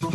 Aquí 0.00 0.10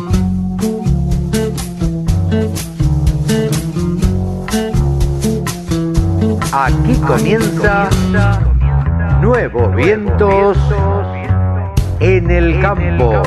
comienza 7.06 7.90
Nuevos 9.20 9.76
Vientos 9.76 10.56
en 12.00 12.30
el 12.30 12.62
Campo. 12.62 13.22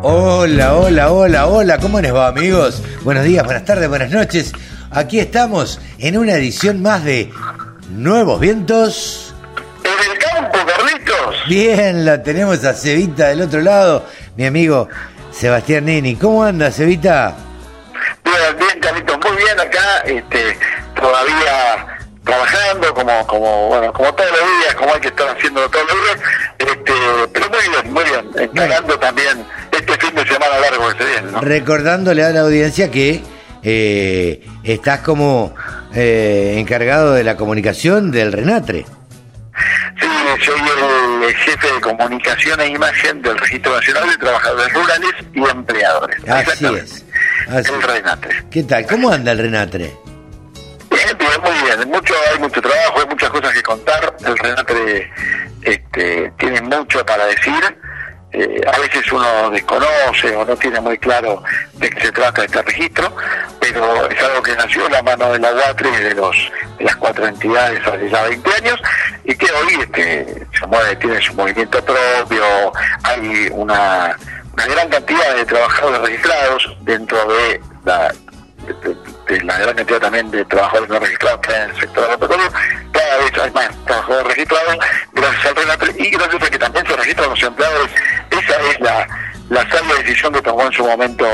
Hola, 0.00 0.74
hola, 0.74 1.12
hola, 1.12 1.46
hola, 1.48 1.78
¿cómo 1.78 2.00
les 2.00 2.14
va 2.14 2.28
amigos? 2.28 2.82
Buenos 3.04 3.24
días, 3.24 3.44
buenas 3.44 3.66
tardes, 3.66 3.90
buenas 3.90 4.10
noches. 4.10 4.54
Aquí 4.90 5.18
estamos 5.18 5.82
en 5.98 6.16
una 6.16 6.32
edición 6.32 6.80
más 6.80 7.04
de 7.04 7.30
Nuevos 7.90 8.40
Vientos. 8.40 9.31
Bien, 11.52 12.06
la 12.06 12.22
tenemos 12.22 12.64
a 12.64 12.72
Cevita 12.72 13.28
del 13.28 13.42
otro 13.42 13.60
lado, 13.60 14.06
mi 14.38 14.46
amigo 14.46 14.88
Sebastián 15.30 15.84
Nini. 15.84 16.16
¿Cómo 16.16 16.42
anda, 16.42 16.70
Cevita? 16.70 17.36
Bien, 18.24 18.56
bien, 18.58 18.80
Carlitos, 18.80 19.18
muy 19.18 19.36
bien 19.36 19.60
acá, 19.60 19.98
este, 20.06 20.56
todavía 20.98 21.98
trabajando 22.24 22.94
como, 22.94 23.26
como, 23.26 23.68
bueno, 23.68 23.92
como 23.92 24.14
todos 24.14 24.30
los 24.30 24.40
días, 24.40 24.74
como 24.76 24.94
hay 24.94 25.00
que 25.02 25.08
estar 25.08 25.28
haciendo 25.28 25.68
todos 25.68 25.84
los 25.88 25.96
días, 26.02 26.18
este, 26.58 26.92
pero 27.34 27.50
muy 27.50 27.68
bien, 27.68 27.92
muy 27.92 28.04
bien, 28.04 28.48
encarando 28.48 28.98
también 28.98 29.44
este 29.72 29.92
fin 29.98 30.14
de 30.14 30.24
semana 30.24 30.58
largo 30.58 30.88
que 30.88 31.04
se 31.04 31.10
viene, 31.10 31.32
¿no? 31.32 31.40
Recordándole 31.42 32.24
a 32.24 32.30
la 32.30 32.40
audiencia 32.40 32.90
que 32.90 33.22
eh, 33.62 34.42
estás 34.64 35.00
como 35.00 35.54
eh, 35.94 36.54
encargado 36.56 37.12
de 37.12 37.24
la 37.24 37.36
comunicación 37.36 38.10
del 38.10 38.32
Renatre. 38.32 38.86
Sí, 40.00 40.11
soy 40.40 40.60
el 41.26 41.34
jefe 41.34 41.72
de 41.72 41.80
comunicación 41.80 42.60
e 42.60 42.68
imagen 42.68 43.22
del 43.22 43.38
Registro 43.38 43.74
Nacional 43.74 44.10
de 44.10 44.16
Trabajadores 44.18 44.72
Rurales 44.72 45.12
y 45.34 45.48
Empleadores. 45.48 46.28
Así 46.28 46.66
es. 46.66 47.04
así 47.48 47.72
El. 47.72 47.82
Renatre. 47.82 48.44
¿Qué 48.50 48.62
tal? 48.62 48.86
¿Cómo 48.86 49.10
anda 49.10 49.32
el 49.32 49.38
Renatre? 49.38 49.92
Bien, 50.90 51.18
bien, 51.18 51.40
muy 51.42 51.62
bien. 51.64 51.88
Mucho, 51.88 52.14
hay 52.32 52.38
mucho 52.38 52.60
trabajo, 52.60 53.00
hay 53.00 53.06
muchas 53.06 53.30
cosas 53.30 53.52
que 53.52 53.62
contar. 53.62 54.16
El 54.24 54.38
Renatre 54.38 55.10
este, 55.62 56.32
tiene 56.38 56.60
mucho 56.62 57.04
para 57.04 57.26
decir. 57.26 57.78
Eh, 58.34 58.60
a 58.66 58.78
veces 58.80 59.12
uno 59.12 59.50
desconoce 59.50 60.34
o 60.34 60.44
no 60.44 60.56
tiene 60.56 60.80
muy 60.80 60.96
claro 60.96 61.42
de 61.74 61.90
qué 61.90 62.00
se 62.00 62.12
trata 62.12 62.44
este 62.44 62.62
registro, 62.62 63.14
pero 63.60 64.08
es 64.08 64.22
algo 64.22 64.42
que 64.42 64.56
nació 64.56 64.86
en 64.86 64.92
la 64.92 65.02
mano 65.02 65.32
de 65.32 65.38
la 65.38 65.52
UATRE 65.52 65.90
y 65.90 66.02
de, 66.02 66.14
los, 66.14 66.36
de 66.78 66.84
las 66.84 66.96
cuatro 66.96 67.26
entidades 67.26 67.86
hace 67.86 68.08
ya 68.08 68.22
20 68.22 68.54
años 68.54 68.80
y 69.24 69.34
que 69.34 69.46
hoy 69.52 69.74
este, 69.80 70.46
se 70.58 70.66
mueve, 70.66 70.96
tiene 70.96 71.20
su 71.20 71.34
movimiento 71.34 71.84
propio, 71.84 72.72
hay 73.02 73.48
una, 73.52 74.16
una 74.54 74.66
gran 74.66 74.88
cantidad 74.88 75.36
de 75.36 75.44
trabajadores 75.44 76.00
registrados 76.00 76.76
dentro 76.80 77.18
de 77.26 77.60
la 79.44 79.58
gran 79.58 79.74
cantidad 79.74 80.00
también 80.00 80.30
de 80.30 80.44
trabajadores 80.44 80.88
no 80.88 80.98
registrados 80.98 81.40
que 81.40 81.52
hay 81.52 81.62
en 81.62 81.70
el 81.70 81.80
sector 81.80 82.04
agropecuario, 82.04 82.50
cada 82.92 83.16
vez 83.18 83.32
hay 83.42 83.50
más 83.50 83.84
trabajadores 83.84 84.26
registrados 84.28 84.76
gracias 85.12 85.46
al 85.46 85.56
Renatre 85.56 85.94
y 85.98 86.10
gracias 86.10 86.42
a 86.42 86.50
que 86.50 86.58
también 86.58 86.86
se 86.86 86.96
registran 86.96 87.30
los 87.30 87.42
empleadores. 87.42 87.90
Esa 88.42 88.70
es 88.70 88.80
la, 88.80 89.06
la 89.50 89.68
sabia 89.70 89.94
decisión 89.96 90.32
que 90.32 90.42
tomó 90.42 90.64
en 90.66 90.72
su 90.72 90.84
momento 90.84 91.26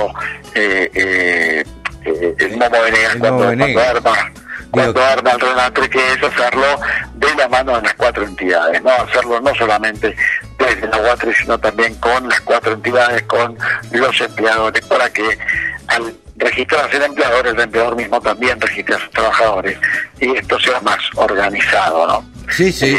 eh, 0.55 0.91
eh, 0.95 1.65
eh, 2.05 2.34
el 2.39 2.56
Momo 2.56 2.83
Venegas 2.83 3.15
El 3.15 3.20
cuando, 3.20 3.45
cuando 3.45 3.81
arma 3.81 4.33
cuando 4.70 5.03
arma 5.03 5.31
el 5.31 5.41
Renatre, 5.41 5.89
que 5.89 6.12
es 6.12 6.23
hacerlo 6.23 6.67
de 7.15 7.34
la 7.37 7.48
mano 7.48 7.77
de 7.77 7.83
las 7.83 7.95
cuatro 7.95 8.25
entidades, 8.25 8.83
no 8.83 8.91
hacerlo 8.91 9.41
no 9.41 9.55
solamente 9.55 10.15
desde 10.59 10.89
la 10.89 10.98
UATRE, 10.98 11.34
sino 11.34 11.59
también 11.59 11.95
con 11.95 12.28
las 12.28 12.41
cuatro 12.42 12.73
entidades, 12.73 13.22
con 13.22 13.56
los 13.93 14.20
empleadores, 14.20 14.84
para 14.84 15.11
que 15.11 15.39
al 15.87 16.15
registrar 16.37 16.84
a 16.84 16.91
ser 16.91 17.03
empleador, 17.03 17.47
el 17.47 17.59
empleador 17.59 17.97
mismo 17.97 18.20
también 18.20 18.61
registre 18.61 18.94
a 18.94 18.99
sus 18.99 19.11
trabajadores 19.11 19.78
y 20.21 20.37
esto 20.37 20.59
sea 20.61 20.81
más 20.81 20.99
organizado, 21.16 22.06
¿no? 22.06 22.31
Sí, 22.50 22.72
sí. 22.72 22.97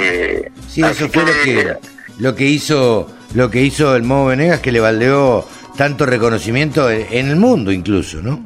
Sí, 0.67 0.83
eso 0.83 1.07
fue 1.09 1.23
lo 1.23 1.33
que, 1.43 1.77
lo 2.17 2.35
que 2.35 2.45
hizo 2.45 3.07
lo 3.33 3.49
que 3.49 3.61
hizo 3.61 3.95
el 3.95 4.03
Modo 4.03 4.27
Venegas 4.27 4.59
que 4.59 4.71
le 4.71 4.79
valdeó 4.79 5.47
tanto 5.77 6.05
reconocimiento 6.05 6.89
en 6.89 7.29
el 7.29 7.35
mundo 7.35 7.71
incluso, 7.71 8.21
¿no? 8.21 8.43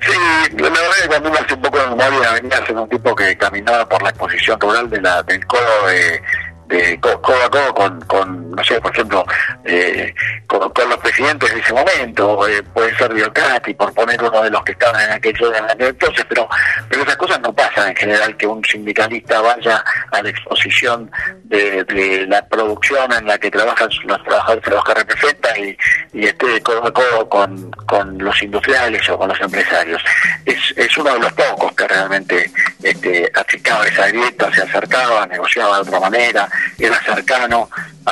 Sí, 0.00 0.12
la 0.56 0.68
verdad 0.68 0.82
es 0.96 1.02
que 1.02 1.08
cuando 1.08 1.30
uno 1.30 1.38
hace 1.44 1.54
un 1.54 1.62
poco 1.62 1.78
de 1.78 1.86
memoria 1.88 2.32
venía 2.40 2.58
a 2.58 2.80
un 2.80 2.88
tipo 2.88 3.14
que 3.14 3.36
caminaba 3.36 3.88
por 3.88 4.02
la 4.02 4.10
exposición 4.10 4.60
rural 4.60 4.88
de 4.88 5.00
la, 5.00 5.22
del 5.24 5.44
codo 5.46 5.86
de, 5.88 6.22
de 6.68 7.00
co- 7.00 7.20
codo 7.22 7.42
a 7.44 7.50
codo 7.50 7.74
con, 7.74 8.00
con, 8.02 8.50
no 8.52 8.62
sé, 8.64 8.80
por 8.80 8.92
ejemplo, 8.92 9.24
eh, 9.64 10.14
con, 10.46 10.60
los 10.88 10.98
presidentes 10.98 11.52
de 11.52 11.60
ese 11.60 11.72
momento, 11.72 12.46
eh, 12.46 12.62
puede 12.62 12.96
ser 12.96 13.12
Biocati, 13.12 13.74
por 13.74 13.92
poner 13.94 14.22
uno 14.22 14.42
de 14.42 14.50
los 14.50 14.62
que 14.64 14.72
estaban 14.72 15.00
en 15.02 15.12
aquel, 15.12 15.36
en 15.42 15.82
entonces, 15.82 16.24
pero, 16.28 16.48
pero 16.88 17.02
esas 17.02 17.16
cosas 17.16 17.40
no 17.40 17.52
pasan 17.52 17.88
en 17.88 17.96
general, 17.96 18.36
que 18.36 18.46
un 18.46 18.62
sindicalista 18.64 19.40
vaya 19.40 19.82
a 20.12 20.22
la 20.22 20.28
exposición 20.28 21.10
de, 21.44 22.26
la 22.28 22.46
producción 22.46 23.10
en 23.12 23.26
la 23.26 23.38
que 23.38 23.50
trabajan 23.50 23.88
los 24.04 24.22
trabajadores 24.24 24.66
los 24.68 24.84
que 24.84 24.94
representa 24.94 25.58
y, 25.58 25.76
y 26.12 26.26
esté 26.26 26.60
codo 26.62 26.86
a 26.86 26.92
codo 26.92 27.28
con, 27.28 27.70
con 27.86 28.18
los 28.18 28.42
industriales 28.42 29.08
o 29.08 29.18
con 29.18 29.28
los 29.28 29.40
empresarios. 29.40 30.02
Es, 30.44 30.58
es 30.76 30.96
uno 30.98 31.14
de 31.14 31.20
los 31.20 31.32
pocos 31.32 31.72
que 31.72 31.88
realmente 31.88 32.50
este, 32.82 33.30
achicaba 33.34 33.86
esa 33.86 34.08
grieta, 34.08 34.52
se 34.52 34.62
acercaba, 34.62 35.26
negociaba 35.26 35.76
de 35.76 35.82
otra 35.82 36.00
manera, 36.00 36.48
era 36.78 37.00
cercano 37.02 37.68
a, 38.06 38.10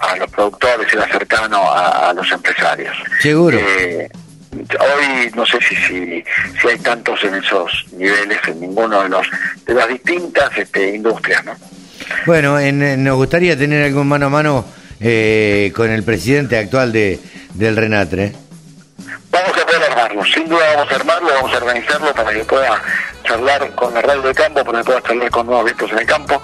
a- 0.00 0.12
a 0.12 0.16
los 0.16 0.30
productores, 0.30 0.92
era 0.92 1.06
cercano 1.08 1.62
a, 1.70 2.10
a 2.10 2.12
los 2.14 2.30
empresarios. 2.30 2.96
Seguro. 3.20 3.58
Eh, 3.58 4.08
hoy 4.80 5.30
no 5.34 5.44
sé 5.46 5.58
si, 5.68 5.74
si 5.74 6.24
si 6.60 6.68
hay 6.68 6.78
tantos 6.78 7.22
en 7.24 7.34
esos 7.34 7.86
niveles 7.96 8.38
en 8.46 8.60
ninguno 8.60 9.02
de 9.02 9.08
los 9.08 9.26
de 9.66 9.74
las 9.74 9.88
distintas 9.88 10.50
este, 10.56 10.94
industrias, 10.94 11.44
¿no? 11.44 11.54
Bueno, 12.26 12.58
en- 12.60 13.02
nos 13.02 13.16
gustaría 13.16 13.56
tener 13.56 13.84
algún 13.84 14.06
mano 14.08 14.26
a 14.26 14.30
mano 14.30 14.64
eh, 15.00 15.72
con 15.74 15.90
el 15.90 16.02
presidente 16.04 16.56
actual 16.58 16.92
de 16.92 17.18
del 17.54 17.76
Renatre. 17.76 18.32
Vamos 19.30 19.50
a 19.60 19.66
poder 19.66 19.82
armarlo, 19.90 20.24
sin 20.24 20.48
duda 20.48 20.62
vamos 20.76 20.92
a 20.92 20.94
armarlo, 20.96 21.28
vamos 21.34 21.52
a 21.52 21.56
organizarlo 21.56 22.14
para 22.14 22.32
que 22.32 22.44
pueda 22.44 22.80
charlar 23.24 23.74
con 23.74 23.92
la 23.94 24.02
radio 24.02 24.22
de 24.22 24.34
campo, 24.34 24.64
para 24.64 24.78
que 24.78 24.84
pueda 24.84 25.02
charlar 25.02 25.30
con 25.30 25.46
nuevos 25.46 25.64
vistos 25.64 25.90
en 25.90 25.98
el 25.98 26.06
campo. 26.06 26.40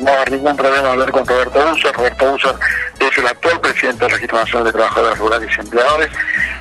No 0.00 0.12
haber 0.12 0.32
ningún 0.32 0.56
problema 0.56 0.90
hablar 0.90 1.10
con 1.12 1.24
Roberto 1.26 1.58
Uso. 1.72 1.92
Roberto 1.92 2.32
Uso 2.32 2.58
es 2.98 3.16
el 3.18 3.26
actual 3.26 3.60
presidente 3.60 4.04
del 4.04 4.10
Registro 4.12 4.38
Nacional 4.38 4.64
de 4.64 4.72
Trabajadores 4.72 5.18
Rurales 5.18 5.50
y 5.56 5.60
Empleadores. 5.60 6.08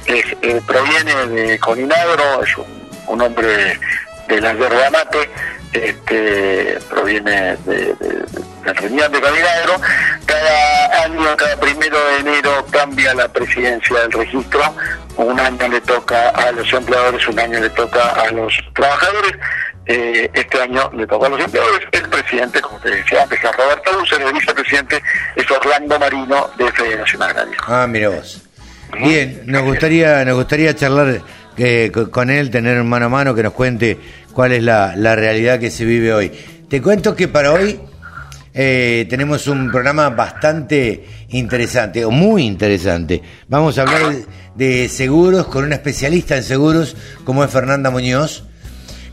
Es, 0.05 0.25
eh, 0.41 0.61
proviene 0.67 1.15
de 1.27 1.59
Coninagro, 1.59 2.43
es 2.43 2.49
un, 3.07 3.21
hombre 3.21 3.79
de 4.27 4.41
la 4.41 4.53
yerba 4.53 4.89
mate, 4.91 5.29
este, 5.73 6.77
proviene 6.89 7.57
de, 7.65 7.75
de- 7.95 8.25
del 8.63 9.11
de 9.11 9.21
Coninagro. 9.21 9.81
Cada 10.25 11.03
año, 11.05 11.35
cada 11.37 11.55
primero 11.59 11.97
de 11.97 12.17
enero 12.19 12.65
cambia 12.71 13.13
la 13.15 13.27
presidencia 13.27 13.99
del 14.01 14.11
registro. 14.11 14.61
Un 15.17 15.39
año 15.39 15.67
le 15.67 15.81
toca 15.81 16.29
a 16.29 16.51
los 16.51 16.71
empleadores, 16.71 17.27
un 17.27 17.39
año 17.39 17.59
le 17.59 17.69
toca 17.71 18.09
a 18.09 18.31
los 18.31 18.53
trabajadores. 18.75 19.33
Eh, 19.91 20.29
este 20.35 20.61
año 20.61 20.91
le 20.95 21.07
toca 21.07 21.25
a 21.25 21.29
los 21.29 21.39
empleadores. 21.41 21.79
El 21.91 22.03
presidente, 22.09 22.61
como 22.61 22.77
te 22.79 22.91
decía 22.91 23.23
antes, 23.23 23.39
es 23.43 23.55
Roberto 23.57 23.91
Dulce, 23.91 24.15
el 24.23 24.33
vicepresidente 24.33 25.01
es 25.35 25.49
Orlando 25.49 25.97
Marino 25.97 26.47
de 26.59 26.71
Federación 26.71 27.23
Agraria. 27.23 27.57
Ah, 27.65 27.87
mira 27.89 28.09
vos. 28.09 28.43
Bien, 29.03 29.41
nos 29.45 29.63
gustaría 29.63 30.23
nos 30.25 30.35
gustaría 30.35 30.75
charlar 30.75 31.21
eh, 31.57 31.89
co- 31.91 32.11
con 32.11 32.29
él, 32.29 32.51
tener 32.51 32.79
un 32.79 32.87
mano 32.87 33.07
a 33.07 33.09
mano 33.09 33.33
que 33.33 33.41
nos 33.41 33.53
cuente 33.53 33.97
cuál 34.31 34.51
es 34.51 34.61
la, 34.63 34.95
la 34.95 35.15
realidad 35.15 35.59
que 35.59 35.71
se 35.71 35.85
vive 35.85 36.13
hoy. 36.13 36.31
Te 36.69 36.81
cuento 36.83 37.15
que 37.15 37.27
para 37.27 37.51
hoy 37.51 37.79
eh, 38.53 39.07
tenemos 39.09 39.47
un 39.47 39.71
programa 39.71 40.09
bastante 40.11 41.03
interesante, 41.29 42.05
o 42.05 42.11
muy 42.11 42.43
interesante. 42.45 43.23
Vamos 43.47 43.79
a 43.79 43.81
hablar 43.83 44.11
de, 44.55 44.81
de 44.83 44.89
seguros 44.89 45.47
con 45.47 45.63
una 45.65 45.75
especialista 45.75 46.37
en 46.37 46.43
seguros 46.43 46.95
como 47.23 47.43
es 47.43 47.49
Fernanda 47.51 47.89
Muñoz. 47.89 48.43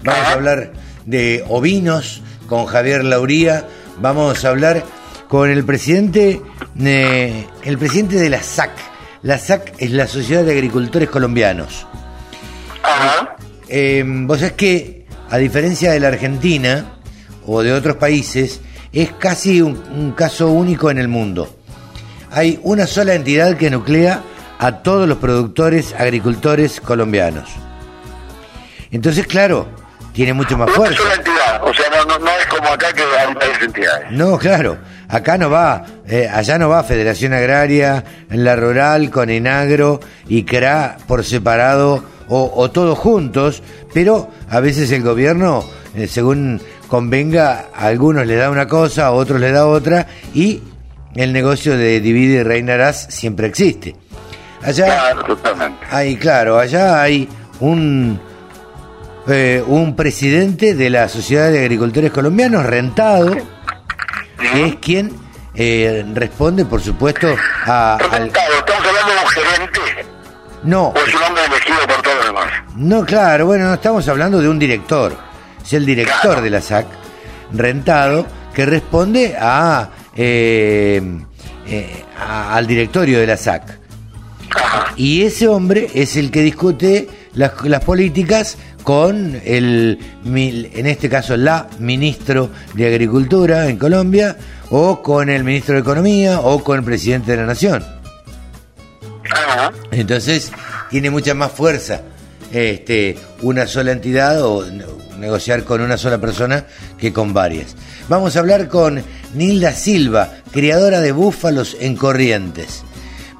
Vamos 0.02 0.26
a 0.26 0.32
hablar 0.32 0.72
de 1.04 1.44
ovinos 1.48 2.22
con 2.48 2.66
Javier 2.66 3.04
Lauría. 3.04 3.66
Vamos 4.00 4.44
a 4.44 4.50
hablar 4.50 4.84
con 5.28 5.50
el 5.50 5.64
presidente, 5.64 6.40
eh, 6.78 7.46
el 7.64 7.78
presidente 7.78 8.16
de 8.16 8.30
la 8.30 8.42
SAC. 8.42 8.70
La 9.22 9.38
SAC 9.38 9.74
es 9.78 9.90
la 9.90 10.06
Sociedad 10.06 10.44
de 10.44 10.52
Agricultores 10.52 11.08
Colombianos. 11.08 11.86
Ajá. 12.82 13.36
Eh, 13.68 14.04
vos 14.06 14.38
sabés 14.38 14.52
que, 14.52 15.06
a 15.30 15.38
diferencia 15.38 15.90
de 15.90 16.00
la 16.00 16.08
Argentina 16.08 16.92
o 17.46 17.62
de 17.62 17.72
otros 17.72 17.96
países, 17.96 18.60
es 18.92 19.10
casi 19.12 19.60
un, 19.60 19.82
un 19.94 20.12
caso 20.12 20.48
único 20.48 20.90
en 20.90 20.98
el 20.98 21.08
mundo. 21.08 21.56
Hay 22.30 22.60
una 22.62 22.86
sola 22.86 23.14
entidad 23.14 23.56
que 23.56 23.70
nuclea 23.70 24.22
a 24.58 24.82
todos 24.82 25.08
los 25.08 25.18
productores, 25.18 25.94
agricultores 25.98 26.80
colombianos. 26.80 27.50
Entonces, 28.90 29.26
claro, 29.26 29.68
tiene 30.16 30.32
mucho 30.32 30.56
más 30.58 30.66
Una 30.68 30.76
fuerza. 30.76 30.96
sola 31.02 31.14
entidad, 31.14 31.62
o 31.62 31.72
sea, 31.74 31.84
no, 31.94 32.04
no, 32.06 32.18
no 32.24 32.30
es 32.30 32.46
como 32.46 32.68
acá 32.70 32.86
que 32.92 33.02
hay 33.02 33.34
varias 33.34 33.62
entidades. 33.62 34.10
No, 34.10 34.38
claro. 34.38 34.78
Acá 35.08 35.38
no 35.38 35.50
va, 35.50 35.84
eh, 36.08 36.28
allá 36.32 36.58
no 36.58 36.68
va 36.70 36.82
Federación 36.82 37.32
Agraria, 37.34 38.02
la 38.30 38.56
Rural, 38.56 39.10
con 39.10 39.30
Enagro 39.30 40.00
y 40.26 40.42
CRA 40.44 40.96
por 41.06 41.22
separado 41.24 42.02
o, 42.28 42.50
o 42.56 42.70
todos 42.72 42.98
juntos, 42.98 43.62
pero 43.94 44.28
a 44.50 44.58
veces 44.58 44.90
el 44.90 45.02
gobierno, 45.04 45.64
eh, 45.94 46.08
según 46.08 46.60
convenga, 46.88 47.66
a 47.74 47.86
algunos 47.86 48.26
le 48.26 48.34
da 48.36 48.50
una 48.50 48.66
cosa, 48.66 49.06
a 49.06 49.10
otros 49.12 49.38
le 49.38 49.52
da 49.52 49.66
otra 49.68 50.06
y 50.34 50.62
el 51.14 51.32
negocio 51.32 51.76
de 51.76 52.00
divide 52.00 52.40
y 52.40 52.42
reinarás 52.42 53.06
siempre 53.10 53.46
existe. 53.46 53.94
Allá 54.62 54.86
Claro, 54.86 55.24
totalmente. 55.24 55.86
hay, 55.90 56.16
claro, 56.16 56.58
allá 56.58 57.00
hay 57.00 57.28
un 57.60 58.20
eh, 59.28 59.62
un 59.66 59.96
presidente 59.96 60.74
de 60.74 60.90
la 60.90 61.08
Sociedad 61.08 61.50
de 61.50 61.60
Agricultores 61.60 62.10
Colombianos 62.12 62.64
rentado 62.64 63.36
que 64.52 64.66
es 64.66 64.76
quien 64.76 65.12
eh, 65.54 66.04
responde, 66.14 66.64
por 66.66 66.80
supuesto, 66.82 67.28
a, 67.64 67.96
al... 67.96 68.26
¿estamos 68.26 68.86
hablando 68.86 69.12
de 69.12 69.18
un 69.22 69.28
gerente 69.28 69.80
No, 70.64 70.88
o 70.88 70.96
es 70.98 71.14
un 71.14 71.22
hombre 71.22 71.44
elegido 71.46 71.78
por 71.88 72.02
todos 72.02 72.16
los 72.18 72.26
demás? 72.26 72.46
no, 72.76 73.04
claro, 73.06 73.46
bueno, 73.46 73.64
no 73.66 73.74
estamos 73.74 74.06
hablando 74.08 74.40
de 74.40 74.48
un 74.48 74.58
director. 74.58 75.16
Es 75.64 75.72
el 75.72 75.86
director 75.86 76.20
Claro. 76.20 76.42
de 76.42 76.50
la 76.50 76.60
SAC, 76.60 76.86
rentado, 77.52 78.26
que 78.54 78.66
responde 78.66 79.34
a, 79.40 79.88
eh, 80.14 81.02
eh, 81.66 82.04
a- 82.20 82.54
al 82.54 82.66
directorio 82.66 83.18
de 83.18 83.26
la 83.26 83.36
SAC. 83.36 83.78
Ajá. 84.54 84.92
Y 84.96 85.22
ese 85.22 85.48
hombre 85.48 85.88
es 85.94 86.16
el 86.16 86.30
que 86.30 86.42
discute 86.42 87.08
las, 87.32 87.52
las 87.64 87.82
políticas 87.82 88.56
con 88.86 89.40
el, 89.44 89.98
en 90.24 90.86
este 90.86 91.08
caso, 91.08 91.36
la 91.36 91.66
ministro 91.80 92.50
de 92.74 92.86
Agricultura 92.86 93.68
en 93.68 93.78
Colombia, 93.78 94.36
o 94.70 95.02
con 95.02 95.28
el 95.28 95.42
ministro 95.42 95.74
de 95.74 95.80
Economía, 95.80 96.38
o 96.38 96.62
con 96.62 96.78
el 96.78 96.84
presidente 96.84 97.32
de 97.32 97.38
la 97.38 97.46
Nación. 97.46 97.84
Ajá. 99.28 99.72
Entonces, 99.90 100.52
tiene 100.88 101.10
mucha 101.10 101.34
más 101.34 101.50
fuerza 101.50 102.02
este, 102.52 103.18
una 103.42 103.66
sola 103.66 103.90
entidad 103.90 104.40
o 104.44 104.64
ne- 104.64 104.84
negociar 105.18 105.64
con 105.64 105.80
una 105.80 105.96
sola 105.96 106.18
persona 106.18 106.64
que 106.96 107.12
con 107.12 107.34
varias. 107.34 107.74
Vamos 108.08 108.36
a 108.36 108.38
hablar 108.38 108.68
con 108.68 109.02
Nilda 109.34 109.72
Silva, 109.72 110.30
criadora 110.52 111.00
de 111.00 111.10
búfalos 111.10 111.76
en 111.80 111.96
Corrientes. 111.96 112.84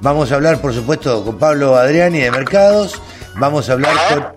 Vamos 0.01 0.33
a 0.33 0.35
hablar, 0.35 0.59
por 0.59 0.73
supuesto, 0.73 1.23
con 1.23 1.37
Pablo 1.37 1.77
Adriani 1.77 2.19
de 2.19 2.31
Mercados. 2.31 3.01
Vamos 3.37 3.69
a 3.69 3.73
hablar 3.73 3.95
con, 4.09 4.36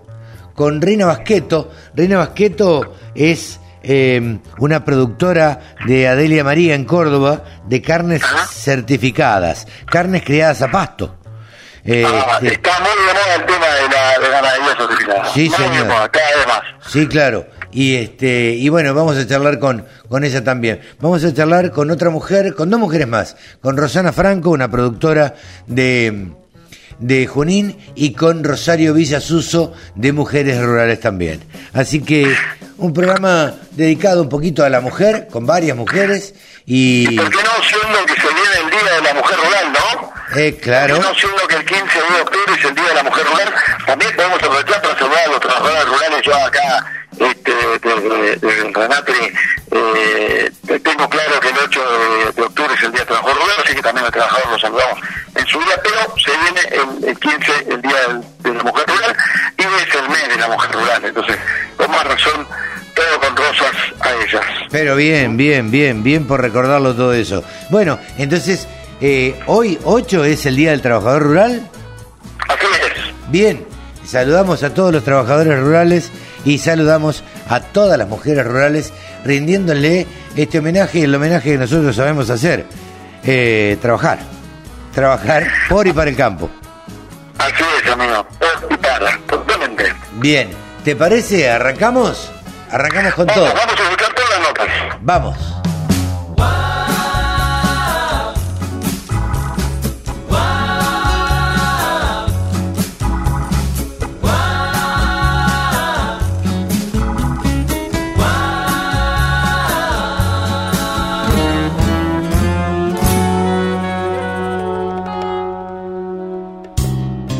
con 0.61 0.79
Rina 0.79 1.07
Basqueto. 1.07 1.71
Rina 1.95 2.19
Basqueto 2.19 2.93
es 3.15 3.59
eh, 3.81 4.37
una 4.59 4.85
productora 4.85 5.59
de 5.87 6.07
Adelia 6.07 6.43
María 6.43 6.75
en 6.75 6.85
Córdoba 6.85 7.43
de 7.67 7.81
carnes 7.81 8.21
certificadas, 8.51 9.65
carnes 9.87 10.21
criadas 10.23 10.61
a 10.61 10.69
pasto. 10.69 11.17
Eh, 11.83 12.05
Ah, 12.05 12.37
de- 12.39 12.49
está 12.49 12.79
muy 12.79 12.89
de 12.89 13.11
moda 13.11 13.35
el 13.37 13.45
tema 13.47 13.65
de 13.65 13.81
la 13.89 14.19
de 14.19 14.29
ganadería 14.31 14.75
certificada. 14.77 15.25
Sí, 15.33 15.49
Muy 15.49 15.57
señor. 15.57 15.87
moda, 15.87 16.09
cada 16.09 16.27
vez 16.27 16.47
más. 16.47 16.61
Sí, 16.91 17.07
claro. 17.07 17.47
Y 17.71 17.95
este 17.95 18.51
y 18.51 18.69
bueno, 18.69 18.93
vamos 18.93 19.17
a 19.17 19.25
charlar 19.27 19.57
con 19.57 19.87
con 20.07 20.23
ella 20.23 20.43
también. 20.43 20.79
Vamos 20.99 21.23
a 21.23 21.33
charlar 21.33 21.71
con 21.71 21.89
otra 21.89 22.11
mujer, 22.11 22.53
con 22.53 22.69
dos 22.69 22.79
mujeres 22.79 23.07
más, 23.07 23.35
con 23.61 23.77
Rosana 23.77 24.11
Franco, 24.13 24.51
una 24.51 24.69
productora 24.69 25.33
de 25.65 26.33
de 26.99 27.27
Junín 27.27 27.77
y 27.95 28.13
con 28.13 28.43
Rosario 28.43 28.93
Villasuso 28.93 29.73
de 29.95 30.11
Mujeres 30.11 30.61
Rurales 30.61 30.99
también. 30.99 31.41
Así 31.73 32.01
que 32.01 32.33
un 32.77 32.93
programa 32.93 33.53
dedicado 33.71 34.21
un 34.21 34.29
poquito 34.29 34.63
a 34.63 34.69
la 34.69 34.81
mujer, 34.81 35.27
con 35.31 35.45
varias 35.45 35.77
mujeres 35.77 36.33
y 36.65 37.15
¿Por 37.17 37.29
qué 37.29 37.37
no 37.43 37.63
siendo 37.63 38.05
que 38.05 38.13
se 38.13 38.27
viene 38.27 38.65
el 38.65 38.69
Día 38.69 38.95
de 38.95 39.01
la 39.01 39.13
Mujer 39.13 39.37
Rural, 39.37 39.73
no? 39.73 40.37
eh, 40.39 40.57
claro, 40.61 40.95
¿Por 40.95 41.03
qué 41.05 41.09
no 41.11 41.19
siendo 41.19 41.47
que 41.47 41.55
el 41.55 41.65
15 41.65 41.83
de 41.83 42.21
octubre 42.21 42.53
es 42.59 42.65
el 42.65 42.75
Día 42.75 42.87
de 42.89 42.95
la 42.95 43.03
Mujer 43.03 43.25
Rural? 43.25 43.53
También 43.85 44.15
podemos 44.15 44.37
aprovechar 44.43 44.81
para 44.81 44.97
saludar 44.99 45.25
a 45.25 45.27
los 45.31 45.39
trabajadores 45.39 45.85
rurales. 45.85 46.21
Yo 46.25 46.35
acá, 46.35 46.85
este, 47.21 47.53
desde, 47.81 48.35
desde 48.37 48.61
el 48.61 48.73
eh, 49.73 50.51
tengo 50.83 51.09
claro 51.09 51.39
que 51.39 51.49
el 51.49 51.55
8 51.63 51.81
de, 51.81 52.31
de 52.33 52.41
octubre 52.41 52.73
es 52.73 52.83
el 52.83 52.91
Día 52.91 52.99
del 52.99 53.07
Trabajador 53.07 53.41
Rural, 53.41 53.57
así 53.63 53.75
que 53.75 53.81
también 53.81 54.03
los 54.03 54.11
trabajadores 54.11 54.51
los 54.51 54.61
saludamos 54.61 54.99
en 55.35 55.47
su 55.47 55.59
día, 55.59 55.79
pero 55.83 56.15
se 56.17 56.31
viene 56.31 56.99
el, 57.01 57.09
el 57.09 57.19
15, 57.19 57.51
el 57.69 57.81
Día 57.81 58.21
de 58.39 58.53
la 58.53 58.63
Mujer 58.63 58.85
Rural, 58.87 59.17
y 59.57 59.61
es 59.61 59.95
el 59.95 60.09
mes 60.09 60.29
de 60.29 60.37
la 60.37 60.47
Mujer 60.47 60.71
Rural. 60.71 61.05
Entonces, 61.05 61.37
con 61.77 61.91
más 61.91 62.03
razón, 62.03 62.47
todo 62.95 63.19
con 63.19 63.35
rosas 63.37 63.75
a 64.01 64.11
ellas. 64.23 64.45
Pero 64.71 64.95
bien, 64.95 65.37
bien, 65.37 65.71
bien, 65.71 66.03
bien 66.03 66.27
por 66.27 66.41
recordarlo 66.41 66.95
todo 66.95 67.13
eso. 67.13 67.43
Bueno, 67.69 67.99
entonces, 68.17 68.67
eh, 68.99 69.39
hoy 69.45 69.77
8 69.83 70.25
es 70.25 70.45
el 70.45 70.55
Día 70.55 70.71
del 70.71 70.81
Trabajador 70.81 71.23
Rural. 71.23 71.69
Así 72.47 72.65
es. 72.65 73.31
Bien, 73.31 73.65
saludamos 74.05 74.63
a 74.63 74.73
todos 74.73 74.91
los 74.91 75.03
trabajadores 75.03 75.59
rurales 75.59 76.11
y 76.45 76.57
saludamos 76.57 77.23
a 77.49 77.59
todas 77.59 77.97
las 77.97 78.07
mujeres 78.07 78.45
rurales 78.45 78.93
rindiéndole 79.23 80.07
este 80.35 80.59
homenaje, 80.59 81.03
el 81.03 81.13
homenaje 81.13 81.51
que 81.51 81.57
nosotros 81.57 81.95
sabemos 81.95 82.29
hacer. 82.29 82.65
Eh, 83.23 83.77
trabajar. 83.81 84.19
Trabajar 84.93 85.47
por 85.69 85.87
y 85.87 85.93
para 85.93 86.09
el 86.09 86.15
campo. 86.15 86.49
Así 87.37 87.63
es, 87.83 87.91
amigo. 87.91 88.25
Por 88.39 88.73
y 88.73 88.77
para, 88.77 89.17
totalmente. 89.27 89.93
Bien, 90.13 90.49
¿te 90.83 90.95
parece? 90.95 91.49
¿Arrancamos? 91.49 92.31
Arrancamos 92.71 93.13
con 93.13 93.27
todo. 93.27 93.45
Vamos, 93.45 93.79
a 93.79 93.83
escuchar 93.83 94.13
todas 94.13 94.29
las 94.31 94.39
notas. 94.41 94.67
Vamos. 95.01 95.60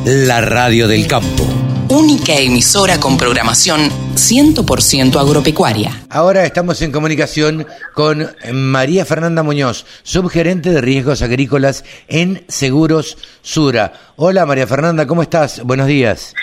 La 0.05 0.41
radio 0.41 0.87
del 0.87 1.05
campo. 1.05 1.43
Única 1.87 2.33
emisora 2.33 2.99
con 2.99 3.17
programación 3.17 3.81
100% 4.15 5.15
agropecuaria. 5.15 5.91
Ahora 6.09 6.43
estamos 6.43 6.81
en 6.81 6.91
comunicación 6.91 7.67
con 7.93 8.27
María 8.51 9.05
Fernanda 9.05 9.43
Muñoz, 9.43 9.85
subgerente 10.01 10.71
de 10.71 10.81
riesgos 10.81 11.21
agrícolas 11.21 11.85
en 12.07 12.43
Seguros 12.47 13.15
Sura. 13.43 13.93
Hola 14.15 14.47
María 14.47 14.65
Fernanda, 14.65 15.05
¿cómo 15.05 15.21
estás? 15.21 15.61
Buenos 15.63 15.85
días. 15.85 16.33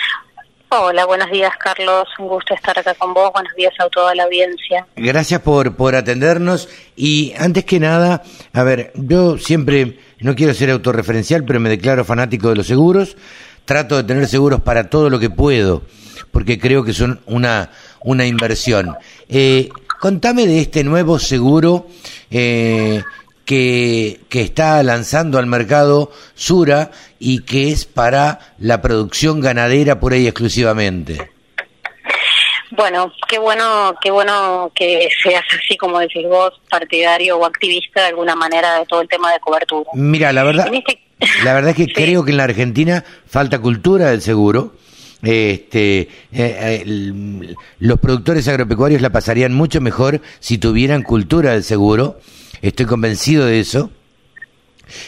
Hola, 0.71 1.05
buenos 1.05 1.31
días 1.31 1.51
Carlos, 1.57 2.07
un 2.19 2.27
gusto 2.27 2.53
estar 2.53 2.77
acá 2.77 2.93
con 2.93 3.11
vos, 3.13 3.31
buenos 3.33 3.53
días 3.55 3.73
a 3.79 3.89
toda 3.89 4.13
la 4.13 4.23
audiencia. 4.23 4.85
Gracias 4.95 5.41
por, 5.41 5.75
por 5.75 5.95
atendernos 5.95 6.69
y 6.95 7.33
antes 7.37 7.65
que 7.65 7.79
nada, 7.79 8.21
a 8.53 8.63
ver, 8.63 8.93
yo 8.93 9.39
siempre 9.39 9.97
no 10.19 10.35
quiero 10.35 10.53
ser 10.53 10.69
autorreferencial, 10.69 11.43
pero 11.43 11.59
me 11.59 11.69
declaro 11.69 12.05
fanático 12.05 12.49
de 12.49 12.55
los 12.55 12.67
seguros. 12.67 13.17
Trato 13.69 13.97
de 13.97 14.03
tener 14.03 14.27
seguros 14.27 14.61
para 14.61 14.89
todo 14.89 15.11
lo 15.11 15.19
que 15.19 15.29
puedo, 15.29 15.83
porque 16.31 16.57
creo 16.57 16.83
que 16.83 16.91
son 16.91 17.21
una, 17.27 17.69
una 18.01 18.25
inversión. 18.25 18.97
Eh, 19.29 19.69
contame 19.99 20.47
de 20.47 20.59
este 20.59 20.83
nuevo 20.83 21.19
seguro 21.19 21.85
eh, 22.31 23.03
que, 23.45 24.21
que 24.27 24.41
está 24.41 24.81
lanzando 24.81 25.37
al 25.37 25.45
mercado 25.45 26.11
Sura 26.33 26.89
y 27.19 27.43
que 27.43 27.69
es 27.71 27.85
para 27.85 28.39
la 28.57 28.81
producción 28.81 29.39
ganadera 29.39 29.99
por 29.99 30.13
ahí 30.13 30.25
exclusivamente. 30.25 31.29
Bueno, 32.71 33.13
qué 33.27 33.37
bueno, 33.37 33.93
qué 34.01 34.09
bueno 34.09 34.71
que 34.73 35.09
seas 35.21 35.43
así 35.55 35.77
como 35.77 35.99
decís 35.99 36.25
vos, 36.27 36.59
partidario 36.71 37.37
o 37.37 37.45
activista 37.45 38.01
de 38.01 38.07
alguna 38.07 38.35
manera 38.35 38.79
de 38.79 38.87
todo 38.87 39.01
el 39.01 39.07
tema 39.07 39.31
de 39.31 39.39
cobertura. 39.39 39.91
Mira, 39.93 40.33
la 40.33 40.43
verdad, 40.43 40.65
En 40.69 40.73
este- 40.73 41.08
la 41.43 41.53
verdad 41.53 41.71
es 41.71 41.75
que 41.77 41.85
Sí. 41.85 41.93
creo 41.93 42.23
que 42.23 42.31
en 42.31 42.37
la 42.37 42.43
Argentina 42.43 43.03
falta 43.27 43.59
cultura 43.59 44.11
del 44.11 44.21
seguro. 44.21 44.75
Este, 45.21 45.99
eh, 46.01 46.07
eh, 46.31 46.81
el- 46.85 47.57
los 47.79 47.99
productores 47.99 48.47
agropecuarios 48.47 49.01
la 49.01 49.11
pasarían 49.11 49.53
mucho 49.53 49.81
mejor 49.81 50.21
si 50.39 50.57
tuvieran 50.57 51.03
cultura 51.03 51.51
del 51.51 51.63
seguro. 51.63 52.19
Estoy 52.61 52.85
convencido 52.85 53.45
de 53.45 53.59
eso. 53.59 53.91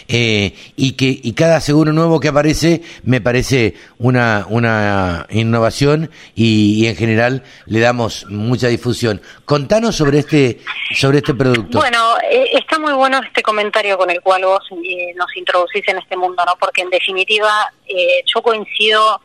Eh, 0.07 0.53
y 0.75 0.93
que 0.93 1.19
y 1.21 1.33
cada 1.33 1.59
seguro 1.59 1.93
nuevo 1.93 2.19
que 2.19 2.27
aparece 2.27 2.81
me 3.03 3.21
parece 3.21 3.75
una 3.97 4.45
una 4.49 5.27
innovación 5.29 6.09
y, 6.35 6.83
y 6.83 6.87
en 6.87 6.95
general 6.95 7.43
le 7.65 7.79
damos 7.79 8.25
mucha 8.29 8.67
difusión. 8.67 9.21
Contanos 9.45 9.95
sobre 9.95 10.19
este 10.19 10.59
sobre 10.95 11.19
este 11.19 11.33
producto. 11.33 11.79
Bueno, 11.79 12.15
eh, 12.29 12.49
está 12.53 12.79
muy 12.79 12.93
bueno 12.93 13.19
este 13.25 13.41
comentario 13.41 13.97
con 13.97 14.09
el 14.09 14.21
cual 14.21 14.43
vos 14.43 14.63
eh, 14.83 15.13
nos 15.15 15.35
introducís 15.35 15.87
en 15.87 15.97
este 15.97 16.17
mundo, 16.17 16.43
¿no? 16.45 16.55
Porque 16.59 16.81
en 16.81 16.89
definitiva 16.89 17.71
eh, 17.87 18.23
yo 18.33 18.41
coincido, 18.41 19.21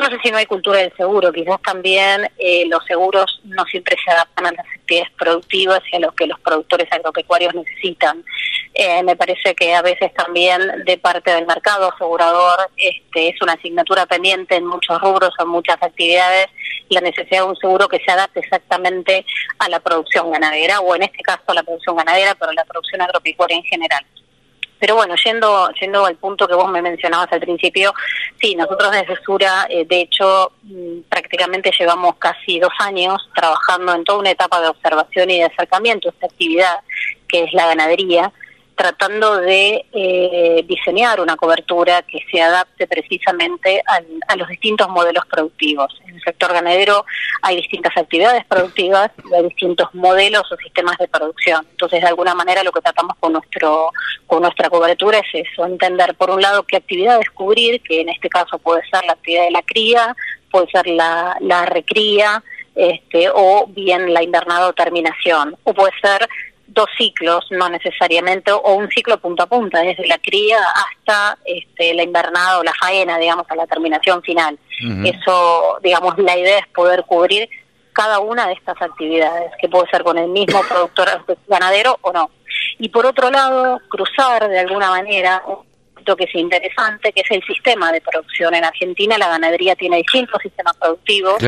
no 0.00 0.08
sé 0.08 0.18
si 0.22 0.30
no 0.30 0.38
hay 0.38 0.46
cultura 0.46 0.80
del 0.80 0.94
seguro, 0.96 1.32
quizás 1.32 1.60
también 1.62 2.30
eh, 2.38 2.64
los 2.66 2.84
seguros 2.84 3.40
no 3.44 3.64
siempre 3.66 3.96
se 4.04 4.10
adaptan 4.10 4.46
a 4.46 4.52
las 4.52 4.66
actividades 4.66 5.10
productivas 5.18 5.80
y 5.92 5.96
a 5.96 6.00
lo 6.00 6.12
que 6.12 6.26
los 6.26 6.38
productores 6.40 6.90
agropecuarios 6.92 7.54
necesitan. 7.54 8.24
Eh, 8.74 9.02
me 9.02 9.16
parece 9.16 9.54
que 9.54 9.74
a 9.74 9.82
veces 9.82 10.12
también 10.14 10.60
de 10.84 10.98
parte 10.98 11.32
del 11.32 11.46
mercado 11.46 11.92
asegurador 11.92 12.70
este, 12.76 13.28
es 13.28 13.42
una 13.42 13.54
asignatura 13.54 14.06
pendiente 14.06 14.56
en 14.56 14.66
muchos 14.66 15.00
rubros, 15.00 15.34
en 15.38 15.48
muchas 15.48 15.82
actividades, 15.82 16.46
la 16.88 17.00
necesidad 17.00 17.42
de 17.42 17.48
un 17.48 17.56
seguro 17.56 17.88
que 17.88 18.00
se 18.04 18.10
adapte 18.10 18.40
exactamente 18.40 19.24
a 19.58 19.68
la 19.68 19.80
producción 19.80 20.30
ganadera 20.30 20.80
o 20.80 20.94
en 20.94 21.02
este 21.02 21.22
caso 21.22 21.42
a 21.46 21.54
la 21.54 21.62
producción 21.62 21.96
ganadera, 21.96 22.34
pero 22.34 22.50
a 22.50 22.54
la 22.54 22.64
producción 22.64 23.00
agropecuaria 23.02 23.56
en 23.56 23.64
general. 23.64 24.04
Pero 24.80 24.96
bueno, 24.96 25.14
yendo, 25.22 25.70
yendo 25.80 26.06
al 26.06 26.16
punto 26.16 26.48
que 26.48 26.54
vos 26.54 26.70
me 26.70 26.80
mencionabas 26.80 27.30
al 27.32 27.40
principio, 27.40 27.92
sí, 28.40 28.56
nosotros 28.56 28.90
desde 28.90 29.22
Sura, 29.22 29.66
eh, 29.68 29.84
de 29.84 30.00
hecho, 30.00 30.52
mm, 30.62 31.02
prácticamente 31.08 31.70
llevamos 31.78 32.16
casi 32.16 32.58
dos 32.58 32.72
años 32.80 33.28
trabajando 33.34 33.94
en 33.94 34.04
toda 34.04 34.18
una 34.18 34.30
etapa 34.30 34.60
de 34.60 34.68
observación 34.68 35.30
y 35.30 35.38
de 35.38 35.44
acercamiento 35.44 36.08
a 36.08 36.12
esta 36.12 36.26
actividad, 36.26 36.80
que 37.28 37.44
es 37.44 37.52
la 37.52 37.66
ganadería, 37.66 38.32
tratando 38.80 39.36
de 39.36 39.84
eh, 39.92 40.64
diseñar 40.66 41.20
una 41.20 41.36
cobertura 41.36 42.00
que 42.00 42.18
se 42.32 42.40
adapte 42.40 42.86
precisamente 42.86 43.82
a 44.26 44.36
los 44.36 44.48
distintos 44.48 44.88
modelos 44.88 45.26
productivos. 45.26 46.00
En 46.06 46.14
el 46.14 46.22
sector 46.22 46.50
ganadero 46.50 47.04
hay 47.42 47.56
distintas 47.56 47.94
actividades 47.94 48.42
productivas 48.46 49.10
y 49.30 49.34
hay 49.34 49.42
distintos 49.42 49.94
modelos 49.94 50.50
o 50.50 50.56
sistemas 50.56 50.96
de 50.96 51.08
producción. 51.08 51.66
Entonces, 51.72 52.00
de 52.00 52.06
alguna 52.06 52.34
manera, 52.34 52.62
lo 52.62 52.72
que 52.72 52.80
tratamos 52.80 53.18
con 53.20 53.34
nuestro 53.34 53.92
con 54.26 54.40
nuestra 54.40 54.70
cobertura 54.70 55.18
es 55.18 55.46
eso, 55.46 55.66
entender 55.66 56.14
por 56.14 56.30
un 56.30 56.40
lado 56.40 56.62
qué 56.62 56.78
actividades 56.78 57.28
cubrir, 57.32 57.82
que 57.82 58.00
en 58.00 58.08
este 58.08 58.30
caso 58.30 58.58
puede 58.58 58.80
ser 58.88 59.04
la 59.04 59.12
actividad 59.12 59.44
de 59.44 59.50
la 59.50 59.62
cría, 59.62 60.16
puede 60.50 60.70
ser 60.70 60.86
la, 60.86 61.36
la 61.40 61.66
recría, 61.66 62.42
este, 62.74 63.28
o 63.34 63.66
bien 63.68 64.14
la 64.14 64.22
invernada 64.22 64.68
o 64.68 64.72
terminación, 64.72 65.54
o 65.64 65.74
puede 65.74 65.92
ser 66.00 66.26
dos 66.72 66.86
ciclos, 66.96 67.46
no 67.50 67.68
necesariamente, 67.68 68.52
o 68.52 68.74
un 68.74 68.88
ciclo 68.88 69.18
punto 69.18 69.42
a 69.42 69.46
punta, 69.46 69.80
desde 69.80 70.06
la 70.06 70.18
cría 70.18 70.58
hasta 70.58 71.38
este, 71.44 71.94
la 71.94 72.02
invernada 72.02 72.58
o 72.58 72.62
la 72.62 72.72
faena, 72.74 73.18
digamos, 73.18 73.46
a 73.50 73.56
la 73.56 73.66
terminación 73.66 74.22
final. 74.22 74.58
Eso, 75.04 75.78
digamos, 75.82 76.16
la 76.18 76.38
idea 76.38 76.58
es 76.58 76.66
poder 76.68 77.04
cubrir 77.04 77.48
cada 77.92 78.20
una 78.20 78.46
de 78.46 78.54
estas 78.54 78.80
actividades, 78.80 79.52
que 79.60 79.68
puede 79.68 79.90
ser 79.90 80.02
con 80.02 80.16
el 80.16 80.28
mismo 80.28 80.62
productor 80.62 81.08
ganadero 81.48 81.98
o 82.00 82.12
no. 82.12 82.30
Y 82.78 82.88
por 82.88 83.04
otro 83.04 83.30
lado, 83.30 83.78
cruzar 83.88 84.48
de 84.48 84.58
alguna 84.58 84.90
manera 84.90 85.42
que 86.16 86.24
es 86.24 86.34
interesante, 86.34 87.12
que 87.12 87.20
es 87.20 87.30
el 87.30 87.42
sistema 87.44 87.92
de 87.92 88.00
producción. 88.00 88.54
En 88.54 88.64
Argentina 88.64 89.18
la 89.18 89.28
ganadería 89.28 89.74
tiene 89.76 89.98
distintos 89.98 90.40
sistemas 90.42 90.76
productivos. 90.76 91.42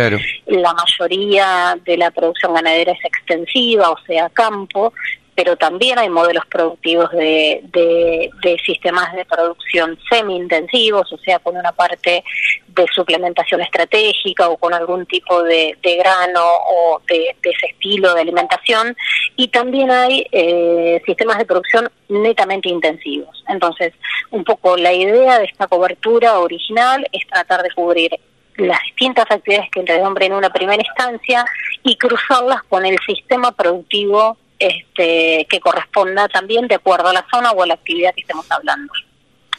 La 0.47 0.75
mayoría 0.75 1.79
de 1.85 1.97
la 1.97 2.11
producción 2.11 2.55
ganadera 2.55 2.93
es 2.93 3.05
extensiva, 3.05 3.91
o 3.91 3.99
sea, 4.07 4.29
campo, 4.31 4.93
pero 5.35 5.57
también 5.57 5.99
hay 5.99 6.11
modelos 6.11 6.45
productivos 6.47 7.11
de, 7.13 7.63
de, 7.73 8.57
sistemas 8.65 9.13
de 9.15 9.25
producción 9.25 9.99
semi-intensivos, 10.09 11.11
o 11.13 11.19
sea, 11.19 11.39
con 11.39 11.57
una 11.57 11.73
parte 11.73 12.23
de 12.69 12.87
suplementación 12.95 13.61
estratégica 13.61 14.49
o 14.49 14.57
con 14.57 14.75
algún 14.75 15.07
tipo 15.07 15.43
de, 15.43 15.77
grano 15.83 16.45
o 16.45 17.01
de, 17.07 17.35
ese 17.43 17.67
estilo 17.67 18.15
de 18.15 18.21
alimentación, 18.21 18.97
y 19.37 19.49
también 19.49 19.91
hay 19.91 20.27
eh, 20.33 21.01
sistemas 21.07 21.39
de 21.39 21.47
producción 21.47 21.91
netamente 22.09 22.69
intensivos. 22.69 23.43
Entonces, 23.49 23.95
un 24.31 24.45
poco 24.45 24.77
la 24.77 24.93
idea 24.93 25.39
de 25.39 25.47
esta 25.47 25.67
cobertura 25.67 26.39
original 26.39 27.07
es 27.11 27.27
tratar 27.27 27.63
de 27.63 27.71
cubrir 27.71 28.19
las 28.57 28.83
distintas 28.83 29.25
actividades 29.31 29.71
que 29.71 29.81
entre 29.81 30.03
hombre 30.03 30.27
en 30.27 30.35
una 30.35 30.51
primera 30.51 30.83
instancia 30.83 31.45
y 31.83 31.97
cruzarlas 31.97 32.63
con 32.65 32.85
el 32.85 32.99
sistema 33.07 33.53
productivo 33.53 34.37
este, 34.63 35.45
que 35.51 35.59
corresponda 35.59 36.29
también 36.29 36.69
de 36.69 36.77
acuerdo 36.77 37.09
a 37.09 37.13
la 37.13 37.27
zona 37.33 37.51
o 37.51 37.63
a 37.63 37.67
la 37.67 37.75
actividad 37.75 38.15
que 38.15 38.21
estemos 38.21 38.49
hablando. 38.49 38.93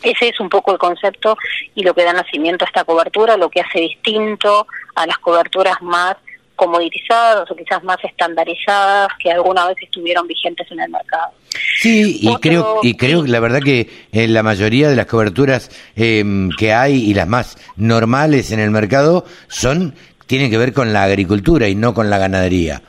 Ese 0.02 0.30
es 0.30 0.40
un 0.40 0.48
poco 0.50 0.72
el 0.72 0.78
concepto 0.78 1.38
y 1.76 1.84
lo 1.84 1.94
que 1.94 2.04
da 2.04 2.14
nacimiento 2.14 2.64
a 2.64 2.68
esta 2.68 2.86
cobertura, 2.86 3.36
lo 3.36 3.50
que 3.50 3.62
hace 3.62 3.80
distinto 3.80 4.66
a 4.96 5.06
las 5.06 5.18
coberturas 5.18 5.82
más 5.82 6.16
comoditizadas 6.56 7.50
o 7.52 7.56
quizás 7.56 7.84
más 7.84 7.98
estandarizadas 8.04 9.10
que 9.22 9.32
alguna 9.32 9.68
vez 9.68 9.78
estuvieron 9.82 10.26
vigentes 10.26 10.72
en 10.72 10.80
el 10.80 10.90
mercado. 10.90 11.34
Sí, 11.82 12.20
y 12.22 12.36
creo 12.38 12.80
y 12.82 12.96
creo 12.96 13.26
la 13.26 13.40
verdad 13.42 13.60
que 13.62 13.90
en 14.12 14.22
eh, 14.22 14.28
la 14.30 14.44
mayoría 14.44 14.88
de 14.88 14.96
las 14.96 15.08
coberturas 15.08 15.70
em, 15.96 16.50
que 16.52 16.72
hay 16.72 17.10
y 17.10 17.14
las 17.14 17.28
más 17.28 17.58
normales 17.76 18.52
en 18.52 18.60
el 18.60 18.72
mercado 18.72 19.26
son 19.50 19.96
tienen 20.28 20.50
que 20.50 20.58
ver 20.58 20.72
con 20.72 20.94
la 20.94 21.04
agricultura 21.04 21.68
y 21.68 21.76
no 21.76 21.94
con 21.94 22.10
la 22.10 22.18
ganadería. 22.18 22.82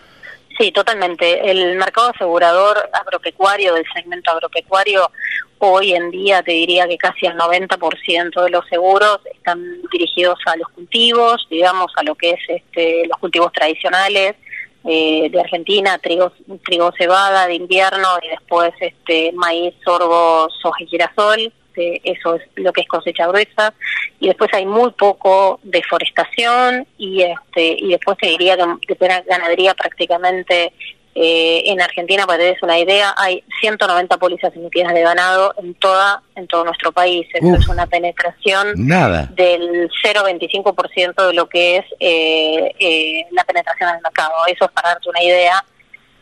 Sí, 0.59 0.71
totalmente. 0.71 1.51
El 1.51 1.77
mercado 1.77 2.11
asegurador 2.11 2.89
agropecuario, 2.93 3.75
del 3.75 3.85
segmento 3.93 4.31
agropecuario, 4.31 5.11
hoy 5.59 5.95
en 5.95 6.11
día 6.11 6.43
te 6.43 6.53
diría 6.53 6.87
que 6.87 6.97
casi 6.97 7.27
el 7.27 7.37
90% 7.37 8.45
de 8.45 8.51
los 8.51 8.67
seguros 8.69 9.19
están 9.35 9.83
dirigidos 9.91 10.39
a 10.47 10.57
los 10.57 10.69
cultivos, 10.69 11.47
digamos, 11.51 11.93
a 11.97 12.03
lo 12.05 12.15
que 12.15 12.31
es 12.31 12.41
este, 12.49 13.07
los 13.09 13.19
cultivos 13.19 13.53
tradicionales 13.53 14.37
eh, 14.85 15.29
de 15.31 15.41
Argentina, 15.41 15.99
trigo, 15.99 16.33
trigo 16.65 16.93
cebada 16.97 17.47
de 17.47 17.55
invierno 17.55 18.09
y 18.23 18.29
después 18.29 18.73
este 18.79 19.33
maíz, 19.33 19.75
sorgo, 19.85 20.49
soja 20.63 20.83
y 20.85 20.87
girasol 20.87 21.53
este, 21.75 22.01
eso 22.05 22.37
es 22.37 22.43
lo 22.57 22.73
que 22.73 22.83
es 22.83 22.89
cosecha 22.89 23.27
gruesa, 23.27 23.75
y 24.21 24.29
después 24.29 24.53
hay 24.53 24.67
muy 24.67 24.91
poco 24.93 25.61
deforestación 25.63 26.87
y 26.99 27.23
este 27.23 27.77
y 27.79 27.91
después 27.91 28.17
te 28.19 28.29
diría 28.29 28.57
que, 28.57 28.95
que 28.95 29.23
ganadería 29.27 29.75
prácticamente 29.75 30.73
eh, 31.17 31.63
en 31.67 31.81
Argentina, 31.81 32.27
para 32.27 32.39
que 32.41 32.57
una 32.63 32.77
idea, 32.77 33.15
hay 33.17 33.45
190 33.61 34.17
pólizas 34.17 34.55
emitidas 34.57 34.93
de 34.93 35.03
ganado 35.03 35.55
en 35.59 35.75
toda 35.75 36.23
en 36.35 36.49
todo 36.49 36.65
nuestro 36.65 36.91
país. 36.91 37.27
Eso 37.33 37.55
es 37.55 37.69
una 37.69 37.87
penetración 37.87 38.73
del 38.75 39.89
0,25% 40.03 41.27
de 41.29 41.35
lo 41.35 41.49
que 41.49 41.77
es 41.77 41.85
eh, 42.01 42.75
eh, 42.81 43.27
la 43.31 43.45
penetración 43.45 43.93
del 43.93 44.03
mercado. 44.03 44.33
Eso 44.49 44.65
es 44.65 44.71
para 44.73 44.89
darte 44.89 45.09
una 45.09 45.23
idea, 45.23 45.65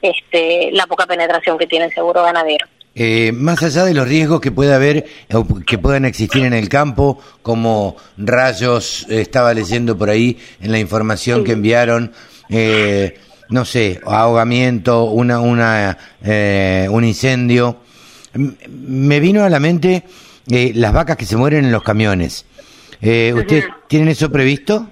este, 0.02 0.70
la 0.72 0.86
poca 0.86 1.06
penetración 1.06 1.56
que 1.56 1.66
tiene 1.66 1.86
el 1.86 1.94
seguro 1.94 2.22
ganadero. 2.22 2.66
Eh, 2.94 3.32
más 3.32 3.62
allá 3.62 3.84
de 3.84 3.94
los 3.94 4.06
riesgos 4.06 4.40
que 4.40 4.52
pueda 4.52 4.76
haber 4.76 5.06
o 5.32 5.46
que 5.60 5.78
puedan 5.78 6.04
existir 6.04 6.44
en 6.44 6.52
el 6.52 6.68
campo, 6.68 7.18
como 7.40 7.96
rayos, 8.18 9.06
estaba 9.08 9.54
leyendo 9.54 9.96
por 9.96 10.10
ahí 10.10 10.38
en 10.60 10.72
la 10.72 10.78
información 10.78 11.42
que 11.42 11.52
enviaron, 11.52 12.12
eh, 12.50 13.18
no 13.48 13.64
sé, 13.64 14.00
ahogamiento, 14.04 15.04
una, 15.04 15.40
una, 15.40 15.96
eh, 16.22 16.86
un 16.90 17.04
incendio. 17.04 17.78
me 18.34 19.20
vino 19.20 19.44
a 19.44 19.48
la 19.48 19.60
mente 19.60 20.04
las 20.46 20.92
vacas 20.92 21.16
que 21.16 21.24
se 21.24 21.36
mueren 21.36 21.64
en 21.64 21.72
los 21.72 21.82
camiones. 21.82 22.44
¿Ustedes 23.00 23.64
tienen 23.88 24.08
eso 24.08 24.30
previsto? 24.30 24.88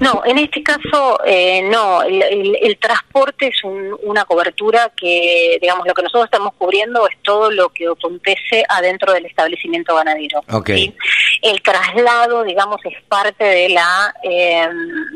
No, 0.00 0.22
en 0.24 0.38
este 0.38 0.62
caso 0.62 1.20
eh, 1.24 1.62
no. 1.62 2.02
El, 2.02 2.76
transporte 2.78 3.48
es 3.48 3.56
una 3.64 4.24
cobertura 4.24 4.92
que, 4.96 5.58
digamos, 5.60 5.86
lo 5.86 5.94
que 5.94 6.02
nosotros 6.02 6.26
estamos 6.26 6.54
cubriendo 6.56 7.06
es 7.08 7.16
todo 7.22 7.50
lo 7.50 7.70
que 7.70 7.86
acontece 7.86 8.64
adentro 8.68 9.12
del 9.12 9.26
establecimiento 9.26 9.96
ganadero. 9.96 10.40
Okay. 10.50 10.94
El 11.42 11.60
traslado, 11.62 12.44
digamos, 12.44 12.80
es 12.84 13.02
parte 13.08 13.44
de 13.44 13.68
la 13.70 14.14
eh, 14.22 14.68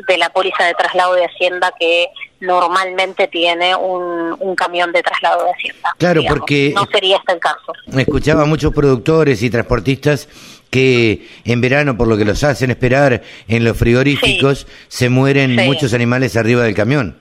de 0.09 0.19
la 0.19 0.31
póliza 0.31 0.65
de 0.65 0.75
traslado 0.75 1.15
de 1.15 1.25
hacienda 1.25 1.73
que 1.79 2.09
normalmente 2.41 3.29
tiene 3.29 3.75
un, 3.75 4.37
un 4.39 4.55
camión 4.55 4.93
de 4.93 5.03
traslado 5.03 5.45
de 5.45 5.51
hacienda. 5.53 5.95
Claro, 5.99 6.23
porque 6.29 6.73
no 6.75 6.87
sería 6.87 7.17
este 7.17 7.33
el 7.33 7.39
caso. 7.39 7.73
Escuchaba 7.97 8.43
a 8.43 8.47
muchos 8.47 8.75
productores 8.75 9.43
y 9.43 9.51
transportistas 9.51 10.29
que 10.73 11.29
en 11.45 11.61
verano, 11.61 11.99
por 11.99 12.09
lo 12.09 12.17
que 12.17 12.25
los 12.25 12.43
hacen 12.43 12.71
esperar 12.71 13.23
en 13.47 13.63
los 13.63 13.77
frigoríficos, 13.77 14.67
se 14.89 15.11
mueren 15.11 15.55
muchos 15.67 15.93
animales 15.93 16.35
arriba 16.35 16.63
del 16.65 16.75
camión. 16.75 17.19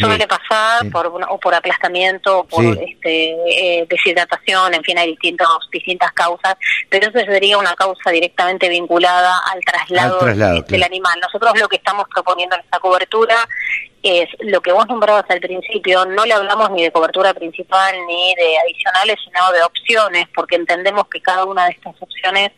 Suele 0.00 0.26
pasar 0.26 0.90
por 0.90 1.06
o 1.06 1.38
por 1.38 1.54
aplastamiento, 1.54 2.40
o 2.40 2.44
por 2.44 2.64
este, 2.64 3.36
eh, 3.46 3.86
deshidratación, 3.88 4.74
en 4.74 4.82
fin, 4.82 4.98
hay 4.98 5.10
distintos, 5.10 5.46
distintas 5.70 6.10
causas, 6.12 6.56
pero 6.88 7.08
eso 7.08 7.20
sería 7.20 7.56
una 7.56 7.74
causa 7.76 8.10
directamente 8.10 8.68
vinculada 8.68 9.32
al 9.52 9.60
traslado, 9.60 10.18
del 10.66 10.82
animal. 10.82 11.20
Nosotros 11.22 11.52
lo 11.60 11.68
que 11.68 11.76
estamos 11.76 12.06
proponiendo 12.12 12.56
en 12.56 12.62
esta 12.62 12.80
cobertura 12.80 13.36
es 14.02 14.28
lo 14.40 14.60
que 14.60 14.72
vos 14.72 14.86
nombrabas 14.88 15.24
al 15.28 15.40
principio, 15.40 16.04
no 16.04 16.24
le 16.24 16.34
hablamos 16.34 16.70
ni 16.70 16.82
de 16.82 16.90
cobertura 16.90 17.32
principal 17.34 17.94
ni 18.06 18.34
de 18.34 18.58
adicionales, 18.58 19.16
sino 19.24 19.52
de 19.52 19.62
opciones, 19.62 20.26
porque 20.34 20.56
entendemos 20.56 21.06
que 21.08 21.20
cada 21.20 21.44
una 21.44 21.66
de 21.66 21.72
estas 21.72 21.94
opciones, 22.00 22.50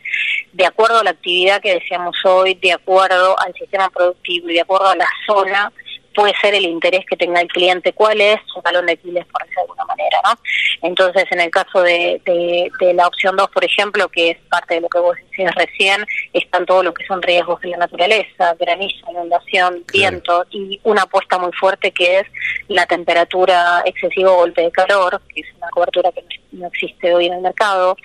de 0.52 0.66
acuerdo 0.66 1.00
a 1.00 1.04
la 1.04 1.10
actividad 1.10 1.60
que 1.60 1.74
deseamos 1.74 2.16
hoy, 2.24 2.54
de 2.54 2.72
acuerdo 2.72 3.38
al 3.38 3.52
sistema 3.54 3.90
productivo 3.90 4.48
y 4.48 4.54
de 4.54 4.60
acuerdo 4.62 4.88
a 4.88 4.96
la 4.96 5.08
zona, 5.26 5.72
puede 6.14 6.34
ser 6.40 6.54
el 6.54 6.64
interés 6.64 7.04
que 7.06 7.16
tenga 7.16 7.40
el 7.40 7.48
cliente, 7.48 7.92
cuál 7.92 8.20
es 8.20 8.40
su 8.46 8.60
talón 8.62 8.86
de 8.86 8.92
Aquiles, 8.92 9.26
por 9.26 9.42
decirlo 9.42 9.62
de 9.62 9.62
alguna 9.62 9.84
manera, 9.84 10.20
¿no? 10.24 10.38
Entonces, 10.82 11.24
en 11.30 11.40
el 11.40 11.50
caso 11.50 11.82
de, 11.82 12.20
de, 12.24 12.94
la 12.94 13.06
opción 13.06 13.36
2, 13.36 13.50
por 13.50 13.64
ejemplo, 13.64 14.08
que 14.08 14.30
es 14.30 14.38
parte 14.50 14.74
de 14.74 14.80
lo 14.80 14.88
que 14.88 14.98
vos 14.98 15.16
decías 15.30 15.54
recién, 15.54 16.04
están 16.32 16.66
todo 16.66 16.82
lo 16.82 16.94
que 16.94 17.06
son 17.06 17.22
riesgos 17.22 17.60
de 17.60 17.70
la 17.70 17.78
naturaleza, 17.78 18.54
granizo, 18.58 19.10
inundación, 19.10 19.84
viento, 19.92 20.44
y 20.50 20.80
una 20.84 21.02
apuesta 21.02 21.38
muy 21.38 21.52
fuerte 21.52 21.90
que 21.90 22.20
es 22.20 22.26
la 22.68 22.86
temperatura 22.86 23.82
excesivo 23.84 24.36
golpe 24.36 24.62
de 24.62 24.70
calor, 24.70 25.20
que 25.34 25.40
es 25.40 25.46
una 25.56 25.68
cobertura 25.70 26.12
que 26.12 26.24
no 26.52 26.68
existe 26.68 27.12
hoy 27.12 27.26
en 27.26 27.34
el 27.34 27.40
mercado. 27.40 27.96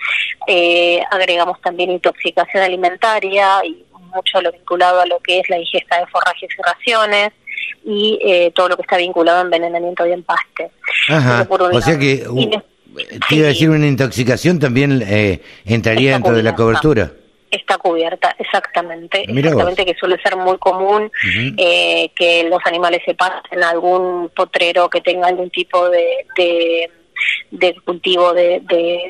Eh, 0.46 1.02
agregamos 1.10 1.60
también 1.60 1.90
intoxicación 1.90 2.62
alimentaria 2.62 3.60
y 3.64 3.84
mucho 4.14 4.40
lo 4.40 4.52
vinculado 4.52 5.00
a 5.00 5.06
lo 5.06 5.20
que 5.20 5.40
es 5.40 5.48
la 5.48 5.58
ingesta 5.58 6.00
de 6.00 6.06
forrajes 6.06 6.50
y 6.50 6.62
raciones 6.62 7.32
y 7.84 8.18
eh, 8.22 8.52
todo 8.54 8.68
lo 8.68 8.76
que 8.76 8.82
está 8.82 8.96
vinculado 8.96 9.38
a 9.38 9.42
envenenamiento 9.42 10.06
y 10.06 10.12
empaste. 10.12 10.70
Ajá. 11.08 11.46
O 11.48 11.80
sea 11.80 11.98
que, 11.98 12.26
te 13.28 13.34
iba 13.34 13.46
a 13.46 13.48
decir, 13.48 13.70
una 13.70 13.86
intoxicación 13.86 14.58
también 14.58 15.02
eh, 15.06 15.40
entraría 15.64 16.12
dentro 16.12 16.34
de 16.34 16.42
la 16.42 16.54
cobertura. 16.54 17.12
Está 17.50 17.78
cubierta, 17.78 18.34
exactamente. 18.38 19.24
exactamente, 19.28 19.84
que 19.84 19.94
suele 19.94 20.20
ser 20.22 20.36
muy 20.36 20.56
común 20.58 21.10
eh, 21.56 22.10
que 22.14 22.44
los 22.44 22.60
animales 22.64 23.02
se 23.04 23.14
pasen 23.14 23.64
a 23.64 23.70
algún 23.70 24.28
potrero 24.28 24.88
que 24.88 25.00
tenga 25.00 25.26
algún 25.26 25.50
tipo 25.50 25.88
de 25.90 26.26
de 26.36 26.88
cultivo 27.84 28.32
de, 28.32 28.60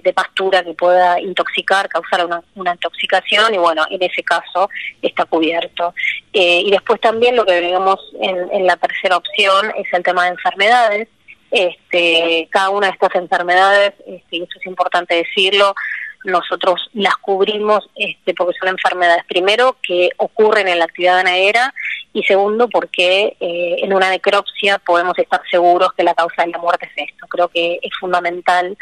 de, 0.03 0.13
pastura 0.13 0.63
que 0.63 0.75
pueda 0.75 1.21
intoxicar, 1.21 1.89
causar 1.89 2.27
una, 2.55 2.73
intoxicación 2.73 3.55
y 3.55 3.59
bueno, 3.59 3.85
en 3.91 4.03
ese 4.03 4.23
caso 4.23 4.69
está 5.03 5.25
cubierto. 5.25 5.95
Eh, 6.33 6.63
y 6.67 6.71
después 6.71 7.01
también 7.01 7.37
lo 7.37 7.45
que 7.45 7.53
agregamos 7.53 7.99
en, 8.21 8.67
la 8.67 8.77
tercera 8.77 9.17
opción 9.17 9.73
es 9.77 9.87
el 9.93 10.03
tema 10.03 10.25
de 10.25 10.31
enfermedades. 10.31 11.09
Este, 11.51 12.49
cada 12.51 12.71
una 12.71 12.87
de 12.87 12.93
estas 12.93 13.15
enfermedades, 13.17 13.95
este, 14.07 14.37
y 14.37 14.43
eso 14.43 14.59
es 14.61 14.67
importante 14.67 15.17
decirlo, 15.17 15.75
nosotros 16.25 16.91
las 16.93 17.17
cubrimos 17.17 17.89
este, 17.97 18.35
porque 18.35 18.59
son 18.59 18.69
enfermedades, 18.69 19.25
primero, 19.27 19.77
que 19.83 20.11
ocurren 20.17 20.69
en 20.69 20.79
la 20.79 20.85
actividad 20.85 21.17
ganadera 21.17 21.73
y 22.13 22.23
segundo, 22.25 22.69
porque 22.69 23.37
eh, 23.41 23.77
en 23.79 23.93
una 23.95 24.11
necropsia 24.11 24.79
podemos 24.79 25.19
estar 25.19 25.41
seguros 25.51 25.93
que 25.95 26.03
la 26.03 26.15
causa 26.15 26.45
de 26.45 26.51
la 26.51 26.59
muerte 26.59 26.89
es 26.95 27.09
esto. 27.11 27.27
Creo 27.29 27.49
que 27.49 27.79
es 27.83 27.91
fundamental 27.99 28.77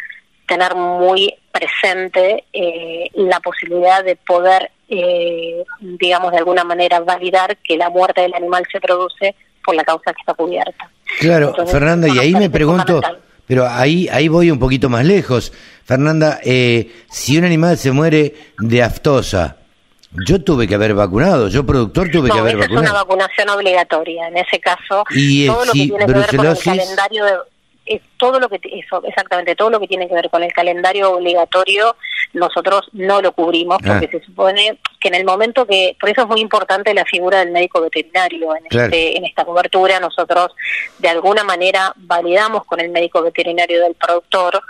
tener 0.46 0.74
muy 0.74 1.34
presente 1.52 2.44
eh, 2.52 3.10
la 3.14 3.38
posibilidad 3.40 4.02
de 4.02 4.16
poder, 4.16 4.70
eh, 4.88 5.62
digamos, 5.80 6.32
de 6.32 6.38
alguna 6.38 6.64
manera 6.64 7.00
validar 7.00 7.58
que 7.58 7.76
la 7.76 7.90
muerte 7.90 8.22
del 8.22 8.34
animal 8.34 8.64
se 8.72 8.80
produce 8.80 9.34
por 9.62 9.74
la 9.74 9.84
causa 9.84 10.12
que 10.12 10.20
está 10.20 10.34
cubierta. 10.34 10.90
Claro, 11.20 11.54
Fernanda, 11.66 12.08
y 12.08 12.18
ahí 12.18 12.32
me 12.32 12.48
pregunto, 12.48 13.02
pero 13.48 13.66
ahí, 13.66 14.08
ahí 14.12 14.28
voy 14.28 14.50
un 14.50 14.58
poquito 14.58 14.88
más 14.88 15.04
lejos. 15.04 15.52
Fernanda, 15.84 16.38
eh, 16.44 16.92
si 17.10 17.38
un 17.38 17.44
animal 17.44 17.78
se 17.78 17.90
muere 17.90 18.34
de 18.58 18.82
aftosa, 18.82 19.56
yo 20.26 20.44
tuve 20.44 20.68
que 20.68 20.74
haber 20.74 20.94
vacunado, 20.94 21.48
yo 21.48 21.64
productor 21.64 22.10
tuve 22.10 22.30
que 22.30 22.38
haber 22.38 22.58
vacunado. 22.58 22.84
Es 22.84 22.90
una 22.90 23.00
vacunación 23.00 23.48
obligatoria, 23.48 24.28
en 24.28 24.36
ese 24.36 24.60
caso. 24.60 25.04
Y 25.10 25.46
todo 25.46 25.64
lo 25.64 25.72
que 25.72 25.78
tiene 25.78 26.06
que 26.06 26.12
ver 26.12 26.36
con 26.36 26.46
el 26.46 26.58
calendario 26.58 27.24
de 27.24 27.32
todo 28.18 28.38
lo 28.38 28.50
que 28.50 28.60
eso 28.64 29.02
exactamente 29.04 29.56
todo 29.56 29.70
lo 29.70 29.80
que 29.80 29.88
tiene 29.88 30.06
que 30.06 30.14
ver 30.14 30.28
con 30.28 30.42
el 30.42 30.52
calendario 30.52 31.12
obligatorio 31.12 31.96
nosotros 32.34 32.82
no 32.92 33.22
lo 33.22 33.32
cubrimos 33.32 33.78
porque 33.78 34.06
ah. 34.06 34.10
se 34.10 34.26
supone 34.26 34.78
que 35.00 35.08
en 35.08 35.14
el 35.14 35.24
momento 35.24 35.66
que 35.66 35.96
por 35.98 36.08
eso 36.08 36.22
es 36.22 36.28
muy 36.28 36.40
importante 36.40 36.92
la 36.94 37.04
figura 37.04 37.38
del 37.38 37.50
médico 37.50 37.80
veterinario 37.80 38.54
en 38.56 38.64
este, 38.70 39.16
en 39.16 39.24
esta 39.24 39.44
cobertura 39.44 40.00
nosotros 40.00 40.54
de 40.98 41.08
alguna 41.08 41.44
manera 41.44 41.92
validamos 41.96 42.64
con 42.64 42.80
el 42.80 42.90
médico 42.90 43.22
veterinario 43.22 43.82
del 43.82 43.94
productor 43.94 44.60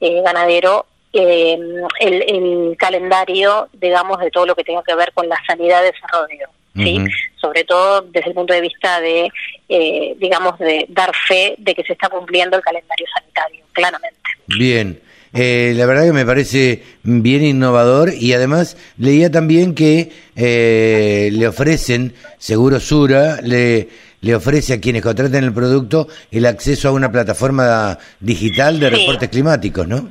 eh, 0.00 0.22
ganadero 0.22 0.86
eh, 1.12 1.58
el, 2.00 2.22
el, 2.22 2.76
calendario 2.76 3.68
digamos 3.72 4.18
de 4.18 4.30
todo 4.30 4.46
lo 4.46 4.54
que 4.54 4.64
tenga 4.64 4.82
que 4.82 4.94
ver 4.94 5.12
con 5.12 5.28
la 5.28 5.38
sanidad 5.46 5.82
de 5.82 5.92
desarrollo 5.92 6.48
¿sí? 6.76 6.98
Sobre 7.40 7.64
todo 7.64 8.02
desde 8.02 8.28
el 8.28 8.34
punto 8.34 8.52
de 8.52 8.60
vista 8.60 9.00
de, 9.00 9.30
eh, 9.68 10.14
digamos, 10.18 10.58
de 10.58 10.86
dar 10.88 11.12
fe 11.26 11.54
de 11.58 11.74
que 11.74 11.82
se 11.84 11.92
está 11.92 12.08
cumpliendo 12.08 12.56
el 12.56 12.62
calendario 12.62 13.06
sanitario, 13.14 13.64
claramente. 13.72 14.18
Bien. 14.46 15.00
Eh, 15.36 15.74
la 15.76 15.84
verdad 15.84 16.04
que 16.04 16.12
me 16.12 16.24
parece 16.24 16.82
bien 17.02 17.44
innovador 17.44 18.12
y 18.14 18.32
además 18.32 18.76
leía 18.96 19.30
también 19.30 19.74
que 19.74 20.10
eh, 20.34 21.28
le 21.30 21.46
ofrecen, 21.46 22.14
Seguro 22.38 22.80
Sura, 22.80 23.40
le, 23.42 23.88
le 24.22 24.34
ofrece 24.34 24.72
a 24.72 24.80
quienes 24.80 25.02
contraten 25.02 25.44
el 25.44 25.52
producto 25.52 26.08
el 26.30 26.46
acceso 26.46 26.88
a 26.88 26.92
una 26.92 27.12
plataforma 27.12 27.98
digital 28.18 28.80
de 28.80 28.90
reportes 28.90 29.28
climáticos, 29.28 29.86
¿no? 29.86 30.08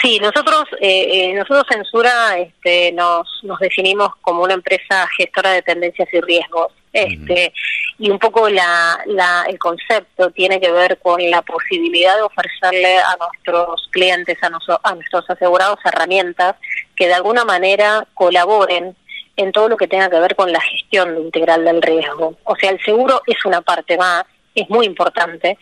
Sí, 0.00 0.18
nosotros, 0.18 0.64
eh, 0.80 1.30
eh, 1.30 1.34
nosotros 1.34 1.64
Censura 1.70 2.38
este, 2.38 2.92
nos, 2.92 3.28
nos 3.42 3.58
definimos 3.58 4.16
como 4.22 4.42
una 4.42 4.54
empresa 4.54 5.06
gestora 5.16 5.52
de 5.52 5.62
tendencias 5.62 6.08
y 6.12 6.20
riesgos. 6.20 6.72
Este, 6.92 7.52
Y 7.98 8.10
un 8.10 8.18
poco 8.18 8.48
la, 8.48 8.98
la, 9.06 9.44
el 9.46 9.58
concepto 9.58 10.30
tiene 10.30 10.58
que 10.58 10.72
ver 10.72 10.98
con 10.98 11.20
la 11.30 11.42
posibilidad 11.42 12.16
de 12.16 12.22
ofrecerle 12.22 12.98
a 12.98 13.16
nuestros 13.16 13.88
clientes, 13.92 14.38
a, 14.42 14.50
a 14.82 14.94
nuestros 14.94 15.28
asegurados, 15.28 15.78
herramientas 15.84 16.56
que 16.96 17.06
de 17.06 17.14
alguna 17.14 17.44
manera 17.44 18.06
colaboren 18.14 18.96
en 19.36 19.52
todo 19.52 19.68
lo 19.68 19.76
que 19.76 19.86
tenga 19.86 20.10
que 20.10 20.18
ver 20.18 20.34
con 20.34 20.50
la 20.50 20.60
gestión 20.60 21.16
integral 21.18 21.64
del 21.64 21.80
riesgo. 21.80 22.36
O 22.44 22.56
sea, 22.56 22.70
el 22.70 22.80
seguro 22.82 23.22
es 23.26 23.44
una 23.44 23.60
parte 23.60 23.96
más, 23.96 24.24
es 24.54 24.68
muy 24.68 24.86
importante, 24.86 25.56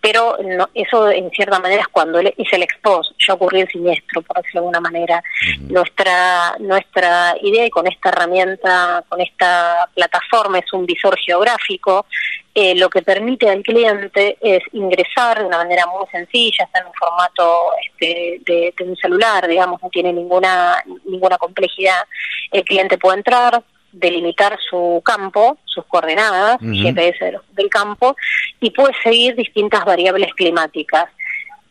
pero 0.00 0.38
no, 0.42 0.68
eso 0.74 1.10
en 1.10 1.30
cierta 1.30 1.58
manera 1.58 1.82
es 1.82 1.88
cuando 1.88 2.18
es 2.20 2.52
el 2.52 2.62
expos, 2.62 3.14
ya 3.18 3.34
ocurrió 3.34 3.62
el 3.62 3.68
siniestro, 3.68 4.22
por 4.22 4.36
decirlo 4.36 4.62
de 4.62 4.66
alguna 4.66 4.80
manera. 4.80 5.22
Nuestra 5.60 6.56
nuestra 6.58 7.36
idea 7.42 7.66
y 7.66 7.70
con 7.70 7.86
esta 7.86 8.08
herramienta, 8.08 9.04
con 9.08 9.20
esta 9.20 9.88
plataforma 9.94 10.58
es 10.58 10.72
un 10.72 10.86
visor 10.86 11.18
geográfico, 11.18 12.06
eh, 12.54 12.74
lo 12.74 12.88
que 12.88 13.02
permite 13.02 13.48
al 13.48 13.62
cliente 13.62 14.36
es 14.40 14.62
ingresar 14.72 15.38
de 15.38 15.44
una 15.44 15.58
manera 15.58 15.86
muy 15.86 16.06
sencilla, 16.10 16.64
está 16.64 16.80
en 16.80 16.86
un 16.86 16.94
formato 16.94 17.66
este, 17.86 18.40
de, 18.44 18.74
de 18.76 18.84
un 18.84 18.96
celular, 18.96 19.46
digamos, 19.46 19.80
no 19.82 19.88
tiene 19.90 20.12
ninguna 20.12 20.82
ninguna 21.04 21.38
complejidad. 21.38 22.04
El 22.50 22.64
cliente 22.64 22.98
puede 22.98 23.18
entrar, 23.18 23.62
delimitar 23.92 24.58
su 24.68 25.02
campo, 25.04 25.58
sus 25.64 25.84
coordenadas, 25.86 26.58
GPS 26.60 27.38
del 27.52 27.68
campo, 27.68 28.16
y 28.60 28.70
puede 28.70 28.92
seguir 29.02 29.34
distintas 29.34 29.84
variables 29.84 30.32
climáticas. 30.34 31.06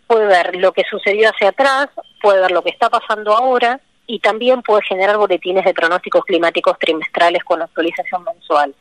Puede 0.07 0.25
ver 0.25 0.55
lo 0.55 0.71
que 0.73 0.83
sucedió 0.89 1.29
hacia 1.29 1.49
atrás, 1.49 1.87
puede 2.21 2.41
ver 2.41 2.51
lo 2.51 2.63
que 2.63 2.71
está 2.71 2.89
pasando 2.89 3.35
ahora 3.35 3.79
y 4.07 4.19
también 4.19 4.63
puede 4.63 4.81
generar 4.83 5.17
boletines 5.17 5.63
de 5.63 5.73
pronósticos 5.73 6.25
climáticos 6.25 6.77
trimestrales 6.79 7.43
con 7.43 7.61
actualización 7.61 8.23
mensual. 8.23 8.73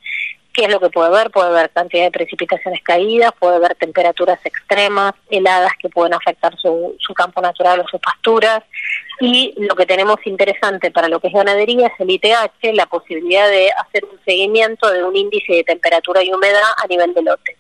¿Qué 0.53 0.65
es 0.65 0.71
lo 0.71 0.81
que 0.81 0.89
puede 0.89 1.11
ver? 1.11 1.31
Puede 1.31 1.53
ver 1.53 1.71
cantidad 1.71 2.05
de 2.05 2.11
precipitaciones 2.11 2.83
caídas, 2.83 3.33
puede 3.39 3.61
ver 3.61 3.75
temperaturas 3.75 4.41
extremas, 4.45 5.13
heladas 5.29 5.73
que 5.79 5.91
pueden 5.91 6.15
afectar 6.15 6.57
su, 6.57 6.97
su 6.99 7.13
campo 7.13 7.41
natural 7.43 7.81
o 7.81 7.89
sus 7.89 8.01
pasturas, 8.01 8.63
y 9.21 9.55
lo 9.57 9.75
que 9.75 9.87
tenemos 9.87 10.19
interesante 10.25 10.91
para 10.91 11.09
lo 11.09 11.21
que 11.21 11.29
es 11.29 11.35
ganadería 11.35 11.89
es 11.89 11.93
el 11.99 12.11
ITH, 12.11 12.75
la 12.75 12.87
posibilidad 12.87 13.49
de 13.49 13.71
hacer 13.73 14.05
un 14.05 14.19
seguimiento 14.25 14.91
de 14.91 15.03
un 15.03 15.17
índice 15.17 15.55
de 15.55 15.65
temperatura 15.65 16.23
y 16.23 16.33
humedad 16.33 16.61
a 16.77 16.87
nivel 16.87 17.15
de 17.15 17.23
lote, 17.23 17.57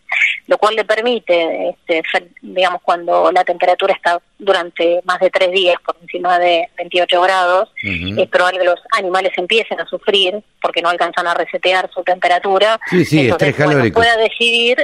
lo 0.47 0.59
cual 0.59 0.77
le 0.77 0.85
permite, 0.85 1.71
este, 1.71 2.03
digamos, 2.43 2.81
cuando 2.83 3.33
la 3.33 3.45
temperatura 3.45 3.95
está 3.95 4.21
durante 4.39 5.01
más 5.05 5.19
de 5.19 5.31
tres 5.31 5.51
días 5.51 5.77
por 5.85 5.97
encima 6.01 6.39
de 6.39 6.69
28 6.77 7.21
grados, 7.21 7.71
es 7.83 8.29
probable 8.29 8.61
que 8.61 8.65
los 8.65 8.81
animales 8.93 9.33
empiecen 9.37 9.81
a 9.81 9.87
sufrir 9.87 10.41
porque 10.63 10.81
no 10.81 10.91
alcanzan 10.91 11.27
a 11.27 11.35
resetear 11.35 11.91
su 11.93 12.03
temperatura. 12.05 12.79
Sí, 12.89 13.05
sí, 13.05 13.29
Entonces, 13.29 13.93
pueda 13.93 14.17
decidir, 14.17 14.77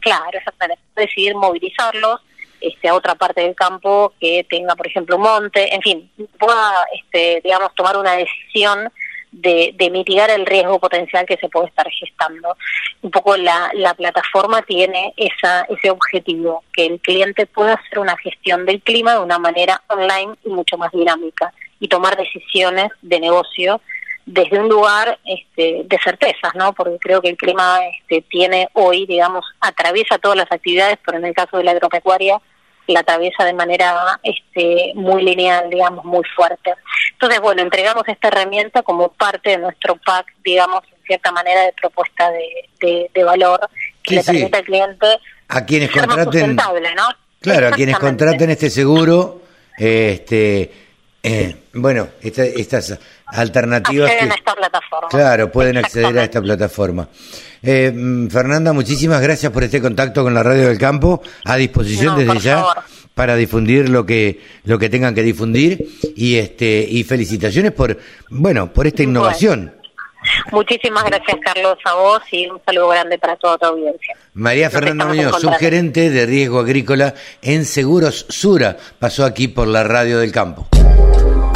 claro, 0.00 0.38
exactamente, 0.38 0.82
decidir 0.96 1.34
movilizarlos 1.34 2.20
este, 2.60 2.88
a 2.88 2.94
otra 2.94 3.14
parte 3.14 3.42
del 3.42 3.54
campo 3.54 4.12
que 4.20 4.44
tenga, 4.48 4.74
por 4.74 4.86
ejemplo, 4.86 5.16
un 5.16 5.22
monte, 5.22 5.74
en 5.74 5.82
fin, 5.82 6.10
pueda, 6.38 6.86
este, 6.94 7.40
digamos, 7.42 7.74
tomar 7.74 7.96
una 7.96 8.12
decisión 8.12 8.90
de, 9.32 9.72
de, 9.76 9.90
mitigar 9.90 10.30
el 10.30 10.46
riesgo 10.46 10.78
potencial 10.78 11.26
que 11.26 11.36
se 11.36 11.48
puede 11.48 11.66
estar 11.66 11.88
gestando. 11.90 12.56
Un 13.02 13.10
poco 13.10 13.36
la, 13.36 13.70
la 13.74 13.94
plataforma 13.94 14.62
tiene 14.62 15.12
esa, 15.16 15.62
ese 15.62 15.90
objetivo, 15.90 16.64
que 16.72 16.86
el 16.86 17.00
cliente 17.00 17.46
pueda 17.46 17.74
hacer 17.74 17.98
una 17.98 18.16
gestión 18.16 18.64
del 18.64 18.80
clima 18.80 19.14
de 19.14 19.20
una 19.20 19.38
manera 19.38 19.82
online 19.88 20.36
y 20.44 20.48
mucho 20.48 20.78
más 20.78 20.90
dinámica 20.92 21.52
y 21.80 21.88
tomar 21.88 22.16
decisiones 22.16 22.88
de 23.02 23.20
negocio 23.20 23.80
desde 24.26 24.58
un 24.58 24.68
lugar 24.68 25.18
este, 25.24 25.82
de 25.84 25.98
certezas, 26.02 26.52
¿no? 26.56 26.72
Porque 26.72 26.98
creo 27.00 27.22
que 27.22 27.28
el 27.30 27.36
clima 27.36 27.78
este, 28.00 28.22
tiene 28.22 28.68
hoy, 28.72 29.06
digamos, 29.06 29.44
atraviesa 29.60 30.18
todas 30.18 30.36
las 30.36 30.50
actividades, 30.50 30.98
pero 31.06 31.18
en 31.18 31.24
el 31.26 31.34
caso 31.34 31.56
de 31.56 31.64
la 31.64 31.70
agropecuaria 31.70 32.40
la 32.88 33.00
atraviesa 33.00 33.44
de 33.44 33.52
manera 33.52 34.20
este, 34.22 34.92
muy 34.94 35.22
lineal, 35.24 35.68
digamos, 35.70 36.04
muy 36.04 36.22
fuerte. 36.36 36.72
Entonces, 37.12 37.40
bueno, 37.40 37.62
entregamos 37.62 38.04
esta 38.06 38.28
herramienta 38.28 38.82
como 38.82 39.08
parte 39.12 39.50
de 39.50 39.58
nuestro 39.58 39.96
pack, 39.96 40.26
digamos, 40.44 40.82
en 40.96 41.02
cierta 41.04 41.32
manera 41.32 41.62
de 41.62 41.72
propuesta 41.72 42.30
de, 42.30 43.10
de, 43.12 43.24
valor 43.24 43.68
que 44.04 44.10
Sí, 44.10 44.14
le 44.16 44.22
sí. 44.22 44.32
permita 44.32 44.58
al 44.58 44.64
cliente 44.64 45.06
A 45.48 45.64
quienes 45.66 45.90
ser 45.90 46.06
contraten, 46.06 46.54
¿no? 46.56 47.08
claro, 47.40 47.68
a 47.68 47.70
quienes 47.72 47.98
contraten 47.98 48.50
este 48.50 48.70
seguro, 48.70 49.42
este, 49.76 50.72
eh, 51.24 51.56
bueno, 51.74 52.08
esta- 52.22 52.44
estas 52.44 52.98
alternativas 53.26 54.10
acceden 54.10 54.28
que, 54.28 54.34
a 54.34 54.36
esta 54.36 54.54
plataforma. 54.54 55.08
claro, 55.08 55.52
pueden 55.52 55.76
acceder 55.76 56.18
a 56.18 56.24
esta 56.24 56.40
plataforma. 56.40 57.08
Eh, 57.62 57.92
mm, 57.94 58.28
Fernanda, 58.28 58.72
muchísimas 58.72 59.20
gracias 59.20 59.52
por 59.52 59.64
este 59.64 59.80
contacto 59.80 60.22
con 60.22 60.34
la 60.34 60.42
Radio 60.42 60.68
del 60.68 60.78
Campo, 60.78 61.22
a 61.44 61.56
disposición 61.56 62.14
No, 62.14 62.16
desde 62.16 62.38
ya 62.40 62.56
favor. 62.56 62.76
para 63.14 63.34
difundir 63.36 63.88
lo 63.88 64.06
que 64.06 64.40
lo 64.64 64.78
que 64.78 64.88
tengan 64.88 65.14
que 65.14 65.22
difundir 65.22 65.88
y 66.14 66.36
este 66.36 66.86
y 66.88 67.02
felicitaciones 67.04 67.72
por 67.72 67.98
bueno 68.30 68.72
por 68.72 68.86
esta 68.86 69.02
innovación. 69.02 69.72
Muchísimas 70.50 71.04
gracias, 71.04 71.36
Carlos, 71.42 71.78
a 71.84 71.94
vos 71.94 72.22
y 72.32 72.48
un 72.48 72.60
saludo 72.64 72.88
grande 72.88 73.18
para 73.18 73.36
toda 73.36 73.58
tu 73.58 73.66
audiencia. 73.66 74.16
María 74.34 74.66
Nos 74.66 74.74
Fernanda 74.74 75.06
Muñoz, 75.06 75.40
subgerente 75.40 76.10
de 76.10 76.26
riesgo 76.26 76.58
agrícola 76.60 77.14
en 77.42 77.64
Seguros 77.64 78.26
Sura, 78.28 78.76
pasó 78.98 79.24
aquí 79.24 79.48
por 79.48 79.68
la 79.68 79.84
Radio 79.84 80.18
del 80.18 80.32
Campo. 80.32 80.68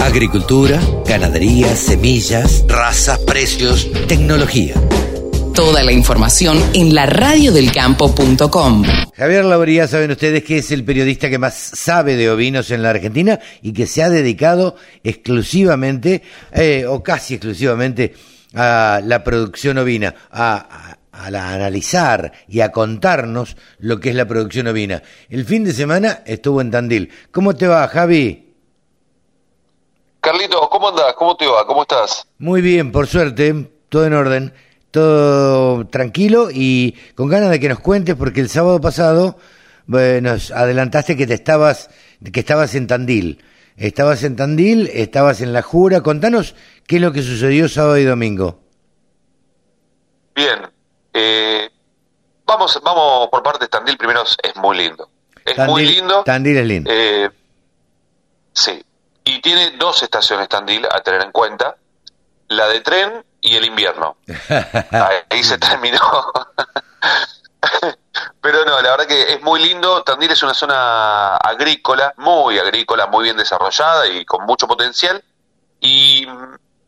Agricultura, 0.03 0.81
ganadería, 1.07 1.75
semillas, 1.77 2.65
razas, 2.69 3.19
precios, 3.21 3.89
tecnología. 4.09 4.75
Toda 5.55 5.83
la 5.85 5.93
información 5.93 6.59
en 6.75 6.95
laradiodelcampo.com. 6.95 8.83
Javier 9.17 9.45
Lauría, 9.45 9.87
saben 9.87 10.11
ustedes 10.11 10.43
que 10.43 10.59
es 10.59 10.71
el 10.73 10.85
periodista 10.85 11.29
que 11.31 11.39
más 11.39 11.55
sabe 11.55 12.17
de 12.17 12.31
ovinos 12.31 12.71
en 12.71 12.83
la 12.83 12.91
Argentina 12.91 13.39
y 13.63 13.73
que 13.73 13.87
se 13.87 14.03
ha 14.03 14.09
dedicado 14.11 14.77
exclusivamente, 15.05 16.23
eh, 16.53 16.87
o 16.89 17.03
casi 17.03 17.35
exclusivamente, 17.35 18.15
a 18.55 19.01
la 19.05 19.23
producción 19.23 19.79
ovina, 19.79 20.15
a, 20.31 20.55
a- 20.57 20.97
a 21.13 21.31
la- 21.31 21.53
analizar 21.53 22.33
y 22.49 22.61
a 22.61 22.71
contarnos 22.73 23.57
lo 23.79 24.01
que 24.01 24.09
es 24.11 24.15
la 24.17 24.27
producción 24.27 24.67
ovina. 24.69 25.03
El 25.29 25.45
fin 25.45 25.65
de 25.65 25.73
semana 25.73 26.23
estuvo 26.25 26.61
en 26.63 26.71
Tandil. 26.71 27.11
¿Cómo 27.31 27.55
te 27.55 27.67
va, 27.67 27.87
Javi? 27.89 28.47
Carlitos, 30.31 30.69
¿cómo 30.69 30.91
andás? 30.91 31.15
¿Cómo 31.15 31.35
te 31.37 31.45
va? 31.49 31.67
¿Cómo 31.67 31.83
estás? 31.83 32.25
Muy 32.39 32.61
bien, 32.63 32.93
por 32.93 33.09
suerte, 33.09 33.69
todo 33.89 34.07
en 34.07 34.13
orden, 34.15 34.55
todo 34.93 35.89
tranquilo 35.89 36.51
y 36.53 36.93
con 37.17 37.29
ganas 37.29 37.51
de 37.51 37.59
que 37.59 37.69
nos 37.69 37.81
cuentes 37.81 38.15
porque 38.15 38.39
el 38.41 38.49
sábado 38.49 38.81
pasado 38.81 39.37
eh, 39.93 40.21
nos 40.23 40.53
adelantaste 40.53 41.17
que 41.17 41.27
te 41.27 41.35
estabas 41.35 41.91
que 42.33 42.39
estabas 42.39 42.77
en 42.77 42.87
Tandil. 42.87 43.43
Estabas 43.77 44.23
en 44.23 44.37
Tandil, 44.37 44.89
estabas 44.93 45.41
en 45.41 45.53
La 45.53 45.63
Jura. 45.63 46.01
Contanos 46.01 46.55
qué 46.87 46.97
es 46.97 47.03
lo 47.03 47.11
que 47.11 47.23
sucedió 47.23 47.69
sábado 47.69 47.99
y 47.99 48.05
domingo. 48.05 48.61
Bien. 50.37 50.61
Eh, 51.13 51.69
vamos, 52.47 52.81
vamos 52.85 53.29
por 53.33 53.43
partes. 53.43 53.69
Tandil 53.69 53.97
primero 53.97 54.23
es, 54.23 54.57
muy 54.57 54.77
lindo. 54.77 55.09
Es 55.45 55.59
muy 55.67 55.83
Tandil- 55.83 55.91
lindo. 55.97 56.23
Tandil 56.23 56.57
es 56.57 56.67
lindo. 56.67 56.91
Eh, 56.93 57.31
sí. 58.53 58.81
Y 59.31 59.41
tiene 59.41 59.71
dos 59.79 60.03
estaciones 60.03 60.49
Tandil 60.49 60.85
a 60.91 61.01
tener 61.03 61.23
en 61.23 61.31
cuenta. 61.31 61.77
La 62.49 62.67
de 62.67 62.81
tren 62.81 63.25
y 63.41 63.55
el 63.55 63.65
invierno. 63.65 64.17
Ahí, 65.31 65.45
se 65.45 65.57
terminó. 65.57 66.01
Pero 68.43 68.65
no, 68.65 68.81
la 68.81 68.91
verdad 68.91 69.07
que 69.07 69.35
es 69.35 69.41
muy 69.41 69.63
lindo. 69.63 70.03
Tandil 70.03 70.33
es 70.33 70.43
una 70.43 70.53
zona 70.53 71.37
agrícola, 71.37 72.13
muy 72.17 72.59
agrícola, 72.59 73.07
muy 73.07 73.23
bien 73.23 73.37
desarrollada 73.37 74.09
y 74.09 74.25
con 74.25 74.45
mucho 74.47 74.67
potencial. 74.67 75.23
Y, 75.79 76.27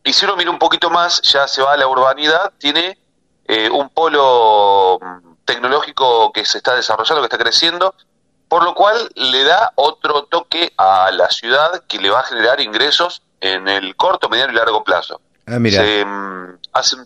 y 0.03 0.13
si 0.13 0.25
uno 0.25 0.35
mira 0.35 0.51
un 0.51 0.59
poquito 0.59 0.91
más, 0.91 1.23
ya 1.23 1.47
se 1.47 1.63
va 1.63 1.75
a 1.75 1.77
la 1.77 1.87
urbanidad, 1.87 2.53
tiene 2.59 2.99
eh, 3.47 3.71
un 3.71 3.89
polo 3.91 4.99
mm, 5.01 5.45
tecnológico 5.45 6.33
que 6.33 6.45
se 6.45 6.59
está 6.59 6.75
desarrollando, 6.75 7.23
que 7.23 7.27
está 7.27 7.39
creciendo, 7.39 7.95
por 8.53 8.65
lo 8.65 8.75
cual 8.75 9.11
le 9.15 9.45
da 9.45 9.73
otro 9.77 10.25
toque 10.25 10.75
a 10.77 11.11
la 11.11 11.31
ciudad 11.31 11.85
que 11.89 11.99
le 11.99 12.11
va 12.11 12.21
a 12.21 12.23
generar 12.25 12.61
ingresos 12.61 13.23
en 13.41 13.67
el 13.67 13.97
corto, 13.97 14.29
mediano 14.29 14.53
y 14.53 14.57
largo 14.57 14.85
plazo. 14.85 15.23
Ah, 15.47 15.59
mira. 15.59 15.83
Se, 15.83 16.05
mm, 16.05 16.59
hace, 16.75 16.97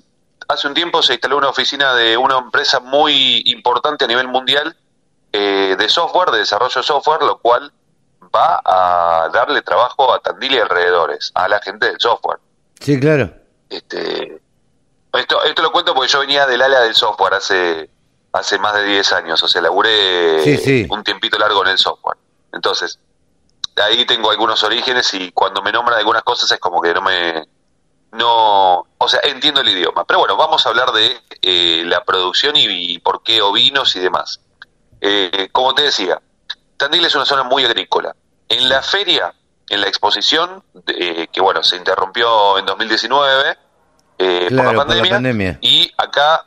hace 0.49 0.67
un 0.67 0.75
tiempo 0.75 1.05
se 1.05 1.13
instaló 1.13 1.37
una 1.39 1.49
oficina 1.49 1.95
de 1.95 2.17
una 2.17 2.39
empresa 2.39 2.81
muy 2.81 3.45
importante 3.47 4.07
a 4.07 4.09
nivel 4.09 4.27
mundial 4.27 4.77
eh, 5.33 5.77
de 5.79 5.89
software, 5.89 6.33
de 6.33 6.39
desarrollo 6.39 6.81
de 6.81 6.83
software, 6.85 7.23
lo 7.23 7.39
cual 7.39 7.73
va 8.35 8.61
a 8.65 9.29
darle 9.33 9.63
trabajo 9.63 10.13
a 10.13 10.19
Tandil 10.19 10.53
y 10.53 10.59
alrededores, 10.59 11.31
a 11.33 11.47
la 11.47 11.61
gente 11.61 11.87
del 11.87 12.01
software. 12.01 12.41
Sí, 12.81 12.99
claro. 12.99 13.33
Este, 13.71 14.43
esto, 15.13 15.45
esto 15.45 15.63
lo 15.63 15.71
cuento 15.71 15.95
porque 15.95 16.11
yo 16.11 16.19
venía 16.19 16.45
del 16.45 16.61
ala 16.61 16.81
del 16.81 16.97
software 16.97 17.35
hace, 17.35 17.89
hace 18.38 18.59
más 18.59 18.75
de 18.75 18.85
10 18.85 19.12
años, 19.12 19.42
o 19.42 19.49
sea, 19.49 19.61
laburé 19.62 20.42
Sí, 20.42 20.57
sí. 20.59 20.87
un 20.90 21.03
tiempito 21.05 21.38
largo 21.38 21.62
en 21.64 21.70
el 21.72 21.79
software. 21.79 22.16
Entonces, 22.53 22.99
ahí 23.77 24.05
tengo 24.07 24.31
algunos 24.31 24.62
orígenes 24.64 25.12
y 25.14 25.33
cuando 25.33 25.62
me 25.62 25.72
nombran 25.72 25.99
algunas 25.99 26.22
cosas 26.22 26.51
es 26.51 26.59
como 26.59 26.81
que 26.81 26.94
no 26.94 27.03
me... 27.03 27.44
No, 28.12 28.87
o 28.99 29.09
sea, 29.09 29.20
entiendo 29.25 29.61
el 29.61 29.68
idioma. 29.68 30.05
Pero 30.07 30.20
bueno, 30.20 30.37
vamos 30.37 30.64
a 30.64 30.70
hablar 30.70 30.92
de 30.92 31.20
eh, 31.42 31.83
la 31.85 32.03
producción 32.05 32.57
y, 32.57 32.64
y 32.66 32.99
por 33.01 33.22
qué 33.22 33.42
ovinos 33.42 33.94
y 33.96 34.01
demás. 34.01 34.40
Eh, 35.01 35.49
como 35.53 35.75
te 35.75 35.83
decía, 35.83 36.20
Tandil 36.79 37.05
es 37.05 37.14
una 37.14 37.27
zona 37.27 37.42
muy 37.42 37.64
agrícola. 37.64 38.14
En 38.49 38.68
la 38.68 38.81
feria, 38.81 39.35
en 39.68 39.81
la 39.81 39.88
exposición, 39.88 40.62
eh, 40.87 41.27
que 41.33 41.40
bueno, 41.40 41.62
se 41.62 41.77
interrumpió 41.77 42.57
en 42.59 42.64
2019 42.64 43.59
eh, 44.18 44.46
Claro, 44.49 44.68
por, 44.70 44.79
la 44.79 44.85
por 44.87 44.96
la 44.96 45.11
pandemia. 45.11 45.59
y 45.61 45.92
acá, 45.99 46.46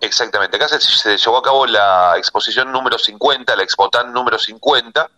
exactamente, 0.00 0.56
acá 0.56 0.68
se, 0.68 1.16
llevó 1.16 1.38
a 1.38 1.42
cabo 1.42 1.66
la 1.66 2.14
exposición 2.16 2.72
número 2.72 2.98
50, 2.98 3.56
la 3.56 3.62
Expotan 3.62 4.12
número 4.12 4.38
50, 4.38 5.10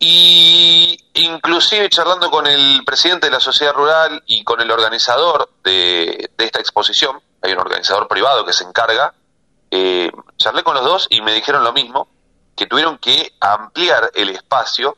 y 0.00 0.96
inclusive 1.14 1.88
charlando 1.88 2.30
con 2.30 2.46
el 2.46 2.82
presidente 2.84 3.26
de 3.26 3.32
la 3.32 3.40
sociedad 3.40 3.72
rural 3.72 4.22
y 4.26 4.44
con 4.44 4.60
el 4.60 4.70
organizador 4.70 5.50
de, 5.64 6.30
de 6.36 6.44
esta 6.44 6.60
exposición, 6.60 7.20
hay 7.42 7.52
un 7.52 7.58
organizador 7.58 8.06
privado 8.08 8.44
que 8.44 8.52
se 8.52 8.64
encarga, 8.64 9.14
eh, 9.70 10.10
charlé 10.36 10.62
con 10.62 10.74
los 10.74 10.84
dos 10.84 11.06
y 11.10 11.20
me 11.20 11.32
dijeron 11.32 11.64
lo 11.64 11.72
mismo, 11.72 12.08
que 12.56 12.66
tuvieron 12.66 12.98
que 12.98 13.32
ampliar 13.40 14.10
el 14.14 14.30
espacio, 14.30 14.96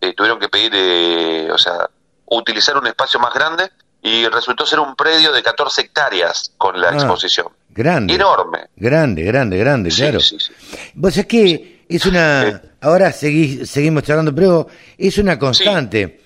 eh, 0.00 0.14
tuvieron 0.14 0.40
que 0.40 0.48
pedir, 0.48 0.72
eh, 0.74 1.50
o 1.52 1.58
sea, 1.58 1.88
utilizar 2.26 2.76
un 2.76 2.86
espacio 2.86 3.20
más 3.20 3.32
grande 3.34 3.70
y 4.02 4.26
resultó 4.26 4.66
ser 4.66 4.80
un 4.80 4.94
predio 4.96 5.32
de 5.32 5.42
14 5.42 5.80
hectáreas 5.82 6.52
con 6.58 6.80
la 6.80 6.88
Ah, 6.90 6.94
exposición. 6.94 7.46
Grande. 7.70 8.14
Enorme. 8.14 8.66
Grande, 8.76 9.22
grande, 9.22 9.56
grande, 9.58 9.90
Sí, 9.90 10.02
claro. 10.02 10.20
sí, 10.20 10.36
sí. 10.38 10.52
Vos 10.94 11.16
es 11.16 11.26
que 11.26 11.84
es 11.88 12.04
una. 12.06 12.60
Ahora 12.80 13.12
seguí- 13.12 13.64
seguimos 13.64 14.02
charlando, 14.02 14.34
pero 14.34 14.66
es 14.98 15.16
una 15.18 15.38
constante. 15.38 16.20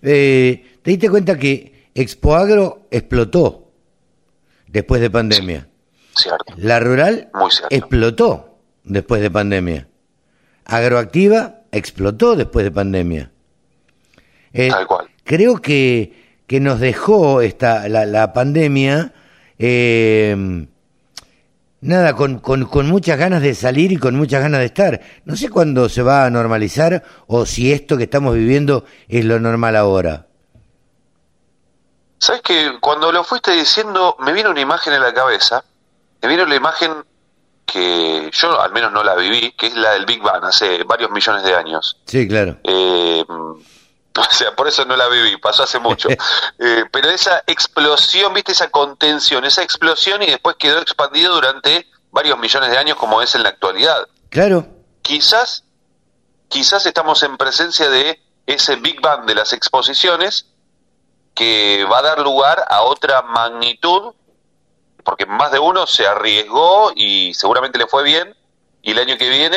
Eh, 0.00 0.78
¿Te 0.82 0.90
diste 0.92 1.10
cuenta 1.10 1.36
que 1.38 1.88
Expoagro 1.94 2.86
explotó 2.90 3.72
después 4.68 5.00
de 5.00 5.10
pandemia? 5.10 5.68
Cierto. 6.14 6.54
La 6.58 6.78
rural 6.80 7.28
Muy 7.34 7.50
cierto. 7.50 7.74
explotó 7.74 8.58
después 8.84 9.20
de 9.20 9.30
pandemia. 9.30 9.88
Agroactiva 10.64 11.60
explotó 11.72 12.36
después 12.36 12.64
de 12.64 12.70
pandemia. 12.70 13.30
Eh, 14.52 14.68
Tal 14.70 14.86
cual. 14.86 15.06
Creo 15.24 15.56
que, 15.60 16.25
que 16.46 16.60
nos 16.60 16.80
dejó 16.80 17.40
esta, 17.40 17.88
la, 17.88 18.06
la 18.06 18.32
pandemia 18.32 19.12
eh, 19.58 20.66
nada, 21.80 22.14
con, 22.14 22.38
con, 22.40 22.66
con 22.66 22.86
muchas 22.86 23.18
ganas 23.18 23.42
de 23.42 23.54
salir 23.54 23.92
y 23.92 23.96
con 23.96 24.14
muchas 24.16 24.42
ganas 24.42 24.60
de 24.60 24.66
estar. 24.66 25.00
No 25.24 25.36
sé 25.36 25.48
cuándo 25.48 25.88
se 25.88 26.02
va 26.02 26.24
a 26.24 26.30
normalizar 26.30 27.02
o 27.26 27.46
si 27.46 27.72
esto 27.72 27.96
que 27.96 28.04
estamos 28.04 28.34
viviendo 28.34 28.84
es 29.08 29.24
lo 29.24 29.38
normal 29.40 29.76
ahora. 29.76 30.26
¿Sabes 32.18 32.42
que 32.42 32.78
cuando 32.80 33.12
lo 33.12 33.24
fuiste 33.24 33.52
diciendo 33.52 34.16
me 34.20 34.32
vino 34.32 34.50
una 34.50 34.60
imagen 34.60 34.94
en 34.94 35.00
la 35.00 35.12
cabeza? 35.12 35.64
Me 36.22 36.28
vino 36.28 36.44
la 36.46 36.56
imagen 36.56 36.92
que 37.64 38.30
yo 38.32 38.60
al 38.60 38.72
menos 38.72 38.92
no 38.92 39.04
la 39.04 39.14
viví, 39.16 39.52
que 39.52 39.66
es 39.66 39.76
la 39.76 39.92
del 39.92 40.06
Big 40.06 40.22
Bang 40.22 40.44
hace 40.44 40.82
varios 40.84 41.10
millones 41.10 41.42
de 41.42 41.54
años. 41.54 42.00
Sí, 42.06 42.26
claro. 42.26 42.56
Eh, 42.64 43.24
o 44.30 44.32
sea, 44.32 44.54
por 44.54 44.68
eso 44.68 44.84
no 44.84 44.96
la 44.96 45.08
viví, 45.08 45.36
pasó 45.36 45.62
hace 45.62 45.78
mucho. 45.78 46.08
Eh, 46.58 46.84
pero 46.90 47.10
esa 47.10 47.42
explosión, 47.46 48.32
viste, 48.32 48.52
esa 48.52 48.70
contención, 48.70 49.44
esa 49.44 49.62
explosión 49.62 50.22
y 50.22 50.26
después 50.26 50.56
quedó 50.58 50.78
expandido 50.78 51.34
durante 51.34 51.86
varios 52.10 52.38
millones 52.38 52.70
de 52.70 52.78
años 52.78 52.96
como 52.96 53.20
es 53.20 53.34
en 53.34 53.42
la 53.42 53.50
actualidad. 53.50 54.08
Claro, 54.30 54.66
Quizás, 55.02 55.64
quizás 56.48 56.84
estamos 56.86 57.22
en 57.22 57.36
presencia 57.36 57.88
de 57.88 58.20
ese 58.46 58.76
Big 58.76 59.00
Bang 59.00 59.24
de 59.26 59.36
las 59.36 59.52
exposiciones 59.52 60.46
que 61.34 61.84
va 61.84 61.98
a 61.98 62.02
dar 62.02 62.20
lugar 62.20 62.64
a 62.68 62.82
otra 62.82 63.22
magnitud, 63.22 64.14
porque 65.04 65.26
más 65.26 65.52
de 65.52 65.60
uno 65.60 65.86
se 65.86 66.06
arriesgó 66.06 66.90
y 66.96 67.34
seguramente 67.34 67.78
le 67.78 67.86
fue 67.86 68.02
bien, 68.02 68.35
y 68.86 68.92
el 68.92 68.98
año 69.00 69.16
que 69.18 69.28
viene 69.28 69.56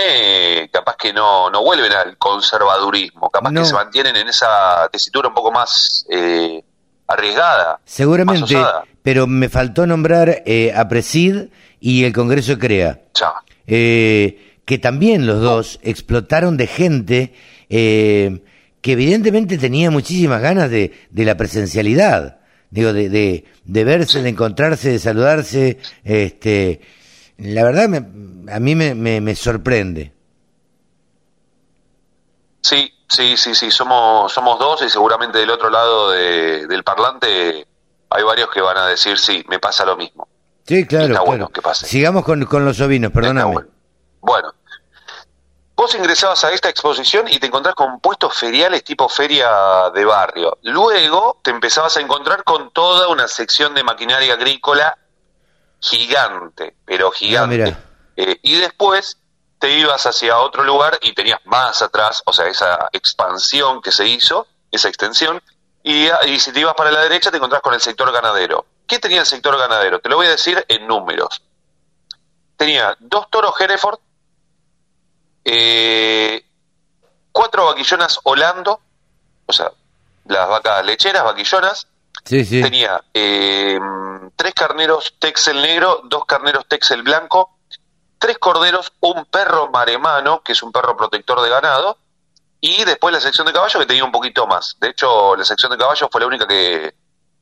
eh, 0.63 0.69
capaz 0.73 0.95
que 0.97 1.13
no, 1.13 1.49
no 1.51 1.63
vuelven 1.63 1.91
al 1.93 2.17
conservadurismo, 2.17 3.29
capaz 3.29 3.51
No. 3.51 3.61
que 3.61 3.67
se 3.67 3.73
mantienen 3.75 4.15
en 4.15 4.27
esa 4.27 4.89
tesitura 4.91 5.27
un 5.29 5.35
poco 5.35 5.51
más 5.51 6.05
eh, 6.09 6.63
arriesgada. 7.07 7.79
seguramente, 7.85 8.55
más 8.55 8.73
pero 9.03 9.27
me 9.27 9.47
faltó 9.49 9.85
nombrar 9.87 10.41
eh, 10.45 10.73
a 10.75 10.87
Presid 10.87 11.49
y 11.79 12.03
el 12.03 12.11
Congreso 12.13 12.57
CREA. 12.57 13.01
Ya. 13.13 13.33
Eh, 13.67 14.57
que 14.65 14.77
también 14.77 15.25
los 15.25 15.41
dos 15.41 15.79
explotaron 15.83 16.57
de 16.57 16.67
gente 16.67 17.33
eh, 17.69 18.41
que 18.81 18.91
evidentemente 18.93 19.57
tenía 19.57 19.89
muchísimas 19.91 20.41
ganas 20.41 20.69
de, 20.69 20.91
de 21.09 21.25
la 21.25 21.35
presencialidad, 21.37 22.39
digo, 22.71 22.93
de, 22.93 23.09
de, 23.09 23.45
de 23.63 23.83
verse, 23.83 24.21
de 24.21 24.29
encontrarse, 24.29 24.89
de 24.91 24.99
saludarse, 24.99 25.79
este, 26.03 26.81
la 27.39 27.63
verdad 27.63 27.87
me- 27.89 28.51
a 28.51 28.59
mí 28.59 28.75
me, 28.75 28.95
me, 28.95 29.21
me 29.21 29.35
sorprende. 29.35 30.13
Sí, 32.61 32.93
sí, 33.07 33.37
sí, 33.37 33.55
sí, 33.55 33.71
somos, 33.71 34.31
somos 34.33 34.59
dos 34.59 34.81
y 34.81 34.89
seguramente 34.89 35.37
del 35.39 35.49
otro 35.49 35.69
lado 35.69 36.11
de- 36.11 36.67
del 36.67 36.83
parlante 36.83 37.65
hay 38.09 38.23
varios 38.23 38.49
que 38.49 38.61
van 38.61 38.77
a 38.77 38.87
decir, 38.87 39.17
sí, 39.17 39.43
me 39.47 39.59
pasa 39.59 39.85
lo 39.85 39.95
mismo. 39.95 40.27
Sí, 40.65 40.85
claro, 40.85 41.05
Está 41.05 41.13
claro. 41.15 41.25
bueno 41.25 41.49
que 41.49 41.61
pase. 41.61 41.85
Sigamos 41.87 42.23
con, 42.23 42.45
con 42.45 42.65
los 42.65 42.79
ovinos, 42.81 43.11
perdóname. 43.11 43.53
bueno. 43.53 43.69
Bueno, 44.21 44.53
vos 45.75 45.95
ingresabas 45.95 46.43
a 46.43 46.51
esta 46.51 46.67
exposición 46.69 47.27
y 47.29 47.39
te 47.39 47.47
encontrás 47.47 47.73
con 47.73 48.01
puestos 48.01 48.37
feriales 48.37 48.83
tipo 48.83 49.07
feria 49.07 49.49
de 49.95 50.03
barrio. 50.03 50.57
Luego 50.63 51.39
te 51.41 51.51
empezabas 51.51 51.95
a 51.97 52.01
encontrar 52.01 52.43
con 52.43 52.71
toda 52.71 53.07
una 53.07 53.27
sección 53.29 53.73
de 53.73 53.83
maquinaria 53.83 54.33
agrícola 54.33 54.97
gigante, 55.79 56.75
pero 56.85 57.11
gigante. 57.11 57.57
mira. 57.57 57.83
Eh, 58.15 58.39
y 58.41 58.55
después 58.55 59.17
te 59.59 59.77
ibas 59.77 60.05
hacia 60.05 60.39
otro 60.39 60.63
lugar 60.63 60.97
y 61.01 61.13
tenías 61.13 61.39
más 61.45 61.81
atrás, 61.81 62.21
o 62.25 62.33
sea, 62.33 62.47
esa 62.47 62.89
expansión 62.91 63.81
que 63.81 63.91
se 63.91 64.07
hizo, 64.07 64.47
esa 64.71 64.87
extensión, 64.87 65.41
y, 65.83 66.09
y 66.27 66.39
si 66.39 66.51
te 66.51 66.59
ibas 66.59 66.75
para 66.75 66.91
la 66.91 67.01
derecha 67.01 67.31
te 67.31 67.37
encontrás 67.37 67.61
con 67.61 67.73
el 67.73 67.81
sector 67.81 68.11
ganadero. 68.11 68.65
¿Qué 68.87 68.99
tenía 68.99 69.19
el 69.19 69.25
sector 69.25 69.57
ganadero? 69.57 69.99
Te 69.99 70.09
lo 70.09 70.15
voy 70.15 70.27
a 70.27 70.31
decir 70.31 70.65
en 70.67 70.87
números. 70.87 71.43
Tenía 72.57 72.97
dos 72.99 73.29
toros 73.29 73.53
Hereford, 73.59 73.99
eh, 75.45 76.45
cuatro 77.31 77.65
vaquillonas 77.65 78.19
Holando, 78.23 78.81
o 79.45 79.53
sea, 79.53 79.71
las 80.25 80.47
vacas 80.47 80.85
lecheras, 80.85 81.23
vaquillonas, 81.23 81.87
Sí, 82.25 82.45
sí. 82.45 82.61
tenía 82.61 83.01
eh, 83.13 83.79
tres 84.35 84.53
carneros 84.53 85.15
Texel 85.19 85.61
negro, 85.61 86.01
dos 86.05 86.25
carneros 86.25 86.67
Texel 86.67 87.01
blanco, 87.03 87.57
tres 88.17 88.37
corderos, 88.37 88.91
un 88.99 89.25
perro 89.25 89.69
maremano, 89.71 90.41
que 90.43 90.51
es 90.51 90.61
un 90.63 90.71
perro 90.71 90.95
protector 90.97 91.41
de 91.41 91.49
ganado, 91.49 91.97
y 92.61 92.83
después 92.83 93.13
la 93.13 93.21
sección 93.21 93.47
de 93.47 93.53
caballos 93.53 93.79
que 93.79 93.85
tenía 93.87 94.03
un 94.03 94.11
poquito 94.11 94.45
más. 94.45 94.75
De 94.79 94.89
hecho, 94.89 95.35
la 95.35 95.45
sección 95.45 95.71
de 95.71 95.77
caballos 95.77 96.09
fue 96.11 96.21
la 96.21 96.27
única 96.27 96.45
que, 96.45 96.93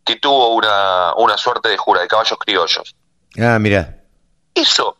que 0.06 0.16
tuvo 0.18 0.54
una, 0.56 1.13
una 1.16 1.38
suerte 1.38 1.70
de 1.70 1.78
jura, 1.78 2.02
de 2.02 2.08
caballos 2.08 2.38
criollos. 2.40 2.96
Ah, 3.40 3.58
mira. 3.60 3.96
Eso, 4.54 4.98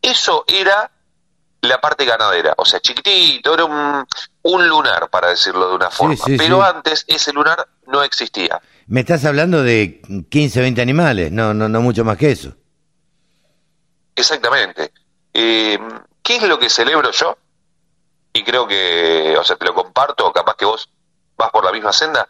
eso 0.00 0.44
era 0.46 0.90
la 1.62 1.80
parte 1.80 2.04
ganadera, 2.04 2.54
o 2.58 2.64
sea, 2.64 2.78
chiquitito, 2.80 3.54
era 3.54 3.64
un, 3.64 4.06
un 4.42 4.68
lunar, 4.68 5.08
para 5.08 5.28
decirlo 5.28 5.70
de 5.70 5.74
una 5.76 5.90
forma. 5.90 6.14
sí, 6.16 6.36
Pero 6.36 6.60
sí. 6.60 6.68
antes 6.74 7.04
ese 7.08 7.32
lunar 7.32 7.66
no 7.86 8.02
existía. 8.02 8.60
Me 8.86 9.00
estás 9.00 9.24
hablando 9.24 9.62
de 9.62 10.02
15, 10.28 10.60
20 10.60 10.82
animales, 10.82 11.32
no, 11.32 11.54
no, 11.54 11.68
no 11.68 11.80
mucho 11.80 12.04
más 12.04 12.16
que 12.16 12.30
eso. 12.30 12.54
Exactamente. 14.14 14.92
Eh, 15.32 15.78
¿Qué 16.22 16.36
es 16.36 16.42
lo 16.42 16.58
que 16.58 16.70
celebro 16.70 17.10
yo? 17.10 17.36
Y 18.32 18.42
creo 18.42 18.66
que, 18.66 19.36
o 19.38 19.44
sea, 19.44 19.56
te 19.56 19.64
lo 19.64 19.74
comparto, 19.74 20.32
capaz 20.32 20.56
que 20.56 20.64
vos 20.64 20.88
vas 21.36 21.50
por 21.50 21.64
la 21.64 21.72
misma 21.72 21.92
senda, 21.92 22.28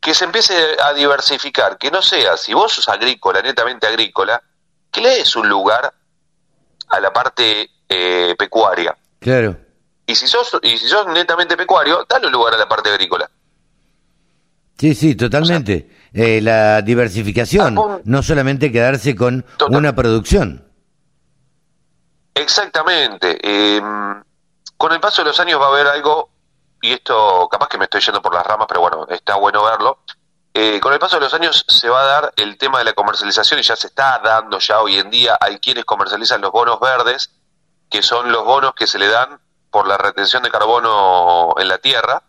que 0.00 0.14
se 0.14 0.24
empiece 0.24 0.54
a 0.82 0.92
diversificar, 0.92 1.78
que 1.78 1.90
no 1.90 2.02
sea, 2.02 2.36
si 2.36 2.54
vos 2.54 2.72
sos 2.72 2.88
agrícola, 2.88 3.42
netamente 3.42 3.86
agrícola, 3.86 4.42
que 4.90 5.00
le 5.00 5.10
des 5.10 5.34
un 5.36 5.48
lugar 5.48 5.92
a 6.88 7.00
la 7.00 7.12
parte 7.12 7.70
eh, 7.88 8.34
pecuaria. 8.38 8.96
Claro. 9.18 9.56
Y 10.06 10.14
si 10.14 10.26
sos 10.28 10.56
y 10.62 10.78
si 10.78 10.88
sos 10.88 11.06
netamente 11.08 11.56
pecuario, 11.56 12.06
dale 12.08 12.26
un 12.26 12.32
lugar 12.32 12.54
a 12.54 12.58
la 12.58 12.68
parte 12.68 12.90
agrícola. 12.90 13.28
Sí, 14.78 14.94
sí, 14.94 15.14
totalmente. 15.14 15.90
Eh, 16.12 16.40
la 16.40 16.82
diversificación, 16.82 18.02
no 18.04 18.22
solamente 18.22 18.70
quedarse 18.70 19.14
con 19.14 19.42
Total. 19.56 19.76
una 19.76 19.94
producción. 19.94 20.64
Exactamente. 22.34 23.38
Eh, 23.42 23.80
con 24.76 24.92
el 24.92 25.00
paso 25.00 25.22
de 25.22 25.28
los 25.28 25.40
años 25.40 25.60
va 25.60 25.66
a 25.66 25.68
haber 25.68 25.86
algo, 25.86 26.30
y 26.82 26.92
esto 26.92 27.48
capaz 27.50 27.68
que 27.68 27.78
me 27.78 27.84
estoy 27.84 28.02
yendo 28.02 28.20
por 28.20 28.34
las 28.34 28.46
ramas, 28.46 28.66
pero 28.68 28.80
bueno, 28.80 29.06
está 29.08 29.36
bueno 29.36 29.64
verlo. 29.64 30.00
Eh, 30.52 30.80
con 30.80 30.92
el 30.92 30.98
paso 30.98 31.16
de 31.16 31.22
los 31.22 31.34
años 31.34 31.64
se 31.68 31.88
va 31.88 32.00
a 32.02 32.06
dar 32.06 32.32
el 32.36 32.56
tema 32.56 32.78
de 32.78 32.84
la 32.84 32.94
comercialización 32.94 33.60
y 33.60 33.62
ya 33.62 33.76
se 33.76 33.88
está 33.88 34.20
dando 34.24 34.58
ya 34.58 34.80
hoy 34.80 34.98
en 34.98 35.10
día. 35.10 35.36
Hay 35.40 35.58
quienes 35.58 35.84
comercializan 35.84 36.40
los 36.40 36.50
bonos 36.50 36.80
verdes, 36.80 37.30
que 37.90 38.02
son 38.02 38.32
los 38.32 38.44
bonos 38.44 38.72
que 38.74 38.86
se 38.86 38.98
le 38.98 39.08
dan 39.08 39.38
por 39.70 39.86
la 39.86 39.98
retención 39.98 40.42
de 40.42 40.50
carbono 40.50 41.54
en 41.58 41.68
la 41.68 41.78
tierra. 41.78 42.22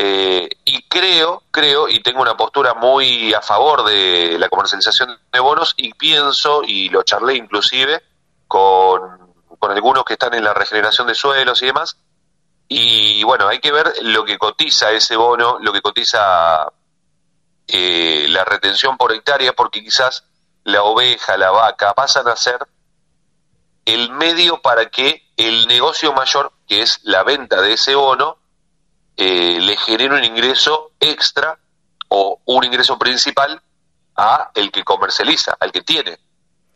Eh, 0.00 0.48
y 0.64 0.82
creo, 0.82 1.42
creo, 1.50 1.88
y 1.88 2.00
tengo 2.00 2.22
una 2.22 2.36
postura 2.36 2.74
muy 2.74 3.34
a 3.34 3.42
favor 3.42 3.84
de 3.84 4.38
la 4.38 4.48
comercialización 4.48 5.18
de 5.32 5.40
bonos 5.40 5.74
y 5.76 5.92
pienso, 5.94 6.62
y 6.62 6.88
lo 6.88 7.02
charlé 7.02 7.34
inclusive 7.34 8.00
con, 8.46 9.34
con 9.58 9.72
algunos 9.72 10.04
que 10.04 10.12
están 10.12 10.34
en 10.34 10.44
la 10.44 10.54
regeneración 10.54 11.08
de 11.08 11.16
suelos 11.16 11.60
y 11.62 11.66
demás, 11.66 11.96
y 12.68 13.24
bueno, 13.24 13.48
hay 13.48 13.58
que 13.58 13.72
ver 13.72 13.92
lo 14.02 14.24
que 14.24 14.38
cotiza 14.38 14.92
ese 14.92 15.16
bono, 15.16 15.58
lo 15.58 15.72
que 15.72 15.82
cotiza 15.82 16.72
eh, 17.66 18.26
la 18.28 18.44
retención 18.44 18.96
por 18.96 19.12
hectárea, 19.12 19.52
porque 19.52 19.82
quizás 19.82 20.26
la 20.62 20.84
oveja, 20.84 21.36
la 21.36 21.50
vaca, 21.50 21.94
pasan 21.94 22.28
a 22.28 22.36
ser 22.36 22.58
el 23.84 24.12
medio 24.12 24.62
para 24.62 24.90
que 24.90 25.28
el 25.36 25.66
negocio 25.66 26.12
mayor, 26.12 26.52
que 26.68 26.82
es 26.82 27.00
la 27.02 27.24
venta 27.24 27.60
de 27.62 27.72
ese 27.72 27.96
bono, 27.96 28.37
eh, 29.18 29.58
le 29.60 29.76
genere 29.76 30.14
un 30.14 30.24
ingreso 30.24 30.92
extra 31.00 31.58
o 32.08 32.40
un 32.46 32.64
ingreso 32.64 32.96
principal 32.98 33.60
a 34.16 34.50
el 34.54 34.70
que 34.70 34.82
comercializa, 34.84 35.56
al 35.60 35.70
que 35.72 35.82
tiene 35.82 36.18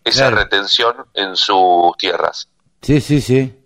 esa 0.05 0.23
Claro. 0.29 0.37
retención 0.37 1.07
en 1.15 1.37
sus 1.37 1.97
tierras. 1.97 2.49
Sí, 2.83 3.01
sí, 3.01 3.21
sí. 3.21 3.59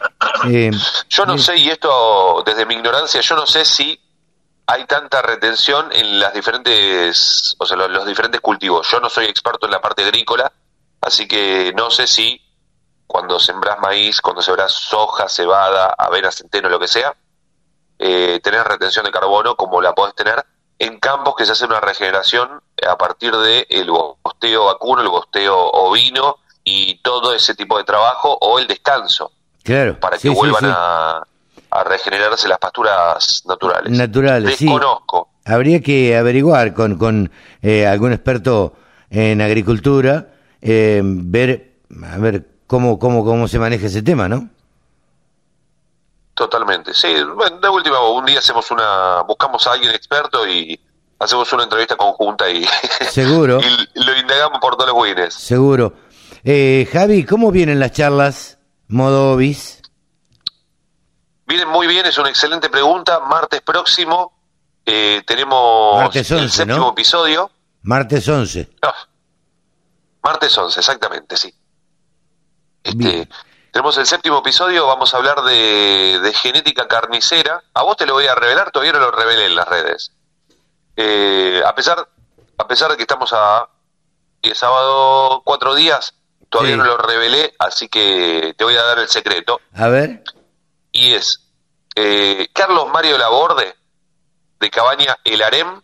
Eh, 0.48 0.70
Yo 1.08 1.26
no 1.26 1.36
sé, 1.38 1.56
y 1.58 1.68
esto 1.68 2.42
desde 2.44 2.64
mi 2.66 2.74
ignorancia, 2.74 3.20
yo 3.20 3.36
no 3.36 3.46
sé 3.46 3.64
si 3.64 4.00
hay 4.66 4.86
tanta 4.86 5.20
retención 5.22 5.90
en 5.92 6.18
las 6.18 6.32
diferentes, 6.32 7.54
o 7.58 7.66
sea, 7.66 7.76
los, 7.76 7.90
los 7.90 8.06
diferentes 8.06 8.40
cultivos. 8.40 8.88
Yo 8.90 9.00
no 9.00 9.08
soy 9.10 9.26
experto 9.26 9.66
en 9.66 9.72
la 9.72 9.80
parte 9.80 10.02
agrícola, 10.04 10.50
así 11.00 11.26
que 11.28 11.72
no 11.76 11.90
sé 11.90 12.06
si 12.06 12.40
cuando 13.06 13.38
sembrás 13.40 13.78
maíz, 13.80 14.20
cuando 14.20 14.40
sembrás 14.40 14.72
soja, 14.72 15.28
cebada, 15.28 15.94
avena, 15.98 16.30
centeno, 16.30 16.68
lo 16.68 16.78
que 16.78 16.88
sea, 16.88 17.14
eh, 18.00 18.40
tenés 18.42 18.64
retención 18.64 19.04
de 19.04 19.10
carbono 19.12 19.54
como 19.54 19.80
la 19.80 19.92
podés 19.92 20.14
tener 20.14 20.42
en 20.78 20.98
campos 20.98 21.34
que 21.36 21.44
se 21.44 21.52
hace 21.52 21.66
una 21.66 21.78
regeneración 21.80 22.48
a 22.88 22.96
partir 22.96 23.36
del 23.36 23.66
el 23.68 23.90
bosteo 23.90 24.64
vacuno, 24.66 25.02
el 25.02 25.08
bosteo 25.08 25.54
ovino 25.70 26.36
y 26.64 26.96
todo 27.02 27.34
ese 27.34 27.54
tipo 27.54 27.76
de 27.78 27.84
trabajo 27.84 28.36
o 28.40 28.58
el 28.58 28.66
descanso 28.66 29.30
Claro. 29.62 30.00
para 30.00 30.16
que 30.16 30.22
sí, 30.22 30.28
vuelvan 30.30 30.62
sí. 30.62 30.70
A, 30.74 31.22
a 31.70 31.84
regenerarse 31.84 32.48
las 32.48 32.58
pasturas 32.58 33.42
naturales. 33.46 33.92
Naturales, 33.92 34.56
sí. 34.56 34.64
Desconozco. 34.64 35.28
Habría 35.44 35.80
que 35.82 36.16
averiguar 36.16 36.72
con, 36.74 36.96
con 36.96 37.30
eh, 37.62 37.86
algún 37.86 38.12
experto 38.12 38.72
en 39.10 39.40
agricultura, 39.40 40.28
eh, 40.62 41.00
ver, 41.04 41.72
a 42.10 42.16
ver 42.18 42.46
cómo, 42.66 42.98
cómo, 42.98 43.24
cómo 43.24 43.48
se 43.48 43.58
maneja 43.58 43.86
ese 43.86 44.02
tema, 44.02 44.28
¿no? 44.28 44.48
Totalmente. 46.34 46.94
Sí, 46.94 47.14
bueno, 47.34 47.58
de 47.58 47.68
última, 47.68 48.00
un 48.08 48.24
día 48.24 48.38
hacemos 48.38 48.70
una, 48.70 49.22
buscamos 49.22 49.66
a 49.66 49.72
alguien 49.72 49.94
experto 49.94 50.46
y 50.46 50.80
hacemos 51.18 51.52
una 51.52 51.64
entrevista 51.64 51.96
conjunta 51.96 52.48
y, 52.50 52.64
Seguro. 53.10 53.60
y 53.60 54.02
lo 54.04 54.16
indagamos 54.16 54.58
por 54.60 54.76
todos 54.76 54.90
los 54.90 54.98
wines. 55.02 55.34
Seguro. 55.34 55.92
Eh, 56.42 56.88
Javi, 56.90 57.24
¿cómo 57.24 57.50
vienen 57.50 57.78
las 57.78 57.92
charlas 57.92 58.58
modo 58.88 59.32
Obis? 59.32 59.82
Vienen 61.46 61.68
muy 61.68 61.86
bien, 61.86 62.06
es 62.06 62.16
una 62.16 62.30
excelente 62.30 62.70
pregunta. 62.70 63.20
Martes 63.20 63.60
próximo 63.60 64.32
eh, 64.86 65.22
tenemos 65.26 65.96
Martes 66.00 66.30
el 66.30 66.38
11, 66.38 66.56
séptimo 66.56 66.78
¿no? 66.78 66.90
episodio. 66.92 67.50
Martes 67.82 68.26
11. 68.28 68.70
Ah, 68.82 68.94
martes 70.22 70.56
11, 70.56 70.80
exactamente, 70.80 71.36
sí. 71.36 71.52
Este, 72.82 72.96
Bien. 72.96 73.28
Tenemos 73.72 73.96
el 73.98 74.06
séptimo 74.06 74.38
episodio, 74.38 74.86
vamos 74.86 75.12
a 75.14 75.16
hablar 75.18 75.42
de, 75.42 76.20
de 76.22 76.32
genética 76.34 76.88
carnicera. 76.88 77.62
A 77.74 77.82
vos 77.82 77.96
te 77.96 78.06
lo 78.06 78.14
voy 78.14 78.26
a 78.26 78.34
revelar, 78.34 78.70
todavía 78.70 78.92
no 78.92 78.98
lo 79.00 79.10
revelé 79.10 79.46
en 79.46 79.54
las 79.56 79.68
redes. 79.68 80.12
Eh, 80.96 81.62
a 81.64 81.74
pesar 81.74 82.08
a 82.58 82.66
pesar 82.68 82.90
de 82.90 82.96
que 82.96 83.02
estamos 83.04 83.32
a 83.32 83.68
el 84.42 84.54
sábado 84.54 85.42
cuatro 85.44 85.74
días, 85.74 86.14
todavía 86.50 86.74
Sí. 86.74 86.78
no 86.78 86.84
lo 86.84 86.98
revelé, 86.98 87.54
así 87.58 87.88
que 87.88 88.54
te 88.56 88.64
voy 88.64 88.76
a 88.76 88.82
dar 88.82 88.98
el 88.98 89.08
secreto. 89.08 89.60
A 89.74 89.88
ver. 89.88 90.22
Y 90.92 91.14
es 91.14 91.40
eh, 91.94 92.48
Carlos 92.52 92.88
Mario 92.92 93.16
Laborde, 93.18 93.74
de 94.58 94.70
Cabaña 94.70 95.16
El 95.24 95.42
Harem, 95.42 95.80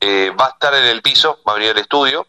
eh, 0.00 0.30
va 0.38 0.46
a 0.46 0.50
estar 0.50 0.74
en 0.74 0.84
el 0.84 1.02
piso, 1.02 1.38
va 1.46 1.52
a 1.52 1.54
venir 1.56 1.70
al 1.70 1.78
estudio. 1.78 2.26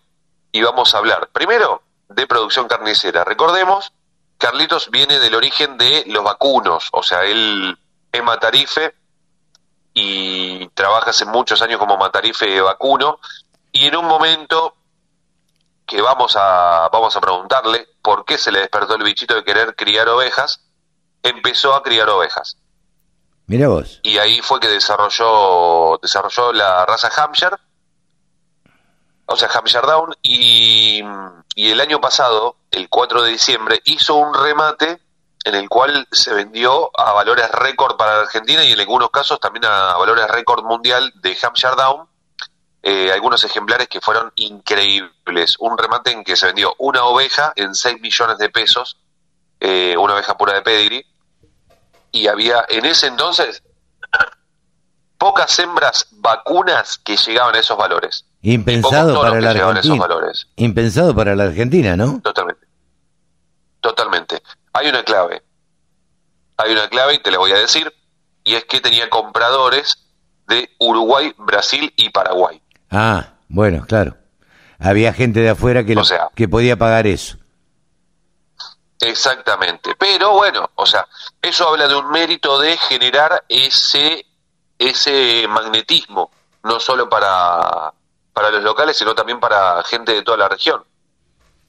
y 0.54 0.62
vamos 0.64 0.94
a 0.94 0.98
hablar 0.98 1.30
primero 1.32 1.82
de 2.10 2.28
producción 2.28 2.68
carnicera. 2.68 3.24
Recordemos, 3.24 3.94
Carlitos 4.42 4.90
viene 4.90 5.20
del 5.20 5.36
origen 5.36 5.78
de 5.78 6.04
los 6.08 6.24
vacunos, 6.24 6.90
o 6.94 7.04
sea, 7.04 7.26
él 7.26 7.78
es 8.12 8.24
matarife 8.24 8.96
y 9.94 10.68
trabaja 10.70 11.12
hace 11.12 11.26
muchos 11.26 11.62
años 11.62 11.78
como 11.78 11.96
matarife 11.96 12.60
vacuno 12.60 13.20
y 13.72 13.86
en 13.86 13.96
un 13.98 14.06
momento 14.06 14.76
que 15.86 16.02
vamos 16.02 16.36
a 16.36 16.90
vamos 16.92 17.16
a 17.16 17.22
preguntarle 17.22 17.88
por 18.02 18.26
qué 18.26 18.40
se 18.40 18.52
le 18.52 18.62
despertó 18.62 18.96
el 18.96 19.04
bichito 19.04 19.36
de 19.36 19.44
querer 19.44 19.76
criar 19.76 20.10
ovejas, 20.10 20.66
empezó 21.22 21.76
a 21.76 21.84
criar 21.84 22.10
ovejas. 22.10 22.58
Mira 23.46 23.68
vos. 23.68 24.00
Y 24.02 24.18
ahí 24.18 24.42
fue 24.42 24.60
que 24.60 24.70
desarrolló 24.70 26.00
desarrolló 26.02 26.52
la 26.52 26.84
raza 26.88 27.12
Hampshire, 27.16 27.58
o 29.28 29.36
sea, 29.36 29.50
Hampshire 29.54 29.86
Down 29.86 30.16
y, 30.24 31.04
y 31.56 31.72
el 31.72 31.82
año 31.82 32.00
pasado, 32.00 32.56
el 32.72 32.90
4 32.90 33.24
de 33.24 33.32
diciembre, 33.32 33.82
hizo 33.86 34.16
un 34.16 34.34
remate 34.34 35.00
en 35.44 35.56
el 35.56 35.70
cual 35.70 36.08
se 36.12 36.34
vendió 36.34 36.92
a 36.98 37.14
valores 37.14 37.50
récord 37.52 37.98
para 37.98 38.16
la 38.18 38.22
Argentina 38.22 38.64
y 38.64 38.72
en 38.72 38.80
algunos 38.80 39.10
casos 39.10 39.40
también 39.40 39.66
a 39.66 39.98
valores 39.98 40.28
récord 40.28 40.64
mundial 40.64 41.12
de 41.16 41.38
Hampshire 41.42 41.76
Down. 41.76 42.08
Eh, 42.84 43.12
algunos 43.12 43.44
ejemplares 43.44 43.88
que 43.88 44.02
fueron 44.02 44.32
increíbles. 44.36 45.56
Un 45.60 45.78
remate 45.78 46.12
en 46.12 46.24
que 46.24 46.36
se 46.36 46.48
vendió 46.48 46.76
una 46.80 47.04
oveja 47.04 47.54
en 47.56 47.76
6 47.76 48.02
millones 48.02 48.38
de 48.38 48.50
pesos, 48.50 48.98
eh, 49.60 49.96
una 49.98 50.14
oveja 50.16 50.38
pura 50.38 50.54
de 50.54 50.62
pedigree, 50.62 51.06
y 52.12 52.28
había 52.28 52.66
en 52.70 52.86
ese 52.86 53.08
entonces 53.08 53.64
pocas 55.18 55.58
hembras 55.60 56.08
vacunas 56.12 56.98
que 56.98 57.18
llegaban 57.18 57.56
a 57.56 57.60
esos 57.60 57.78
valores. 57.78 58.26
Impensado 58.44 59.22
para 59.22 59.40
la 59.40 59.52
Argentina. 59.52 60.08
Impensado 60.56 61.16
para 61.16 61.36
la 61.36 61.44
Argentina, 61.46 61.96
¿no? 61.96 62.22
Totalmente. 62.22 62.68
Totalmente. 63.80 64.42
Hay 64.74 64.88
una 64.88 65.04
clave. 65.04 65.44
Hay 66.58 66.72
una 66.72 66.90
clave 66.90 67.16
y 67.16 67.20
te 67.20 67.32
la 67.32 67.38
voy 67.38 67.52
a 67.52 67.58
decir, 67.58 67.92
y 68.44 68.56
es 68.56 68.66
que 68.66 68.82
tenía 68.82 69.10
compradores 69.10 69.98
de 70.48 70.70
Uruguay, 70.80 71.34
Brasil 71.38 71.94
y 71.96 72.10
Paraguay. 72.10 72.62
Ah, 72.90 73.34
bueno, 73.48 73.86
claro. 73.88 74.18
Había 74.80 75.14
gente 75.14 75.40
de 75.40 75.50
afuera 75.50 75.84
que, 75.86 75.96
que 76.36 76.48
podía 76.48 76.78
pagar 76.78 77.08
eso. 77.08 77.38
Exactamente. 79.00 79.96
Pero 79.98 80.34
bueno, 80.34 80.70
o 80.76 80.86
sea, 80.86 81.08
eso 81.42 81.68
habla 81.68 81.88
de 81.88 81.96
un 81.96 82.10
mérito 82.12 82.60
de 82.60 82.78
generar 82.78 83.44
ese, 83.50 84.26
ese 84.78 85.48
magnetismo, 85.48 86.32
no 86.64 86.80
solo 86.80 87.10
para, 87.10 87.94
para 88.34 88.50
los 88.52 88.64
locales, 88.64 88.98
sino 88.98 89.14
también 89.14 89.40
para 89.40 89.84
gente 89.84 90.14
de 90.14 90.24
toda 90.24 90.38
la 90.38 90.50
región. 90.50 90.84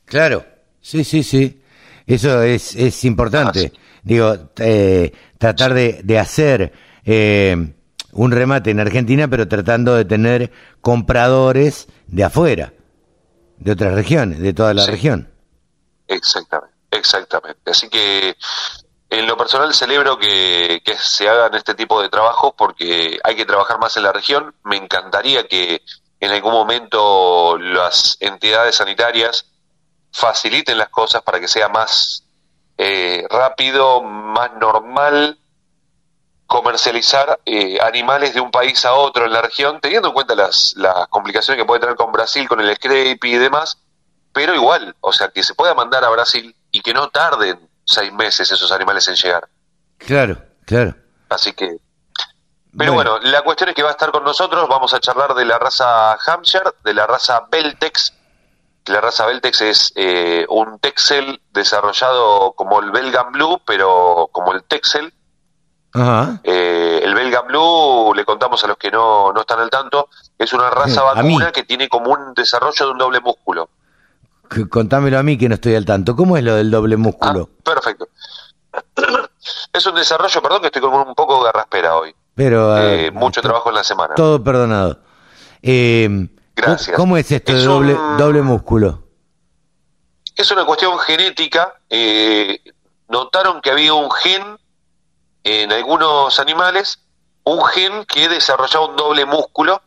Claro, 0.05 0.44
sí, 0.81 1.05
sí, 1.05 1.22
sí. 1.22 1.62
Eso 2.07 2.42
es, 2.42 2.75
es 2.75 3.05
importante. 3.05 3.72
Digo, 4.03 4.37
eh, 4.59 5.12
tratar 5.38 5.75
de, 5.75 6.01
de 6.03 6.18
hacer 6.18 6.72
eh, 7.05 7.75
un 8.12 8.31
remate 8.31 8.70
en 8.70 8.81
Argentina, 8.81 9.29
pero 9.29 9.48
tratando 9.48 9.94
de 9.94 10.05
tener 10.05 10.53
compradores 10.81 11.88
de 12.07 12.25
afuera, 12.25 12.72
de 13.59 13.72
otras 13.72 13.94
regiones, 13.94 14.40
de 14.40 14.53
toda 14.53 14.75
la 14.75 14.87
región. 14.87 15.33
Exactamente, 16.09 16.77
exactamente. 16.90 17.70
Así 17.70 17.88
que 17.88 18.37
en 19.09 19.27
lo 19.27 19.37
personal 19.37 19.72
celebro 19.72 20.18
que, 20.18 20.83
que, 20.85 20.94
se 20.96 21.29
hagan 21.29 21.55
este 21.55 21.75
tipo 21.75 22.03
de 22.03 22.09
trabajos 22.09 22.53
porque 22.57 23.18
hay 23.22 23.37
que 23.37 23.46
trabajar 23.46 23.79
más 23.79 23.96
en 23.96 24.03
la 24.03 24.12
región. 24.12 24.55
Me 24.64 24.77
encantaría 24.77 25.46
que 25.46 25.83
en 26.23 26.31
algún 26.31 26.53
momento 26.53 27.59
las 27.59 28.17
entidades 28.21 28.77
sanitarias 28.77 29.45
faciliten 30.13 30.79
las 30.79 30.89
cosas 30.89 31.21
para 31.23 31.41
que 31.41 31.49
sea 31.49 31.69
más 31.69 32.23
eh, 32.79 33.27
rápido, 33.29 34.05
más 34.05 34.53
normal 34.55 35.37
comercializar 36.47 37.41
eh, 37.45 37.81
animales 37.81 38.35
de 38.35 38.41
un 38.41 38.53
país 38.53 38.85
a 38.85 38.93
otro 38.93 39.25
en 39.27 39.33
la 39.33 39.43
región, 39.43 39.81
teniendo 39.81 40.09
en 40.09 40.15
cuenta 40.15 40.37
las, 40.37 40.75
las 40.77 41.09
complicaciones 41.09 41.61
que 41.61 41.67
puede 41.67 41.81
tener 41.81 41.97
con 41.97 42.13
Brasil, 42.13 42.49
con 42.49 42.61
el 42.61 42.73
scrape 42.77 43.19
y 43.21 43.39
demás, 43.39 43.79
pero 44.33 44.55
igual, 44.55 44.95
o 45.01 45.13
sea, 45.13 45.31
que 45.31 45.43
se 45.43 45.55
pueda 45.55 45.75
mandar 45.75 46.05
a 46.05 46.11
Brasil 46.11 46.55
y 46.71 46.83
que 46.83 46.95
no 46.95 47.09
tarden 47.09 47.69
seis 47.85 48.13
meses 48.13 48.49
esos 48.53 48.71
animales 48.71 49.09
en 49.09 49.17
llegar. 49.17 49.49
Claro, 49.99 50.41
claro. 50.67 50.95
Así 51.31 51.53
que... 51.53 51.79
Pero 52.77 52.95
bueno. 52.95 53.13
bueno, 53.13 53.31
la 53.31 53.43
cuestión 53.43 53.69
es 53.69 53.75
que 53.75 53.83
va 53.83 53.91
a 53.91 53.93
estar 53.93 54.11
con 54.11 54.25
nosotros, 54.25 54.67
vamos 54.69 54.95
a 54.95 55.01
charlar 55.01 55.35
de 55.35 55.45
la 55.45 55.59
raza 55.59 56.15
Hampshire, 56.15 56.71
de 56.83 56.95
la 56.95 57.07
raza 57.07 57.47
Beltex, 57.51 58.15
la 58.87 59.01
raza 59.01 59.27
Beltex 59.27 59.61
es 59.63 59.93
eh, 59.95 60.45
un 60.49 60.79
Texel 60.79 61.41
desarrollado 61.53 62.53
como 62.53 62.81
el 62.81 62.91
Belgian 62.91 63.31
Blue, 63.33 63.61
pero 63.65 64.29
como 64.33 64.53
el 64.53 64.65
Texel. 64.65 65.13
Eh, 66.43 67.01
el 67.05 67.15
Belgian 67.15 67.47
Blue, 67.47 68.15
le 68.15 68.25
contamos 68.25 68.65
a 68.65 68.67
los 68.67 68.79
que 68.79 68.91
no, 68.91 69.33
no 69.33 69.43
están 69.43 69.61
al 69.61 69.69
tanto, 69.69 70.09
es 70.39 70.53
una 70.53 70.71
raza 70.71 71.03
vacuna 71.03 71.53
que 71.53 71.65
tiene 71.65 71.89
como 71.89 72.11
un 72.11 72.33
desarrollo 72.35 72.87
de 72.87 72.93
un 72.93 72.99
doble 72.99 73.21
músculo. 73.21 73.69
Contámelo 74.71 75.19
a 75.19 75.23
mí 75.23 75.39
que 75.39 75.49
no 75.49 75.55
estoy 75.55 75.75
al 75.75 75.85
tanto. 75.85 76.17
¿Cómo 76.17 76.37
es 76.37 76.45
lo 76.45 76.55
del 76.55 76.71
doble 76.71 76.97
músculo? 76.97 77.51
Ah, 77.51 77.63
perfecto. 77.63 78.09
es 79.73 79.87
un 79.87 79.95
desarrollo, 79.95 80.43
perdón 80.43 80.61
que 80.61 80.67
estoy 80.67 80.83
con 80.83 80.95
un 80.95 81.15
poco 81.15 81.39
de 81.39 81.45
garraspera 81.45 81.97
hoy. 81.97 82.15
Pero, 82.35 82.77
eh, 82.79 83.11
mucho 83.11 83.42
trabajo 83.42 83.68
en 83.68 83.75
la 83.77 83.85
semana. 83.85 84.14
Todo 84.14 84.42
perdonado. 84.42 85.01
Eh, 85.62 86.29
Gracias. 86.57 86.97
¿Cómo 86.97 87.16
es 87.16 87.31
esto 87.31 87.53
de 87.53 87.62
doble, 87.62 87.97
doble 88.18 88.42
músculo? 88.42 89.03
Es 90.37 90.51
una 90.51 90.64
cuestión 90.64 90.99
genética. 90.99 91.75
Eh, 91.90 92.61
notaron 93.09 93.61
que 93.61 93.71
había 93.71 93.95
un 93.95 94.11
gen 94.11 94.59
en 95.45 95.73
algunos 95.73 96.38
animales, 96.38 97.01
un 97.45 97.64
gen 97.64 98.05
que 98.07 98.29
desarrollaba 98.29 98.87
un 98.87 98.97
doble 98.97 99.27
músculo, 99.27 99.83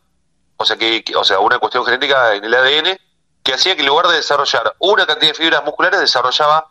o 0.58 0.66
sea, 0.66 0.78
que, 0.78 1.04
o 1.16 1.24
sea, 1.24 1.40
una 1.40 1.60
cuestión 1.60 1.86
genética 1.86 2.36
en 2.36 2.44
el 2.46 2.54
ADN, 2.54 2.98
que 3.44 3.54
hacía 3.54 3.76
que 3.76 3.82
en 3.82 3.88
lugar 3.88 4.08
de 4.08 4.16
desarrollar 4.18 4.76
una 4.80 5.06
cantidad 5.06 5.32
de 5.32 5.36
fibras 5.36 5.64
musculares, 5.64 6.00
desarrollaba 6.00 6.68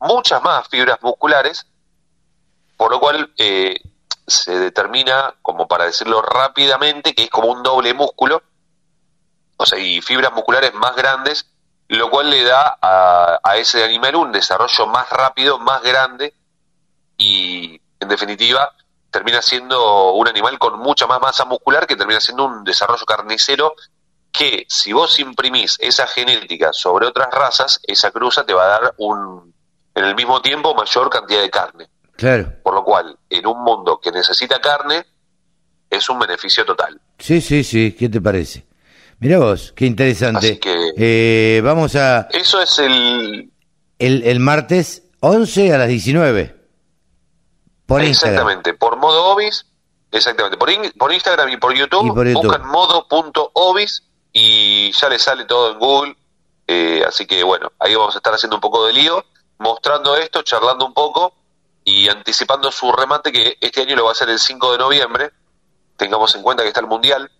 muchas 0.00 0.42
más 0.42 0.68
fibras 0.68 0.98
musculares, 1.02 1.66
por 2.76 2.90
lo 2.90 3.00
cual 3.00 3.32
eh, 3.36 3.80
se 4.28 4.58
determina, 4.58 5.34
como 5.42 5.66
para 5.66 5.86
decirlo 5.86 6.22
rápidamente, 6.22 7.14
que 7.14 7.24
es 7.24 7.30
como 7.30 7.48
un 7.48 7.62
doble 7.62 7.94
músculo, 7.94 8.42
o 9.56 9.66
sea, 9.66 9.78
y 9.78 10.00
fibras 10.00 10.32
musculares 10.32 10.72
más 10.74 10.94
grandes, 10.94 11.50
lo 11.88 12.10
cual 12.10 12.30
le 12.30 12.44
da 12.44 12.78
a, 12.80 13.56
ese 13.56 13.82
animal 13.82 14.14
un 14.16 14.32
desarrollo 14.32 14.86
más 14.86 15.10
rápido, 15.10 15.58
más 15.58 15.82
grande 15.82 16.34
y, 17.16 17.80
en 17.98 18.08
definitiva, 18.08 18.72
termina 19.10 19.42
siendo 19.42 20.12
un 20.12 20.28
animal 20.28 20.58
con 20.58 20.78
mucha 20.78 21.06
más 21.06 21.20
masa 21.20 21.44
muscular 21.44 21.86
que 21.86 21.96
termina 21.96 22.20
siendo 22.20 22.44
un 22.44 22.62
desarrollo 22.62 23.04
carnicero 23.06 23.74
que 24.30 24.66
si 24.68 24.92
vos 24.92 25.18
imprimís 25.18 25.76
esa 25.80 26.06
genética 26.06 26.72
sobre 26.72 27.06
otras 27.06 27.30
razas, 27.30 27.80
esa 27.82 28.10
cruza 28.10 28.44
te 28.44 28.54
va 28.54 28.64
a 28.64 28.80
dar 28.80 28.94
un, 28.98 29.52
en 29.94 30.04
el 30.04 30.14
mismo 30.14 30.40
tiempo 30.42 30.74
mayor 30.74 31.10
cantidad 31.10 31.40
de 31.40 31.50
carne. 31.50 31.88
Claro. 32.18 32.52
Por 32.64 32.74
lo 32.74 32.82
cual, 32.82 33.16
en 33.30 33.46
un 33.46 33.62
mundo 33.62 34.00
que 34.02 34.10
necesita 34.10 34.60
carne, 34.60 35.06
es 35.88 36.08
un 36.08 36.18
beneficio 36.18 36.64
total. 36.64 37.00
Sí, 37.16 37.40
sí, 37.40 37.62
sí. 37.62 37.94
¿Qué 37.96 38.08
te 38.08 38.20
parece? 38.20 38.66
Mira 39.20 39.38
vos, 39.38 39.72
qué 39.76 39.86
interesante. 39.86 40.58
eh, 40.96 41.60
vamos 41.62 41.94
a... 41.94 42.26
Eso 42.32 42.60
es 42.60 42.76
el... 42.80 43.52
El, 44.00 44.24
el 44.24 44.40
martes 44.40 45.04
11 45.20 45.72
a 45.72 45.78
las 45.78 45.88
19. 45.88 46.56
Por 47.86 48.02
exactamente, 48.02 48.74
por 48.74 48.96
modo 48.96 49.26
obis, 49.26 49.66
exactamente, 50.10 50.56
por, 50.56 50.68
por 50.98 51.12
Instagram 51.12 51.48
y 51.50 51.56
por 51.56 51.72
YouTube, 51.72 52.34
buscan 52.34 52.66
modo.obis 52.66 54.02
y 54.32 54.90
ya 54.92 55.08
les 55.08 55.22
sale 55.22 55.44
todo 55.44 55.72
en 55.72 55.78
Google. 55.78 56.16
Eh, 56.66 57.02
así 57.06 57.26
que 57.26 57.42
bueno, 57.44 57.72
ahí 57.78 57.94
vamos 57.94 58.14
a 58.14 58.18
estar 58.18 58.34
haciendo 58.34 58.56
un 58.56 58.60
poco 58.60 58.86
de 58.86 58.92
lío, 58.92 59.24
mostrando 59.58 60.16
esto, 60.16 60.42
charlando 60.42 60.84
un 60.84 60.92
poco 60.92 61.32
y 61.88 62.06
anticipando 62.10 62.70
su 62.70 62.92
remate 62.92 63.32
que 63.32 63.56
este 63.62 63.80
año 63.80 63.96
lo 63.96 64.04
va 64.04 64.10
a 64.10 64.12
hacer 64.12 64.28
el 64.28 64.38
5 64.38 64.72
de 64.72 64.78
noviembre. 64.78 65.30
Tengamos 65.96 66.34
en 66.34 66.42
cuenta 66.42 66.62
que 66.62 66.68
está 66.68 66.80
el 66.80 66.86
Mundial, 66.86 67.30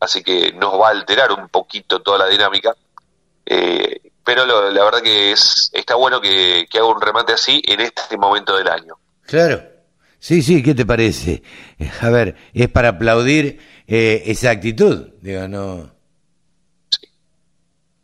así 0.00 0.22
que 0.22 0.52
nos 0.52 0.80
va 0.80 0.88
a 0.88 0.90
alterar 0.92 1.30
un 1.32 1.48
poquito 1.50 2.00
toda 2.00 2.16
la 2.16 2.26
dinámica. 2.26 2.74
Eh, 3.44 4.00
pero 4.24 4.46
la 4.46 4.84
verdad 4.84 5.02
que 5.02 5.32
es 5.32 5.70
está 5.74 5.96
bueno 5.96 6.18
que, 6.20 6.66
haga 6.72 6.84
un 6.86 7.00
remate 7.00 7.34
así 7.34 7.60
en 7.66 7.80
este 7.80 8.16
momento 8.16 8.56
del 8.56 8.68
año. 8.68 8.94
Claro, 9.26 9.62
sí, 10.18 10.40
sí, 10.40 10.62
¿qué 10.62 10.74
te 10.74 10.86
parece? 10.86 11.42
A 12.00 12.08
ver, 12.08 12.36
es 12.54 12.70
para 12.70 12.90
aplaudir 12.90 13.60
eh, 13.86 14.22
esa 14.26 14.50
actitud, 14.50 15.08
digo, 15.20 15.46
no. 15.46 15.90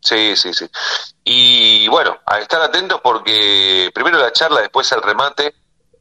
Sí. 0.03 0.37
sí, 0.37 0.53
sí, 0.53 0.67
Y 1.25 1.89
bueno, 1.89 2.19
a 2.27 2.39
estar 2.39 2.61
atentos 2.61 3.01
porque 3.03 3.91
primero 3.95 4.19
la 4.19 4.33
charla, 4.33 4.61
después 4.61 4.93
el 4.93 5.03
remate 5.03 5.55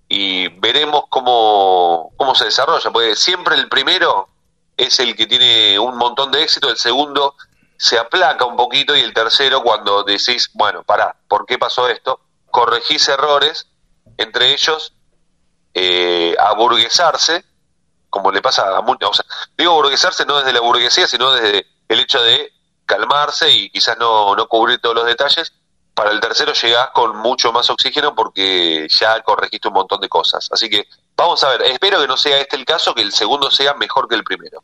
y 0.07 0.47
veremos 0.59 1.05
cómo, 1.09 2.13
cómo 2.17 2.35
se 2.35 2.45
desarrolla, 2.45 2.91
porque 2.91 3.15
siempre 3.15 3.55
el 3.55 3.67
primero 3.69 4.29
es 4.77 4.99
el 4.99 5.15
que 5.15 5.25
tiene 5.25 5.79
un 5.79 5.97
montón 5.97 6.31
de 6.31 6.43
éxito, 6.43 6.69
el 6.69 6.77
segundo 6.77 7.35
se 7.77 7.97
aplaca 7.97 8.45
un 8.45 8.55
poquito 8.55 8.95
y 8.95 9.01
el 9.01 9.13
tercero 9.13 9.61
cuando 9.61 10.03
decís, 10.03 10.49
bueno, 10.53 10.83
pará, 10.83 11.15
¿por 11.27 11.45
qué 11.45 11.57
pasó 11.57 11.87
esto? 11.87 12.19
Corregís 12.51 13.07
errores, 13.09 13.67
entre 14.17 14.53
ellos 14.53 14.93
eh, 15.73 16.35
aburguesarse, 16.39 17.43
como 18.09 18.31
le 18.31 18.41
pasa 18.41 18.77
a 18.77 18.81
muchos, 18.81 19.23
digo 19.57 19.73
aburguesarse 19.73 20.25
no 20.25 20.37
desde 20.37 20.53
la 20.53 20.61
burguesía, 20.61 21.07
sino 21.07 21.31
desde 21.33 21.67
el 21.89 21.99
hecho 21.99 22.21
de 22.21 22.53
calmarse 22.85 23.51
y 23.51 23.69
quizás 23.69 23.97
no, 23.97 24.35
no 24.35 24.47
cubrir 24.47 24.79
todos 24.79 24.95
los 24.95 25.05
detalles. 25.05 25.53
Para 25.95 26.11
el 26.11 26.19
tercero 26.19 26.53
llegás 26.53 26.89
con 26.93 27.17
mucho 27.17 27.51
más 27.51 27.69
oxígeno 27.69 28.13
porque 28.13 28.87
ya 28.89 29.21
corregiste 29.21 29.69
un 29.69 29.75
montón 29.75 30.01
de 30.01 30.09
cosas. 30.09 30.47
Así 30.51 30.69
que 30.69 30.83
vamos 31.15 31.43
a 31.43 31.49
ver, 31.49 31.63
espero 31.63 31.99
que 32.01 32.07
no 32.07 32.17
sea 32.17 32.39
este 32.39 32.57
el 32.57 32.65
caso, 32.65 32.93
que 32.93 33.01
el 33.01 33.11
segundo 33.11 33.49
sea 33.49 33.73
mejor 33.73 34.07
que 34.07 34.15
el 34.15 34.23
primero. 34.23 34.61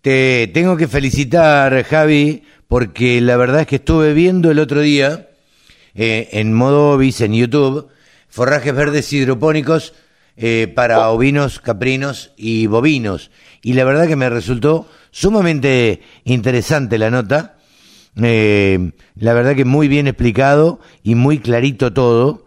Te 0.00 0.50
tengo 0.52 0.76
que 0.76 0.88
felicitar, 0.88 1.84
Javi, 1.84 2.44
porque 2.66 3.20
la 3.20 3.36
verdad 3.36 3.60
es 3.60 3.66
que 3.66 3.76
estuve 3.76 4.14
viendo 4.14 4.50
el 4.50 4.58
otro 4.58 4.80
día 4.80 5.28
eh, 5.94 6.28
en 6.32 6.52
modo 6.52 6.90
Ovis 6.90 7.20
en 7.20 7.34
YouTube 7.34 7.90
forrajes 8.34 8.74
verdes 8.74 9.12
hidropónicos 9.12 9.94
eh, 10.36 10.72
para 10.74 11.08
ovinos, 11.10 11.60
caprinos 11.60 12.32
y 12.36 12.66
bovinos. 12.66 13.30
Y 13.62 13.74
la 13.74 13.84
verdad 13.84 14.08
que 14.08 14.16
me 14.16 14.28
resultó 14.28 14.88
sumamente 15.12 16.02
interesante 16.24 16.98
la 16.98 17.12
nota. 17.12 17.53
Eh, 18.22 18.92
la 19.16 19.34
verdad 19.34 19.56
que 19.56 19.64
muy 19.64 19.88
bien 19.88 20.06
explicado 20.06 20.80
y 21.02 21.14
muy 21.14 21.40
clarito 21.40 21.92
todo. 21.92 22.46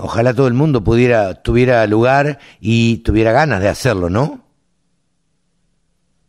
ojalá 0.00 0.34
todo 0.34 0.46
el 0.48 0.54
mundo 0.54 0.82
pudiera, 0.82 1.42
tuviera 1.42 1.86
lugar 1.86 2.38
y 2.60 2.98
tuviera 2.98 3.32
ganas 3.32 3.60
de 3.60 3.68
hacerlo, 3.68 4.10
¿no? 4.10 4.48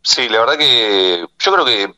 Sí, 0.02 0.28
la 0.28 0.40
verdad 0.40 0.58
que 0.58 1.26
yo 1.38 1.52
creo 1.52 1.64
que 1.64 1.94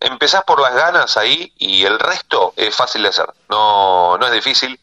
empezás 0.00 0.42
por 0.44 0.60
las 0.60 0.74
ganas 0.74 1.16
ahí 1.16 1.52
y 1.58 1.84
el 1.84 1.98
resto 1.98 2.54
es 2.56 2.74
fácil 2.74 3.02
de 3.02 3.08
hacer. 3.08 3.26
No, 3.48 4.18
no 4.18 4.26
es 4.26 4.32
difícil. 4.32 4.78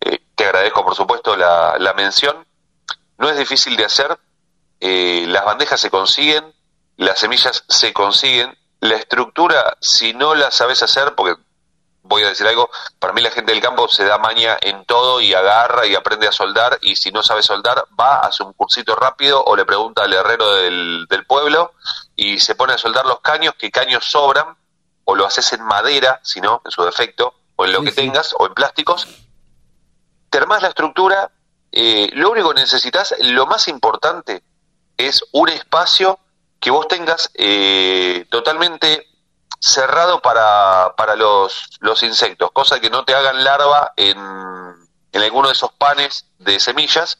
Eh, 0.00 0.20
te 0.34 0.44
agradezco, 0.44 0.84
por 0.84 0.94
supuesto, 0.94 1.36
la, 1.36 1.76
la, 1.78 1.94
mención. 1.94 2.46
No 3.18 3.28
es 3.30 3.38
difícil 3.38 3.76
de 3.76 3.84
hacer. 3.84 4.18
Eh, 4.80 5.24
las 5.28 5.44
bandejas 5.44 5.80
se 5.80 5.90
consiguen, 5.90 6.44
las 6.96 7.18
semillas 7.18 7.64
se 7.68 7.92
consiguen. 7.92 8.56
La 8.80 8.96
estructura, 8.96 9.76
si 9.80 10.14
no 10.14 10.34
la 10.34 10.50
sabes 10.50 10.82
hacer, 10.82 11.14
porque 11.14 11.40
voy 12.02 12.22
a 12.22 12.28
decir 12.28 12.46
algo, 12.46 12.70
para 12.98 13.12
mí 13.12 13.20
la 13.20 13.30
gente 13.30 13.52
del 13.52 13.60
campo 13.60 13.88
se 13.88 14.04
da 14.04 14.18
maña 14.18 14.56
en 14.60 14.84
todo 14.84 15.20
y 15.20 15.34
agarra 15.34 15.86
y 15.86 15.94
aprende 15.94 16.26
a 16.26 16.32
soldar 16.32 16.78
y 16.80 16.96
si 16.96 17.10
no 17.10 17.22
sabe 17.22 17.42
soldar 17.42 17.84
va, 17.98 18.20
hace 18.20 18.42
un 18.42 18.54
cursito 18.54 18.94
rápido 18.96 19.44
o 19.44 19.54
le 19.56 19.66
pregunta 19.66 20.04
al 20.04 20.12
herrero 20.14 20.54
del, 20.54 21.06
del 21.08 21.26
pueblo 21.26 21.74
y 22.16 22.38
se 22.38 22.54
pone 22.54 22.72
a 22.72 22.78
soldar 22.78 23.04
los 23.04 23.20
caños, 23.20 23.54
que 23.58 23.70
caños 23.70 24.04
sobran, 24.04 24.56
o 25.04 25.14
lo 25.14 25.24
haces 25.24 25.52
en 25.52 25.62
madera, 25.62 26.20
si 26.22 26.40
no, 26.40 26.60
en 26.64 26.70
su 26.70 26.82
defecto, 26.82 27.34
o 27.56 27.64
en 27.64 27.72
lo 27.72 27.82
que 27.82 27.92
tengas, 27.92 28.34
o 28.38 28.46
en 28.46 28.52
plásticos. 28.52 29.08
Te 30.28 30.36
armás 30.36 30.60
la 30.60 30.68
estructura, 30.68 31.30
eh, 31.72 32.10
lo 32.12 32.30
único 32.30 32.50
que 32.50 32.60
necesitas, 32.60 33.14
lo 33.20 33.46
más 33.46 33.68
importante, 33.68 34.42
es 34.98 35.24
un 35.32 35.48
espacio 35.48 36.18
que 36.60 36.70
vos 36.70 36.88
tengas 36.88 37.30
eh, 37.34 38.26
totalmente 38.30 39.06
cerrado 39.60 40.20
para, 40.20 40.94
para 40.96 41.16
los, 41.16 41.78
los 41.80 42.02
insectos, 42.02 42.50
cosa 42.52 42.80
que 42.80 42.90
no 42.90 43.04
te 43.04 43.14
hagan 43.14 43.42
larva 43.44 43.92
en, 43.96 44.16
en 45.12 45.22
alguno 45.22 45.48
de 45.48 45.54
esos 45.54 45.72
panes 45.72 46.26
de 46.38 46.60
semillas 46.60 47.18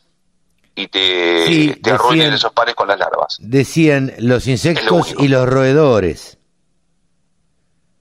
y 0.74 0.86
te, 0.86 1.78
te 1.82 1.90
arruinen 1.90 2.32
esos 2.32 2.52
panes 2.52 2.74
con 2.74 2.86
las 2.88 2.98
larvas. 2.98 3.38
Decían 3.40 4.12
los 4.18 4.46
insectos 4.46 5.14
y 5.18 5.28
los 5.28 5.48
roedores. 5.48 6.38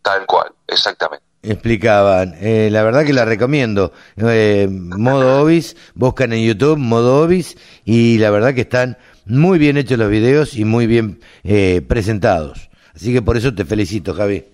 Tal 0.03 0.25
cual, 0.25 0.53
exactamente. 0.67 1.25
Explicaban, 1.41 2.35
eh, 2.39 2.69
la 2.71 2.83
verdad 2.83 3.05
que 3.05 3.13
la 3.13 3.25
recomiendo. 3.25 3.93
Eh, 4.17 4.67
modo 4.69 5.41
Obis, 5.41 5.75
buscan 5.95 6.33
en 6.33 6.45
YouTube 6.45 6.77
Modo 6.77 7.23
Obis 7.23 7.57
y 7.83 8.17
la 8.19 8.29
verdad 8.29 8.53
que 8.53 8.61
están 8.61 8.97
muy 9.29 9.59
bien 9.59 9.77
hechos 9.77 9.97
los 9.97 10.09
videos 10.09 10.55
y 10.55 10.65
muy 10.65 10.87
bien 10.87 11.21
eh, 11.43 11.81
presentados. 11.87 12.69
Así 12.95 13.13
que 13.13 13.21
por 13.21 13.37
eso 13.37 13.53
te 13.53 13.65
felicito, 13.65 14.13
Javi. 14.13 14.45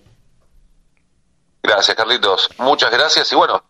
Gracias, 1.62 1.96
Carlitos. 1.96 2.50
Muchas 2.58 2.90
gracias. 2.90 3.32
Y 3.32 3.36
bueno, 3.36 3.64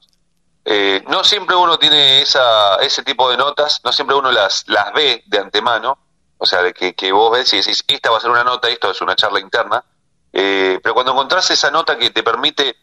eh, 0.64 1.04
no 1.08 1.22
siempre 1.22 1.54
uno 1.54 1.78
tiene 1.78 2.22
esa, 2.22 2.76
ese 2.76 3.02
tipo 3.02 3.30
de 3.30 3.36
notas, 3.36 3.80
no 3.84 3.92
siempre 3.92 4.16
uno 4.16 4.32
las, 4.32 4.64
las 4.66 4.92
ve 4.94 5.22
de 5.26 5.38
antemano, 5.38 5.98
o 6.38 6.46
sea, 6.46 6.62
de 6.62 6.72
que, 6.72 6.94
que 6.94 7.12
vos 7.12 7.30
ves 7.30 7.52
y 7.52 7.58
decís, 7.58 7.84
esta 7.86 8.10
va 8.10 8.16
a 8.16 8.20
ser 8.20 8.30
una 8.30 8.44
nota, 8.44 8.68
esto 8.68 8.90
es 8.90 9.00
una 9.00 9.14
charla 9.14 9.40
interna, 9.40 9.84
eh, 10.32 10.80
pero 10.82 10.94
cuando 10.94 11.12
encontrás 11.12 11.50
esa 11.50 11.70
nota 11.70 11.98
que 11.98 12.10
te 12.10 12.22
permite, 12.22 12.76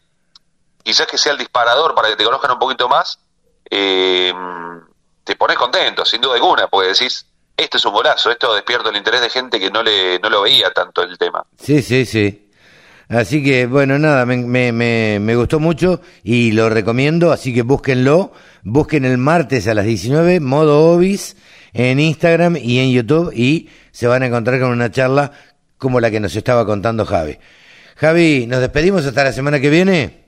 quizás 0.82 1.06
que 1.06 1.18
sea 1.18 1.32
el 1.32 1.38
disparador 1.38 1.94
para 1.94 2.08
que 2.08 2.16
te 2.16 2.24
conozcan 2.24 2.52
un 2.52 2.58
poquito 2.58 2.88
más, 2.88 3.18
eh, 3.68 4.32
te 5.24 5.36
pones 5.36 5.56
contento, 5.56 6.04
sin 6.04 6.20
duda 6.20 6.36
alguna, 6.36 6.68
porque 6.68 6.88
decís, 6.88 7.26
este 7.56 7.76
es 7.76 7.84
un 7.84 7.92
golazo, 7.92 8.30
esto 8.30 8.54
despierta 8.54 8.90
el 8.90 8.96
interés 8.96 9.20
de 9.20 9.30
gente 9.30 9.60
que 9.60 9.70
no, 9.70 9.82
le, 9.82 10.18
no 10.18 10.30
lo 10.30 10.42
veía 10.42 10.70
tanto 10.70 11.02
el 11.02 11.16
tema. 11.18 11.44
Sí, 11.58 11.82
sí, 11.82 12.04
sí. 12.04 12.48
Así 13.08 13.44
que, 13.44 13.66
bueno, 13.66 13.98
nada, 13.98 14.24
me, 14.24 14.38
me, 14.38 14.72
me, 14.72 15.18
me, 15.20 15.36
gustó 15.36 15.60
mucho 15.60 16.00
y 16.22 16.52
lo 16.52 16.70
recomiendo, 16.70 17.30
así 17.30 17.52
que 17.52 17.62
búsquenlo. 17.62 18.32
Busquen 18.62 19.04
el 19.04 19.18
martes 19.18 19.68
a 19.68 19.74
las 19.74 19.84
19, 19.84 20.40
modo 20.40 20.94
Obis, 20.94 21.36
en 21.74 22.00
Instagram 22.00 22.56
y 22.56 22.78
en 22.78 22.90
YouTube 22.90 23.32
y 23.34 23.68
se 23.90 24.06
van 24.06 24.22
a 24.22 24.26
encontrar 24.26 24.60
con 24.60 24.70
una 24.70 24.90
charla 24.90 25.32
como 25.76 26.00
la 26.00 26.10
que 26.10 26.20
nos 26.20 26.34
estaba 26.34 26.64
contando 26.64 27.04
Javi. 27.04 27.38
Javi, 27.96 28.46
¿nos 28.46 28.60
despedimos 28.60 29.04
hasta 29.04 29.24
la 29.24 29.32
semana 29.32 29.60
que 29.60 29.68
viene? 29.68 30.22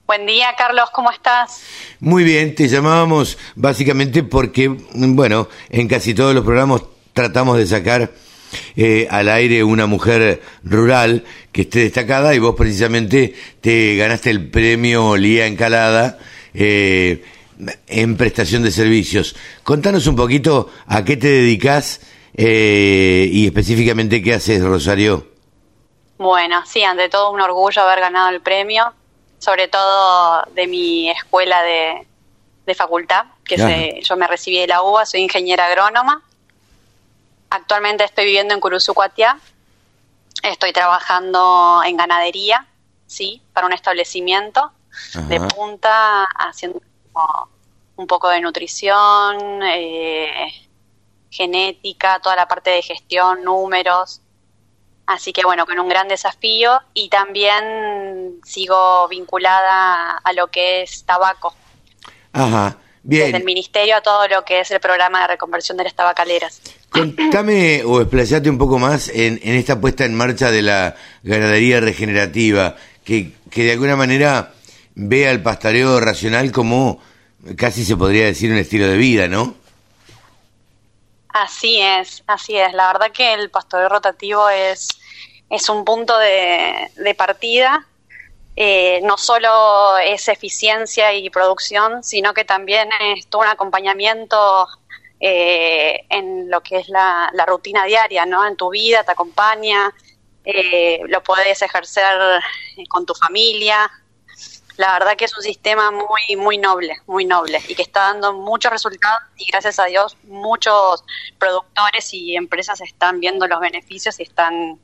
Buen 0.07 0.27
día, 0.27 0.49
Carlos, 0.59 0.91
¿cómo 0.93 1.11
estás? 1.11 1.63
Muy 2.01 2.25
bien, 2.25 2.55
te 2.55 2.69
llamábamos 2.69 3.39
básicamente 3.55 4.23
porque, 4.23 4.69
bueno, 4.69 5.49
en 5.71 5.89
casi 5.89 6.13
todos 6.15 6.35
los 6.35 6.45
programas 6.45 6.83
tratamos 7.13 7.57
de 7.57 7.67
sacar 7.67 8.13
eh, 8.77 9.07
al 9.11 9.29
aire 9.29 9.65
una 9.65 9.87
mujer 9.87 10.43
rural 10.65 11.25
que 11.53 11.63
esté 11.63 11.81
destacada 11.81 12.35
y 12.35 12.39
vos 12.39 12.55
precisamente 12.57 13.35
te 13.61 13.97
ganaste 13.97 14.31
el 14.31 14.51
premio 14.51 15.17
Lía 15.17 15.47
Encalada 15.47 16.19
eh, 16.55 17.25
en 17.87 18.17
prestación 18.17 18.63
de 18.63 18.71
servicios. 18.71 19.37
Contanos 19.63 20.07
un 20.07 20.17
poquito 20.17 20.71
a 20.87 21.05
qué 21.05 21.17
te 21.17 21.29
dedicas 21.29 22.01
eh, 22.35 23.29
y 23.31 23.47
específicamente 23.47 24.23
qué 24.23 24.35
haces, 24.35 24.63
Rosario. 24.63 25.27
Bueno, 26.19 26.63
sí, 26.67 26.83
ante 26.83 27.09
todo 27.09 27.31
un 27.33 27.41
orgullo 27.41 27.83
haber 27.83 28.01
ganado 28.01 28.29
el 28.31 28.41
premio, 28.41 28.93
sobre 29.39 29.69
todo 29.69 30.43
de 30.55 30.67
mi 30.67 31.11
escuela 31.11 31.63
de, 31.63 32.07
de 32.67 32.75
facultad, 32.75 33.25
que 33.45 33.57
se, 33.57 34.01
yo 34.03 34.17
me 34.17 34.27
recibí 34.27 34.59
de 34.59 34.67
la 34.67 34.83
UBA, 34.83 35.07
soy 35.07 35.21
ingeniera 35.21 35.67
agrónoma 35.67 36.23
Actualmente 37.51 38.05
estoy 38.05 38.27
viviendo 38.27 38.55
en 38.55 38.61
Curuzucuatiá. 38.61 39.39
Estoy 40.43 40.73
trabajando 40.73 41.83
en 41.85 41.97
ganadería, 41.97 42.67
sí, 43.07 43.43
para 43.53 43.67
un 43.67 43.73
establecimiento 43.73 44.73
de 45.29 45.41
punta, 45.41 46.25
haciendo 46.25 46.81
un 47.97 48.07
poco 48.07 48.29
de 48.29 48.41
nutrición, 48.41 49.63
eh, 49.63 50.69
genética, 51.31 52.21
toda 52.21 52.37
la 52.37 52.49
parte 52.49 52.71
de 52.71 52.83
gestión, 52.83 53.43
números. 53.45 54.21
Así 55.07 55.33
que 55.33 55.45
bueno, 55.45 55.67
con 55.67 55.79
un 55.79 55.89
gran 55.89 56.09
desafío 56.09 56.81
y 56.95 57.09
también 57.09 58.41
sigo 58.45 59.09
vinculada 59.09 60.19
a 60.19 60.33
lo 60.33 60.47
que 60.47 60.83
es 60.83 61.05
tabaco. 61.05 61.55
Ajá. 62.33 62.77
Bien. 63.03 63.25
Desde 63.25 63.39
el 63.39 63.45
ministerio 63.45 63.97
a 63.97 64.03
todo 64.03 64.29
lo 64.29 64.45
que 64.45 64.61
es 64.61 64.71
el 64.71 64.79
programa 64.79 65.23
de 65.23 65.29
reconversión 65.29 65.77
de 65.77 65.85
las 65.85 65.95
tabacaleras. 65.95 66.61
Contame 66.91 67.83
o 67.85 68.01
explayate 68.01 68.51
un 68.51 68.59
poco 68.59 68.79
más 68.79 69.09
en, 69.09 69.39
esta 69.43 69.81
puesta 69.81 70.05
en 70.05 70.15
marcha 70.15 70.51
de 70.51 70.63
la 70.63 70.97
ganadería 71.23 71.81
regenerativa, 71.81 72.77
que, 73.05 73.33
que 73.51 73.65
de 73.65 73.73
alguna 73.73 73.97
manera 73.97 74.53
ve 74.95 75.29
al 75.29 75.43
pastoreo 75.43 76.01
racional 76.01 76.51
como 76.53 77.01
casi 77.57 77.85
se 77.85 77.97
podría 77.97 78.27
decir 78.27 78.51
un 78.51 78.59
estilo 78.59 78.89
de 78.89 78.97
vida, 78.97 79.29
¿no? 79.29 79.55
Así 81.29 81.81
es, 81.81 82.25
así 82.27 82.57
es. 82.57 82.73
La 82.73 82.93
verdad 82.93 83.13
que 83.13 83.35
el 83.35 83.51
pastoreo 83.51 83.89
rotativo 83.89 84.49
es, 84.49 84.89
es 85.49 85.69
un 85.69 85.85
punto 85.85 86.19
de, 86.19 86.91
de 86.97 87.15
partida. 87.15 87.87
Eh, 88.57 89.01
no 89.05 89.17
solo 89.17 89.97
es 89.99 90.29
eficiencia 90.29 91.15
y 91.15 91.31
producción, 91.31 92.03
sino 92.03 92.35
que 92.35 92.45
también 92.45 92.89
es 93.01 93.27
todo 93.29 93.43
un 93.43 93.49
acompañamiento 93.49 94.67
eh, 95.21 96.07
en 96.09 96.51
lo 96.51 96.63
que 96.63 96.79
es 96.79 96.89
la, 96.89 97.31
la, 97.35 97.45
rutina 97.47 97.85
diaria, 97.85 98.25
¿no? 98.27 98.47
En 98.47 98.57
tu 98.57 98.71
vida, 98.71 99.05
te 99.05 99.13
acompaña, 99.13 99.93
eh, 100.45 101.01
lo 101.09 101.23
puedes 101.23 101.61
ejercer 101.61 102.41
con 102.89 103.05
tu 103.05 103.15
familia, 103.15 103.91
la 104.81 104.95
verdad 104.95 105.15
que 105.15 105.27
es 105.27 105.37
un 105.37 105.43
sistema 105.43 105.91
muy, 105.91 106.37
muy 106.37 106.57
noble, 106.57 106.97
muy 107.07 107.27
noble 107.27 107.61
y 107.69 107.75
que 107.75 107.83
está 107.83 108.01
dando 108.01 108.33
muchos 108.33 108.73
resultados 108.73 109.21
y 109.37 109.45
gracias 109.51 109.79
a 109.79 109.85
Dios 109.85 110.17
muchos 110.23 111.05
productores 111.39 112.15
y 112.15 112.35
empresas 112.35 112.81
están 112.81 113.21
viendo 113.21 113.47
los 113.47 113.61
beneficios 113.61 114.19
y 114.19 114.23
están 114.23 114.81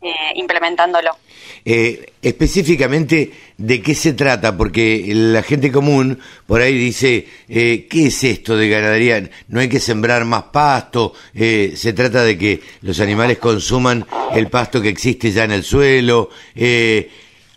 eh, 0.00 0.14
implementándolo. 0.36 1.16
Eh, 1.64 2.12
específicamente, 2.22 3.32
¿de 3.56 3.82
qué 3.82 3.94
se 3.94 4.12
trata? 4.12 4.56
Porque 4.56 5.04
la 5.14 5.42
gente 5.42 5.72
común 5.72 6.18
por 6.46 6.60
ahí 6.60 6.74
dice, 6.74 7.26
eh, 7.48 7.86
¿qué 7.88 8.06
es 8.06 8.24
esto 8.24 8.56
de 8.56 8.68
ganadería? 8.68 9.28
No 9.48 9.60
hay 9.60 9.68
que 9.68 9.80
sembrar 9.80 10.24
más 10.24 10.44
pasto, 10.44 11.14
eh, 11.34 11.72
se 11.76 11.92
trata 11.92 12.22
de 12.22 12.38
que 12.38 12.60
los 12.82 13.00
animales 13.00 13.38
consuman 13.38 14.06
el 14.34 14.48
pasto 14.48 14.80
que 14.80 14.88
existe 14.88 15.30
ya 15.32 15.44
en 15.44 15.52
el 15.52 15.64
suelo. 15.64 16.30
Eh, 16.54 17.10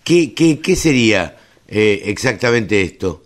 ¿qué, 0.04 0.34
qué, 0.34 0.60
¿Qué 0.60 0.76
sería? 0.76 1.38
eh, 1.72 2.02
exactamente 2.06 2.82
esto? 2.82 3.24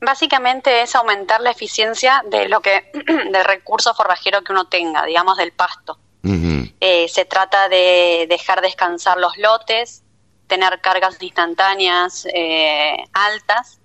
Básicamente 0.00 0.82
es 0.82 0.94
aumentar 0.94 1.40
la 1.40 1.50
eficiencia 1.50 2.22
de 2.30 2.48
lo 2.50 2.60
que 2.60 2.90
del 3.32 3.44
recurso 3.44 3.94
forrajero 3.94 4.42
que 4.42 4.52
uno 4.52 4.66
tenga, 4.66 5.06
digamos 5.06 5.38
del 5.38 5.52
pasto. 5.52 5.98
Uh 6.24 6.28
-huh. 6.28 6.74
eh, 6.80 7.08
se 7.08 7.26
trata 7.26 7.68
de 7.68 8.26
dejar 8.28 8.62
descansar 8.62 9.18
los 9.18 9.36
lotes, 9.36 10.02
tener 10.46 10.80
cargas 10.80 11.22
instantáneas 11.22 12.26
eh, 12.32 12.96
altas 13.12 13.78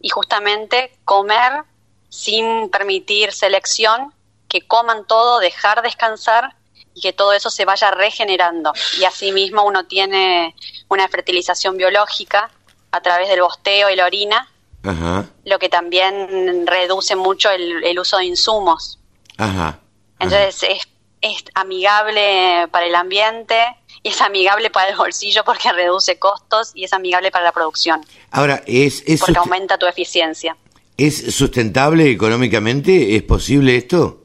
y 0.00 0.08
justamente 0.08 0.98
comer 1.04 1.62
sin 2.08 2.68
permitir 2.68 3.32
selección, 3.32 4.12
que 4.48 4.66
coman 4.66 5.06
todo, 5.06 5.38
dejar 5.38 5.82
descansar 5.82 6.54
y 6.94 7.00
que 7.00 7.12
todo 7.12 7.32
eso 7.32 7.50
se 7.50 7.64
vaya 7.64 7.90
regenerando. 7.90 8.72
Y 9.00 9.04
asimismo 9.04 9.64
uno 9.64 9.86
tiene 9.86 10.54
una 10.88 11.08
fertilización 11.08 11.76
biológica 11.76 12.50
a 12.92 13.00
través 13.00 13.28
del 13.28 13.40
bosteo 13.40 13.90
y 13.90 13.96
la 13.96 14.06
orina, 14.06 14.48
Ajá. 14.84 15.26
lo 15.44 15.58
que 15.58 15.68
también 15.68 16.66
reduce 16.66 17.16
mucho 17.16 17.50
el, 17.50 17.82
el 17.84 17.98
uso 17.98 18.18
de 18.18 18.26
insumos. 18.26 19.00
Ajá. 19.38 19.80
Entonces 20.20 20.62
es, 20.62 20.88
es 21.24 21.42
amigable 21.54 22.68
para 22.70 22.84
el 22.84 22.94
ambiente 22.94 23.56
y 24.02 24.10
es 24.10 24.20
amigable 24.20 24.68
para 24.68 24.90
el 24.90 24.96
bolsillo 24.96 25.42
porque 25.42 25.72
reduce 25.72 26.18
costos 26.18 26.72
y 26.74 26.84
es 26.84 26.92
amigable 26.92 27.30
para 27.30 27.46
la 27.46 27.52
producción. 27.52 28.04
Ahora, 28.30 28.62
es, 28.66 29.02
es 29.06 29.20
porque 29.20 29.38
aumenta 29.38 29.78
tu 29.78 29.86
eficiencia. 29.86 30.54
¿Es 30.98 31.34
sustentable 31.34 32.10
económicamente? 32.10 33.16
¿Es 33.16 33.22
posible 33.22 33.74
esto? 33.74 34.20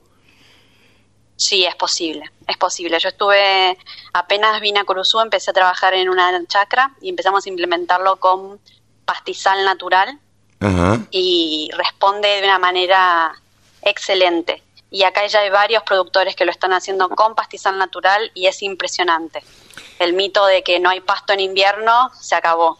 Sí, 1.38 1.64
es 1.64 1.76
posible, 1.76 2.30
es 2.46 2.58
posible. 2.58 3.00
Yo 3.00 3.08
estuve, 3.08 3.78
apenas 4.12 4.60
vine 4.60 4.82
a 4.82 4.84
Curuzú, 4.84 5.22
empecé 5.22 5.52
a 5.52 5.54
trabajar 5.54 5.94
en 5.94 6.10
una 6.10 6.46
chacra 6.48 6.94
y 7.02 7.08
empezamos 7.08 7.46
a 7.46 7.50
implementarlo 7.50 8.18
con 8.18 8.60
pastizal 9.06 9.64
natural 9.64 10.20
Ajá. 10.60 11.00
y 11.12 11.70
responde 11.78 12.28
de 12.28 12.44
una 12.44 12.60
manera 12.60 13.32
excelente. 13.82 14.62
Y 14.92 15.04
acá 15.04 15.26
ya 15.28 15.40
hay 15.42 15.50
varios 15.50 15.84
productores 15.84 16.36
que 16.36 16.46
lo 16.46 16.52
están 16.52 16.74
haciendo 16.74 17.10
con 17.10 17.36
pastizal 17.36 17.78
natural 17.78 18.32
y 18.34 18.48
es 18.48 18.62
impresionante. 18.64 19.42
El 20.00 20.14
mito 20.14 20.46
de 20.46 20.64
que 20.64 20.80
no 20.80 20.90
hay 20.90 21.02
pasto 21.02 21.34
en 21.34 21.42
invierno 21.42 22.10
se 22.20 22.36
acabó. 22.36 22.78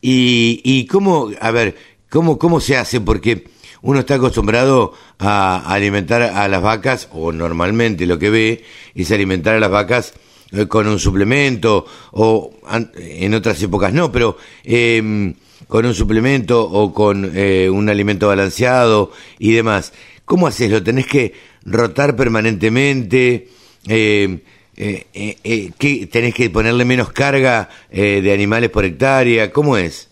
¿Y, 0.00 0.60
y 0.64 0.86
cómo, 0.86 1.30
a 1.40 1.50
ver, 1.50 1.76
cómo, 2.08 2.38
cómo 2.38 2.60
se 2.60 2.76
hace? 2.76 3.00
Porque 3.00 3.44
uno 3.82 4.00
está 4.00 4.14
acostumbrado 4.14 4.94
a 5.18 5.72
alimentar 5.72 6.22
a 6.22 6.48
las 6.48 6.62
vacas, 6.62 7.08
o 7.12 7.32
normalmente 7.32 8.06
lo 8.06 8.18
que 8.18 8.30
ve 8.30 8.64
es 8.94 9.10
alimentar 9.10 9.54
a 9.54 9.60
las 9.60 9.70
vacas 9.70 10.14
eh, 10.52 10.66
con 10.66 10.86
un 10.86 10.98
suplemento, 10.98 11.86
o 12.12 12.52
en 12.94 13.34
otras 13.34 13.62
épocas 13.62 13.92
no, 13.92 14.10
pero 14.10 14.36
eh, 14.64 15.34
con 15.68 15.86
un 15.86 15.94
suplemento 15.94 16.62
o 16.62 16.92
con 16.92 17.32
eh, 17.34 17.70
un 17.70 17.88
alimento 17.88 18.28
balanceado 18.28 19.12
y 19.38 19.52
demás. 19.52 19.92
¿Cómo 20.30 20.46
haces? 20.46 20.70
¿Lo 20.70 20.80
tenés 20.80 21.08
que 21.08 21.34
rotar 21.64 22.14
permanentemente? 22.14 23.48
Eh, 23.88 24.44
eh, 24.76 25.06
eh, 25.12 25.72
¿qué, 25.76 26.06
¿Tenés 26.06 26.34
que 26.34 26.48
ponerle 26.50 26.84
menos 26.84 27.10
carga 27.10 27.68
de 27.90 28.32
animales 28.32 28.70
por 28.70 28.84
hectárea? 28.84 29.50
¿Cómo 29.50 29.76
es? 29.76 30.08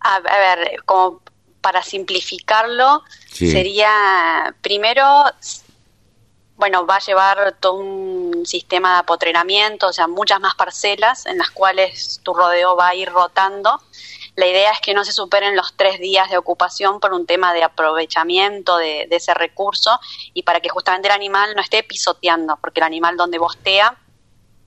A, 0.00 0.16
a 0.16 0.20
ver, 0.20 0.82
como 0.84 1.22
para 1.62 1.82
simplificarlo, 1.82 3.02
sí. 3.32 3.50
sería 3.50 4.54
primero, 4.60 5.06
bueno, 6.58 6.84
va 6.84 6.96
a 6.96 7.00
llevar 7.00 7.56
todo 7.60 7.78
un 7.78 8.44
sistema 8.44 8.92
de 8.92 8.98
apotrenamiento, 8.98 9.86
o 9.86 9.92
sea, 9.94 10.06
muchas 10.06 10.38
más 10.38 10.54
parcelas 10.54 11.24
en 11.24 11.38
las 11.38 11.50
cuales 11.50 12.20
tu 12.22 12.34
rodeo 12.34 12.76
va 12.76 12.88
a 12.88 12.94
ir 12.94 13.08
rotando. 13.08 13.80
La 14.34 14.46
idea 14.46 14.72
es 14.72 14.80
que 14.80 14.94
no 14.94 15.04
se 15.04 15.12
superen 15.12 15.56
los 15.56 15.74
tres 15.76 16.00
días 16.00 16.30
de 16.30 16.38
ocupación 16.38 17.00
por 17.00 17.12
un 17.12 17.26
tema 17.26 17.52
de 17.52 17.62
aprovechamiento 17.62 18.78
de, 18.78 19.06
de 19.08 19.16
ese 19.16 19.34
recurso 19.34 19.98
y 20.32 20.42
para 20.42 20.60
que 20.60 20.70
justamente 20.70 21.08
el 21.08 21.14
animal 21.14 21.54
no 21.54 21.60
esté 21.60 21.82
pisoteando, 21.82 22.58
porque 22.60 22.80
el 22.80 22.84
animal 22.84 23.16
donde 23.16 23.38
bostea 23.38 23.98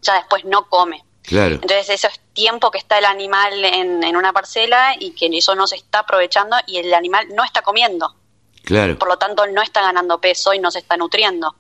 ya 0.02 0.16
después 0.16 0.46
no 0.46 0.70
come. 0.70 1.04
Claro. 1.24 1.56
Entonces 1.56 1.90
eso 1.90 2.08
es 2.08 2.20
tiempo 2.34 2.70
que 2.70 2.78
está 2.78 3.00
el 3.00 3.06
animal 3.06 3.64
en, 3.66 4.04
en, 4.04 4.16
una 4.16 4.32
parcela 4.32 4.96
y 5.00 5.12
que 5.12 5.28
eso 5.36 5.56
no 5.56 5.66
se 5.66 5.76
está 5.76 6.00
aprovechando 6.00 6.56
y 6.68 6.78
el 6.78 6.94
animal 6.94 7.28
no 7.34 7.44
está 7.44 7.62
comiendo. 7.62 8.16
Claro. 8.64 8.98
Por 8.98 9.08
lo 9.08 9.18
tanto 9.18 9.48
no 9.48 9.62
está 9.62 9.82
ganando 9.82 10.22
peso 10.22 10.54
y 10.54 10.60
no 10.60 10.72
se 10.72 10.80
está 10.80 10.98
nutriendo. 10.98 11.56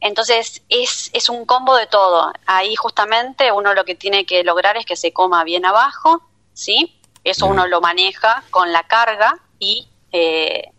Entonces 0.00 0.62
es, 0.68 1.10
es 1.12 1.28
un 1.28 1.44
combo 1.44 1.76
de 1.76 1.86
todo. 1.86 2.32
Ahí 2.46 2.76
justamente 2.76 3.50
uno 3.52 3.74
lo 3.74 3.84
que 3.84 3.94
tiene 3.94 4.26
que 4.26 4.44
lograr 4.44 4.76
es 4.76 4.86
que 4.86 4.96
se 4.96 5.12
coma 5.12 5.44
bien 5.44 5.64
abajo, 5.64 6.22
¿sí? 6.52 6.97
Eso 7.24 7.46
uno 7.46 7.66
lo 7.66 7.80
maneja 7.80 8.42
con 8.50 8.72
la 8.72 8.82
carga 8.84 9.38
y 9.58 9.88
eh, 10.12 10.70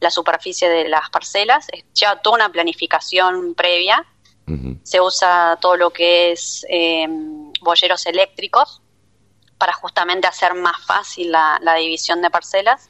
la 0.00 0.10
superficie 0.10 0.68
de 0.68 0.88
las 0.88 1.10
parcelas. 1.10 1.66
Lleva 1.92 2.20
toda 2.22 2.36
una 2.36 2.48
planificación 2.50 3.54
previa. 3.54 4.06
Uh 4.46 4.52
-huh. 4.52 4.80
Se 4.82 5.00
usa 5.00 5.58
todo 5.60 5.76
lo 5.76 5.90
que 5.90 6.32
es 6.32 6.64
eh, 6.68 7.06
boyeros 7.60 8.06
eléctricos 8.06 8.80
para 9.58 9.72
justamente 9.72 10.26
hacer 10.26 10.54
más 10.54 10.84
fácil 10.86 11.32
la, 11.32 11.58
la 11.60 11.74
división 11.74 12.22
de 12.22 12.30
parcelas. 12.30 12.88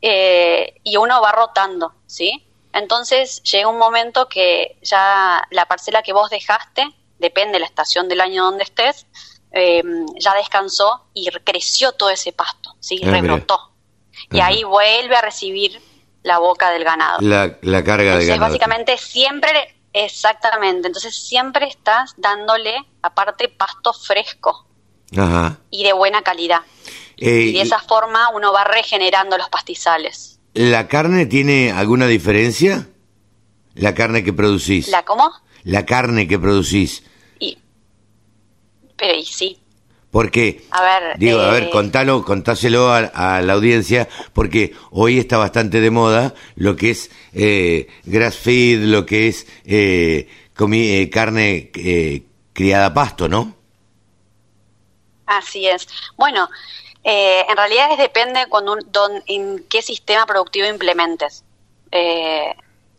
Eh, 0.00 0.80
y 0.82 0.96
uno 0.96 1.20
va 1.20 1.32
rotando, 1.32 1.94
¿sí? 2.06 2.44
Entonces 2.72 3.42
llega 3.42 3.68
un 3.68 3.78
momento 3.78 4.28
que 4.28 4.76
ya 4.82 5.46
la 5.50 5.66
parcela 5.66 6.02
que 6.02 6.12
vos 6.12 6.28
dejaste, 6.28 6.86
depende 7.18 7.54
de 7.54 7.60
la 7.60 7.66
estación 7.66 8.08
del 8.08 8.20
año 8.20 8.44
donde 8.44 8.64
estés, 8.64 9.06
eh, 9.54 9.82
ya 10.18 10.34
descansó 10.34 11.06
y 11.14 11.28
creció 11.44 11.92
todo 11.92 12.10
ese 12.10 12.32
pasto, 12.32 12.74
¿sí? 12.80 13.00
Ah, 13.04 13.10
Rebrotó. 13.10 13.72
Y 14.30 14.38
Ajá. 14.40 14.48
ahí 14.48 14.64
vuelve 14.64 15.16
a 15.16 15.20
recibir 15.22 15.80
la 16.22 16.38
boca 16.38 16.70
del 16.70 16.84
ganado. 16.84 17.18
La, 17.20 17.58
la 17.62 17.84
carga 17.84 18.04
Entonces, 18.12 18.26
de 18.26 18.32
ganado. 18.34 18.50
básicamente 18.52 18.98
siempre, 18.98 19.76
exactamente, 19.92 20.86
entonces 20.88 21.14
siempre 21.16 21.66
estás 21.68 22.14
dándole, 22.16 22.76
aparte, 23.02 23.48
pasto 23.48 23.92
fresco 23.92 24.66
Ajá. 25.16 25.58
y 25.70 25.84
de 25.84 25.92
buena 25.92 26.22
calidad. 26.22 26.60
Eh, 27.16 27.40
y 27.42 27.52
de 27.52 27.60
esa 27.62 27.78
forma 27.78 28.30
uno 28.34 28.52
va 28.52 28.64
regenerando 28.64 29.38
los 29.38 29.48
pastizales. 29.48 30.40
¿La 30.54 30.88
carne 30.88 31.26
tiene 31.26 31.70
alguna 31.72 32.06
diferencia? 32.06 32.88
La 33.74 33.94
carne 33.94 34.22
que 34.24 34.32
producís. 34.32 34.88
¿La 34.88 35.04
cómo? 35.04 35.30
La 35.64 35.84
carne 35.84 36.26
que 36.28 36.38
producís. 36.38 37.02
Pero 38.96 39.14
y 39.18 39.24
sí. 39.24 39.58
Porque, 40.10 40.62
A 40.70 40.80
ver, 40.82 41.18
digo, 41.18 41.40
a 41.40 41.48
eh, 41.48 41.60
ver, 41.60 41.70
contalo, 41.70 42.24
contáselo 42.24 42.88
a, 42.92 42.98
a 42.98 43.42
la 43.42 43.54
audiencia, 43.54 44.08
porque 44.32 44.72
hoy 44.92 45.18
está 45.18 45.38
bastante 45.38 45.80
de 45.80 45.90
moda 45.90 46.34
lo 46.54 46.76
que 46.76 46.90
es 46.90 47.10
eh, 47.32 47.88
grass 48.04 48.36
feed, 48.36 48.84
lo 48.84 49.06
que 49.06 49.26
es 49.26 49.46
eh, 49.64 50.28
comi- 50.56 51.02
eh, 51.02 51.10
carne 51.10 51.70
eh, 51.74 52.22
criada 52.52 52.86
a 52.86 52.94
pasto, 52.94 53.28
¿no? 53.28 53.56
Así 55.26 55.66
es. 55.66 55.88
Bueno, 56.16 56.48
eh, 57.02 57.44
en 57.48 57.56
realidad 57.56 57.92
es 57.92 57.98
depende 57.98 58.46
con 58.48 58.68
un, 58.68 58.78
don- 58.92 59.22
en 59.26 59.64
qué 59.68 59.82
sistema 59.82 60.26
productivo 60.26 60.66
implementes. 60.68 61.44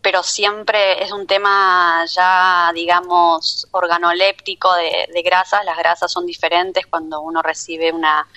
Pero 0.05 0.21
siempre 0.21 1.03
es 1.03 1.11
un 1.11 1.25
tema 1.25 2.05
ya, 2.05 2.69
digamos, 2.75 3.67
organoléptico 3.71 4.71
de, 4.75 5.07
de 5.11 5.21
grasas. 5.23 5.65
Las 5.65 5.79
grasas 5.79 6.11
son 6.11 6.27
diferentes 6.27 6.85
cuando 6.85 7.21
uno 7.21 7.41
recibe 7.41 7.91
una, 7.91 8.27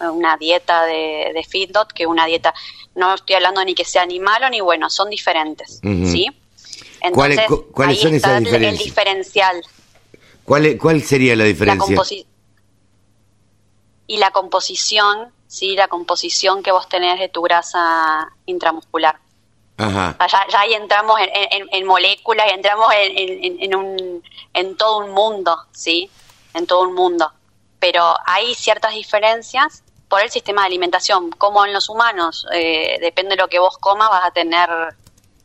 una 0.00 0.36
dieta 0.36 0.84
de, 0.84 1.30
de 1.32 1.44
feedlot 1.48 1.92
que 1.92 2.08
una 2.08 2.26
dieta, 2.26 2.52
no 2.96 3.14
estoy 3.14 3.36
hablando 3.36 3.64
ni 3.64 3.72
que 3.76 3.84
sea 3.84 4.04
ni 4.04 4.18
malo 4.18 4.50
ni 4.50 4.60
bueno, 4.60 4.90
son 4.90 5.10
diferentes, 5.10 5.78
Ujú. 5.84 6.06
¿sí? 6.10 6.26
¿Cuáles- 7.12 7.38
Entonces, 7.38 7.46
cu- 7.46 7.70
cuáles 7.72 7.98
ahí 7.98 8.02
son 8.02 8.14
está 8.14 8.28
esas 8.30 8.40
diferencias? 8.42 8.80
El 8.80 8.84
diferencial. 8.84 9.62
¿Cuál, 10.42 10.66
es- 10.66 10.80
¿Cuál 10.80 11.02
sería 11.04 11.36
la 11.36 11.44
diferencia? 11.44 11.96
y 14.08 14.16
la 14.16 14.32
composición, 14.32 15.32
sí, 15.46 15.76
la 15.76 15.86
composición 15.86 16.64
que 16.64 16.72
vos 16.72 16.88
tenés 16.88 17.20
de 17.20 17.28
tu 17.28 17.42
grasa 17.42 18.28
intramuscular. 18.46 19.20
Ajá. 19.82 20.16
O 20.24 20.28
sea, 20.28 20.46
Ya, 20.50 20.60
ahí 20.60 20.74
entramos 20.74 21.18
en, 21.20 21.28
en- 21.50 21.68
en 21.72 21.86
moléculas, 21.86 22.46
entramos 22.52 22.88
en, 22.96 23.74
un, 23.74 24.22
en 24.54 24.76
todo 24.76 24.98
un 24.98 25.10
mundo, 25.12 25.56
¿sí? 25.72 26.10
En 26.54 26.66
todo 26.66 26.82
un 26.82 26.94
mundo. 26.94 27.30
Pero 27.78 28.14
hay 28.26 28.54
ciertas 28.54 28.94
diferencias 28.94 29.82
por 30.08 30.20
el 30.22 30.30
sistema 30.30 30.62
de 30.62 30.66
alimentación. 30.68 31.30
Como 31.30 31.64
en 31.64 31.72
los 31.72 31.88
humanos, 31.88 32.46
eh, 32.52 32.98
depende 33.00 33.36
de 33.36 33.42
lo 33.42 33.48
que 33.48 33.58
vos 33.58 33.78
comas, 33.78 34.08
vas 34.10 34.24
a 34.26 34.30
tener, 34.30 34.68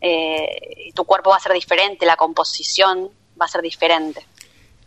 eh, 0.02 0.92
tu 0.94 1.06
cuerpo 1.06 1.30
va 1.32 1.38
a 1.38 1.40
ser 1.40 1.54
diferente, 1.54 2.06
la 2.06 2.16
composición 2.16 3.10
va 3.40 3.46
a 3.46 3.50
ser 3.50 3.62
diferente. 3.62 4.26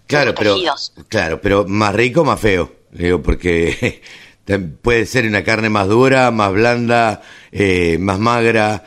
Claro, 0.06 0.34
pero 0.34 0.54
tejidos. 0.54 0.92
claro, 1.08 1.40
pero 1.40 1.64
más 1.66 1.94
rico, 1.94 2.24
más 2.24 2.40
feo. 2.40 2.72
Digo, 2.90 3.22
porque 3.22 4.02
puede 4.82 5.06
ser 5.06 5.24
una 5.26 5.44
carne 5.44 5.68
más 5.70 5.88
dura, 5.88 6.30
más 6.30 6.52
blanda, 6.52 7.22
eh, 7.52 7.96
más 7.98 8.18
magra. 8.18 8.84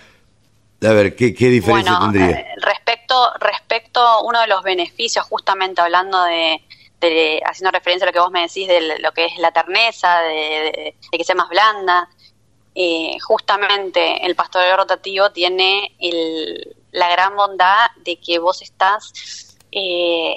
A 0.85 0.93
ver, 0.93 1.15
¿qué, 1.15 1.33
qué 1.33 1.47
diferencia 1.47 1.93
Bueno, 1.99 2.11
tendría? 2.11 2.37
eh, 2.39 2.47
respecto, 2.61 3.31
respecto, 3.39 4.21
uno 4.23 4.41
de 4.41 4.47
los 4.47 4.63
beneficios, 4.63 5.25
justamente 5.25 5.81
hablando 5.81 6.23
de, 6.23 6.61
de- 6.99 7.41
haciendo 7.45 7.71
referencia 7.71 8.05
a 8.05 8.07
lo 8.09 8.13
que 8.13 8.19
vos 8.19 8.31
me 8.31 8.41
decís 8.41 8.67
de 8.67 8.99
lo 8.99 9.11
que 9.13 9.25
es 9.25 9.37
la 9.37 9.51
terneza, 9.51 10.19
de, 10.21 10.33
de- 10.33 10.95
de 11.11 11.17
que 11.17 11.23
sea 11.23 11.35
más 11.35 11.49
blanda, 11.49 12.09
eh, 12.75 13.17
justamente 13.21 14.25
el 14.25 14.35
pastoreo 14.35 14.75
rotativo 14.77 15.31
tiene 15.31 15.95
el- 15.99 16.75
la 16.91 17.09
gran 17.09 17.35
bondad 17.35 17.87
de 17.97 18.17
que 18.17 18.39
vos 18.39 18.61
estás 18.61 19.11
eh, 19.71 20.35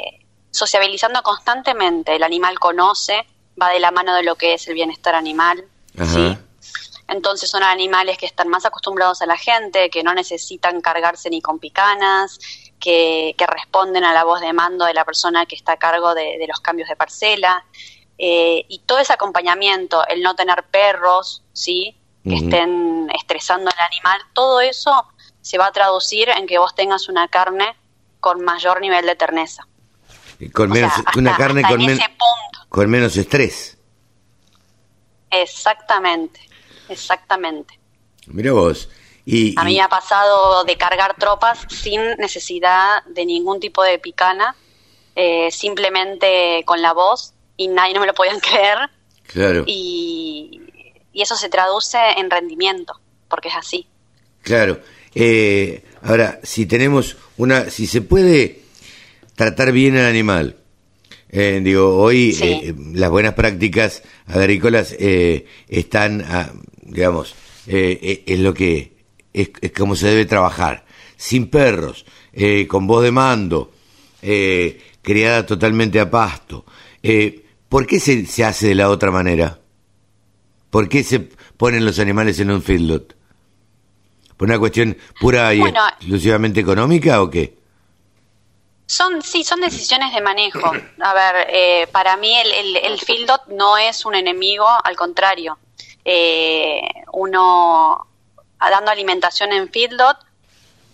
sociabilizando 0.51 1.23
constantemente, 1.23 2.17
el 2.17 2.23
animal 2.23 2.59
conoce, 2.59 3.27
va 3.61 3.69
de 3.71 3.81
la 3.81 3.91
mano 3.91 4.15
de 4.15 4.23
lo 4.23 4.37
que 4.37 4.55
es 4.55 4.67
el 4.69 4.75
bienestar 4.75 5.15
animal. 5.15 5.65
¿sí? 6.15 6.37
Entonces 7.09 7.49
son 7.49 7.63
animales 7.63 8.19
que 8.19 8.27
están 8.27 8.49
más 8.49 8.65
acostumbrados 8.67 9.23
a 9.23 9.27
la 9.27 9.37
gente, 9.37 9.91
que 9.91 10.03
no 10.03 10.13
necesitan 10.15 10.81
cargarse 10.81 11.31
ni 11.31 11.41
con 11.41 11.59
picanas, 11.59 12.39
que, 12.81 13.35
que 13.39 13.47
responden 13.47 14.03
a 14.05 14.13
la 14.13 14.25
voz 14.25 14.41
de 14.41 14.53
mando 14.53 14.85
de 14.85 14.95
la 14.95 15.05
persona 15.05 15.47
que 15.47 15.55
está 15.55 15.73
a 15.73 15.77
cargo 15.77 16.15
de, 16.15 16.37
de 16.39 16.47
los 16.49 16.61
cambios 16.61 16.89
de 16.89 16.97
parcela. 16.97 17.65
Eh, 18.19 18.65
y 18.69 18.81
todo 18.81 18.99
ese 18.99 19.13
acompañamiento, 19.13 20.07
el 20.09 20.21
no 20.23 20.35
tener 20.35 20.65
perros, 20.65 21.43
¿sí? 21.53 21.97
que 22.25 22.35
estén 22.35 23.09
estresando 23.15 23.71
al 23.71 23.87
animal, 23.87 24.21
todo 24.33 24.61
eso 24.61 25.07
se 25.43 25.59
va 25.59 25.67
a 25.67 25.73
traducir 25.73 26.29
en 26.31 26.49
que 26.49 26.59
vos 26.59 26.75
tengas 26.75 27.09
una 27.09 27.29
carne 27.29 27.77
con 28.19 28.43
mayor 28.43 28.81
nivel 28.81 29.07
de 29.07 29.15
terneza. 29.15 29.65
Con 30.53 30.73
O 30.73 30.75
menos, 30.75 30.93
sea, 30.93 31.05
hasta- 31.07 31.21
una 31.21 31.37
carne 31.37 31.63
con, 31.63 31.79
men- 31.87 31.99
punto. 31.99 32.67
con 32.69 32.91
menos 32.91 33.17
estrés. 33.17 33.79
Exactamente, 35.31 36.41
exactamente. 36.89 37.79
Mira 38.29 38.53
vos. 38.53 38.89
Y, 39.25 39.55
A 39.59 39.65
mí 39.65 39.73
y- 39.73 39.77
me 39.77 39.83
ha 39.83 39.89
pasado 39.89 40.65
de 40.65 40.77
cargar 40.77 41.17
tropas 41.19 41.59
sin 41.69 42.01
necesidad 42.19 43.05
de 43.07 43.25
ningún 43.27 43.59
tipo 43.61 43.83
de 43.83 43.99
picana, 43.99 44.55
eh, 45.17 45.51
simplemente 45.51 46.63
con 46.65 46.81
la 46.83 46.93
voz, 46.93 47.33
y 47.57 47.69
nadie 47.69 47.95
no 47.95 48.01
me 48.01 48.07
lo 48.07 48.15
podían 48.15 48.39
creer, 48.41 48.79
claro, 49.27 49.65
y, 49.67 50.61
y 51.13 51.23
eso 51.23 51.35
se 51.37 51.49
traduce 51.49 51.99
en 52.19 52.31
rendimiento, 52.31 53.01
porque 53.29 53.49
es 53.49 53.55
así. 53.57 53.87
claro. 54.43 54.81
Eh, 55.19 55.83
ahora, 56.03 56.41
si 56.43 56.67
tenemos 56.67 57.17
una, 57.39 57.71
si 57.71 57.87
se 57.87 58.03
puede 58.03 58.61
tratar 59.35 59.73
bien 59.73 59.97
al 59.97 60.05
animal, 60.05 60.59
eh, 61.31 61.59
digo, 61.65 61.97
hoy 61.97 62.35
Sí. 62.35 62.45
eh, 62.45 62.75
las 62.93 63.09
buenas 63.11 63.33
prácticas 63.33 64.03
agrícolas 64.27 64.95
eh, 64.99 65.47
están, 65.69 66.23
ah, 66.29 66.53
digamos, 66.87 67.35
eh, 67.67 67.99
eh, 68.03 68.25
es 68.27 68.39
lo 68.41 68.55
que 68.55 68.97
es, 69.33 69.51
es 69.61 69.73
como 69.73 69.97
se 69.97 70.09
debe 70.09 70.25
trabajar, 70.25 70.85
sin 71.17 71.49
perros, 71.51 72.05
eh, 72.33 72.67
con 72.67 72.87
voz 72.87 73.03
de 73.03 73.11
mando, 73.13 73.73
eh, 74.23 74.81
criada 75.03 75.45
totalmente 75.47 76.01
a 76.01 76.11
pasto. 76.11 76.65
Eh, 77.03 77.45
¿Por 77.69 77.87
qué 77.87 78.01
se, 78.01 78.27
se 78.27 78.45
hace 78.45 78.69
de 78.69 78.75
la 78.75 78.89
otra 78.91 79.11
manera? 79.11 79.59
¿Por 80.71 80.89
qué 80.89 81.03
se 81.03 81.21
ponen 81.21 81.85
los 81.85 81.99
animales 81.99 82.39
en 82.41 82.51
un 82.51 82.63
feedlot? 82.63 83.15
¿Por 84.37 84.49
una 84.49 84.59
cuestión 84.59 84.97
pura 85.21 85.53
y 85.55 85.61
Bueno. 85.61 85.81
exclusivamente 85.99 86.61
económica 86.61 87.23
o 87.23 87.31
qué? 87.31 87.57
Son, 88.87 89.21
sí, 89.23 89.43
son 89.43 89.61
decisiones 89.61 90.15
de 90.15 90.21
manejo. 90.21 90.71
A 91.01 91.15
ver, 91.15 91.47
eh, 91.51 91.87
para 91.91 92.17
mí 92.17 92.37
el, 92.39 92.53
el, 92.53 92.77
el 92.77 93.01
fieldot 93.01 93.47
no 93.49 93.77
es 93.79 94.05
un 94.05 94.15
enemigo, 94.15 94.67
al 94.85 94.95
contrario. 94.95 95.59
Eh, 96.09 96.81
uno, 97.13 98.07
dando 98.61 98.91
alimentación 98.93 99.53
en 99.53 99.69
fieldot, 99.69 100.17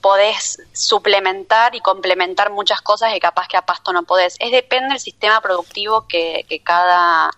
podés 0.00 0.58
suplementar 0.72 1.74
y 1.74 1.80
complementar 1.80 2.50
muchas 2.50 2.80
cosas 2.80 3.12
que 3.12 3.20
capaz 3.20 3.46
que 3.46 3.58
a 3.58 3.62
pasto 3.66 3.92
no 3.92 4.04
podés. 4.04 4.36
Es 4.40 4.50
depende 4.50 4.88
del 4.88 5.00
sistema 5.00 5.40
productivo 5.42 6.06
que, 6.08 6.44
que 6.48 6.60
cada 6.60 7.30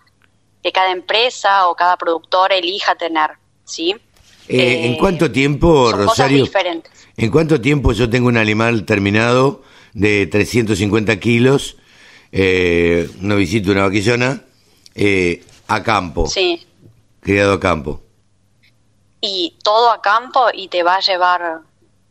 que 0.63 0.71
cada 0.71 0.89
empresa 0.91 1.67
o 1.67 1.75
cada 1.75 1.95
productor 1.95 2.51
elija 2.51 2.95
tener, 2.95 3.31
¿sí? 3.65 3.95
Eh, 4.47 4.85
¿En 4.87 4.93
Eh, 4.93 4.97
cuánto 4.99 5.31
tiempo, 5.31 5.67
son 5.91 5.91
cosas 5.91 6.07
Rosario? 6.07 6.43
diferentes. 6.43 6.91
¿En 7.17 7.29
cuánto 7.29 7.61
tiempo 7.61 7.91
yo 7.91 8.09
tengo 8.09 8.29
un 8.29 8.37
animal 8.37 8.83
terminado 8.83 9.61
de 9.93 10.25
350 10.25 11.19
kilos, 11.19 11.77
eh, 12.31 13.07
una 13.21 13.35
visita, 13.35 13.69
una 13.71 13.83
vaquillona, 13.83 14.41
eh, 14.95 15.43
a 15.67 15.83
campo, 15.83 16.25
Sí. 16.25 16.65
Criado 17.25 17.53
a 17.53 17.59
campo? 17.59 18.01
y 19.21 19.57
todo 19.63 19.89
a 19.91 20.01
campo 20.03 20.47
y 20.53 20.67
te 20.67 20.83
va 20.83 20.95
a 20.97 20.99
llevar 20.99 21.61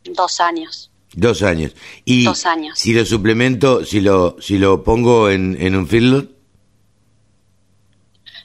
dos 0.03 0.41
años. 0.41 0.91
Dos 1.13 1.43
años. 1.43 1.73
Y 2.03 2.25
Dos 2.25 2.45
años. 2.45 2.77
si 2.77 2.93
lo 2.93 3.05
suplemento, 3.05 3.85
si 3.85 4.01
lo, 4.01 4.35
si 4.41 4.57
lo 4.57 4.83
pongo 4.83 5.29
en, 5.29 5.55
en 5.61 5.75
un 5.77 5.87
feedlot, 5.87 6.29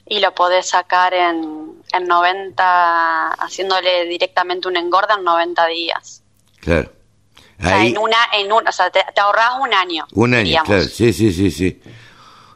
Y 0.07 0.19
lo 0.19 0.33
podés 0.33 0.69
sacar 0.69 1.13
en, 1.13 1.73
en 1.91 2.07
90, 2.07 3.31
haciéndole 3.33 4.05
directamente 4.05 4.67
un 4.69 4.77
engorda 4.77 5.15
en 5.15 5.23
90 5.25 5.67
días. 5.67 6.23
claro. 6.61 6.91
O 7.59 7.63
sea, 7.63 7.77
Ahí, 7.81 7.89
en 7.91 7.97
una, 7.99 8.17
en 8.33 8.51
un, 8.51 8.67
o 8.67 8.71
sea, 8.71 8.89
te, 8.89 9.03
te 9.13 9.21
ahorrás 9.21 9.51
un 9.61 9.73
año. 9.73 10.07
un 10.13 10.33
año, 10.33 10.45
digamos. 10.45 10.67
claro. 10.67 10.83
Sí, 10.85 11.13
sí, 11.13 11.31
sí, 11.33 11.51
sí. 11.51 11.79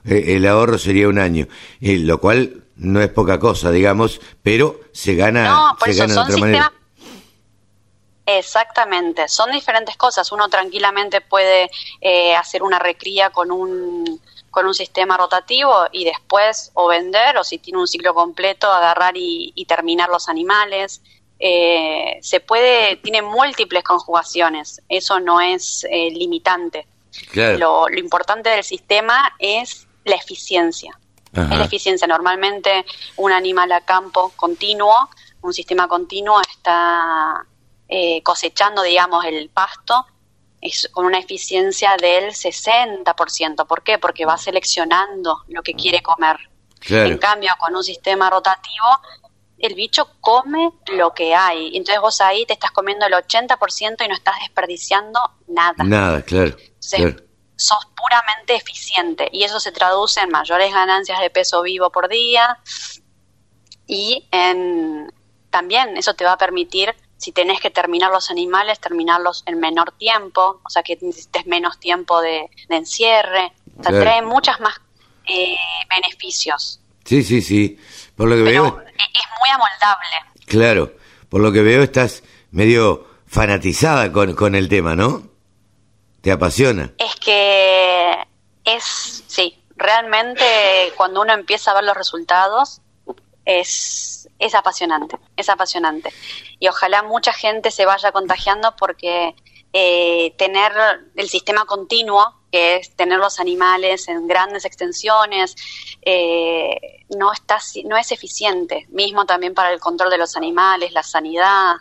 Eh, 0.05 0.35
el 0.35 0.47
ahorro 0.47 0.77
sería 0.77 1.07
un 1.09 1.19
año, 1.19 1.47
eh, 1.81 1.97
lo 1.99 2.19
cual 2.19 2.64
no 2.77 3.01
es 3.01 3.09
poca 3.09 3.39
cosa, 3.39 3.71
digamos, 3.71 4.19
pero 4.43 4.79
se 4.91 5.15
gana, 5.15 5.45
No, 5.45 5.75
por 5.79 5.87
se 5.87 5.91
eso 5.91 6.07
gana 6.07 6.25
de 6.25 6.31
son 6.31 6.41
manera. 6.41 6.73
Exactamente, 8.25 9.27
son 9.27 9.51
diferentes 9.51 9.95
cosas. 9.97 10.31
Uno 10.31 10.49
tranquilamente 10.49 11.21
puede 11.21 11.69
eh, 12.01 12.35
hacer 12.35 12.63
una 12.63 12.79
recría 12.79 13.29
con 13.29 13.51
un 13.51 14.19
con 14.49 14.65
un 14.65 14.73
sistema 14.73 15.17
rotativo 15.17 15.85
y 15.91 16.05
después 16.05 16.71
o 16.75 16.87
vender 16.87 17.37
o 17.37 17.43
si 17.43 17.57
tiene 17.57 17.77
un 17.77 17.87
ciclo 17.89 18.13
completo 18.13 18.71
agarrar 18.71 19.17
y, 19.17 19.51
y 19.53 19.65
terminar 19.65 20.07
los 20.07 20.29
animales. 20.29 21.01
Eh, 21.39 22.17
se 22.21 22.39
puede, 22.39 22.95
tiene 22.95 23.21
múltiples 23.21 23.83
conjugaciones. 23.83 24.81
Eso 24.87 25.19
no 25.19 25.41
es 25.41 25.85
eh, 25.91 26.09
limitante. 26.09 26.87
Claro. 27.31 27.57
Lo, 27.57 27.89
lo 27.89 27.99
importante 27.99 28.49
del 28.49 28.63
sistema 28.63 29.35
es 29.39 29.87
la 30.05 30.15
eficiencia. 30.15 30.97
Ajá. 31.35 31.53
Es 31.53 31.59
la 31.59 31.65
eficiencia. 31.65 32.07
Normalmente 32.07 32.85
un 33.17 33.31
animal 33.31 33.71
a 33.71 33.81
campo 33.81 34.31
continuo, 34.35 35.09
un 35.41 35.53
sistema 35.53 35.87
continuo 35.87 36.41
está 36.41 37.45
eh, 37.87 38.21
cosechando, 38.23 38.81
digamos, 38.81 39.25
el 39.25 39.49
pasto 39.49 40.05
es 40.61 40.89
con 40.91 41.05
una 41.05 41.19
eficiencia 41.19 41.95
del 42.01 42.31
60%. 42.31 43.67
¿Por 43.67 43.83
qué? 43.83 43.99
Porque 43.99 44.25
va 44.25 44.37
seleccionando 44.37 45.43
lo 45.47 45.61
que 45.61 45.73
quiere 45.73 46.01
comer. 46.01 46.37
Claro. 46.79 47.09
En 47.09 47.17
cambio, 47.17 47.51
con 47.59 47.75
un 47.75 47.83
sistema 47.83 48.29
rotativo, 48.29 48.85
el 49.59 49.75
bicho 49.75 50.09
come 50.19 50.71
lo 50.87 51.13
que 51.13 51.35
hay. 51.35 51.75
Entonces 51.75 52.01
vos 52.01 52.19
ahí 52.21 52.45
te 52.45 52.53
estás 52.53 52.71
comiendo 52.71 53.05
el 53.05 53.13
80% 53.13 54.05
y 54.05 54.07
no 54.07 54.15
estás 54.15 54.35
desperdiciando 54.39 55.19
nada. 55.47 55.83
Nada, 55.83 56.21
claro. 56.23 56.55
Entonces, 56.57 56.99
claro. 56.99 57.24
Sos 57.55 57.85
puramente 57.95 58.55
eficiente. 58.55 59.29
Y 59.31 59.43
eso 59.43 59.59
se 59.59 59.71
traduce 59.71 60.19
en 60.21 60.29
mayores 60.29 60.73
ganancias 60.73 61.19
de 61.19 61.29
peso 61.29 61.61
vivo 61.61 61.89
por 61.91 62.07
día. 62.09 62.57
Y 63.87 64.27
en 64.31 65.11
también 65.49 65.95
eso 65.97 66.13
te 66.15 66.25
va 66.25 66.33
a 66.33 66.37
permitir 66.37 66.93
si 67.17 67.31
tenés 67.31 67.61
que 67.61 67.69
terminar 67.71 68.11
los 68.11 68.29
animales 68.29 68.79
terminarlos 68.79 69.43
en 69.45 69.59
menor 69.59 69.91
tiempo. 69.93 70.59
O 70.65 70.69
sea 70.69 70.83
que 70.83 70.97
necesites 71.01 71.45
menos 71.45 71.79
tiempo 71.79 72.21
de, 72.21 72.49
de 72.67 72.75
encierre. 72.75 73.53
O 73.79 73.83
sea, 73.83 73.91
trae 73.99 74.21
muchas 74.21 74.59
más 74.59 74.75
eh, 75.27 75.55
beneficios. 75.89 76.79
Sí, 77.05 77.23
sí, 77.23 77.41
sí. 77.41 77.79
Por 78.15 78.27
lo 78.29 78.35
que 78.35 78.43
Pero 78.43 78.63
veo, 78.63 78.81
e- 78.81 78.91
es 78.91 79.23
muy 79.39 79.49
amoldable. 79.49 80.45
claro, 80.45 80.93
por 81.29 81.41
lo 81.41 81.51
que 81.51 81.61
veo 81.61 81.83
estás 81.83 82.23
medio 82.51 83.07
fanatizada 83.27 84.11
con, 84.11 84.33
con 84.35 84.55
el 84.55 84.67
tema, 84.69 84.95
¿no? 84.95 85.23
Te 86.25 86.31
apasiona. 86.31 86.91
Es 86.97 87.15
que 87.17 88.17
es, 88.63 89.23
sí, 89.27 89.61
realmente 89.75 90.43
cuando 90.97 91.21
uno 91.21 91.31
empieza 91.33 91.69
a 91.69 91.75
ver 91.75 91.83
los 91.83 91.95
resultados 91.95 92.81
es, 93.45 94.27
es 94.39 94.55
apasionante, 94.55 95.19
es 95.37 95.49
apasionante. 95.49 96.11
Y 96.57 96.67
ojalá 96.67 97.03
mucha 97.03 97.31
gente 97.31 97.69
se 97.69 97.85
vaya 97.85 98.11
contagiando 98.11 98.75
porque 98.75 99.35
eh, 99.71 100.33
tener 100.35 100.71
el 101.15 101.29
sistema 101.29 101.65
continuo, 101.65 102.33
que 102.51 102.77
es 102.77 102.95
tener 102.95 103.19
los 103.19 103.39
animales 103.39 104.07
en 104.07 104.25
grandes 104.25 104.65
extensiones, 104.65 105.55
eh, 106.01 107.05
no, 107.15 107.33
está, 107.33 107.59
no 107.83 107.97
es 107.97 108.11
eficiente, 108.11 108.87
mismo 108.89 109.27
también 109.27 109.53
para 109.53 109.71
el 109.71 109.79
control 109.79 110.09
de 110.09 110.17
los 110.17 110.35
animales, 110.35 110.91
la 110.91 111.03
sanidad. 111.03 111.75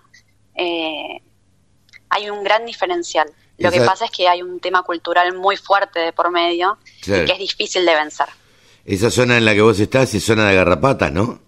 eh, 0.55 1.22
hay 2.11 2.28
un 2.28 2.45
gran 2.45 2.66
diferencial. 2.66 3.32
Lo 3.59 3.70
que 3.70 3.80
pasa 3.80 4.07
es 4.07 4.11
que 4.11 4.28
hay 4.28 4.42
un 4.42 4.59
tema 4.61 4.82
cultural 4.82 5.32
muy 5.36 5.57
fuerte 5.57 6.00
de 6.00 6.12
por 6.12 6.30
medio 6.30 6.78
Claro. 7.02 7.22
y 7.22 7.26
que 7.26 7.32
es 7.32 7.38
difícil 7.38 7.86
de 7.86 7.94
vencer. 7.94 8.26
Esa 8.84 9.11
zona 9.11 9.38
en 9.38 9.44
la 9.44 9.55
que 9.55 9.62
vos 9.62 9.78
estás 9.78 10.12
es 10.14 10.24
zona 10.24 10.48
de 10.48 10.57
garrapatas, 10.57 11.12
¿no? 11.12 11.40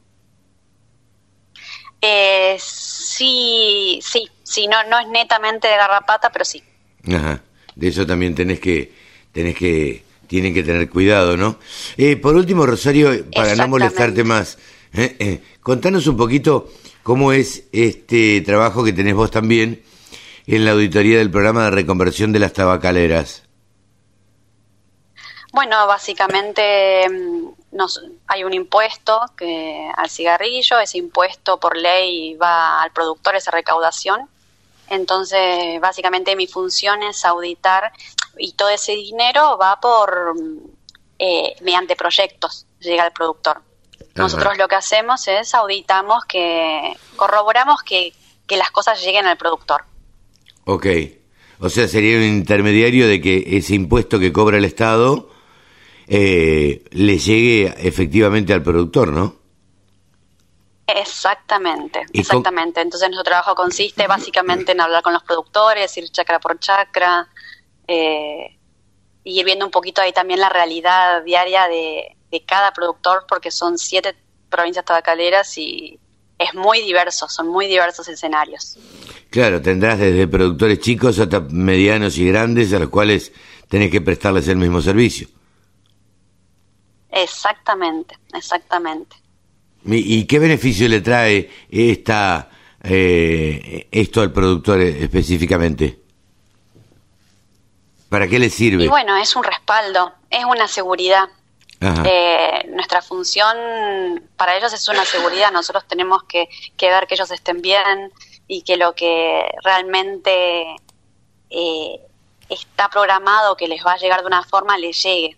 Eh, 2.01 2.57
sí, 2.61 3.99
sí, 4.03 4.29
sí, 4.43 4.67
no, 4.69 4.83
no 4.85 4.99
es 5.01 5.09
netamente 5.09 5.69
de 5.69 5.77
garrapata, 5.77 6.31
pero 6.31 6.45
sí. 6.45 6.63
Ajá. 7.09 7.43
De 7.75 7.89
eso 7.89 8.07
también 8.07 8.35
tenés 8.35 8.61
que, 8.61 8.93
tenés 9.33 9.57
que, 9.57 10.03
tienen 10.27 10.55
que 10.55 10.63
tener 10.63 10.89
cuidado, 10.89 11.37
¿no? 11.37 11.59
Eh, 11.97 12.17
por 12.17 12.37
último, 12.37 12.65
Rosario, 12.67 13.29
para 13.35 13.55
no 13.57 13.69
molestarte 13.69 14.25
más, 14.25 14.59
eh, 14.95 15.17
eh, 15.19 15.43
contanos 15.61 16.07
un 16.07 16.17
poquito 16.17 16.71
cómo 17.03 17.33
es 17.33 17.65
este 17.73 18.41
trabajo 18.41 18.83
que 18.85 18.93
tenés 18.93 19.15
vos 19.15 19.31
también 19.31 19.83
en 20.47 20.65
la 20.65 20.73
auditoría 20.73 21.19
del 21.19 21.31
programa 21.31 21.65
de 21.65 21.71
reconversión 21.71 22.33
de 22.33 22.39
las 22.39 22.53
tabacaleras. 22.53 23.43
Bueno, 25.53 25.87
básicamente 25.87 27.09
mm, 27.09 27.77
nos, 27.77 28.03
hay 28.27 28.45
un 28.45 28.53
impuesto 28.53 29.21
que 29.37 29.91
al 29.97 30.11
cigarrillo, 30.11 30.79
ese 30.79 30.99
impuesto 30.99 31.59
por 31.59 31.77
ley 31.77 32.35
va 32.35 32.83
al 32.83 32.93
productor, 32.93 33.37
esa 33.37 33.51
recaudación. 33.51 34.29
Entonces, 34.89 35.81
básicamente 35.81 36.37
mi 36.37 36.47
función 36.47 37.03
es 37.03 37.25
auditar 37.25 37.93
y 38.39 38.53
todo 38.53 38.69
ese 38.69 38.93
dinero 38.93 39.59
va 39.59 39.81
por 39.81 40.35
mm, 40.41 40.59
eh, 41.19 41.57
mediante 41.63 41.97
proyectos, 41.97 42.67
llega 42.79 43.03
al 43.05 43.13
productor. 43.13 43.63
Nosotros 44.15 44.57
lo 44.57 44.69
que 44.69 44.77
hacemos 44.77 45.27
es 45.29 45.55
auditamos 45.55 46.25
que 46.27 46.97
corroboramos 47.17 47.83
que, 47.83 48.15
que 48.47 48.57
las 48.57 48.71
cosas 48.71 49.03
lleguen 49.03 49.27
al 49.27 49.37
productor. 49.37 49.85
Ok. 50.67 50.87
O 51.61 51.69
sea, 51.71 51.89
sería 51.89 52.19
un 52.19 52.25
intermediario 52.25 53.09
de 53.09 53.21
que 53.21 53.57
ese 53.57 53.75
impuesto 53.75 54.19
que 54.19 54.33
cobra 54.33 54.59
el 54.59 54.65
Estado 54.65 55.31
eh, 56.07 56.85
le 56.91 57.19
llegue 57.19 57.75
efectivamente 57.79 58.53
al 58.53 58.63
productor, 58.63 59.13
¿no? 59.13 59.37
Exactamente, 60.89 62.01
¿Y 62.13 62.23
con- 62.23 62.39
exactamente. 62.39 62.81
Entonces 62.81 63.09
nuestro 63.09 63.25
trabajo 63.25 63.55
consiste 63.55 64.07
básicamente 64.07 64.73
en 64.73 64.81
hablar 64.81 65.03
con 65.03 65.13
los 65.15 65.23
productores, 65.25 65.97
ir 65.97 66.09
chacra 66.11 66.39
por 66.39 66.59
chacra, 66.61 67.29
eh, 67.89 68.57
y 69.25 69.41
ir 69.41 69.45
viendo 69.45 69.65
un 69.65 69.73
poquito 69.73 70.01
ahí 70.01 70.13
también 70.13 70.39
la 70.39 70.49
realidad 70.49 71.25
diaria 71.25 71.67
de, 71.67 72.17
de 72.31 72.45
cada 72.45 72.73
productor, 72.73 73.25
porque 73.29 73.51
son 73.51 73.79
siete 73.79 74.15
provincias 74.49 74.85
tabacaleras 74.85 75.59
y 75.59 75.99
es 76.39 76.55
muy 76.55 76.83
diverso, 76.83 77.29
son 77.29 77.49
muy 77.49 77.67
diversos 77.67 78.09
escenarios. 78.09 78.79
Claro, 79.31 79.61
tendrás 79.61 79.99
desde 79.99 80.27
productores 80.29 80.81
chicos 80.81 81.19
hasta 81.19 81.41
medianos 81.41 82.17
y 82.19 82.27
grandes 82.27 82.73
a 82.73 82.79
los 82.79 82.89
cuales 82.89 83.33
tenés 83.69 83.91
que 83.91 84.01
prestarles 84.01 84.49
el 84.49 84.57
mismo 84.57 84.81
servicio. 84.81 85.29
Exactamente, 87.11 88.19
exactamente. 88.35 89.17
¿Y, 89.85 90.25
qué 90.25 90.39
beneficio 90.39 90.89
le 90.89 91.01
trae 91.01 91.49
esta, 91.71 92.51
eh, 92.83 93.89
esto 93.91 94.21
al 94.21 94.33
productor 94.33 94.81
específicamente? 94.81 96.01
¿Para 98.09 98.27
qué 98.29 98.39
le 98.39 98.51
sirve? 98.51 98.85
Y 98.85 98.89
bueno, 98.89 99.17
es 99.17 99.37
un 99.37 99.45
respaldo, 99.45 100.13
es 100.31 100.45
una 100.45 100.67
seguridad. 100.67 101.29
Eh, 101.81 102.67
nuestra 102.71 103.03
función 103.03 103.57
para 104.37 104.57
ellos 104.57 104.73
es 104.73 104.89
una 104.89 105.05
seguridad. 105.05 105.53
Nosotros 105.53 105.85
tenemos 105.87 106.25
que, 106.25 106.49
que 106.77 106.89
ver 106.89 107.07
que 107.07 107.15
ellos 107.15 107.31
estén 107.31 107.61
bien 107.61 108.13
y 108.49 108.63
que 108.63 108.77
lo 108.77 108.95
que 108.95 109.45
realmente 109.63 110.77
eh, 111.51 112.01
está 112.49 112.89
programado 112.89 113.57
que 113.57 113.69
les 113.69 113.85
va 113.85 113.93
a 113.93 113.99
llegar 113.99 114.21
de 114.21 114.27
una 114.27 114.43
forma 114.43 114.79
les 114.79 115.03
llegue. 115.03 115.37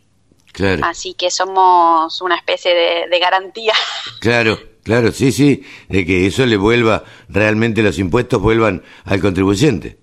Claro, 0.53 0.87
Así 0.87 1.15
que 1.15 1.31
somos 1.31 2.21
una 2.21 2.37
especie 2.37 2.75
de, 2.75 3.09
de 3.09 3.19
garantía. 3.19 3.75
claro, 4.21 4.59
claro, 4.83 5.13
sí, 5.13 5.31
sí, 5.33 5.65
de 5.89 6.07
que 6.07 6.27
eso 6.27 6.47
le 6.47 6.57
vuelva, 6.57 7.05
realmente 7.29 7.83
los 7.83 7.99
impuestos 7.99 8.41
vuelvan 8.41 8.83
al 9.05 9.21
contribuyente. 9.21 9.99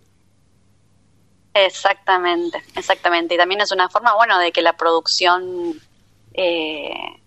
exactamente, 1.54 2.62
exactamente. 2.76 3.36
Y 3.36 3.38
también 3.38 3.62
es 3.62 3.72
una 3.72 3.90
forma, 3.90 4.14
bueno, 4.16 4.38
de 4.40 4.52
que 4.52 4.62
la 4.62 4.76
producción 4.78 5.80
eh, 6.38 7.22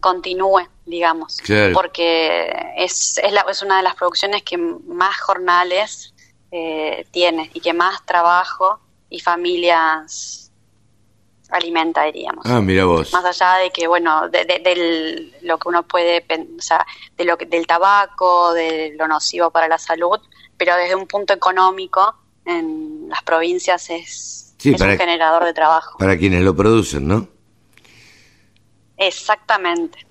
continúe, 0.00 0.66
digamos. 0.86 1.38
Claro. 1.38 1.72
Porque 1.74 2.52
es, 2.76 3.18
es, 3.18 3.32
la- 3.32 3.46
es 3.48 3.62
una 3.62 3.78
de 3.78 3.82
las 3.82 3.94
producciones 3.94 4.42
que 4.42 4.56
más 4.58 5.18
jornales 5.20 6.14
eh, 6.50 7.06
tiene 7.10 7.50
y 7.54 7.60
que 7.60 7.72
más 7.72 8.04
trabajo 8.06 8.80
y 9.10 9.20
familias 9.20 10.50
alimenta, 11.50 12.04
diríamos. 12.04 12.44
Ah, 12.46 12.60
mira 12.60 12.84
vos. 12.84 13.12
Más 13.12 13.24
allá 13.24 13.54
de 13.62 13.70
que, 13.70 13.86
bueno, 13.86 14.28
de, 14.28 14.44
de- 14.44 14.58
del, 14.58 15.34
lo 15.42 15.58
que 15.58 15.68
uno 15.68 15.82
puede, 15.82 16.24
o 16.58 16.60
sea, 16.62 16.86
de 17.16 17.24
lo 17.24 17.38
que, 17.38 17.46
del 17.46 17.66
tabaco, 17.66 18.52
de 18.52 18.94
lo 18.98 19.08
nocivo 19.08 19.50
para 19.50 19.66
la 19.68 19.78
salud, 19.78 20.18
pero 20.58 20.76
desde 20.76 20.94
un 20.94 21.06
punto 21.06 21.32
económico, 21.32 22.14
en 22.44 23.08
las 23.08 23.22
provincias 23.22 23.88
es, 23.90 24.54
Sí, 24.58 24.72
es 24.72 24.78
para- 24.78 24.92
un 24.92 24.98
generador 24.98 25.44
de 25.44 25.54
trabajo. 25.54 25.98
Para 25.98 26.18
quienes 26.18 26.42
lo 26.42 26.54
producen, 26.54 27.08
¿no? 27.08 27.28
Exactamente. 28.98 30.08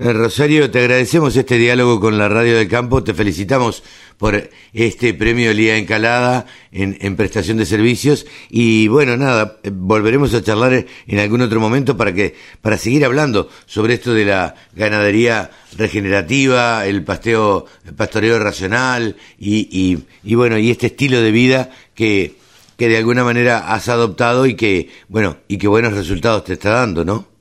Eh, 0.00 0.12
Rosario, 0.12 0.70
te 0.70 0.78
agradecemos 0.78 1.34
este 1.34 1.58
diálogo 1.58 1.98
con 1.98 2.18
la 2.18 2.28
Radio 2.28 2.56
del 2.56 2.68
Campo, 2.68 3.02
te 3.02 3.14
felicitamos 3.14 3.82
por 4.16 4.48
este 4.72 5.12
premio 5.12 5.52
Lía 5.52 5.76
Encalada 5.76 6.46
en, 6.70 6.96
en 7.00 7.16
prestación 7.16 7.56
de 7.56 7.66
servicios 7.66 8.24
y 8.48 8.86
bueno, 8.86 9.16
nada, 9.16 9.58
eh, 9.64 9.70
volveremos 9.74 10.32
a 10.34 10.42
charlar 10.42 10.86
en 11.04 11.18
algún 11.18 11.40
otro 11.40 11.58
momento 11.58 11.96
para 11.96 12.14
que 12.14 12.36
para 12.62 12.78
seguir 12.78 13.04
hablando 13.04 13.48
sobre 13.66 13.94
esto 13.94 14.14
de 14.14 14.24
la 14.24 14.54
ganadería 14.72 15.50
regenerativa, 15.76 16.86
el 16.86 17.02
pasteo, 17.02 17.66
el 17.84 17.94
pastoreo 17.94 18.38
racional 18.38 19.16
y, 19.36 19.68
y, 19.76 20.04
y 20.22 20.34
bueno, 20.36 20.58
y 20.58 20.70
este 20.70 20.86
estilo 20.86 21.20
de 21.20 21.32
vida 21.32 21.70
que, 21.96 22.36
que 22.76 22.88
de 22.88 22.98
alguna 22.98 23.24
manera 23.24 23.74
has 23.74 23.88
adoptado 23.88 24.46
y 24.46 24.54
que, 24.54 24.90
bueno, 25.08 25.38
y 25.48 25.58
que 25.58 25.66
buenos 25.66 25.94
resultados 25.94 26.44
te 26.44 26.52
está 26.52 26.70
dando, 26.70 27.04
¿no? 27.04 27.37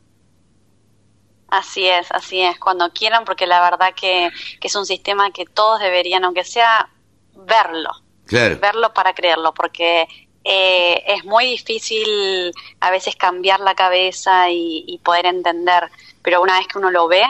Así 1.49 1.87
es, 1.87 2.11
así 2.11 2.41
es, 2.41 2.59
cuando 2.59 2.91
quieran, 2.91 3.23
porque 3.23 3.47
la 3.47 3.61
verdad 3.61 3.93
que, 3.95 4.29
que 4.59 4.67
es 4.67 4.75
un 4.75 4.85
sistema 4.85 5.31
que 5.31 5.45
todos 5.45 5.79
deberían, 5.79 6.25
aunque 6.25 6.43
sea 6.43 6.89
verlo, 7.33 7.89
Claro. 8.25 8.57
verlo 8.59 8.93
para 8.93 9.13
creerlo, 9.13 9.53
porque 9.53 10.07
eh, 10.43 11.03
es 11.07 11.23
muy 11.23 11.45
difícil 11.45 12.51
a 12.81 12.91
veces 12.91 13.15
cambiar 13.15 13.61
la 13.61 13.75
cabeza 13.75 14.49
y, 14.49 14.83
y 14.87 14.97
poder 14.99 15.25
entender, 15.25 15.89
pero 16.21 16.41
una 16.41 16.57
vez 16.57 16.67
que 16.67 16.77
uno 16.77 16.91
lo 16.91 17.07
ve, 17.07 17.23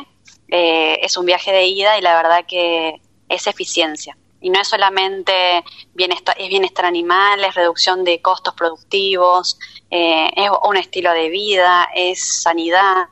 eh, 0.50 1.00
es 1.02 1.18
un 1.18 1.26
viaje 1.26 1.52
de 1.52 1.66
ida 1.66 1.98
y 1.98 2.02
la 2.02 2.16
verdad 2.16 2.46
que 2.48 3.00
es 3.30 3.48
eficiencia. 3.48 4.18
Y 4.40 4.50
no 4.52 4.62
es 4.62 4.68
solamente 4.68 5.64
bienestar, 5.94 6.36
es 6.40 6.48
bienestar 6.48 6.86
animal, 6.86 7.44
es 7.44 7.56
reducción 7.56 8.04
de 8.04 8.22
costos 8.22 8.54
productivos, 8.54 9.60
eh, 9.90 10.30
es 10.36 10.50
un 10.64 10.78
estilo 10.78 11.12
de 11.12 11.30
vida, 11.30 11.90
es 11.96 12.42
sanidad, 12.44 13.08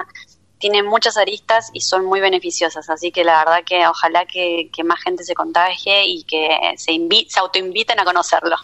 tiene 0.59 0.83
muchas 0.83 1.17
aristas 1.17 1.69
y 1.73 1.81
son 1.81 2.05
muy 2.05 2.19
beneficiosas. 2.21 2.89
Así 2.89 3.11
que 3.11 3.23
la 3.23 3.39
verdad 3.39 3.59
que 3.65 3.85
ojalá 3.87 4.25
que, 4.25 4.69
que 4.73 4.83
más 4.83 4.99
gente 5.01 5.23
se 5.23 5.33
contagie 5.33 6.05
y 6.07 6.23
que 6.23 6.47
se, 6.77 6.91
invi- 6.91 7.27
se 7.29 7.39
autoinviten 7.39 7.99
a 7.99 8.05
conocerlo. 8.05 8.55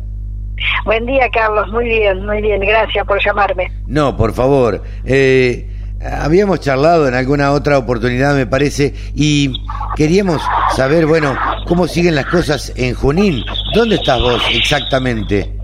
Buen 0.85 1.07
día, 1.07 1.31
Carlos. 1.33 1.67
Muy 1.73 1.87
bien, 1.87 2.27
muy 2.27 2.43
bien. 2.43 2.61
Gracias 2.61 3.07
por 3.07 3.25
llamarme. 3.25 3.73
No, 3.87 4.15
por 4.15 4.35
favor. 4.35 4.83
Eh, 5.07 5.67
habíamos 6.05 6.61
charlado 6.61 7.09
en 7.09 7.15
alguna 7.15 7.53
otra 7.53 7.79
oportunidad, 7.79 8.35
me 8.35 8.47
parece, 8.47 8.93
y 9.15 9.55
queríamos 9.97 10.43
saber, 10.77 11.07
bueno, 11.07 11.35
cómo 11.67 11.89
siguen 11.89 12.17
las 12.17 12.27
cosas 12.27 12.75
en 12.77 12.93
Junín. 12.93 13.43
¿Dónde 13.75 13.95
estás 13.95 14.21
vos 14.21 14.43
exactamente? 14.53 15.56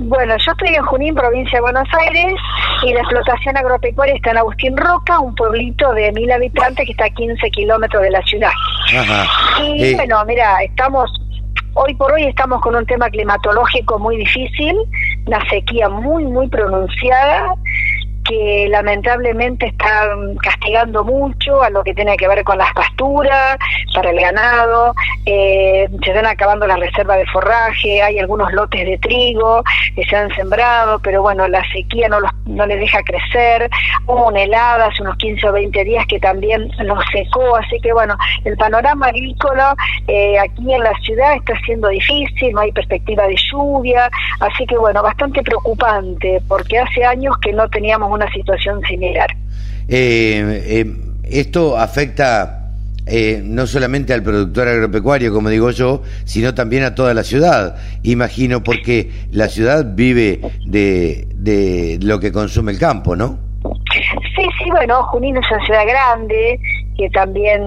Bueno, 0.00 0.34
yo 0.36 0.52
estoy 0.52 0.74
en 0.74 0.82
Junín, 0.84 1.14
provincia 1.14 1.58
de 1.58 1.62
Buenos 1.62 1.88
Aires, 1.98 2.34
y 2.82 2.92
la 2.92 3.00
explotación 3.00 3.56
agropecuaria 3.56 4.14
está 4.14 4.30
en 4.32 4.38
Agustín 4.38 4.76
Roca, 4.76 5.18
un 5.18 5.34
pueblito 5.34 5.92
de 5.94 6.12
mil 6.12 6.30
habitantes 6.30 6.84
que 6.84 6.92
está 6.92 7.06
a 7.06 7.10
15 7.10 7.50
kilómetros 7.50 8.02
de 8.02 8.10
la 8.10 8.22
ciudad. 8.22 8.50
Ajá. 8.94 9.26
Y 9.62 9.84
Eh, 9.84 9.92
bueno, 9.96 10.22
mira, 10.26 10.62
estamos, 10.62 11.10
hoy 11.74 11.94
por 11.94 12.12
hoy 12.12 12.24
estamos 12.24 12.60
con 12.60 12.76
un 12.76 12.84
tema 12.86 13.08
climatológico 13.08 13.98
muy 13.98 14.18
difícil, 14.18 14.76
una 15.26 15.40
sequía 15.48 15.88
muy, 15.88 16.24
muy 16.24 16.48
pronunciada, 16.48 17.54
que 18.26 18.66
lamentablemente 18.68 19.66
está 19.66 20.08
castigando 20.42 21.04
mucho 21.04 21.62
a 21.62 21.70
lo 21.70 21.82
que 21.84 21.94
tiene 21.94 22.16
que 22.16 22.28
ver 22.28 22.42
con 22.44 22.58
las 22.58 22.72
pasturas, 22.74 23.56
para 23.94 24.10
el 24.10 24.20
ganado, 24.20 24.94
eh, 25.24 25.88
se 26.02 26.10
están 26.10 26.26
acabando 26.26 26.66
las 26.66 26.78
reservas 26.78 27.18
de 27.18 27.26
forraje, 27.26 28.02
hay 28.02 28.18
algunos 28.18 28.52
lotes 28.52 28.84
de 28.84 28.98
trigo 28.98 29.62
que 29.94 30.04
se 30.04 30.16
han 30.16 30.34
sembrado, 30.34 30.98
pero 31.00 31.22
bueno, 31.22 31.46
la 31.48 31.62
sequía 31.72 32.08
no, 32.08 32.20
los, 32.20 32.30
no 32.46 32.66
les 32.66 32.78
deja 32.78 33.02
crecer, 33.02 33.70
hubo 34.06 34.28
una 34.28 34.42
helada 34.42 34.86
hace 34.86 35.02
unos 35.02 35.16
15 35.16 35.48
o 35.48 35.52
20 35.52 35.84
días 35.84 36.06
que 36.06 36.18
también 36.18 36.70
los 36.78 36.98
secó, 37.12 37.56
así 37.56 37.80
que 37.80 37.92
bueno, 37.92 38.16
el 38.44 38.56
panorama 38.56 39.06
agrícola 39.06 39.74
eh, 40.08 40.38
aquí 40.38 40.72
en 40.72 40.82
la 40.82 40.92
ciudad 41.00 41.34
está 41.34 41.58
siendo 41.64 41.88
difícil, 41.88 42.52
no 42.52 42.60
hay 42.60 42.72
perspectiva 42.72 43.26
de 43.26 43.36
lluvia, 43.50 44.10
así 44.40 44.66
que 44.66 44.76
bueno, 44.76 45.02
bastante 45.02 45.42
preocupante, 45.42 46.40
porque 46.48 46.78
hace 46.78 47.04
años 47.04 47.36
que 47.38 47.52
no 47.52 47.68
teníamos 47.68 48.10
una 48.16 48.30
situación 48.32 48.80
similar. 48.88 49.28
eh, 49.88 50.62
eh, 50.66 50.86
esto 51.24 51.76
afecta 51.76 52.66
eh, 53.06 53.40
no 53.44 53.66
solamente 53.66 54.12
al 54.12 54.22
productor 54.22 54.66
agropecuario, 54.66 55.32
como 55.32 55.48
digo 55.48 55.70
yo, 55.70 56.02
sino 56.24 56.54
también 56.54 56.82
a 56.82 56.94
toda 56.94 57.14
la 57.14 57.22
ciudad. 57.22 57.76
Imagino, 58.02 58.64
porque 58.64 59.10
la 59.30 59.48
ciudad 59.48 59.84
vive 59.94 60.40
de, 60.66 61.28
de 61.34 61.98
lo 62.02 62.18
que 62.18 62.32
consume 62.32 62.72
el 62.72 62.78
campo, 62.78 63.14
¿no? 63.14 63.38
Sí, 63.92 64.42
sí, 64.58 64.70
bueno, 64.70 65.02
Junín 65.04 65.36
es 65.36 65.44
una 65.50 65.64
ciudad 65.64 65.86
grande 65.86 66.60
que 66.96 67.10
también 67.10 67.62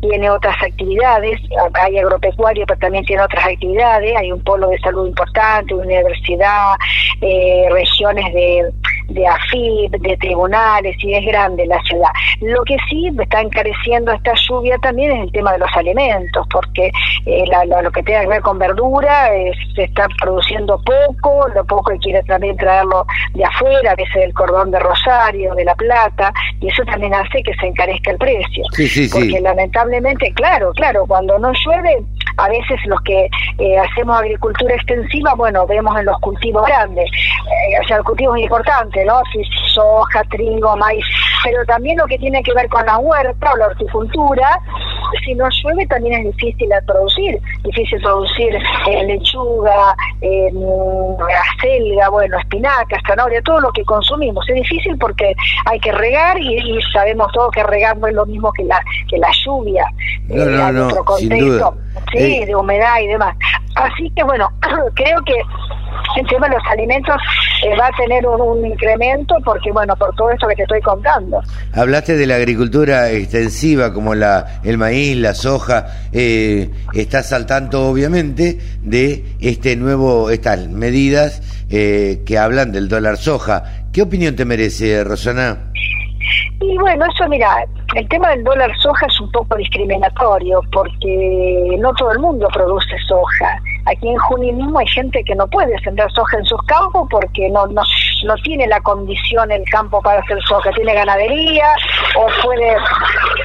tiene 0.00 0.30
otras 0.30 0.56
actividades, 0.62 1.40
hay 1.74 1.98
agropecuario, 1.98 2.64
pero 2.66 2.78
también 2.80 3.04
tiene 3.04 3.22
otras 3.22 3.46
actividades, 3.46 4.16
hay 4.16 4.32
un 4.32 4.42
polo 4.42 4.68
de 4.68 4.78
salud 4.80 5.06
importante, 5.06 5.74
una 5.74 5.84
universidad, 5.84 6.74
eh, 7.20 7.68
regiones 7.70 8.34
de, 8.34 8.64
de 9.08 9.26
AFIP, 9.26 9.92
de 10.00 10.16
tribunales, 10.18 10.96
y 11.02 11.14
es 11.14 11.24
grande 11.26 11.66
la 11.66 11.80
ciudad. 11.82 12.10
Lo 12.40 12.62
que 12.64 12.76
sí 12.88 13.10
está 13.18 13.40
encareciendo 13.40 14.12
esta 14.12 14.32
lluvia 14.48 14.76
también 14.78 15.12
es 15.12 15.22
el 15.24 15.32
tema 15.32 15.52
de 15.52 15.58
los 15.58 15.70
alimentos, 15.76 16.46
porque 16.50 16.90
eh, 17.26 17.44
la- 17.48 17.64
la- 17.64 17.82
lo 17.82 17.90
que 17.90 18.02
tenga 18.02 18.20
que 18.22 18.26
ver 18.28 18.42
con 18.42 18.58
verdura 18.58 19.34
eh, 19.34 19.52
se 19.74 19.84
está 19.84 20.06
produciendo 20.20 20.80
poco, 20.82 21.48
lo 21.54 21.64
poco 21.64 21.90
que 21.92 21.98
quiere 21.98 22.22
también 22.24 22.56
traerlo 22.56 23.06
de 23.34 23.44
afuera, 23.44 23.92
a 23.92 23.94
veces 23.96 24.14
del 24.14 24.34
cordón 24.34 24.70
de 24.70 24.78
Rosario, 24.78 25.54
de 25.54 25.64
La 25.64 25.74
Plata, 25.74 26.32
y 26.60 26.68
eso 26.68 26.82
también 26.84 27.14
hace 27.14 27.42
que 27.42 27.54
se 27.54 27.66
encarezca 27.66 28.10
el 28.10 28.18
precio. 28.18 28.64
Sí, 28.72 28.88
sí, 28.88 29.08
sí. 29.08 29.10
Porque 29.18 29.40
lamentablemente, 29.40 30.32
claro, 30.34 30.72
claro, 30.74 31.04
cuando 31.06 31.38
no 31.38 31.52
llueve, 31.64 31.98
a 32.36 32.48
veces 32.48 32.78
los 32.86 33.00
que 33.02 33.28
eh, 33.58 33.78
hacemos 33.78 34.18
agricultura 34.18 34.74
extensiva, 34.74 35.34
bueno, 35.34 35.66
vemos 35.66 35.98
en 35.98 36.06
los 36.06 36.18
cultivos 36.20 36.64
grandes, 36.66 37.04
eh, 37.10 37.80
o 37.82 37.88
sea, 37.88 37.96
el 37.98 38.04
cultivo 38.04 38.36
es 38.36 38.42
importante, 38.98 39.04
¿no? 39.04 39.20
Si 39.32 39.42
soja, 39.72 40.22
trigo, 40.30 40.76
maíz, 40.76 41.04
pero 41.44 41.64
también 41.66 41.98
lo 41.98 42.06
que 42.06 42.18
tiene 42.18 42.42
que 42.42 42.52
ver 42.54 42.68
con 42.68 42.84
la 42.86 42.98
huerta 42.98 43.52
o 43.52 43.56
la 43.56 43.66
horticultura, 43.66 44.60
si 45.24 45.34
no 45.34 45.46
llueve 45.62 45.86
también 45.86 46.26
es 46.26 46.36
difícil 46.36 46.68
de 46.68 46.82
producir, 46.82 47.38
difícil 47.64 48.00
producir 48.00 48.54
eh, 48.90 49.04
lechuga, 49.04 49.94
eh, 50.20 50.50
acelga, 51.56 52.08
bueno, 52.10 52.38
espinaca, 52.38 53.00
zanahoria, 53.06 53.40
todo 53.42 53.60
lo 53.60 53.72
que 53.72 53.84
consumimos. 53.84 54.48
Es 54.48 54.56
difícil 54.56 54.96
porque 54.98 55.34
hay 55.66 55.80
que 55.80 55.92
regar 55.92 56.38
y, 56.40 56.56
y 56.56 56.82
sabemos 56.92 57.30
todos 57.32 57.50
que 57.52 57.62
regar 57.62 57.96
no 57.98 58.06
es 58.06 58.14
lo 58.14 58.26
mismo 58.26 58.52
que 58.52 58.64
la, 58.64 58.80
que 59.08 59.18
la 59.18 59.30
lluvia. 59.44 59.84
No, 60.28 60.44
no, 60.44 60.64
hay 60.64 60.72
no, 60.72 61.16
sin 61.16 61.38
duda. 61.38 61.72
Sí, 62.12 62.18
Eh. 62.18 62.46
de 62.46 62.54
humedad 62.54 63.00
y 63.02 63.06
demás. 63.08 63.36
Así 63.74 64.10
que 64.16 64.22
bueno, 64.24 64.48
creo 64.94 65.20
que 65.24 65.34
el 66.20 66.26
tema 66.26 66.48
de 66.48 66.54
los 66.54 66.64
alimentos 66.70 67.14
eh, 67.64 67.76
va 67.78 67.86
a 67.86 67.90
tener 67.96 68.26
un, 68.26 68.40
un 68.40 68.66
incremento 68.66 69.36
porque, 69.44 69.70
bueno, 69.72 69.94
por 69.96 70.14
todo 70.16 70.30
esto 70.30 70.48
que 70.48 70.56
te 70.56 70.62
estoy 70.62 70.80
contando. 70.80 71.40
Hablaste 71.74 72.16
de 72.16 72.26
la 72.26 72.36
agricultura 72.36 73.10
extensiva 73.10 73.92
como 73.92 74.14
la 74.14 74.60
el 74.64 74.78
maíz, 74.78 75.16
la 75.16 75.34
soja. 75.34 75.86
Eh, 76.12 76.70
estás 76.94 77.32
al 77.32 77.46
tanto, 77.46 77.88
obviamente, 77.88 78.58
de 78.82 79.24
este 79.40 79.76
nuevo 79.76 80.30
estas 80.30 80.68
medidas 80.68 81.42
eh, 81.70 82.22
que 82.26 82.38
hablan 82.38 82.72
del 82.72 82.88
dólar 82.88 83.16
soja. 83.16 83.64
¿Qué 83.92 84.02
opinión 84.02 84.34
te 84.36 84.44
merece, 84.44 85.04
Rosana? 85.04 85.72
Y 86.60 86.76
bueno, 86.78 87.04
eso 87.06 87.28
mira, 87.28 87.64
el 87.94 88.08
tema 88.08 88.30
del 88.30 88.44
dólar 88.44 88.70
soja 88.78 89.06
es 89.06 89.20
un 89.20 89.30
poco 89.32 89.56
discriminatorio 89.56 90.60
porque 90.72 91.76
no 91.78 91.92
todo 91.94 92.12
el 92.12 92.18
mundo 92.18 92.48
produce 92.52 92.96
soja. 93.06 93.60
Aquí 93.86 94.08
en 94.08 94.18
Junín 94.18 94.56
mismo 94.56 94.78
hay 94.78 94.86
gente 94.88 95.22
que 95.24 95.34
no 95.34 95.46
puede 95.46 95.78
sembrar 95.80 96.10
soja 96.12 96.38
en 96.38 96.44
sus 96.44 96.62
campos 96.64 97.08
porque 97.10 97.48
no, 97.50 97.66
no, 97.68 97.82
no 98.24 98.34
tiene 98.42 98.66
la 98.66 98.80
condición 98.80 99.50
el 99.50 99.64
campo 99.70 100.02
para 100.02 100.20
hacer 100.20 100.38
soja, 100.42 100.70
tiene 100.72 100.94
ganadería 100.94 101.66
o 102.16 102.26
puede, 102.44 102.76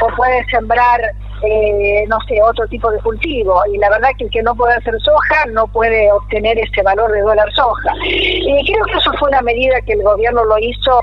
o 0.01 0.15
puede 0.15 0.45
sembrar 0.49 0.99
eh, 1.45 2.05
no 2.07 2.17
sé, 2.27 2.41
otro 2.41 2.65
tipo 2.67 2.89
de 2.91 2.99
cultivo. 2.99 3.61
Y 3.73 3.77
la 3.77 3.89
verdad 3.89 4.09
que 4.17 4.25
el 4.25 4.29
que 4.29 4.41
no 4.41 4.55
puede 4.55 4.75
hacer 4.75 4.93
soja 5.01 5.45
no 5.51 5.67
puede 5.67 6.11
obtener 6.11 6.57
ese 6.57 6.81
valor 6.83 7.11
de 7.11 7.21
dólar 7.21 7.51
soja. 7.53 7.91
Y 8.05 8.65
creo 8.65 8.85
que 8.85 8.97
eso 8.97 9.11
fue 9.19 9.29
una 9.29 9.41
medida 9.41 9.81
que 9.81 9.93
el 9.93 10.03
gobierno 10.03 10.45
lo 10.45 10.57
hizo 10.59 11.01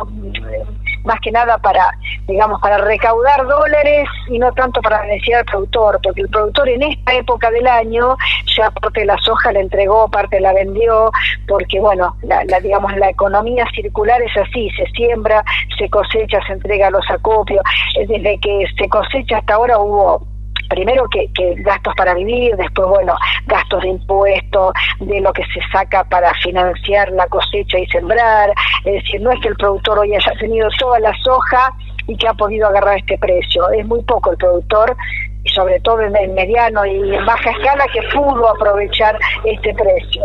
más 1.04 1.20
que 1.20 1.30
nada 1.30 1.58
para, 1.58 1.90
digamos, 2.26 2.60
para 2.60 2.78
recaudar 2.78 3.46
dólares 3.46 4.08
y 4.28 4.38
no 4.38 4.52
tanto 4.52 4.80
para 4.80 5.02
beneficiar 5.02 5.40
al 5.40 5.44
productor, 5.46 6.00
porque 6.02 6.22
el 6.22 6.28
productor 6.28 6.68
en 6.68 6.82
esta 6.82 7.14
época 7.14 7.50
del 7.50 7.66
año 7.66 8.16
ya 8.56 8.70
parte 8.70 9.00
de 9.00 9.06
la 9.06 9.16
soja 9.18 9.52
la 9.52 9.60
entregó, 9.60 10.08
parte 10.10 10.40
la 10.40 10.52
vendió, 10.52 11.10
porque 11.46 11.80
bueno, 11.80 12.16
la, 12.22 12.44
la, 12.44 12.60
digamos, 12.60 12.94
la 12.96 13.10
economía 13.10 13.66
circular 13.74 14.20
es 14.22 14.36
así, 14.36 14.70
se 14.70 14.86
siembra, 14.92 15.44
se 15.78 15.88
cosecha, 15.88 16.38
se 16.46 16.52
entrega 16.54 16.88
a 16.88 16.90
los 16.90 17.08
acopios, 17.10 17.62
desde 17.96 18.38
que 18.40 18.64
se 18.78 18.88
cosecha 18.88 19.38
hasta 19.38 19.54
ahora 19.54 19.78
hubo 19.78 20.26
primero 20.70 21.04
que, 21.08 21.30
que, 21.34 21.54
gastos 21.62 21.92
para 21.96 22.14
vivir, 22.14 22.56
después, 22.56 22.88
bueno, 22.88 23.14
gastos 23.46 23.82
de 23.82 23.88
impuestos, 23.88 24.72
de 25.00 25.20
lo 25.20 25.32
que 25.32 25.42
se 25.52 25.60
saca 25.70 26.04
para 26.04 26.32
financiar 26.34 27.10
la 27.10 27.26
cosecha 27.26 27.78
y 27.78 27.86
sembrar. 27.88 28.50
Es 28.84 29.02
decir, 29.02 29.20
no 29.20 29.32
es 29.32 29.40
que 29.40 29.48
el 29.48 29.56
productor 29.56 29.98
hoy 29.98 30.14
haya 30.14 30.32
tenido 30.38 30.68
toda 30.78 30.98
la 31.00 31.12
soja 31.22 31.74
y 32.06 32.16
que 32.16 32.28
ha 32.28 32.34
podido 32.34 32.68
agarrar 32.68 32.98
este 32.98 33.18
precio. 33.18 33.68
Es 33.70 33.86
muy 33.86 34.02
poco 34.04 34.30
el 34.30 34.38
productor, 34.38 34.96
y 35.44 35.48
sobre 35.50 35.80
todo 35.80 36.00
en, 36.00 36.12
mediano 36.34 36.86
y 36.86 37.14
en 37.14 37.26
baja 37.26 37.50
escala, 37.50 37.84
que 37.92 38.00
pudo 38.14 38.48
aprovechar 38.48 39.18
este 39.44 39.74
precio. 39.74 40.24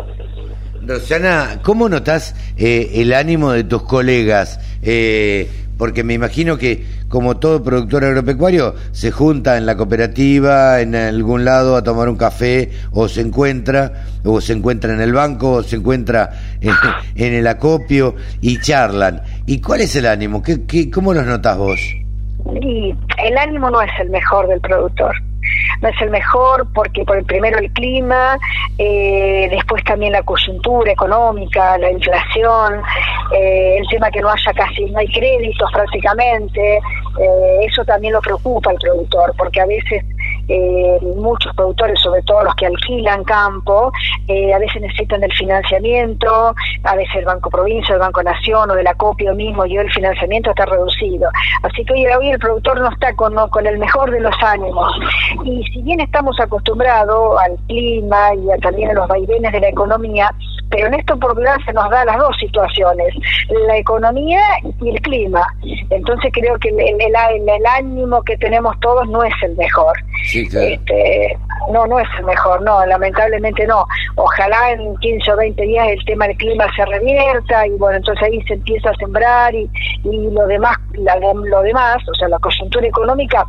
Rosana, 0.85 1.59
¿cómo 1.63 1.89
notas 1.89 2.35
eh, 2.57 2.91
el 2.95 3.13
ánimo 3.13 3.51
de 3.51 3.63
tus 3.63 3.83
colegas? 3.83 4.59
Eh, 4.83 5.49
porque 5.77 6.03
me 6.03 6.13
imagino 6.13 6.57
que, 6.57 6.85
como 7.09 7.37
todo 7.37 7.63
productor 7.63 8.05
agropecuario, 8.05 8.75
se 8.91 9.11
junta 9.11 9.57
en 9.57 9.65
la 9.65 9.75
cooperativa, 9.75 10.81
en 10.81 10.95
algún 10.95 11.45
lado 11.45 11.75
a 11.75 11.83
tomar 11.83 12.09
un 12.09 12.15
café, 12.15 12.71
o 12.91 13.07
se 13.07 13.21
encuentra, 13.21 14.05
o 14.23 14.41
se 14.41 14.53
encuentra 14.53 14.93
en 14.93 15.01
el 15.01 15.13
banco, 15.13 15.51
o 15.51 15.63
se 15.63 15.77
encuentra 15.77 16.31
en, 16.61 16.73
en 17.15 17.33
el 17.33 17.47
acopio 17.47 18.15
y 18.41 18.59
charlan. 18.59 19.21
¿Y 19.45 19.61
cuál 19.61 19.81
es 19.81 19.95
el 19.95 20.05
ánimo? 20.05 20.41
¿Qué, 20.41 20.65
qué, 20.65 20.89
¿Cómo 20.89 21.13
los 21.13 21.25
notas 21.25 21.57
vos? 21.57 21.79
Y 22.61 22.93
el 23.23 23.37
ánimo 23.37 23.69
no 23.69 23.81
es 23.81 23.91
el 23.99 24.09
mejor 24.09 24.47
del 24.47 24.61
productor 24.61 25.15
no 25.81 25.89
es 25.89 26.01
el 26.01 26.09
mejor 26.09 26.67
porque 26.73 27.03
por 27.03 27.17
el 27.17 27.25
primero 27.25 27.59
el 27.59 27.71
clima, 27.71 28.37
eh, 28.77 29.47
después 29.49 29.83
también 29.83 30.13
la 30.13 30.23
coyuntura 30.23 30.91
económica, 30.91 31.77
la 31.77 31.91
inflación, 31.91 32.81
eh, 33.35 33.77
el 33.79 33.87
tema 33.87 34.11
que 34.11 34.21
no 34.21 34.29
haya 34.29 34.53
casi, 34.53 34.85
no 34.85 34.99
hay 34.99 35.07
créditos 35.07 35.69
prácticamente, 35.71 36.77
eh, 36.77 37.59
eso 37.65 37.83
también 37.85 38.13
lo 38.13 38.21
preocupa 38.21 38.71
al 38.71 38.77
productor 38.77 39.33
porque 39.37 39.61
a 39.61 39.65
veces 39.65 40.03
eh, 40.47 40.99
muchos 41.15 41.53
productores, 41.55 41.99
sobre 42.01 42.21
todo 42.23 42.43
los 42.43 42.55
que 42.55 42.67
alquilan 42.67 43.23
campo, 43.23 43.91
eh, 44.27 44.53
a 44.53 44.59
veces 44.59 44.81
necesitan 44.81 45.23
el 45.23 45.33
financiamiento, 45.33 46.55
a 46.83 46.95
veces 46.95 47.15
el 47.15 47.25
Banco 47.25 47.49
Provincia, 47.49 47.93
el 47.93 47.99
Banco 47.99 48.21
Nación 48.23 48.69
o 48.69 48.75
del 48.75 48.87
acopio 48.87 49.33
mismo, 49.35 49.65
y 49.65 49.77
el 49.77 49.91
financiamiento 49.91 50.51
está 50.51 50.65
reducido. 50.65 51.29
Así 51.63 51.83
que 51.85 51.93
hoy, 51.93 52.05
hoy 52.05 52.29
el 52.29 52.39
productor 52.39 52.79
no 52.79 52.89
está 52.89 53.13
con, 53.15 53.35
con 53.49 53.65
el 53.65 53.77
mejor 53.77 54.11
de 54.11 54.19
los 54.19 54.35
ánimos. 54.41 54.91
Y 55.43 55.63
si 55.71 55.81
bien 55.81 55.99
estamos 55.99 56.39
acostumbrados 56.39 57.39
al 57.41 57.57
clima 57.67 58.33
y 58.35 58.51
a, 58.51 58.57
también 58.57 58.91
a 58.91 58.93
los 58.93 59.07
vaivenes 59.07 59.51
de 59.51 59.59
la 59.59 59.69
economía, 59.69 60.31
pero 60.69 60.87
en 60.87 60.95
esto 60.95 61.17
por 61.17 61.35
se 61.65 61.73
nos 61.73 61.89
da 61.89 62.05
las 62.05 62.17
dos 62.17 62.35
situaciones, 62.37 63.13
la 63.67 63.77
economía 63.77 64.41
y 64.81 64.89
el 64.89 65.01
clima. 65.01 65.45
Entonces 65.89 66.31
creo 66.33 66.57
que 66.59 66.69
el, 66.69 66.79
el, 66.79 67.49
el 67.49 67.65
ánimo 67.65 68.21
que 68.23 68.37
tenemos 68.37 68.77
todos 68.79 69.07
no 69.09 69.23
es 69.23 69.33
el 69.43 69.55
mejor. 69.55 69.93
este, 70.73 71.37
no, 71.71 71.85
no 71.85 71.99
es 71.99 72.07
el 72.17 72.25
mejor, 72.25 72.61
no, 72.61 72.85
lamentablemente 72.85 73.65
no. 73.67 73.85
Ojalá 74.15 74.71
en 74.71 74.95
15 74.97 75.31
o 75.31 75.37
20 75.37 75.61
días 75.63 75.87
el 75.89 76.05
tema 76.05 76.27
del 76.27 76.37
clima 76.37 76.65
se 76.75 76.85
revierta 76.85 77.67
y 77.67 77.71
bueno, 77.71 77.97
entonces 77.97 78.23
ahí 78.23 78.41
se 78.43 78.55
empieza 78.55 78.89
a 78.89 78.95
sembrar 78.95 79.53
y, 79.53 79.69
y 80.03 80.29
lo 80.31 80.47
demás, 80.47 80.77
lo 80.93 81.61
demás, 81.61 81.97
o 82.09 82.15
sea, 82.15 82.27
la 82.27 82.39
coyuntura 82.39 82.87
económica 82.87 83.45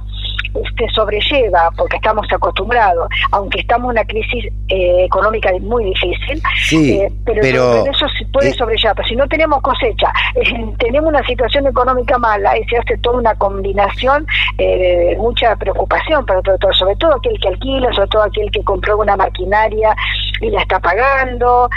se 0.79 0.89
sobrelleva 0.95 1.71
porque 1.77 1.97
estamos 1.97 2.27
acostumbrados, 2.31 3.09
aunque 3.33 3.61
estamos 3.61 3.87
en 3.87 3.91
una 3.99 4.05
crisis 4.05 4.47
eh, 4.69 5.05
económica 5.05 5.51
muy 5.61 5.85
difícil, 5.85 6.43
eh, 6.73 7.13
pero, 7.25 7.87
eso 7.87 8.07
se 8.09 8.25
puede 8.27 8.53
sobrellevar. 8.53 8.97
Pero 8.97 9.09
si 9.09 9.17
no 9.17 9.27
tenemos 9.29 9.63
cosecha, 9.63 10.13
eh, 10.35 10.67
tenemos 10.79 11.09
una 11.09 11.25
situación 11.25 11.67
económica 11.67 12.19
mala 12.19 12.59
y 12.59 12.65
se 12.65 12.79
hace 12.79 12.97
toda 12.99 13.19
una 13.19 13.35
combinación 13.35 14.27
de 14.57 15.17
mucha 15.19 15.55
preocupación 15.57 16.25
para 16.25 16.39
el 16.39 16.45
productor, 16.45 16.75
sobre 16.77 16.97
todo 16.97 17.15
aquel 17.17 17.39
que 17.41 17.49
alquila, 17.49 17.93
sobre 17.93 18.09
todo 18.09 18.23
aquel 18.23 18.51
que 18.51 18.65
compró 18.65 18.99
una 18.99 19.17
maquinaria 19.17 19.95
y 20.41 20.51
la 20.51 20.63
está 20.63 20.79
pagando, 20.81 21.69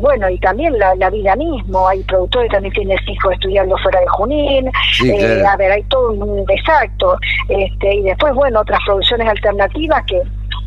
bueno, 0.00 0.28
y 0.28 0.38
también 0.38 0.78
la, 0.78 1.10
vida 1.10 1.36
mismo, 1.36 1.88
hay 1.88 2.02
productores 2.04 2.50
también 2.50 2.72
tienen 2.74 2.98
hijos 3.06 3.32
estudiando 3.32 3.76
fuera 3.78 4.00
de 4.00 4.06
Junín, 4.08 4.70
a 5.46 5.56
ver, 5.56 5.72
hay 5.72 5.82
todo 5.84 6.12
un 6.12 6.44
exacto, 6.50 7.18
este, 7.48 7.81
y 7.82 8.02
después, 8.02 8.34
bueno, 8.34 8.60
otras 8.60 8.80
producciones 8.86 9.28
alternativas 9.28 10.04
que 10.06 10.22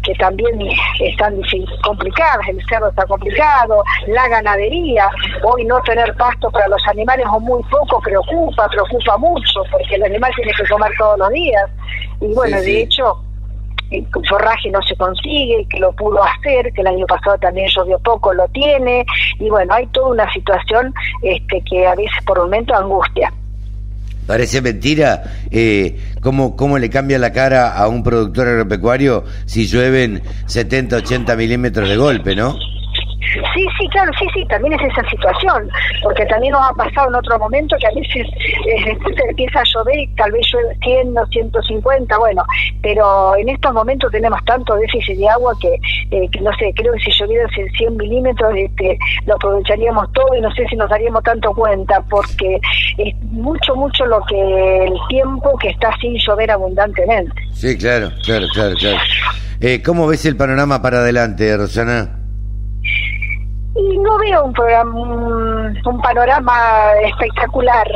que 0.05 0.13
también 0.15 0.59
están 0.99 1.41
complicadas, 1.83 2.47
el 2.47 2.63
cerdo 2.67 2.89
está 2.89 3.05
complicado, 3.05 3.83
la 4.07 4.27
ganadería, 4.27 5.09
hoy 5.43 5.65
no 5.65 5.81
tener 5.81 6.15
pasto 6.15 6.49
para 6.51 6.67
los 6.67 6.81
animales 6.87 7.25
o 7.31 7.39
muy 7.39 7.61
poco 7.63 7.99
preocupa, 8.01 8.69
preocupa 8.69 9.17
mucho, 9.17 9.61
porque 9.71 9.95
el 9.95 10.03
animal 10.03 10.31
tiene 10.35 10.51
que 10.53 10.67
comer 10.67 10.91
todos 10.97 11.17
los 11.17 11.29
días. 11.31 11.63
Y 12.21 12.33
bueno, 12.33 12.61
de 12.61 12.81
hecho, 12.81 13.19
el 13.89 14.07
forraje 14.29 14.69
no 14.69 14.81
se 14.83 14.95
consigue, 14.95 15.65
que 15.69 15.79
lo 15.79 15.91
pudo 15.93 16.23
hacer, 16.23 16.71
que 16.73 16.81
el 16.81 16.87
año 16.87 17.05
pasado 17.07 17.37
también 17.39 17.67
llovió 17.75 17.97
poco, 17.99 18.33
lo 18.33 18.47
tiene, 18.49 19.05
y 19.39 19.49
bueno, 19.49 19.73
hay 19.73 19.87
toda 19.87 20.09
una 20.09 20.31
situación 20.31 20.93
este, 21.23 21.61
que 21.61 21.87
a 21.87 21.95
veces 21.95 22.23
por 22.25 22.37
un 22.37 22.45
momento 22.45 22.75
angustia. 22.75 23.33
Parece 24.25 24.61
mentira 24.61 25.23
eh, 25.51 25.97
cómo, 26.21 26.55
cómo 26.55 26.79
le 26.79 26.89
cambia 26.89 27.19
la 27.19 27.31
cara 27.31 27.73
a 27.73 27.87
un 27.87 28.03
productor 28.03 28.47
agropecuario 28.47 29.23
si 29.45 29.67
llueven 29.67 30.21
70, 30.47 30.97
80 30.97 31.35
milímetros 31.35 31.87
de 31.87 31.97
golpe, 31.97 32.35
¿no? 32.35 32.57
Sí, 33.53 33.65
sí, 33.79 33.87
claro, 33.89 34.11
sí, 34.19 34.27
sí, 34.33 34.45
también 34.45 34.73
es 34.79 34.91
esa 34.91 35.09
situación, 35.09 35.69
porque 36.03 36.25
también 36.25 36.53
nos 36.53 36.69
ha 36.69 36.73
pasado 36.73 37.09
en 37.09 37.15
otro 37.15 37.39
momento 37.39 37.75
que 37.79 37.87
a 37.87 37.91
veces 37.91 38.27
eh, 38.67 38.97
empieza 39.29 39.59
a 39.59 39.63
llover 39.63 39.99
y 39.99 40.07
tal 40.15 40.31
vez 40.31 40.45
llueve 40.51 40.77
100 40.83 41.17
o 41.17 41.25
150, 41.27 42.17
bueno, 42.17 42.43
pero 42.81 43.35
en 43.35 43.49
estos 43.49 43.73
momentos 43.73 44.11
tenemos 44.11 44.43
tanto 44.45 44.75
déficit 44.75 45.17
de 45.17 45.29
agua 45.29 45.53
que, 45.59 45.73
eh, 46.11 46.29
no 46.41 46.51
sé, 46.53 46.73
creo 46.75 46.93
que 46.93 46.99
si 46.99 47.11
llovieran 47.11 47.49
100 47.49 47.97
milímetros 47.97 48.53
este, 48.55 48.97
lo 49.25 49.35
aprovecharíamos 49.35 50.11
todo 50.13 50.35
y 50.37 50.41
no 50.41 50.51
sé 50.51 50.65
si 50.67 50.75
nos 50.75 50.89
daríamos 50.89 51.23
tanto 51.23 51.53
cuenta, 51.53 52.01
porque 52.09 52.59
es 52.97 53.15
mucho, 53.23 53.75
mucho 53.75 54.05
lo 54.05 54.21
que 54.25 54.85
el 54.85 54.93
tiempo 55.09 55.57
que 55.57 55.69
está 55.69 55.95
sin 55.99 56.17
llover 56.17 56.51
abundantemente. 56.51 57.33
Sí, 57.53 57.77
claro, 57.77 58.11
claro, 58.23 58.47
claro, 58.53 58.75
claro. 58.75 58.97
Eh, 59.61 59.81
¿Cómo 59.81 60.07
ves 60.07 60.25
el 60.25 60.35
panorama 60.35 60.81
para 60.81 60.99
adelante, 60.99 61.55
Rosana? 61.55 62.24
Y 63.75 63.97
no 63.97 64.17
veo 64.17 64.45
un 64.45 64.53
programa 64.53 64.99
un, 64.99 66.01
panorama 66.01 66.53
espectacular. 67.03 67.87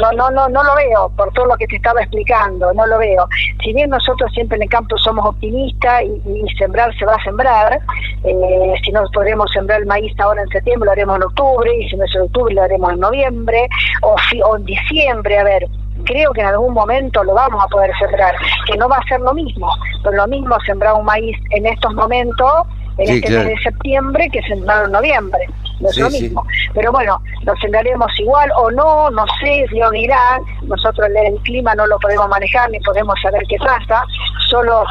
No 0.00 0.12
no 0.12 0.30
no 0.30 0.48
no 0.48 0.62
lo 0.62 0.74
veo 0.74 1.10
por 1.16 1.32
todo 1.32 1.46
lo 1.46 1.56
que 1.56 1.66
te 1.66 1.76
estaba 1.76 2.00
explicando 2.00 2.72
no 2.72 2.86
lo 2.86 2.98
veo. 2.98 3.28
Si 3.62 3.72
bien 3.72 3.90
nosotros 3.90 4.30
siempre 4.32 4.56
en 4.56 4.64
el 4.64 4.68
campo 4.68 4.96
somos 4.98 5.24
optimistas 5.26 6.02
y, 6.02 6.42
sembrar 6.58 6.94
se 6.98 7.04
va 7.04 7.14
a 7.14 7.22
sembrar 7.22 7.80
eh, 8.24 8.74
si 8.84 8.92
no 8.92 9.02
podremos 9.12 9.50
sembrar 9.52 9.80
el 9.80 9.86
maíz 9.86 10.12
ahora 10.18 10.42
en 10.42 10.48
septiembre 10.48 10.86
lo 10.86 10.92
haremos 10.92 11.16
en 11.16 11.22
octubre 11.22 11.70
y 11.74 11.88
si 11.88 11.96
no 11.96 12.04
es 12.04 12.14
en 12.14 12.22
octubre 12.22 12.54
lo 12.54 12.62
haremos 12.62 12.92
en 12.92 13.00
noviembre 13.00 13.68
o, 14.02 14.16
o 14.44 14.56
en 14.56 14.64
diciembre. 14.64 15.38
A 15.38 15.44
ver 15.44 15.68
creo 16.04 16.32
que 16.32 16.40
en 16.40 16.48
algún 16.48 16.74
momento 16.74 17.22
lo 17.22 17.34
vamos 17.34 17.62
a 17.62 17.68
poder 17.68 17.92
sembrar, 17.98 18.34
que 18.66 18.76
no 18.76 18.88
va 18.88 18.96
a 18.96 19.08
ser 19.08 19.20
lo 19.20 19.32
mismo, 19.34 19.68
pero 20.02 20.16
lo 20.16 20.26
mismo 20.26 20.56
sembrar 20.66 20.94
un 20.94 21.04
maíz 21.04 21.36
en 21.50 21.66
estos 21.66 21.94
momentos 21.94 22.66
en 22.98 23.16
este 23.16 23.30
mes 23.30 23.46
de 23.46 23.58
septiembre 23.62 24.28
que 24.32 24.42
sembraron 24.42 24.86
en 24.86 24.92
noviembre. 24.92 25.40
No 25.80 25.88
es 25.88 25.98
lo 25.98 26.10
mismo. 26.10 26.46
Pero 26.74 26.92
bueno, 26.92 27.20
lo 27.42 27.56
sembraremos 27.56 28.08
igual 28.18 28.50
o 28.56 28.70
no, 28.70 29.10
no 29.10 29.24
sé, 29.40 29.66
Dios 29.72 29.90
dirá. 29.90 30.40
Nosotros 30.62 31.08
el 31.08 31.38
clima 31.42 31.74
no 31.74 31.86
lo 31.86 31.98
podemos 31.98 32.28
manejar 32.28 32.70
ni 32.70 32.78
podemos 32.80 33.14
saber 33.20 33.42
qué 33.48 33.56
pasa. 33.58 34.04
Solo 34.48 34.84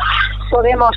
podemos 0.49 0.91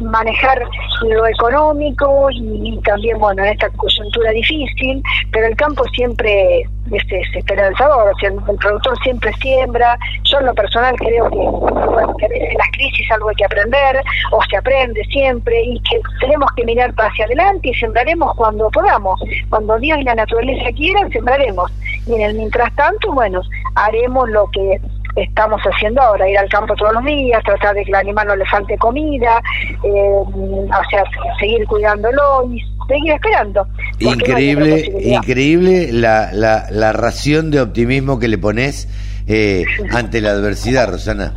manejar 0.00 0.62
lo 1.02 1.26
económico 1.26 2.28
y, 2.30 2.78
también, 2.84 3.18
bueno, 3.18 3.42
en 3.44 3.50
esta 3.50 3.68
coyuntura 3.70 4.30
difícil, 4.30 5.02
pero 5.32 5.46
el 5.46 5.56
campo 5.56 5.84
siempre 5.94 6.60
es, 6.60 7.02
es 7.10 7.36
esperanzador, 7.36 8.12
o 8.12 8.18
sea, 8.18 8.30
el, 8.30 8.56
productor 8.58 8.98
siempre 9.02 9.32
siembra. 9.34 9.98
Yo 10.24 10.38
en 10.38 10.46
lo 10.46 10.54
personal 10.54 10.94
creo 10.96 11.28
que, 11.30 11.36
bueno, 11.36 12.14
que 12.16 12.26
en 12.26 12.58
las 12.58 12.68
crisis 12.72 13.10
algo 13.10 13.28
hay 13.28 13.36
que 13.36 13.44
aprender, 13.44 14.02
o 14.32 14.40
se 14.50 14.56
aprende 14.56 15.02
siempre, 15.04 15.62
y 15.62 15.80
que 15.80 16.00
tenemos 16.20 16.50
que 16.56 16.64
mirar 16.64 16.94
hacia 16.96 17.24
adelante 17.24 17.68
y 17.68 17.74
sembraremos 17.74 18.34
cuando 18.36 18.70
podamos. 18.70 19.20
Cuando 19.48 19.78
Dios 19.78 19.98
y 19.98 20.04
la 20.04 20.14
naturaleza 20.14 20.70
quieran, 20.74 21.10
sembraremos. 21.10 21.70
Y 22.06 22.14
en 22.14 22.22
el 22.22 22.34
mientras 22.34 22.74
tanto, 22.76 23.12
bueno, 23.12 23.40
haremos 23.74 24.28
lo 24.30 24.46
que 24.50 24.80
estamos 25.16 25.60
haciendo 25.62 26.00
ahora, 26.02 26.28
ir 26.28 26.38
al 26.38 26.48
campo 26.48 26.74
todos 26.74 26.92
los 26.94 27.04
días, 27.04 27.42
tratar 27.44 27.74
de 27.74 27.84
que 27.84 27.90
el 27.90 27.96
animal 27.96 28.26
no 28.28 28.36
le 28.36 28.44
falte 28.46 28.76
comida, 28.78 29.40
eh, 29.82 29.88
o 29.88 30.90
sea, 30.90 31.04
seguir 31.38 31.64
cuidándolo 31.66 32.50
y 32.52 32.60
seguir 32.88 33.12
esperando. 33.12 33.66
Increíble, 33.98 34.92
increíble 35.02 35.92
la, 35.92 36.30
la, 36.32 36.66
la 36.70 36.92
ración 36.92 37.50
de 37.50 37.60
optimismo 37.60 38.18
que 38.18 38.28
le 38.28 38.38
pones 38.38 38.88
eh, 39.26 39.64
ante 39.90 40.20
la 40.20 40.30
adversidad, 40.30 40.90
Rosana. 40.90 41.32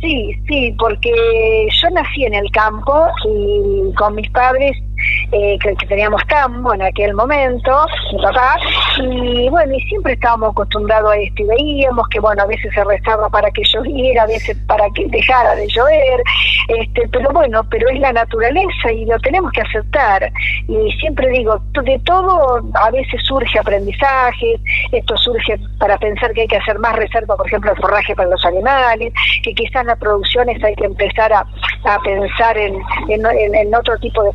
Sí, 0.00 0.32
sí, 0.46 0.74
porque 0.78 1.10
yo 1.82 1.90
nací 1.90 2.24
en 2.24 2.34
el 2.34 2.50
campo 2.50 3.06
y 3.26 3.94
con 3.94 4.14
mis 4.14 4.28
padres 4.30 4.76
eh, 5.32 5.58
que, 5.60 5.74
teníamos 5.86 6.22
tambo 6.28 6.74
en 6.74 6.82
aquel 6.82 7.14
momento, 7.14 7.86
mi 8.12 8.22
papá, 8.22 8.56
y 8.98 9.48
bueno, 9.48 9.74
y 9.74 9.80
siempre 9.82 10.14
estábamos 10.14 10.50
acostumbrados 10.50 11.12
a 11.12 11.16
esto 11.16 11.42
y 11.42 11.46
veíamos 11.46 12.08
que 12.08 12.20
bueno, 12.20 12.42
a 12.42 12.46
veces 12.46 12.72
se 12.74 12.84
rezaba 12.84 13.28
para 13.28 13.50
que 13.50 13.62
lloviera, 13.64 14.22
a 14.22 14.26
veces 14.26 14.56
para 14.66 14.84
que 14.94 15.06
dejara 15.08 15.54
de 15.54 15.66
llover, 15.68 16.22
este, 16.68 17.08
pero 17.08 17.30
bueno, 17.32 17.62
pero 17.70 17.88
es 17.88 17.98
la 18.00 18.12
naturaleza 18.12 18.92
y 18.92 19.04
lo 19.04 19.18
tenemos 19.20 19.50
que 19.52 19.60
aceptar. 19.60 20.30
Y 20.68 20.92
siempre 21.00 21.28
digo, 21.30 21.58
de 21.82 21.98
todo 22.04 22.60
a 22.74 22.90
veces 22.90 23.20
surge 23.24 23.58
aprendizaje, 23.58 24.58
esto 24.92 25.16
surge 25.16 25.58
para 25.78 25.98
pensar 25.98 26.32
que 26.32 26.42
hay 26.42 26.48
que 26.48 26.56
hacer 26.56 26.78
más 26.78 26.96
reserva, 26.96 27.36
por 27.36 27.46
ejemplo, 27.46 27.72
el 27.72 27.76
forraje 27.78 28.14
para 28.14 28.28
los 28.28 28.44
animales, 28.44 29.12
que 29.42 29.54
quizás 29.54 29.84
las 29.84 29.98
producciones 29.98 30.62
hay 30.62 30.74
que 30.74 30.84
empezar 30.84 31.32
a, 31.32 31.46
a 31.84 31.98
pensar 32.00 32.56
en, 32.56 32.80
en, 33.08 33.54
en 33.54 33.74
otro 33.74 33.98
tipo 33.98 34.22
de 34.22 34.32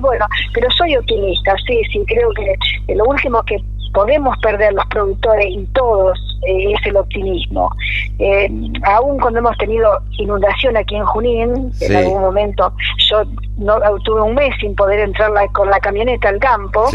bueno, 0.00 0.26
pero 0.54 0.70
soy 0.72 0.96
optimista, 0.96 1.54
sí, 1.66 1.80
sí, 1.92 2.02
creo 2.06 2.30
que 2.32 2.94
lo 2.94 3.04
último 3.04 3.42
que 3.44 3.56
podemos 3.92 4.36
perder 4.38 4.72
los 4.74 4.86
productores 4.86 5.46
y 5.48 5.64
todos 5.72 6.18
eh, 6.46 6.72
es 6.72 6.86
el 6.86 6.96
optimismo. 6.96 7.70
Eh, 8.18 8.48
aún 8.84 9.18
cuando 9.18 9.40
hemos 9.40 9.56
tenido 9.58 9.90
inundación 10.18 10.76
aquí 10.76 10.96
en 10.96 11.04
Junín, 11.04 11.72
en 11.80 11.96
algún 11.96 12.20
momento 12.20 12.72
yo 13.10 13.22
no 13.56 13.80
tuve 14.04 14.22
un 14.22 14.34
mes 14.34 14.54
sin 14.60 14.74
poder 14.74 15.00
entrar 15.00 15.32
con 15.52 15.70
la 15.70 15.80
camioneta 15.80 16.28
al 16.28 16.38
campo. 16.38 16.88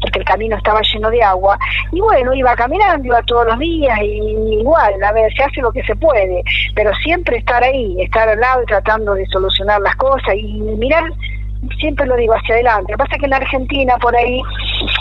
porque 0.00 0.18
el 0.18 0.24
camino 0.24 0.56
estaba 0.56 0.80
lleno 0.80 1.10
de 1.10 1.22
agua, 1.22 1.58
y 1.92 2.00
bueno, 2.00 2.32
iba 2.32 2.56
caminando, 2.56 3.06
iba 3.06 3.22
todos 3.24 3.46
los 3.46 3.58
días, 3.58 3.98
y 4.02 4.58
igual, 4.58 4.94
a 5.02 5.12
ver, 5.12 5.30
se 5.34 5.42
hace 5.42 5.60
lo 5.60 5.70
que 5.72 5.82
se 5.82 5.94
puede, 5.94 6.42
pero 6.74 6.90
siempre 7.04 7.36
estar 7.36 7.62
ahí, 7.62 8.00
estar 8.00 8.26
al 8.26 8.40
lado 8.40 8.62
y 8.62 8.64
tratando 8.66 9.12
de 9.12 9.26
solucionar 9.26 9.78
las 9.82 9.94
cosas, 9.96 10.34
y 10.34 10.58
mirar 10.60 11.04
siempre 11.78 12.06
lo 12.06 12.16
digo 12.16 12.34
hacia 12.34 12.54
adelante. 12.54 12.92
Lo 12.92 12.98
que 12.98 13.04
pasa 13.04 13.14
es 13.16 13.20
que 13.20 13.26
en 13.26 13.34
Argentina 13.34 13.94
por 14.00 14.14
ahí 14.16 14.40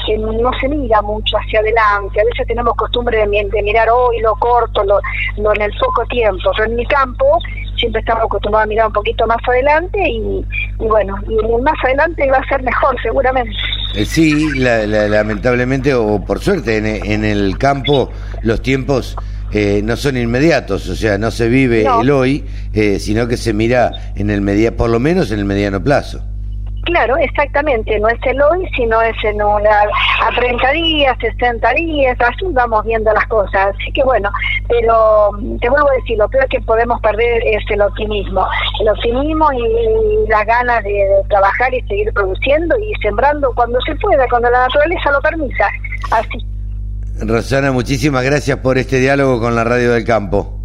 eh, 0.09 0.17
no 0.17 0.51
se 0.59 0.67
mira 0.67 1.01
mucho 1.01 1.37
hacia 1.37 1.59
adelante. 1.59 2.19
A 2.21 2.25
veces 2.25 2.47
tenemos 2.47 2.75
costumbre 2.75 3.17
de, 3.17 3.61
mirar 3.63 3.87
hoy 3.89 4.19
lo 4.19 4.35
corto, 4.35 4.83
lo, 4.83 4.99
lo, 5.37 5.55
en 5.55 5.61
el 5.61 5.71
poco 5.79 6.05
tiempo. 6.07 6.51
Pero 6.57 6.69
en 6.69 6.75
mi 6.75 6.85
campo 6.85 7.25
siempre 7.77 8.01
estamos 8.01 8.25
acostumbrados 8.25 8.65
a 8.65 8.67
mirar 8.67 8.87
un 8.87 8.93
poquito 8.93 9.25
más 9.25 9.37
adelante 9.47 9.99
y, 10.09 10.45
y 10.79 10.85
bueno, 10.85 11.15
y 11.29 11.61
más 11.61 11.75
adelante 11.83 12.29
va 12.29 12.37
a 12.37 12.47
ser 12.49 12.61
mejor 12.63 12.95
seguramente. 13.01 13.51
Eh, 13.95 14.05
sí, 14.05 14.59
la- 14.59 14.85
la- 14.85 15.07
lamentablemente 15.07 15.93
o 15.93 16.23
por 16.23 16.39
suerte 16.39 16.77
en, 16.77 16.85
en 16.85 17.23
el 17.25 17.57
campo 17.57 18.09
los 18.43 18.61
tiempos 18.61 19.15
eh, 19.51 19.81
no 19.83 19.95
son 19.95 20.15
inmediatos, 20.17 20.87
o 20.89 20.95
sea, 20.95 21.17
no 21.17 21.31
se 21.31 21.47
vive 21.47 21.83
No. 21.85 22.01
el 22.01 22.11
hoy, 22.11 22.45
eh, 22.73 22.99
sino 22.99 23.27
que 23.27 23.35
se 23.37 23.51
mira 23.53 24.11
en 24.15 24.29
el 24.29 24.41
media, 24.41 24.75
por 24.77 24.89
lo 24.91 24.99
menos 24.99 25.31
en 25.31 25.39
el 25.39 25.45
mediano 25.45 25.83
plazo. 25.83 26.21
Claro, 26.89 27.17
exactamente, 27.17 27.99
no 27.99 28.07
es 28.07 28.17
el 28.23 28.41
hoy, 28.41 28.67
sino 28.75 28.99
es 28.99 29.15
en 29.23 29.39
una, 29.43 29.81
a 30.25 30.35
30 30.35 30.71
días, 30.71 31.15
60 31.21 31.73
días, 31.75 32.17
así 32.19 32.45
vamos 32.49 32.83
viendo 32.83 33.13
las 33.13 33.27
cosas. 33.27 33.75
Así 33.75 33.91
que 33.91 34.03
bueno, 34.03 34.31
pero 34.67 35.31
mm, 35.33 35.59
te 35.59 35.69
vuelvo 35.69 35.87
a 35.87 35.93
decir, 35.93 36.17
lo 36.17 36.27
peor 36.29 36.47
que 36.47 36.59
podemos 36.61 36.99
perder 37.01 37.43
es 37.45 37.63
el 37.69 37.83
optimismo. 37.83 38.43
El 38.81 38.89
optimismo 38.89 39.53
y 39.53 40.27
la 40.29 40.43
ganas 40.45 40.83
de, 40.83 40.89
de 40.89 41.23
trabajar 41.29 41.71
y 41.75 41.81
seguir 41.83 42.11
produciendo 42.11 42.75
y 42.79 42.91
sembrando 43.03 43.51
cuando 43.53 43.79
se 43.81 43.93
pueda, 43.97 44.27
cuando 44.27 44.49
la 44.49 44.61
naturaleza 44.61 45.11
lo 45.11 45.21
permita. 45.21 45.69
Así. 46.09 46.43
Rosana, 47.21 47.71
muchísimas 47.71 48.23
gracias 48.23 48.57
por 48.57 48.79
este 48.79 48.97
diálogo 48.97 49.39
con 49.39 49.55
la 49.55 49.63
Radio 49.63 49.91
del 49.93 50.05
Campo. 50.05 50.58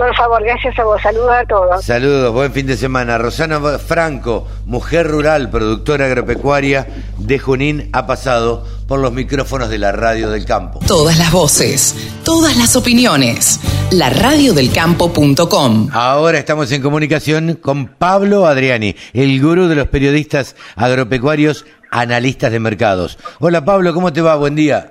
Por 0.00 0.16
favor, 0.16 0.42
gracias 0.42 0.78
a 0.78 0.84
vos, 0.84 0.98
saludos 1.02 1.30
a 1.30 1.44
todos. 1.44 1.84
Saludos, 1.84 2.32
buen 2.32 2.50
fin 2.54 2.66
de 2.66 2.78
semana. 2.78 3.18
Rosana 3.18 3.60
Franco, 3.78 4.48
mujer 4.64 5.06
rural, 5.06 5.50
productora 5.50 6.06
agropecuaria 6.06 6.86
de 7.18 7.38
Junín, 7.38 7.90
ha 7.92 8.06
pasado 8.06 8.66
por 8.88 8.98
los 8.98 9.12
micrófonos 9.12 9.68
de 9.68 9.76
la 9.76 9.92
Radio 9.92 10.30
del 10.30 10.46
Campo. 10.46 10.80
Todas 10.86 11.18
las 11.18 11.30
voces, 11.30 11.94
todas 12.24 12.56
las 12.56 12.76
opiniones. 12.76 13.60
laradiodelcampo.com. 13.90 15.90
Ahora 15.92 16.38
estamos 16.38 16.72
en 16.72 16.80
comunicación 16.80 17.56
con 17.56 17.88
Pablo 17.88 18.46
Adriani, 18.46 18.96
el 19.12 19.38
gurú 19.38 19.68
de 19.68 19.74
los 19.74 19.88
periodistas 19.88 20.56
agropecuarios, 20.76 21.66
analistas 21.90 22.50
de 22.50 22.58
mercados. 22.58 23.18
Hola 23.38 23.66
Pablo, 23.66 23.92
¿cómo 23.92 24.14
te 24.14 24.22
va? 24.22 24.36
Buen 24.36 24.54
día. 24.54 24.90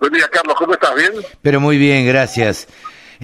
Buen 0.00 0.12
día, 0.12 0.26
Carlos, 0.28 0.56
¿cómo 0.58 0.72
estás? 0.72 0.92
¿Bien? 0.96 1.12
Pero 1.40 1.60
muy 1.60 1.78
bien, 1.78 2.04
gracias. 2.04 2.66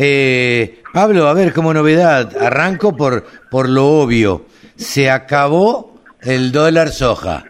Eh, 0.00 0.80
Pablo, 0.92 1.26
a 1.26 1.34
ver, 1.34 1.52
como 1.52 1.74
novedad, 1.74 2.36
arranco 2.40 2.96
por, 2.96 3.24
por 3.50 3.68
lo 3.68 3.86
obvio. 3.86 4.46
Se 4.76 5.10
acabó 5.10 6.00
el 6.20 6.52
dólar 6.52 6.90
soja. 6.90 7.44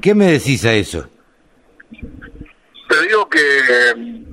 ¿Qué 0.00 0.14
me 0.14 0.32
decís 0.32 0.64
a 0.64 0.72
eso? 0.72 1.10
Te 1.90 3.02
digo 3.06 3.28
que 3.28 3.40
eh, 3.40 4.24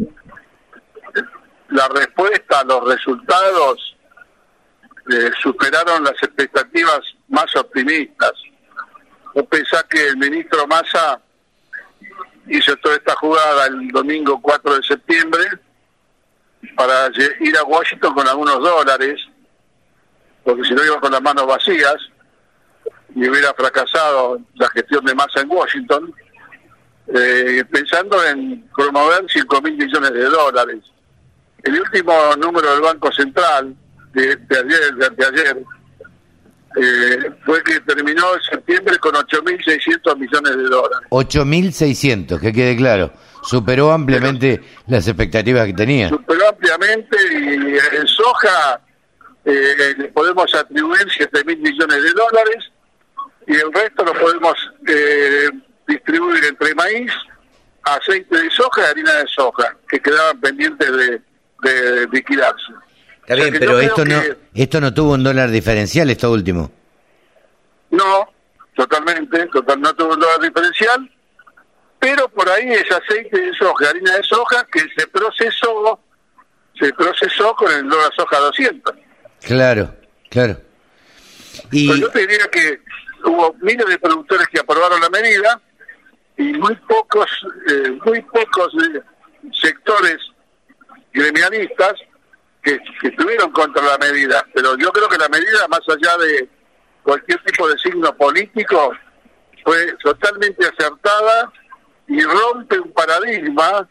la 1.69 1.89
respuesta, 1.89 2.63
los 2.63 2.87
resultados 2.87 3.97
eh, 5.11 5.29
superaron 5.41 6.05
las 6.05 6.15
expectativas 6.23 7.01
más 7.27 7.53
optimistas. 7.57 8.31
Vos 9.35 9.45
pensás 9.47 9.83
que 9.89 10.07
el 10.07 10.15
ministro 10.15 10.65
Massa 10.65 11.19
hizo 12.47 12.73
toda 12.77 12.95
esta 12.95 13.15
jugada 13.15 13.67
el 13.67 13.89
domingo 13.89 14.41
4 14.41 14.75
de 14.77 14.83
septiembre 14.83 15.66
para 16.77 17.09
ir 17.39 17.57
a 17.57 17.63
Washington 17.63 18.13
con 18.13 18.27
algunos 18.27 18.59
dólares, 18.59 19.19
porque 20.43 20.63
si 20.63 20.73
no 20.75 20.85
iba 20.85 20.99
con 20.99 21.11
las 21.11 21.21
manos 21.21 21.47
vacías 21.47 21.95
y 23.15 23.27
hubiera 23.27 23.51
fracasado 23.55 24.39
la 24.53 24.69
gestión 24.69 25.03
de 25.03 25.15
Massa 25.15 25.41
en 25.41 25.49
Washington, 25.49 26.13
eh, 27.07 27.63
pensando 27.71 28.23
en 28.23 28.63
promover 28.75 29.25
5 29.27 29.61
mil 29.61 29.75
millones 29.75 30.13
de 30.13 30.25
dólares. 30.25 30.79
El 31.63 31.81
último 31.81 32.13
número 32.37 32.71
del 32.71 32.81
Banco 32.81 33.11
Central 33.11 33.75
de, 34.13 34.35
de 34.35 34.57
ayer, 34.59 34.95
de 34.95 35.05
anteayer, 35.07 35.57
eh, 36.79 37.31
fue 37.43 37.63
que 37.63 37.79
terminó 37.79 38.35
en 38.35 38.41
septiembre 38.41 38.99
con 38.99 39.15
8.600 39.15 40.15
millones 40.15 40.57
de 40.57 40.63
dólares. 40.63 41.07
8.600, 41.09 42.39
que 42.39 42.53
quede 42.53 42.75
claro. 42.77 43.11
Superó 43.47 43.91
ampliamente 43.91 44.61
las 44.87 45.07
expectativas 45.07 45.65
que 45.67 45.73
tenía. 45.73 46.09
Superó 46.09 46.49
ampliamente 46.49 47.17
y 47.31 47.97
en 47.97 48.07
soja 48.07 48.81
eh, 49.45 49.95
le 49.97 50.07
podemos 50.09 50.53
atribuir 50.53 51.07
7 51.15 51.43
mil 51.45 51.57
millones 51.59 52.03
de 52.03 52.09
dólares 52.11 52.71
y 53.47 53.53
el 53.55 53.71
resto 53.73 54.03
lo 54.03 54.13
podemos 54.13 54.53
eh, 54.87 55.49
distribuir 55.87 56.43
entre 56.43 56.75
maíz, 56.75 57.11
aceite 57.83 58.37
de 58.41 58.49
soja 58.51 58.81
y 58.81 58.85
harina 58.91 59.13
de 59.13 59.27
soja, 59.27 59.75
que 59.87 59.99
quedaban 60.01 60.39
pendientes 60.41 60.91
de, 60.91 61.21
de 61.63 62.07
liquidarse. 62.11 62.73
Está 63.21 63.33
O 63.33 63.37
sea 63.37 63.45
bien, 63.49 63.55
pero 63.59 63.79
esto 63.79 64.03
no, 64.05 64.21
que- 64.21 64.37
esto 64.53 64.81
no 64.81 64.93
tuvo 64.93 65.13
un 65.13 65.23
dólar 65.23 65.49
diferencial, 65.49 66.09
esto 66.09 66.29
último. 66.31 66.69
No, 67.91 68.29
totalmente, 68.75 69.45
total, 69.47 69.79
no 69.79 69.93
tuvo 69.95 70.13
un 70.15 70.19
dólar 70.19 70.41
diferencial, 70.41 71.09
pero 71.99 72.27
por 72.29 72.49
ahí 72.49 72.69
es 72.71 72.91
aceite 72.91 73.39
de 73.39 73.53
soja, 73.53 73.89
harina 73.89 74.15
de 74.15 74.23
soja 74.23 74.65
que 74.71 74.81
se 74.95 75.07
procesó, 75.07 75.99
se 76.79 76.93
procesó 76.93 77.55
con 77.55 77.71
el 77.71 77.89
dólar 77.89 78.11
soja 78.15 78.37
200. 78.39 78.95
Claro, 79.41 79.95
claro. 80.29 80.57
Y 81.71 81.87
Pues 81.87 81.99
yo 81.99 82.09
te 82.11 82.19
diría 82.19 82.47
que 82.51 82.81
hubo 83.25 83.55
miles 83.61 83.85
de 83.87 83.99
productores 83.99 84.47
que 84.47 84.59
aprobaron 84.59 85.01
la 85.01 85.09
medida 85.09 85.59
y 86.37 86.53
muy 86.53 86.75
pocos, 86.75 87.29
eh, 87.69 87.97
muy 88.05 88.21
pocos 88.21 88.73
eh, 88.75 89.01
sectores 89.59 90.17
gremialistas 91.11 91.93
que, 92.61 92.79
que 93.01 93.07
estuvieron 93.07 93.51
contra 93.51 93.83
la 93.83 93.97
medida. 93.97 94.45
Pero 94.53 94.77
yo 94.77 94.91
creo 94.91 95.09
que 95.09 95.17
la 95.17 95.29
medida, 95.29 95.67
más 95.67 95.81
allá 95.89 96.17
de 96.17 96.47
cualquier 97.01 97.43
tipo 97.43 97.67
de 97.67 97.77
signo 97.79 98.15
político, 98.15 98.91
fue 99.63 99.93
totalmente 100.03 100.65
acertada 100.65 101.51
y 102.07 102.21
rompe 102.21 102.79
un 102.79 102.91
paradigma, 102.91 103.87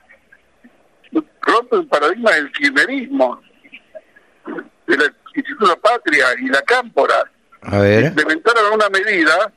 rompe 1.43 1.77
un 1.77 1.89
paradigma 1.89 2.33
del 2.33 2.51
kirchnerismo, 2.53 3.41
del 4.87 5.12
Instituto 5.35 5.79
Patria 5.81 6.27
y 6.41 6.47
la 6.49 6.62
Cámpora 6.62 7.31
a 7.62 7.79
ver. 7.79 8.05
implementaron 8.07 8.73
una 8.75 8.89
medida 8.89 9.53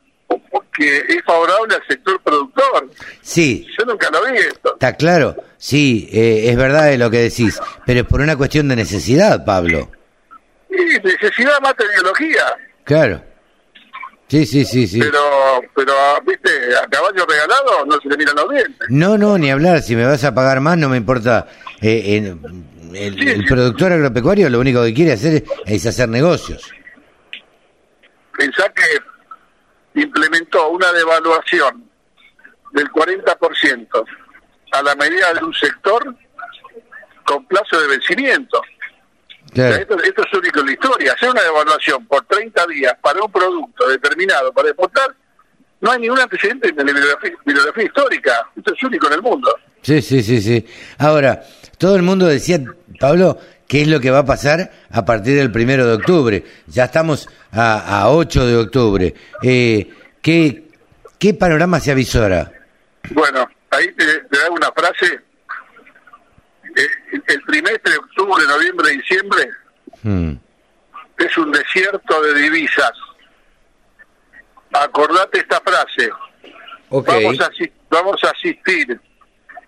que 0.74 0.97
es 0.99 1.24
favorable 1.26 1.76
al 1.76 1.88
sector 1.88 2.22
productor. 2.22 2.89
Sí, 3.22 3.68
Yo 3.78 3.86
nunca 3.86 4.10
lo 4.12 4.24
vi 4.32 4.38
esto. 4.38 4.74
está 4.74 4.95
claro. 4.95 5.36
Sí, 5.57 6.10
eh, 6.12 6.49
es 6.49 6.55
verdad 6.57 6.93
lo 6.95 7.10
que 7.10 7.18
decís, 7.18 7.60
pero 7.86 8.01
es 8.01 8.05
por 8.05 8.22
una 8.22 8.38
cuestión 8.38 8.68
de 8.70 8.76
necesidad, 8.78 9.43
Pablo. 9.43 9.89
Y 10.70 10.99
necesidad 11.05 11.60
mata 11.62 11.84
ideología. 11.84 12.43
Claro. 12.86 13.22
Sí, 14.30 14.45
sí, 14.45 14.63
sí, 14.63 14.88
sí. 14.88 14.99
Pero, 14.99 15.61
pero, 15.75 15.93
viste, 16.25 16.49
a 16.77 16.88
caballo 16.88 17.25
regalado 17.25 17.86
no 17.88 17.99
se 17.99 18.09
le 18.09 18.17
miran 18.17 18.36
los 18.36 18.49
dientes. 18.49 18.88
No, 18.89 19.17
no, 19.17 19.38
ni 19.39 19.49
hablar. 19.49 19.82
Si 19.82 19.95
me 19.95 20.05
vas 20.05 20.23
a 20.23 20.36
pagar 20.36 20.59
más, 20.59 20.77
no 20.77 20.88
me 20.88 20.97
importa. 20.97 21.47
Eh, 21.82 22.38
el 22.93 23.45
productor 23.45 23.93
agropecuario 23.93 24.49
lo 24.49 24.59
único 24.59 24.84
que 24.84 24.93
quiere 24.93 25.13
hacer 25.13 25.43
es 25.65 25.86
hacer 25.86 26.09
negocios. 26.09 26.71
Pensá 28.38 28.69
que 28.69 29.99
implementó 30.01 30.69
una 30.69 30.91
devaluación 30.93 31.89
del 32.73 32.89
40% 32.91 34.05
a 34.71 34.84
la 34.84 34.95
medida 34.95 35.34
de 35.34 35.43
un 35.43 35.53
sector 35.53 36.15
con 37.25 37.45
plazo 37.47 37.82
de 37.82 37.88
vencimiento. 37.88 38.61
O 39.52 39.56
sea, 39.56 39.68
Claro. 39.70 39.82
esto, 39.82 40.04
esto 40.04 40.22
es 40.24 40.34
único 40.38 40.60
en 40.60 40.66
la 40.68 40.72
historia. 40.74 41.14
Hacer 41.14 41.30
una 41.30 41.41
devaluación 41.41 42.06
por 42.06 42.26
30 42.26 42.68
días 42.68 42.93
para 43.02 43.22
un 43.24 43.32
producto 43.32 43.88
determinado 43.88 44.52
para 44.54 44.70
exportar, 44.70 45.08
no 45.82 45.91
hay 45.91 45.99
ningún 45.99 46.19
antecedente 46.19 46.69
en 46.69 46.76
la 46.78 46.84
bibliografía, 46.84 47.32
bibliografía 47.45 47.84
histórica. 47.86 48.32
Esto 48.56 48.73
es 48.73 48.84
único 48.84 49.07
en 49.07 49.14
el 49.14 49.22
mundo. 49.22 49.56
Sí, 49.82 50.02
sí, 50.02 50.22
sí, 50.22 50.41
sí. 50.41 50.65
Ahora, 50.98 51.41
todo 51.78 51.95
el 51.95 52.02
mundo 52.03 52.26
decía, 52.28 52.60
Pablo, 52.99 53.38
qué 53.68 53.82
es 53.84 53.88
lo 53.88 53.99
que 54.02 54.11
va 54.11 54.19
a 54.19 54.26
pasar 54.26 54.72
a 54.91 55.06
partir 55.06 55.38
del 55.38 55.52
primero 55.52 55.88
de 55.88 55.94
octubre. 55.94 56.44
Ya 56.68 56.86
estamos 56.86 57.30
a, 57.52 58.02
a 58.02 58.10
8 58.10 58.45
de 58.45 58.57
octubre. 58.57 59.14
Eh, 59.41 59.90
¿qué, 60.22 60.64
¿Qué 61.18 61.34
panorama 61.34 61.80
se 61.80 61.91
avisora? 61.91 62.52
Bueno, 63.11 63.48
ahí 63.72 63.88
te, 63.94 64.06
te 64.30 64.40
hago 64.41 64.56
una 64.56 64.72
frase. 64.73 65.22
El 67.27 67.43
trimestre 67.45 67.91
de 67.91 67.97
octubre, 67.97 68.43
noviembre, 68.47 68.91
diciembre 68.91 69.49
Hmm. 70.03 70.34
es 71.18 71.38
un 71.38 71.51
desierto 71.51 72.22
de 72.22 72.34
divisas. 72.35 72.91
Acordate 74.73 75.39
esta 75.39 75.60
frase. 75.61 76.10
Vamos, 76.89 77.39
a, 77.41 77.49
vamos 77.89 78.23
a 78.23 78.30
asistir 78.30 78.99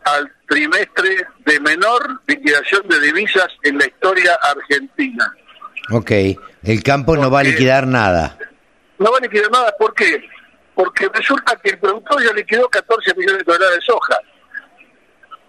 al 0.04 0.32
trimestre 0.48 1.28
de 1.46 1.60
menor 1.60 2.22
liquidación 2.28 2.88
de 2.88 3.00
divisas 3.02 3.48
en 3.64 3.78
la 3.78 3.86
historia 3.86 4.38
argentina. 4.42 5.34
Ok. 5.92 6.12
El 6.64 6.84
campo 6.84 7.16
no 7.18 7.30
va 7.30 7.42
a 7.42 7.44
liquidar 7.44 7.86
nada. 7.88 8.38
No 8.98 9.12
va 9.12 9.18
a 9.18 9.22
liquidar 9.22 9.52
nada, 9.52 9.76
¿por 9.78 9.94
qué? 9.94 10.24
Porque 10.74 11.10
resulta 11.14 11.56
que 11.62 11.72
el 11.72 11.80
productor 11.80 12.24
ya 12.24 12.34
liquidó 12.34 12.68
14 12.70 13.14
millones 13.16 13.40
de 13.40 13.44
toneladas 13.44 13.76
de 13.76 13.82
soja. 13.82 14.18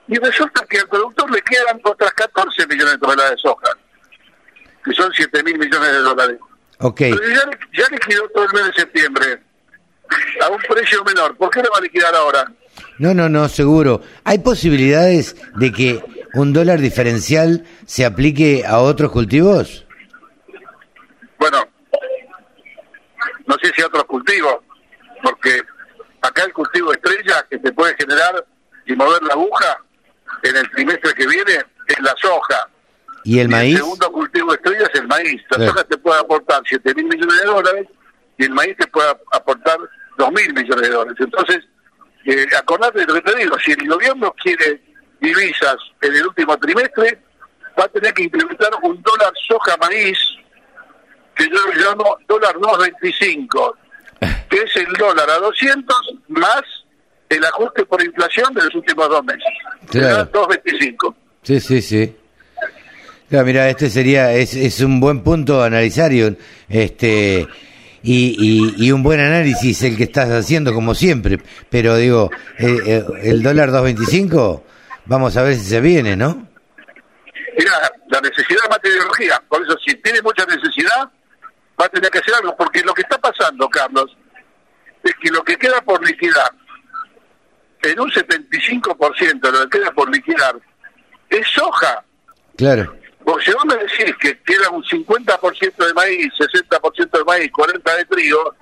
Y 0.08 0.16
resulta 0.16 0.64
que 0.68 0.78
al 0.78 0.88
productor 0.88 1.30
le 1.30 1.40
quedan 1.42 1.80
otras 1.84 2.12
14 2.14 2.66
millones 2.66 2.92
de 2.92 2.98
toneladas 2.98 3.30
de 3.32 3.38
soja. 3.38 3.70
que 4.84 4.92
son 4.92 5.12
7 5.14 5.42
mil 5.44 5.58
millones 5.58 5.92
de 5.92 5.98
dólares. 5.98 6.38
Ok. 6.78 6.98
Pero 6.98 7.28
ya, 7.28 7.42
ya 7.72 7.84
liquidó 7.90 8.28
todo 8.30 8.44
el 8.44 8.52
mes 8.52 8.66
de 8.66 8.72
septiembre 8.72 9.42
a 10.42 10.48
un 10.48 10.58
precio 10.58 11.04
menor. 11.04 11.36
¿Por 11.36 11.50
qué 11.50 11.62
lo 11.62 11.70
va 11.70 11.78
a 11.78 11.82
liquidar 11.82 12.14
ahora? 12.14 12.52
No, 12.98 13.14
no, 13.14 13.28
no, 13.28 13.48
seguro. 13.48 14.00
¿Hay 14.24 14.38
posibilidades 14.38 15.36
de 15.56 15.72
que 15.72 16.04
un 16.34 16.52
dólar 16.52 16.80
diferencial 16.80 17.64
se 17.86 18.04
aplique 18.04 18.64
a 18.66 18.78
otros 18.78 19.12
cultivos? 19.12 19.86
Bueno, 21.38 21.64
no 23.46 23.56
sé 23.62 23.72
si 23.74 23.82
a 23.82 23.86
otros 23.86 24.04
cultivos, 24.04 24.56
porque 25.22 25.60
acá 26.20 26.44
el 26.44 26.52
cultivo 26.52 26.92
estrella 26.92 27.46
que 27.48 27.58
te 27.58 27.72
puede 27.72 27.94
generar 27.96 28.44
y 28.86 28.94
mover 28.94 29.22
la 29.22 29.34
aguja 29.34 29.78
en 30.42 30.56
el 30.56 30.70
trimestre 30.70 31.14
que 31.14 31.26
viene 31.26 31.52
es 31.86 32.00
la 32.00 32.14
soja. 32.16 32.68
¿Y 33.24 33.38
el 33.38 33.46
Y 33.46 33.50
maíz? 33.50 33.74
El 33.74 33.78
segundo 33.78 34.12
cultivo 34.12 34.54
estrella 34.54 34.88
es 34.92 35.00
el 35.00 35.06
maíz. 35.06 35.42
La 35.50 35.66
soja 35.66 35.84
te 35.84 35.96
puede 35.98 36.20
aportar 36.20 36.62
7 36.66 36.94
mil 36.94 37.06
millones 37.06 37.38
de 37.38 37.46
dólares 37.46 37.86
y 38.38 38.44
el 38.44 38.50
maíz 38.50 38.76
te 38.76 38.86
puede 38.88 39.08
aportar 39.32 39.78
2 40.18 40.32
mil 40.32 40.54
millones 40.54 40.88
de 40.88 40.94
dólares. 40.94 41.20
Entonces, 41.20 41.64
eh, 42.24 42.46
acordate 42.56 43.00
de 43.00 43.06
lo 43.06 43.14
que 43.14 43.32
te 43.32 43.36
digo, 43.36 43.58
si 43.58 43.72
el 43.72 43.88
gobierno 43.88 44.32
quiere 44.42 44.80
divisas 45.20 45.76
en 46.00 46.14
el 46.14 46.26
último 46.26 46.56
trimestre, 46.58 47.22
va 47.78 47.84
a 47.84 47.88
tener 47.88 48.12
que 48.12 48.24
implementar 48.24 48.70
un 48.82 49.00
dólar 49.02 49.32
soja 49.48 49.76
maíz, 49.78 50.18
que 51.34 51.48
yo 51.48 51.66
le 51.72 51.80
llamo 51.80 52.18
dólar 52.28 52.54
2.25, 52.56 53.74
que 54.48 54.56
es 54.56 54.76
el 54.76 54.92
dólar 54.94 55.30
a 55.30 55.38
200 55.38 55.96
más 56.28 56.62
el 57.36 57.44
ajuste 57.44 57.84
por 57.84 58.02
inflación 58.02 58.52
de 58.54 58.64
los 58.64 58.74
últimos 58.74 59.08
dos 59.08 59.24
meses. 59.24 59.44
Claro. 59.90 60.30
2.25. 60.32 61.14
Sí, 61.42 61.60
sí, 61.60 61.82
sí. 61.82 62.16
Claro, 63.28 63.46
mira, 63.46 63.68
este 63.68 63.88
sería, 63.88 64.32
es, 64.32 64.54
es 64.54 64.80
un 64.80 65.00
buen 65.00 65.22
punto 65.22 65.62
a 65.62 65.66
analizar 65.66 66.12
y 66.12 66.22
un, 66.22 66.38
este, 66.68 67.46
y, 68.02 68.36
y, 68.38 68.86
y 68.86 68.92
un 68.92 69.02
buen 69.02 69.20
análisis 69.20 69.82
el 69.84 69.96
que 69.96 70.04
estás 70.04 70.30
haciendo 70.30 70.74
como 70.74 70.94
siempre. 70.94 71.38
Pero 71.70 71.96
digo, 71.96 72.30
eh, 72.58 72.76
eh, 72.84 73.04
el 73.22 73.42
dólar 73.42 73.70
2.25, 73.70 74.62
vamos 75.06 75.36
a 75.36 75.42
ver 75.42 75.54
si 75.54 75.64
se 75.64 75.80
viene, 75.80 76.16
¿no? 76.16 76.48
Mira, 77.56 77.72
la 78.08 78.20
necesidad 78.20 78.62
de 78.64 78.68
materiología, 78.68 79.42
por 79.48 79.62
eso 79.62 79.76
si 79.86 79.94
tiene 79.96 80.20
mucha 80.22 80.44
necesidad, 80.46 81.08
va 81.80 81.86
a 81.86 81.88
tener 81.88 82.10
que 82.10 82.18
hacer 82.18 82.34
algo, 82.34 82.56
porque 82.56 82.82
lo 82.82 82.94
que 82.94 83.02
está 83.02 83.18
pasando, 83.18 83.68
Carlos, 83.68 84.16
es 85.02 85.12
que 85.22 85.30
lo 85.30 85.42
que 85.42 85.56
queda 85.56 85.80
por 85.82 86.04
liquidar, 86.06 86.50
en 87.82 88.00
un 88.00 88.10
75% 88.10 89.40
de 89.40 89.52
lo 89.52 89.68
que 89.68 89.78
queda 89.78 89.92
por 89.92 90.10
liquidar, 90.10 90.56
es 91.28 91.46
soja. 91.48 92.04
Claro. 92.56 92.94
Porque 93.24 93.44
si 93.46 93.52
vos 93.52 93.64
me 93.64 93.76
decís 93.76 94.14
que 94.20 94.38
queda 94.40 94.70
un 94.70 94.82
50% 94.82 95.86
de 95.86 95.94
maíz, 95.94 96.32
60% 96.38 97.10
de 97.10 97.24
maíz, 97.24 97.50
40% 97.52 97.96
de 97.96 98.04
trigo, 98.04 98.54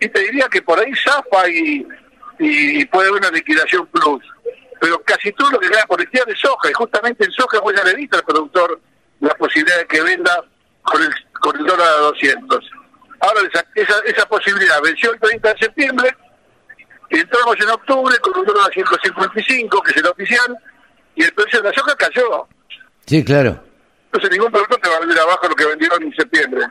y 0.00 0.08
te 0.08 0.20
diría 0.20 0.48
que 0.48 0.62
por 0.62 0.78
ahí 0.78 0.92
zafa 0.96 1.48
y, 1.48 1.86
y 2.38 2.84
puede 2.86 3.08
haber 3.08 3.20
una 3.20 3.30
liquidación 3.30 3.86
plus. 3.86 4.24
Pero 4.80 5.00
casi 5.04 5.32
todo 5.32 5.50
lo 5.52 5.60
que 5.60 5.68
queda 5.68 5.86
por 5.86 6.00
liquidar 6.00 6.28
es 6.28 6.40
soja, 6.40 6.70
y 6.70 6.72
justamente 6.72 7.24
en 7.24 7.32
soja 7.32 7.60
vos 7.60 7.72
ya 7.74 7.84
le 7.84 8.08
al 8.12 8.24
productor 8.24 8.80
la 9.20 9.34
posibilidad 9.34 9.78
de 9.78 9.86
que 9.86 10.02
venda 10.02 10.44
con 10.82 11.00
el, 11.00 11.14
con 11.40 11.56
el 11.56 11.64
dólar 11.64 11.86
a 11.86 12.00
200. 12.00 12.70
Ahora 13.20 13.40
esa, 13.52 13.64
esa, 13.76 13.94
esa 14.04 14.26
posibilidad 14.26 14.82
venció 14.82 15.12
el 15.12 15.20
30 15.20 15.52
de 15.52 15.58
septiembre, 15.60 16.16
entramos 17.20 17.56
en 17.60 17.70
octubre 17.70 18.16
con 18.18 18.38
un 18.38 18.46
dólar 18.46 18.70
a 18.70 18.72
155, 18.72 19.82
que 19.82 19.90
es 19.90 19.96
el 19.98 20.06
oficial, 20.06 20.56
y 21.14 21.24
el 21.24 21.32
precio 21.32 21.60
de 21.62 21.68
la 21.68 21.74
soja 21.74 21.94
cayó. 21.96 22.46
Sí, 23.06 23.24
claro. 23.24 23.62
Entonces 24.06 24.30
ningún 24.30 24.50
productor 24.50 24.80
te 24.80 24.88
va 24.88 24.96
a 24.96 25.00
vender 25.00 25.18
abajo 25.18 25.48
lo 25.48 25.54
que 25.54 25.66
vendieron 25.66 26.02
en 26.02 26.14
septiembre. 26.14 26.66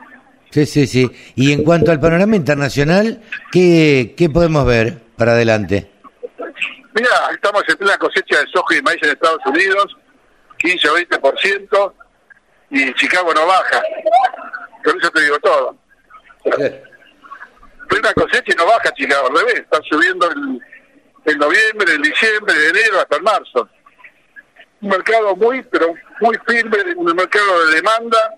Sí, 0.50 0.66
sí, 0.66 0.86
sí. 0.86 1.10
Y 1.34 1.52
en 1.52 1.64
cuanto 1.64 1.90
al 1.90 2.00
panorama 2.00 2.36
internacional, 2.36 3.22
¿qué, 3.50 4.14
qué 4.16 4.28
podemos 4.28 4.66
ver 4.66 4.98
para 5.16 5.32
adelante? 5.32 5.90
Mira, 6.94 7.10
estamos 7.32 7.62
en 7.68 7.76
plena 7.76 7.96
cosecha 7.96 8.38
de 8.38 8.46
soja 8.52 8.76
y 8.76 8.82
maíz 8.82 9.02
en 9.02 9.10
Estados 9.10 9.40
Unidos, 9.46 9.96
15 10.58 10.88
o 10.90 10.96
20%, 10.98 11.92
y 12.70 12.94
Chicago 12.94 13.32
no 13.34 13.46
baja. 13.46 13.82
Con 14.84 14.98
eso 15.00 15.10
te 15.10 15.22
digo 15.22 15.38
todo. 15.38 15.76
Plena 17.92 18.14
cosecha 18.14 18.52
y 18.52 18.56
no 18.56 18.64
baja 18.64 18.90
Chicago, 18.94 19.28
al 19.28 19.36
revés, 19.36 19.60
están 19.60 19.82
subiendo 19.82 20.30
en, 20.32 20.58
en 21.26 21.38
noviembre, 21.38 21.92
en 21.92 22.00
diciembre, 22.00 22.54
de 22.54 22.68
enero 22.70 23.00
hasta 23.00 23.16
el 23.16 23.22
marzo. 23.22 23.68
Un 24.80 24.88
mercado 24.88 25.36
muy, 25.36 25.62
pero 25.64 25.92
muy 26.22 26.38
firme, 26.48 26.78
un 26.96 27.14
mercado 27.14 27.66
de 27.66 27.74
demanda, 27.74 28.34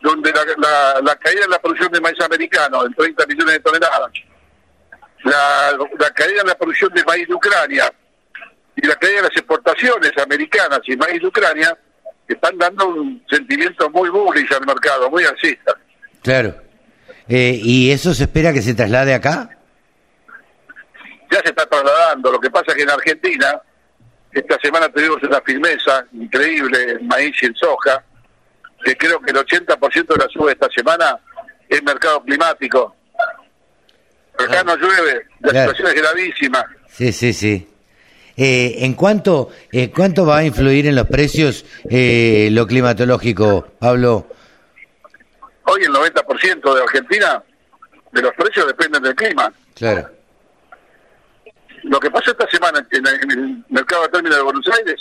donde 0.00 0.30
la, 0.32 0.44
la, 0.58 1.00
la 1.02 1.16
caída 1.16 1.44
en 1.46 1.50
la 1.50 1.58
producción 1.58 1.90
de 1.90 2.00
maíz 2.00 2.20
americano, 2.20 2.86
en 2.86 2.94
30 2.94 3.26
millones 3.26 3.54
de 3.54 3.60
toneladas, 3.60 4.12
la, 5.24 5.76
la 5.98 6.10
caída 6.10 6.42
en 6.42 6.46
la 6.46 6.54
producción 6.56 6.94
de 6.94 7.02
maíz 7.02 7.26
de 7.26 7.34
Ucrania 7.34 7.92
y 8.76 8.86
la 8.86 8.94
caída 8.94 9.16
de 9.16 9.22
las 9.22 9.36
exportaciones 9.36 10.12
americanas 10.16 10.80
y 10.84 10.96
maíz 10.96 11.20
de 11.20 11.26
Ucrania 11.26 11.76
están 12.28 12.56
dando 12.56 12.86
un 12.86 13.24
sentimiento 13.28 13.90
muy 13.90 14.10
bullish 14.10 14.52
al 14.52 14.64
mercado, 14.64 15.10
muy 15.10 15.24
alcista. 15.24 15.76
Claro. 16.22 16.65
Eh, 17.28 17.58
¿Y 17.62 17.90
eso 17.90 18.14
se 18.14 18.24
espera 18.24 18.52
que 18.52 18.62
se 18.62 18.74
traslade 18.74 19.14
acá? 19.14 19.50
Ya 21.30 21.40
se 21.42 21.48
está 21.48 21.66
trasladando, 21.66 22.30
lo 22.32 22.38
que 22.40 22.50
pasa 22.50 22.66
es 22.68 22.74
que 22.76 22.82
en 22.82 22.90
Argentina 22.90 23.60
esta 24.32 24.58
semana 24.60 24.88
tuvimos 24.88 25.20
una 25.22 25.40
firmeza 25.40 26.04
increíble 26.12 26.92
en 27.00 27.06
maíz 27.08 27.34
y 27.42 27.46
en 27.46 27.54
soja, 27.56 28.04
que 28.84 28.96
creo 28.96 29.18
que 29.20 29.30
el 29.32 29.38
80% 29.38 30.06
de 30.06 30.16
la 30.16 30.28
suba 30.28 30.46
de 30.46 30.52
esta 30.52 30.68
semana 30.74 31.18
es 31.68 31.82
mercado 31.82 32.22
climático. 32.22 32.94
Acá 34.38 34.62
no 34.62 34.76
llueve, 34.76 35.26
la 35.40 35.50
Claro. 35.50 35.70
situación 35.72 35.96
es 35.96 36.02
gravísima. 36.02 36.64
Sí, 36.88 37.10
sí, 37.12 37.32
sí. 37.32 37.68
Eh, 38.36 38.76
¿En 38.84 38.92
cuánto, 38.92 39.50
eh, 39.72 39.90
cuánto 39.90 40.26
va 40.26 40.38
a 40.38 40.44
influir 40.44 40.86
en 40.86 40.94
los 40.94 41.06
precios 41.08 41.64
eh, 41.90 42.50
lo 42.52 42.66
climatológico, 42.66 43.66
Pablo? 43.78 44.28
Hoy 45.66 45.82
el 45.82 45.92
90% 45.92 46.74
de 46.74 46.82
Argentina, 46.82 47.42
de 48.12 48.22
los 48.22 48.32
precios 48.34 48.66
dependen 48.66 49.02
del 49.02 49.14
clima. 49.14 49.52
Claro. 49.74 50.08
Lo 51.82 52.00
que 52.00 52.10
pasó 52.10 52.30
esta 52.30 52.48
semana 52.50 52.84
en, 52.90 53.06
en 53.06 53.30
el 53.30 53.64
mercado 53.68 54.02
de 54.02 54.08
términos 54.08 54.36
de 54.38 54.42
Buenos 54.42 54.66
Aires, 54.78 55.00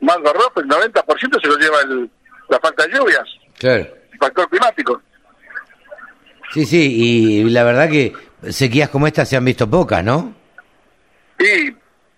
más 0.00 0.20
barroco, 0.22 0.60
el 0.60 0.66
90% 0.68 1.40
se 1.40 1.46
lo 1.48 1.56
lleva 1.56 1.80
el- 1.82 2.10
la 2.48 2.58
falta 2.60 2.86
de 2.86 2.96
lluvias, 2.98 3.24
Claro. 3.58 3.86
el 4.12 4.18
factor 4.18 4.48
climático. 4.48 5.02
Sí, 6.52 6.64
sí, 6.64 6.94
y 6.96 7.44
la 7.50 7.62
verdad 7.64 7.90
que 7.90 8.12
sequías 8.50 8.88
como 8.88 9.06
esta 9.06 9.24
se 9.26 9.36
han 9.36 9.44
visto 9.44 9.68
pocas, 9.68 10.02
¿no? 10.02 10.34
Y 11.38 11.68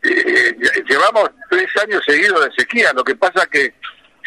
eh, 0.03 0.57
llevamos 0.89 1.31
tres 1.51 1.67
años 1.83 2.03
seguidos 2.07 2.45
de 2.45 2.53
sequía. 2.57 2.93
Lo 2.95 3.03
que 3.03 3.17
pasa 3.17 3.45
que 3.47 3.75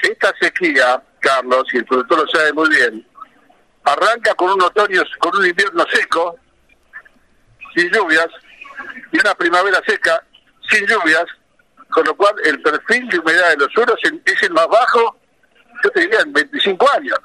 esta 0.02 0.34
sequía, 0.42 1.02
Carlos, 1.20 1.64
y 1.74 1.78
el 1.78 1.86
productor 1.86 2.20
lo 2.20 2.28
sabe 2.28 2.52
muy 2.54 2.70
bien, 2.70 3.08
arranca 3.86 4.34
con 4.36 4.52
un 4.52 4.62
otoño, 4.62 5.02
con 5.20 5.36
un 5.38 5.46
invierno 5.46 5.86
seco, 5.92 6.38
sin 7.76 7.90
lluvias, 7.92 8.28
y 9.12 9.20
una 9.20 9.34
primavera 9.36 9.80
seca, 9.86 10.24
sin 10.70 10.86
lluvias, 10.88 11.26
con 11.90 12.06
lo 12.06 12.16
cual 12.16 12.34
el 12.46 12.62
perfil 12.62 13.08
de 13.10 13.20
humedad 13.20 13.50
de 13.52 13.58
los 13.58 13.72
suelos 13.74 13.98
es 14.26 14.44
el 14.44 14.52
más 14.52 14.68
bajo, 14.68 15.18
yo 15.84 15.90
te 15.92 16.02
diría, 16.02 16.20
en 16.22 16.34
25 16.34 16.90
años. 16.98 17.18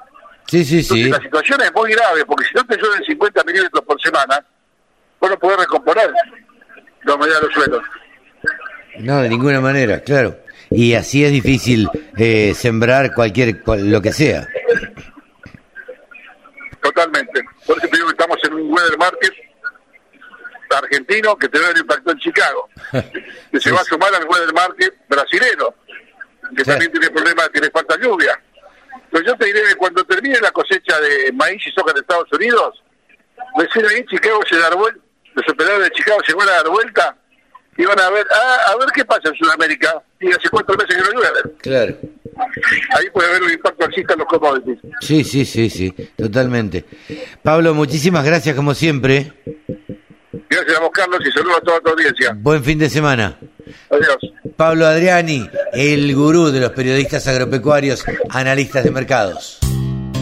Sí, 0.47 0.65
sí, 0.65 0.79
Entonces 0.79 1.05
sí. 1.05 1.09
la 1.11 1.19
situación 1.21 1.61
es 1.61 1.73
muy 1.73 1.91
grave, 1.91 2.25
porque 2.25 2.45
si 2.45 2.53
no 2.55 2.65
te 2.65 2.75
llueven 2.77 3.03
50 3.03 3.43
milímetros 3.43 3.83
por 3.85 4.01
semana, 4.01 4.43
vos 5.19 5.29
no 5.29 5.37
podés 5.39 5.59
recomponer 5.59 6.11
la 7.03 7.15
humedad 7.15 7.35
de 7.35 7.41
los 7.47 7.53
suelos. 7.53 7.83
No, 8.99 9.21
de 9.21 9.29
ninguna 9.29 9.61
manera, 9.61 10.01
claro. 10.01 10.37
Y 10.71 10.93
así 10.93 11.23
es 11.23 11.31
difícil 11.31 11.87
eh, 12.17 12.53
sembrar 12.55 13.13
cualquier, 13.13 13.61
cual- 13.63 13.89
lo 13.89 14.01
que 14.01 14.11
sea. 14.11 14.47
Totalmente. 16.81 17.43
Por 17.65 17.77
eso 17.77 17.87
te 17.87 17.97
digo 17.97 18.07
que 18.07 18.11
estamos 18.11 18.37
en 18.43 18.53
un 18.53 18.73
weather 18.73 18.97
market 18.97 19.33
argentino 20.69 21.35
que 21.35 21.49
te 21.49 21.59
ve 21.59 21.65
el 21.71 21.79
impacto 21.79 22.11
en 22.11 22.19
Chicago, 22.19 22.69
que 23.51 23.59
se 23.59 23.71
va 23.71 23.81
a 23.81 23.83
sumar 23.83 24.13
al 24.13 24.27
weather 24.27 24.53
market 24.53 24.93
brasilero, 25.07 25.75
que 26.55 26.63
también 26.63 26.91
tiene 26.91 27.09
problemas, 27.09 27.49
que 27.49 27.59
le 27.59 27.71
falta 27.71 27.97
lluvia. 27.97 28.39
Pero 29.11 29.25
yo 29.25 29.35
te 29.35 29.45
diré 29.45 29.63
que 29.63 29.75
cuando 29.75 30.03
termine 30.05 30.39
la 30.39 30.51
cosecha 30.51 30.99
de 30.99 31.31
maíz 31.33 31.65
y 31.65 31.71
soja 31.71 31.91
en 31.91 31.97
Estados 31.97 32.31
Unidos, 32.31 32.83
recién 33.57 33.85
ahí 33.87 34.05
Chicago 34.05 34.41
se 34.47 34.57
da 34.57 34.69
vuelta, 34.75 35.01
los 35.33 35.49
operadores 35.49 35.89
de 35.89 35.95
Chicago 35.95 36.19
se 36.25 36.33
van 36.33 36.49
a 36.49 36.51
dar 36.51 36.69
vuelta 36.69 37.17
y 37.77 37.85
van 37.85 37.99
a 37.99 38.09
ver, 38.09 38.27
ah, 38.31 38.57
a 38.71 38.77
ver 38.77 38.89
qué 38.93 39.05
pasa 39.05 39.29
en 39.29 39.35
Sudamérica, 39.35 40.01
y 40.19 40.29
hace 40.29 40.49
cuatro 40.49 40.75
meses 40.75 40.95
que 40.95 41.01
no 41.01 41.11
llueve. 41.11 41.41
Claro. 41.59 41.95
Ahí 42.97 43.05
puede 43.13 43.29
haber 43.29 43.43
un 43.43 43.51
impacto 43.51 43.85
alcista 43.85 44.13
en 44.13 44.19
los 44.19 44.27
commodities. 44.27 44.79
Sí, 45.01 45.23
sí, 45.23 45.45
sí, 45.45 45.69
sí, 45.69 45.93
totalmente. 46.15 46.85
Pablo, 47.43 47.73
muchísimas 47.73 48.25
gracias 48.25 48.55
como 48.55 48.73
siempre. 48.73 49.33
Gracias 50.49 50.77
a 50.77 50.81
vos, 50.81 50.89
Carlos, 50.93 51.19
y 51.25 51.31
saludos 51.31 51.57
a 51.57 51.61
toda 51.61 51.79
tu 51.81 51.89
audiencia. 51.89 52.33
Buen 52.35 52.63
fin 52.63 52.79
de 52.79 52.89
semana. 52.89 53.37
Adiós. 53.89 54.17
Pablo 54.55 54.85
Adriani, 54.87 55.47
el 55.73 56.15
gurú 56.15 56.49
de 56.51 56.59
los 56.59 56.71
periodistas 56.71 57.27
agropecuarios, 57.27 58.03
analistas 58.29 58.83
de 58.83 58.91
mercados. 58.91 59.59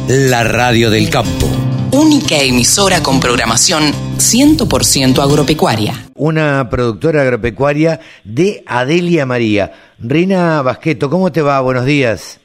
la 0.07 0.43
radio 0.43 0.89
del 0.89 1.09
campo. 1.09 1.66
Única 1.91 2.35
emisora 2.35 3.01
con 3.01 3.19
programación 3.21 3.93
100% 4.17 5.23
agropecuaria. 5.23 5.93
Una 6.15 6.69
productora 6.69 7.21
agropecuaria 7.21 8.01
de 8.25 8.61
Adelia 8.67 9.25
María. 9.25 9.71
Reina 9.97 10.61
Basqueto, 10.61 11.09
¿cómo 11.09 11.31
te 11.31 11.41
va? 11.41 11.61
Buenos 11.61 11.85
días. 11.85 12.41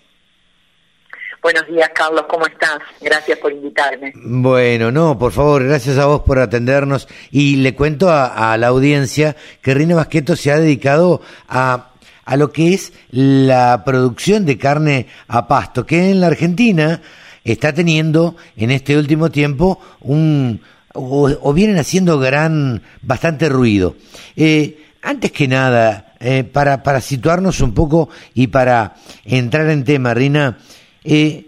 Buenos 1.42 1.66
días, 1.66 1.90
Carlos, 1.92 2.24
¿cómo 2.28 2.46
estás? 2.46 2.78
Gracias 3.00 3.36
por 3.38 3.50
invitarme. 3.50 4.12
Bueno, 4.14 4.92
no, 4.92 5.18
por 5.18 5.32
favor, 5.32 5.64
gracias 5.64 5.98
a 5.98 6.06
vos 6.06 6.20
por 6.20 6.38
atendernos. 6.38 7.08
Y 7.32 7.56
le 7.56 7.74
cuento 7.74 8.10
a, 8.10 8.52
a 8.52 8.56
la 8.56 8.68
audiencia 8.68 9.34
que 9.60 9.74
Reina 9.74 9.96
Basqueto 9.96 10.36
se 10.36 10.52
ha 10.52 10.58
dedicado 10.58 11.20
a 11.48 11.88
a 12.24 12.36
lo 12.36 12.52
que 12.52 12.72
es 12.72 12.92
la 13.10 13.82
producción 13.84 14.46
de 14.46 14.58
carne 14.58 15.08
a 15.26 15.48
pasto, 15.48 15.84
que 15.84 16.10
en 16.10 16.20
la 16.20 16.28
Argentina 16.28 17.02
está 17.44 17.72
teniendo 17.72 18.36
en 18.56 18.70
este 18.70 18.96
último 18.96 19.30
tiempo 19.30 19.80
un 20.00 20.60
o, 20.94 21.52
vienen 21.52 21.78
haciendo 21.78 22.18
gran 22.18 22.82
bastante 23.00 23.48
ruido. 23.48 23.96
Eh, 24.36 24.84
antes 25.02 25.32
que 25.32 25.48
nada, 25.48 26.14
eh, 26.20 26.44
para, 26.44 26.82
para 26.82 27.00
situarnos 27.00 27.60
un 27.60 27.72
poco 27.74 28.08
y 28.34 28.48
para 28.48 28.94
entrar 29.24 29.68
en 29.70 29.84
tema, 29.84 30.14
Rina, 30.14 30.58
eh, 31.02 31.46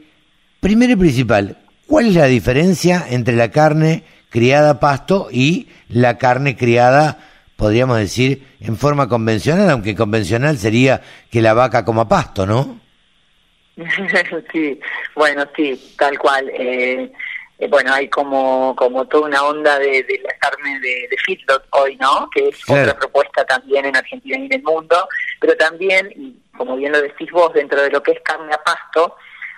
primero 0.60 0.94
y 0.94 0.96
principal, 0.96 1.58
¿cuál 1.86 2.06
es 2.06 2.14
la 2.14 2.26
diferencia 2.26 3.04
entre 3.08 3.36
la 3.36 3.50
carne 3.50 4.04
criada 4.30 4.70
a 4.70 4.80
pasto 4.80 5.28
y 5.30 5.68
la 5.88 6.18
carne 6.18 6.56
criada 6.56 7.18
podríamos 7.56 7.98
decir, 7.98 8.46
en 8.60 8.76
forma 8.76 9.08
convencional, 9.08 9.70
aunque 9.70 9.94
convencional 9.94 10.58
sería 10.58 11.02
que 11.30 11.40
la 11.40 11.54
vaca 11.54 11.84
coma 11.84 12.08
pasto, 12.08 12.46
¿no? 12.46 12.80
sí, 14.52 14.80
bueno, 15.14 15.44
sí, 15.56 15.94
tal 15.98 16.18
cual. 16.18 16.48
Eh, 16.50 17.10
eh, 17.58 17.68
bueno, 17.68 17.92
hay 17.92 18.08
como 18.08 18.74
como 18.76 19.06
toda 19.06 19.26
una 19.26 19.44
onda 19.44 19.78
de, 19.78 20.02
de 20.02 20.20
la 20.24 20.36
carne 20.38 20.80
de, 20.80 21.08
de 21.08 21.16
feedlot 21.24 21.64
hoy, 21.70 21.96
¿no? 21.96 22.28
Que 22.34 22.48
es 22.48 22.58
otra 22.68 22.96
propuesta 22.96 23.44
también 23.44 23.86
en 23.86 23.96
Argentina 23.96 24.38
y 24.38 24.46
en 24.46 24.52
el 24.52 24.62
mundo, 24.62 25.08
pero 25.40 25.56
también, 25.56 26.12
y 26.16 26.36
como 26.56 26.76
bien 26.76 26.92
lo 26.92 27.00
decís 27.00 27.30
vos, 27.30 27.52
dentro 27.52 27.80
de 27.80 27.90
lo 27.90 28.02
que 28.02 28.12
es 28.12 28.20
carne 28.22 28.52
a 28.52 28.62
pasto, 28.62 29.16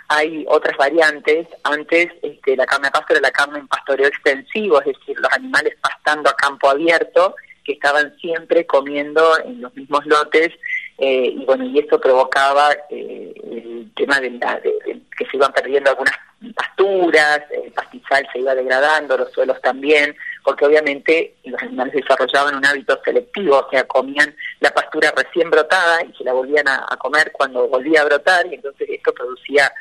hay 0.09 0.44
otras 0.48 0.76
variantes. 0.76 1.47
Antes 1.64 2.09
este, 2.22 2.56
la 2.56 2.66
carne 2.66 2.88
a 2.88 2.93
pasto 2.93 3.14
era 3.14 3.22
la 3.22 3.30
carne 3.30 3.59
en 3.59 3.68
pastoreo 3.68 4.09
extensivo, 4.09 4.80
es 4.80 4.86
decir, 4.86 5.18
los 5.18 5.32
animales 5.32 5.74
pastando 5.80 6.30
a 6.30 6.36
campo 6.36 6.68
abierto, 6.68 7.34
que 7.64 7.72
estaban 7.72 8.16
siempre 8.18 8.66
comiendo 8.66 9.38
en 9.44 9.60
los 9.60 9.74
mismos 9.74 10.06
lotes 10.06 10.52
eh, 10.98 11.35
y 11.36 11.44
bueno 11.44 11.64
y 11.64 11.78
esto 11.78 12.01
provocaba 12.01 12.73
eh, 12.90 13.35
el 13.44 13.90
tema 13.94 14.20
de, 14.20 14.31
la, 14.31 14.60
que 14.60 15.27
se 15.31 15.36
iban 15.36 15.52
perdiendo 15.52 15.90
algunas 15.90 16.14
pasturas, 16.55 17.43
el 17.51 17.73
pastizal 17.73 18.27
se 18.32 18.40
iba 18.40 18.55
degradando, 18.55 19.16
los 19.16 19.32
suelos 19.32 19.60
también, 19.62 20.14
porque 20.44 20.66
obviamente 20.66 21.35
los 21.44 21.60
animales 21.62 21.94
desarrollaban 21.94 22.56
un 22.56 22.66
hábito 22.66 23.01
selectivo, 23.05 23.59
o 23.59 23.70
sea, 23.70 23.85
comían 23.85 24.35
la 24.60 24.70
pastura 24.70 25.12
recién 25.16 25.51
brotada 25.51 26.02
y 26.05 26.12
se 26.14 26.24
la 26.24 26.32
volvían 26.32 26.68
a, 26.68 26.86
a 26.89 26.97
comer 26.97 27.32
cuando 27.32 27.68
volvía 27.68 28.02
a 28.02 28.05
brotar 28.05 28.47
y 28.47 28.55
entonces 28.55 28.89
esto 28.90 29.12
producía 29.12 29.73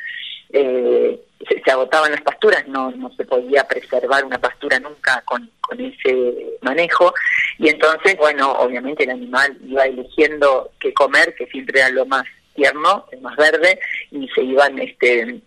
eh, 0.50 1.20
se, 1.48 1.72
agotaban 1.72 2.12
las 2.12 2.22
pasturas, 2.22 2.68
no, 2.68 2.92
no 2.92 3.12
se 3.16 3.26
podía 3.26 3.68
preservar 3.68 4.26
una 4.26 4.40
pastura 4.40 4.80
nunca 4.80 5.22
con, 5.26 5.50
con 5.62 5.80
ese 5.80 6.58
manejo, 6.62 7.14
y 7.58 7.70
entonces, 7.70 8.18
bueno, 8.18 8.52
obviamente 8.54 9.04
el 9.04 9.12
animal 9.12 9.58
iba 9.66 9.86
eligiendo 9.86 10.72
qué 10.80 10.94
comer, 10.94 11.36
que 11.36 11.46
siempre 11.48 11.80
era 11.80 11.90
lo 11.90 12.06
más 12.06 12.26
tierno, 12.54 13.06
el 13.12 13.22
más 13.22 13.36
verde, 13.36 13.80
y 14.12 14.28
se 14.30 14.42
iban 14.42 14.80
este 14.80 15.42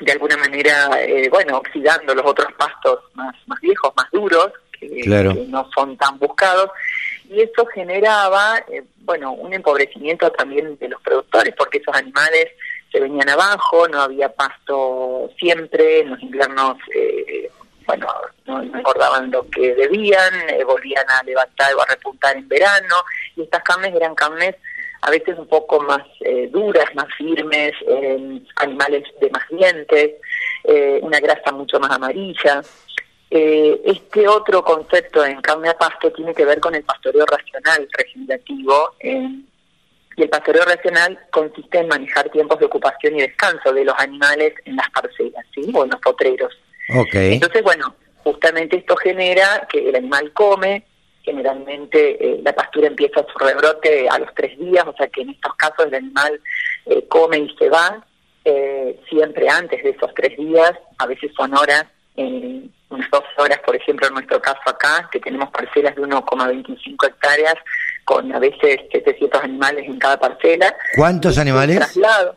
de 0.00 0.12
alguna 0.12 0.36
manera, 0.38 0.88
eh, 1.02 1.28
bueno, 1.28 1.58
oxidando 1.58 2.14
los 2.14 2.24
otros 2.24 2.50
pastos 2.54 3.00
más, 3.14 3.34
más 3.46 3.60
viejos, 3.60 3.92
más 3.96 4.06
duros, 4.10 4.50
que, 4.72 4.88
no 5.48 5.68
son 5.74 5.96
tan 5.98 6.18
buscados, 6.18 6.70
y 7.28 7.42
eso 7.42 7.66
generaba, 7.66 8.64
eh, 8.68 8.82
bueno, 9.00 9.32
un 9.32 9.52
empobrecimiento 9.52 10.30
también 10.32 10.78
de 10.78 10.88
los 10.88 11.00
productores, 11.02 11.54
porque 11.56 11.78
esos 11.78 11.94
animales 11.94 12.46
se 12.90 13.00
venían 13.00 13.28
abajo, 13.28 13.88
no 13.88 14.00
había 14.00 14.28
pasto 14.32 15.30
siempre, 15.38 16.00
en 16.00 16.10
los 16.10 16.22
inviernos, 16.22 16.76
eh, 16.94 17.50
bueno, 17.86 18.06
no, 18.46 18.62
engordaban 18.62 19.30
lo 19.30 19.48
que 19.48 19.74
debían, 19.74 20.32
eh, 20.50 20.64
volvían 20.64 21.08
a 21.08 21.22
levantar 21.22 21.74
o 21.74 21.82
a 21.82 21.86
repuntar 21.86 22.36
en 22.36 22.48
verano, 22.48 22.96
y 23.36 23.42
estas 23.42 23.62
carnes 23.62 23.94
eran 23.94 24.14
carnes 24.14 24.56
a 25.02 25.10
veces 25.10 25.38
un 25.38 25.46
poco 25.46 25.80
más 25.80 26.02
eh, 26.20 26.48
duras, 26.52 26.94
más 26.94 27.06
firmes, 27.16 27.72
animales 28.56 29.04
de 29.18 29.30
más 29.30 29.48
dientes, 29.48 30.16
una 31.00 31.18
grasa 31.20 31.52
mucho 31.52 31.80
más 31.80 31.90
amarilla. 31.90 32.60
este 33.30 34.28
otro 34.28 34.62
concepto 34.62 35.24
en 35.24 35.40
carne 35.40 35.70
a 35.70 35.78
pasto 35.78 36.12
tiene 36.12 36.34
que 36.34 36.44
ver 36.44 36.60
con 36.60 36.74
el 36.74 36.84
pastoreo 36.84 37.24
racional 37.24 37.88
regenerativo, 37.96 38.94
y 40.16 40.22
el 40.22 40.28
pastoreo 40.28 40.64
racional 40.64 41.18
consiste 41.30 41.78
en 41.78 41.88
manejar 41.88 42.28
tiempos 42.30 42.58
de 42.58 42.66
ocupación 42.66 43.16
y 43.16 43.22
descanso 43.22 43.72
de 43.72 43.84
los 43.84 43.94
animales 43.98 44.54
en 44.64 44.76
las 44.76 44.90
parcelas, 44.90 45.44
¿sí? 45.54 45.70
O 45.72 45.84
en 45.84 45.90
los 45.90 46.00
potreros. 46.00 46.52
Okay. 46.94 47.34
Entonces, 47.34 47.62
bueno, 47.62 47.94
justamente 48.24 48.76
esto 48.76 48.96
genera 48.96 49.66
que 49.70 49.88
el 49.88 49.96
animal 49.96 50.32
come, 50.32 50.84
generalmente 51.22 52.24
eh, 52.24 52.40
la 52.42 52.52
pastura 52.52 52.88
empieza 52.88 53.24
su 53.32 53.38
rebrote 53.38 54.08
a 54.08 54.18
los 54.18 54.34
tres 54.34 54.58
días, 54.58 54.84
o 54.86 54.94
sea 54.96 55.06
que 55.08 55.22
en 55.22 55.30
estos 55.30 55.54
casos 55.54 55.86
el 55.86 55.94
animal 55.94 56.40
eh, 56.86 57.06
come 57.08 57.38
y 57.38 57.56
se 57.56 57.68
va, 57.68 58.04
eh, 58.44 58.98
siempre 59.08 59.48
antes 59.48 59.82
de 59.82 59.90
esos 59.90 60.12
tres 60.14 60.36
días, 60.36 60.72
a 60.98 61.06
veces 61.06 61.30
son 61.36 61.56
horas, 61.56 61.84
en 62.16 62.72
unas 62.88 63.10
dos 63.10 63.24
horas, 63.38 63.60
por 63.64 63.76
ejemplo, 63.76 64.08
en 64.08 64.14
nuestro 64.14 64.40
caso 64.40 64.60
acá, 64.66 65.08
que 65.12 65.20
tenemos 65.20 65.50
parcelas 65.50 65.94
de 65.94 66.02
1,25 66.02 67.06
hectáreas, 67.06 67.54
con 68.10 68.34
a 68.34 68.40
veces 68.40 68.80
700 68.90 69.40
animales 69.44 69.84
en 69.86 69.96
cada 69.96 70.18
parcela. 70.18 70.74
¿Cuántos 70.96 71.38
animales? 71.38 71.76
Traslado. 71.76 72.34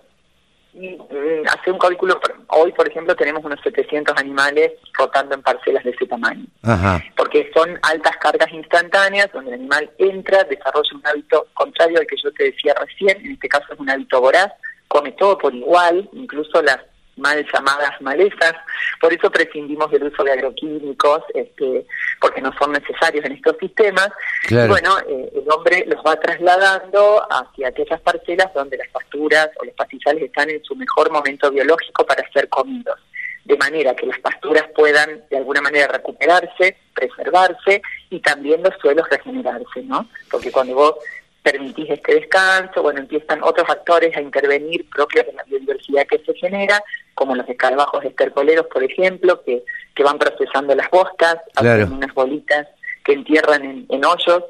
Y, 0.76 0.90
mm, 0.90 1.48
hace 1.48 1.72
un 1.72 1.80
cálculo, 1.80 2.20
hoy 2.50 2.72
por 2.74 2.88
ejemplo 2.88 3.16
tenemos 3.16 3.44
unos 3.44 3.60
700 3.64 4.16
animales 4.18 4.74
rotando 4.94 5.34
en 5.34 5.41
parcelas 5.41 5.84
de 5.84 5.90
ese 5.90 6.06
tamaño. 6.06 6.45
Ajá. 6.62 7.04
Porque 7.18 7.50
son 7.56 7.80
altas 7.82 8.16
cargas 8.18 8.52
instantáneas 8.52 9.32
donde 9.34 9.50
el 9.50 9.62
animal 9.62 9.90
entra, 9.98 10.44
desarrolla 10.44 10.95
un 10.95 11.08
hábito 11.08 11.48
contrario 11.56 12.00
al 12.00 12.06
que 12.06 12.18
yo 12.24 12.32
te 12.34 12.44
decía 12.44 12.76
recién, 12.80 13.26
en 13.26 13.32
este 13.32 13.50
caso 13.50 13.74
es 13.74 13.80
un 13.80 13.90
hábito 13.90 14.22
voraz, 14.22 14.52
come 14.88 15.12
todo 15.14 15.40
por 15.40 15.56
igual, 15.56 16.08
incluso 16.14 16.62
las 16.62 16.78
mal 17.18 17.45
llamadas 17.53 18.02
malezas, 18.02 18.53
por 18.99 19.14
eso 19.14 19.30
prescindimos 19.30 19.91
del 19.91 20.03
uso 20.03 20.23
de 20.23 20.31
agroquímicos, 20.31 21.23
este, 21.34 21.85
porque 22.19 22.41
no 22.41 22.52
son 22.57 22.72
necesarios 22.72 23.26
en 23.26 23.34
estos 23.34 23.57
sistemas. 23.60 24.10
bueno, 24.49 24.98
eh, 25.07 25.31
el 25.35 25.52
hombre 25.52 25.85
los 25.88 26.03
va 26.06 26.19
trasladando 26.19 27.26
hacia 27.30 27.69
aquellas 27.69 28.02
parcelas 28.02 28.53
donde 28.53 28.77
las 28.77 28.90
pasturas 28.90 29.49
o 29.60 29.65
los 29.65 29.73
pastizales 29.76 30.23
están 30.23 30.49
en 30.49 30.64
su 30.64 30.76
mejor 30.76 31.11
momento 31.11 31.52
biológico 31.52 32.06
para 32.06 32.30
ser 32.31 32.49
comidos, 32.49 32.99
de 33.45 33.57
manera 33.57 33.95
que 33.95 34.06
las 34.06 34.19
pasturas 34.19 34.65
puedan 34.76 35.23
de 35.30 35.38
alguna 35.38 35.61
manera 35.61 35.88
recuperarse, 35.88 36.77
preservarse 36.94 37.81
y 38.10 38.19
también 38.19 38.64
los 38.64 38.73
suelos 38.81 39.07
regenerarse, 39.10 39.81
¿no? 39.84 40.07
Porque 40.31 40.52
cuando 40.52 40.76
vos 40.76 40.95
permitís 41.44 41.90
este 41.90 42.15
descanso, 42.15 42.81
bueno, 42.81 43.02
empiezan 43.02 43.44
otros 43.44 43.68
factores 43.68 44.15
a 44.15 44.22
intervenir 44.22 44.90
propios 44.90 45.26
de 45.26 45.34
la 45.34 45.44
biodiversidad 45.44 46.07
que 46.07 46.19
se 46.19 46.34
genera, 46.35 46.81
como 47.14 47.35
los 47.35 47.48
escarabajos 47.48 48.03
estercoleros, 48.06 48.68
por 48.68 48.84
ejemplo, 48.84 49.41
que, 49.44 49.64
que 49.95 50.03
van 50.03 50.18
procesando 50.18 50.76
las 50.76 50.90
bostas, 50.90 51.38
hacen 51.56 51.91
unas 51.94 52.14
bolitas 52.14 52.68
que 53.03 53.14
entierran 53.14 53.85
en, 53.90 54.06
hoyos, 54.06 54.44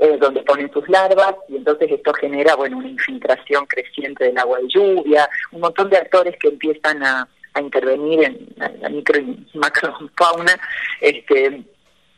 eh, 0.00 0.16
donde 0.18 0.42
ponen 0.42 0.72
sus 0.72 0.88
larvas, 0.88 1.34
y 1.48 1.56
entonces 1.56 1.90
esto 1.90 2.12
genera, 2.14 2.56
bueno, 2.56 2.78
una 2.78 2.88
infiltración 2.88 3.66
creciente 3.66 4.24
del 4.24 4.38
agua 4.38 4.58
de 4.58 4.68
lluvia, 4.68 5.28
un 5.52 5.60
montón 5.60 5.90
de 5.90 5.98
actores 5.98 6.34
que 6.40 6.48
empiezan 6.48 7.02
a, 7.04 7.28
a 7.54 7.60
intervenir 7.60 8.24
en 8.24 8.48
la, 8.56 8.88
micro 8.88 9.20
y 9.20 9.46
macrofauna, 9.54 10.58
este, 11.00 11.62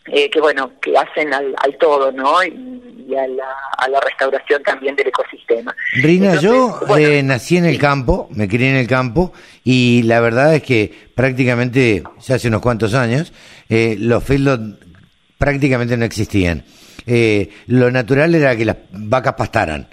eh, 0.06 0.30
que 0.30 0.40
bueno, 0.40 0.72
que 0.80 0.96
hacen 0.96 1.32
al, 1.32 1.54
al 1.62 1.76
todo, 1.78 2.10
¿no? 2.12 2.42
Y, 2.44 2.82
a 3.14 3.26
la, 3.26 3.44
a 3.76 3.88
la 3.88 4.00
restauración 4.00 4.62
también 4.62 4.96
del 4.96 5.08
ecosistema. 5.08 5.74
Rina, 5.94 6.40
yo 6.40 6.80
eh, 6.96 7.22
nací 7.22 7.56
en 7.56 7.66
el 7.66 7.78
campo, 7.78 8.28
me 8.30 8.48
crié 8.48 8.70
en 8.70 8.76
el 8.76 8.86
campo 8.86 9.32
y 9.64 10.02
la 10.04 10.20
verdad 10.20 10.54
es 10.54 10.62
que 10.62 10.92
prácticamente, 11.14 12.02
ya 12.20 12.36
hace 12.36 12.48
unos 12.48 12.62
cuantos 12.62 12.94
años, 12.94 13.32
eh, 13.68 13.96
los 13.98 14.24
feedlots 14.24 14.78
prácticamente 15.36 15.96
no 15.96 16.04
existían. 16.04 16.64
Eh, 17.06 17.50
lo 17.66 17.90
natural 17.90 18.34
era 18.34 18.56
que 18.56 18.64
las 18.64 18.76
vacas 18.92 19.34
pastaran 19.34 19.88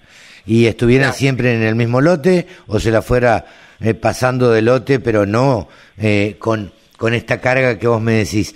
y 0.45 0.67
estuvieran 0.67 1.13
siempre 1.13 1.53
en 1.53 1.63
el 1.63 1.75
mismo 1.75 1.99
lote 2.01 2.47
o 2.67 2.79
se 2.79 2.91
la 2.91 3.01
fuera 3.01 3.45
pasando 3.99 4.51
de 4.51 4.61
lote, 4.61 4.99
pero 4.99 5.25
no 5.25 5.67
con, 6.37 6.71
con 6.97 7.13
esta 7.13 7.41
carga 7.41 7.77
que 7.79 7.87
vos 7.87 8.01
me 8.01 8.13
decís. 8.13 8.55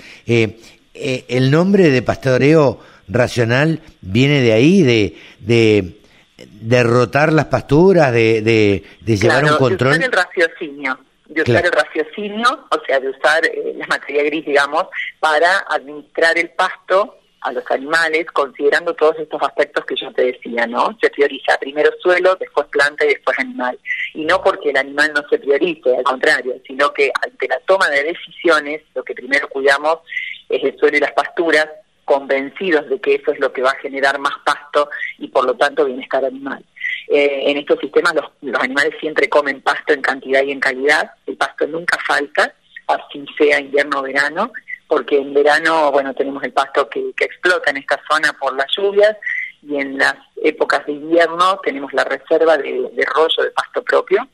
El 0.93 1.51
nombre 1.51 1.89
de 1.89 2.01
pastoreo 2.01 2.79
racional 3.07 3.81
viene 4.01 4.41
de 4.41 4.53
ahí, 4.53 4.81
de, 4.81 5.17
de 5.39 5.97
derrotar 6.37 7.33
las 7.33 7.45
pasturas, 7.45 8.11
de, 8.11 8.41
de, 8.41 9.17
llevar 9.17 9.45
un 9.45 9.57
control. 9.57 10.01
el 10.01 10.11
raciocinio 10.11 10.97
de 11.33 11.41
usar 11.41 11.65
el 11.65 11.71
raciocinio, 11.71 12.67
o 12.69 12.85
sea, 12.85 12.99
de 12.99 13.09
usar 13.09 13.45
eh, 13.45 13.73
la 13.75 13.87
materia 13.87 14.23
gris, 14.23 14.45
digamos, 14.45 14.85
para 15.19 15.59
administrar 15.69 16.37
el 16.37 16.49
pasto 16.51 17.17
a 17.41 17.51
los 17.51 17.69
animales, 17.71 18.25
considerando 18.31 18.93
todos 18.93 19.19
estos 19.19 19.41
aspectos 19.41 19.85
que 19.85 19.95
yo 19.95 20.13
te 20.13 20.23
decía, 20.23 20.65
¿no? 20.65 20.97
Se 21.01 21.09
prioriza 21.09 21.57
primero 21.59 21.91
suelo, 22.01 22.37
después 22.39 22.67
planta 22.67 23.03
y 23.03 23.09
después 23.09 23.37
animal. 23.37 23.77
Y 24.13 24.23
no 24.23 24.41
porque 24.41 24.69
el 24.69 24.77
animal 24.77 25.11
no 25.13 25.27
se 25.29 25.39
priorice, 25.39 25.97
al 25.97 26.03
contrario, 26.03 26.55
sino 26.65 26.93
que 26.93 27.11
ante 27.21 27.47
la 27.49 27.59
toma 27.65 27.89
de 27.89 28.03
decisiones, 28.03 28.81
lo 28.95 29.03
que 29.03 29.13
primero 29.13 29.49
cuidamos 29.49 29.99
es 30.55 30.63
el 30.63 30.77
suelo 30.77 30.97
y 30.97 31.01
las 31.01 31.13
pasturas, 31.13 31.67
convencidos 32.05 32.89
de 32.89 32.99
que 32.99 33.15
eso 33.15 33.31
es 33.31 33.39
lo 33.39 33.53
que 33.53 33.61
va 33.61 33.71
a 33.71 33.79
generar 33.79 34.19
más 34.19 34.33
pasto 34.45 34.89
y 35.19 35.27
por 35.29 35.45
lo 35.45 35.55
tanto 35.55 35.85
bienestar 35.85 36.25
animal. 36.25 36.63
Eh, 37.07 37.43
en 37.45 37.57
estos 37.57 37.79
sistemas 37.79 38.13
los, 38.13 38.25
los 38.41 38.61
animales 38.61 38.93
siempre 38.99 39.29
comen 39.29 39.61
pasto 39.61 39.93
en 39.93 40.01
cantidad 40.01 40.43
y 40.43 40.51
en 40.51 40.59
calidad, 40.59 41.11
el 41.27 41.37
pasto 41.37 41.65
nunca 41.65 41.97
falta, 42.05 42.53
así 42.87 43.25
sea 43.37 43.59
invierno 43.59 43.99
o 43.99 44.03
verano, 44.03 44.51
porque 44.87 45.17
en 45.17 45.33
verano, 45.33 45.91
bueno, 45.91 46.13
tenemos 46.13 46.43
el 46.43 46.53
pasto 46.53 46.87
que, 46.89 47.13
explota 47.19 47.71
en 47.71 47.77
esta 47.77 47.99
zona 48.09 48.33
por 48.33 48.55
las 48.55 48.67
lluvias 48.75 49.17
y 49.61 49.77
en 49.77 49.97
las 49.97 50.15
épocas 50.43 50.85
de 50.85 50.93
invierno 50.93 51.59
tenemos 51.63 51.91
la 51.93 52.03
reserva 52.03 52.57
de, 52.57 52.89
rollo 53.15 53.43
de 53.43 53.51
pasto 53.51 53.83
propio. 53.83 54.27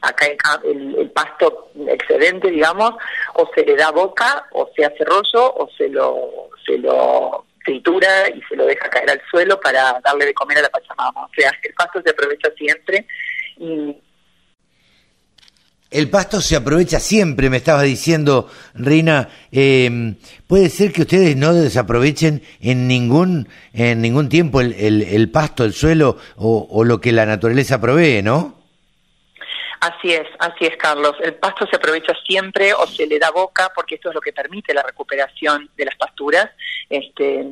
Acá 0.00 0.26
el, 0.64 0.96
el, 0.96 1.10
pasto 1.10 1.70
excedente, 1.86 2.50
digamos, 2.50 2.92
o 3.34 3.48
se 3.54 3.64
le 3.64 3.76
da 3.76 3.90
boca, 3.90 4.46
o 4.52 4.70
se 4.74 4.84
hace 4.84 5.04
rollo, 5.04 5.54
o 5.54 5.68
se 5.76 5.88
lo, 5.88 6.48
se 6.64 6.78
lo 6.78 7.44
tritura 7.64 8.28
y 8.28 8.40
se 8.48 8.56
lo 8.56 8.66
deja 8.66 8.88
caer 8.88 9.10
al 9.10 9.22
suelo 9.30 9.60
para 9.60 10.00
darle 10.02 10.26
de 10.26 10.34
comer 10.34 10.58
a 10.58 10.62
la 10.62 10.70
pachamama. 10.70 11.24
O 11.24 11.30
sea, 11.36 11.52
el 11.62 11.74
pasto 11.74 12.00
se 12.02 12.10
aprovecha 12.10 12.50
siempre 12.56 13.06
y 13.58 13.94
el 15.92 16.08
pasto 16.08 16.40
se 16.40 16.56
aprovecha 16.56 16.98
siempre, 16.98 17.50
me 17.50 17.58
estabas 17.58 17.84
diciendo, 17.84 18.48
Reina. 18.72 19.28
Eh, 19.52 20.14
puede 20.46 20.70
ser 20.70 20.90
que 20.90 21.02
ustedes 21.02 21.36
no 21.36 21.52
desaprovechen 21.52 22.42
en 22.62 22.88
ningún, 22.88 23.46
en 23.74 24.00
ningún 24.00 24.30
tiempo 24.30 24.62
el, 24.62 24.72
el, 24.72 25.30
pasto, 25.30 25.64
el 25.64 25.74
suelo 25.74 26.16
o, 26.36 26.66
o, 26.70 26.84
lo 26.84 26.98
que 26.98 27.12
la 27.12 27.26
naturaleza 27.26 27.78
provee, 27.78 28.22
¿no? 28.22 28.61
Así 29.82 30.12
es, 30.12 30.28
así 30.38 30.64
es, 30.64 30.76
Carlos. 30.76 31.16
El 31.20 31.34
pasto 31.34 31.66
se 31.66 31.74
aprovecha 31.74 32.14
siempre 32.24 32.72
o 32.72 32.86
se 32.86 33.04
le 33.04 33.18
da 33.18 33.32
boca 33.32 33.72
porque 33.74 33.96
esto 33.96 34.10
es 34.10 34.14
lo 34.14 34.20
que 34.20 34.32
permite 34.32 34.72
la 34.72 34.84
recuperación 34.84 35.68
de 35.76 35.84
las 35.84 35.96
pasturas. 35.96 36.48
Este, 36.88 37.44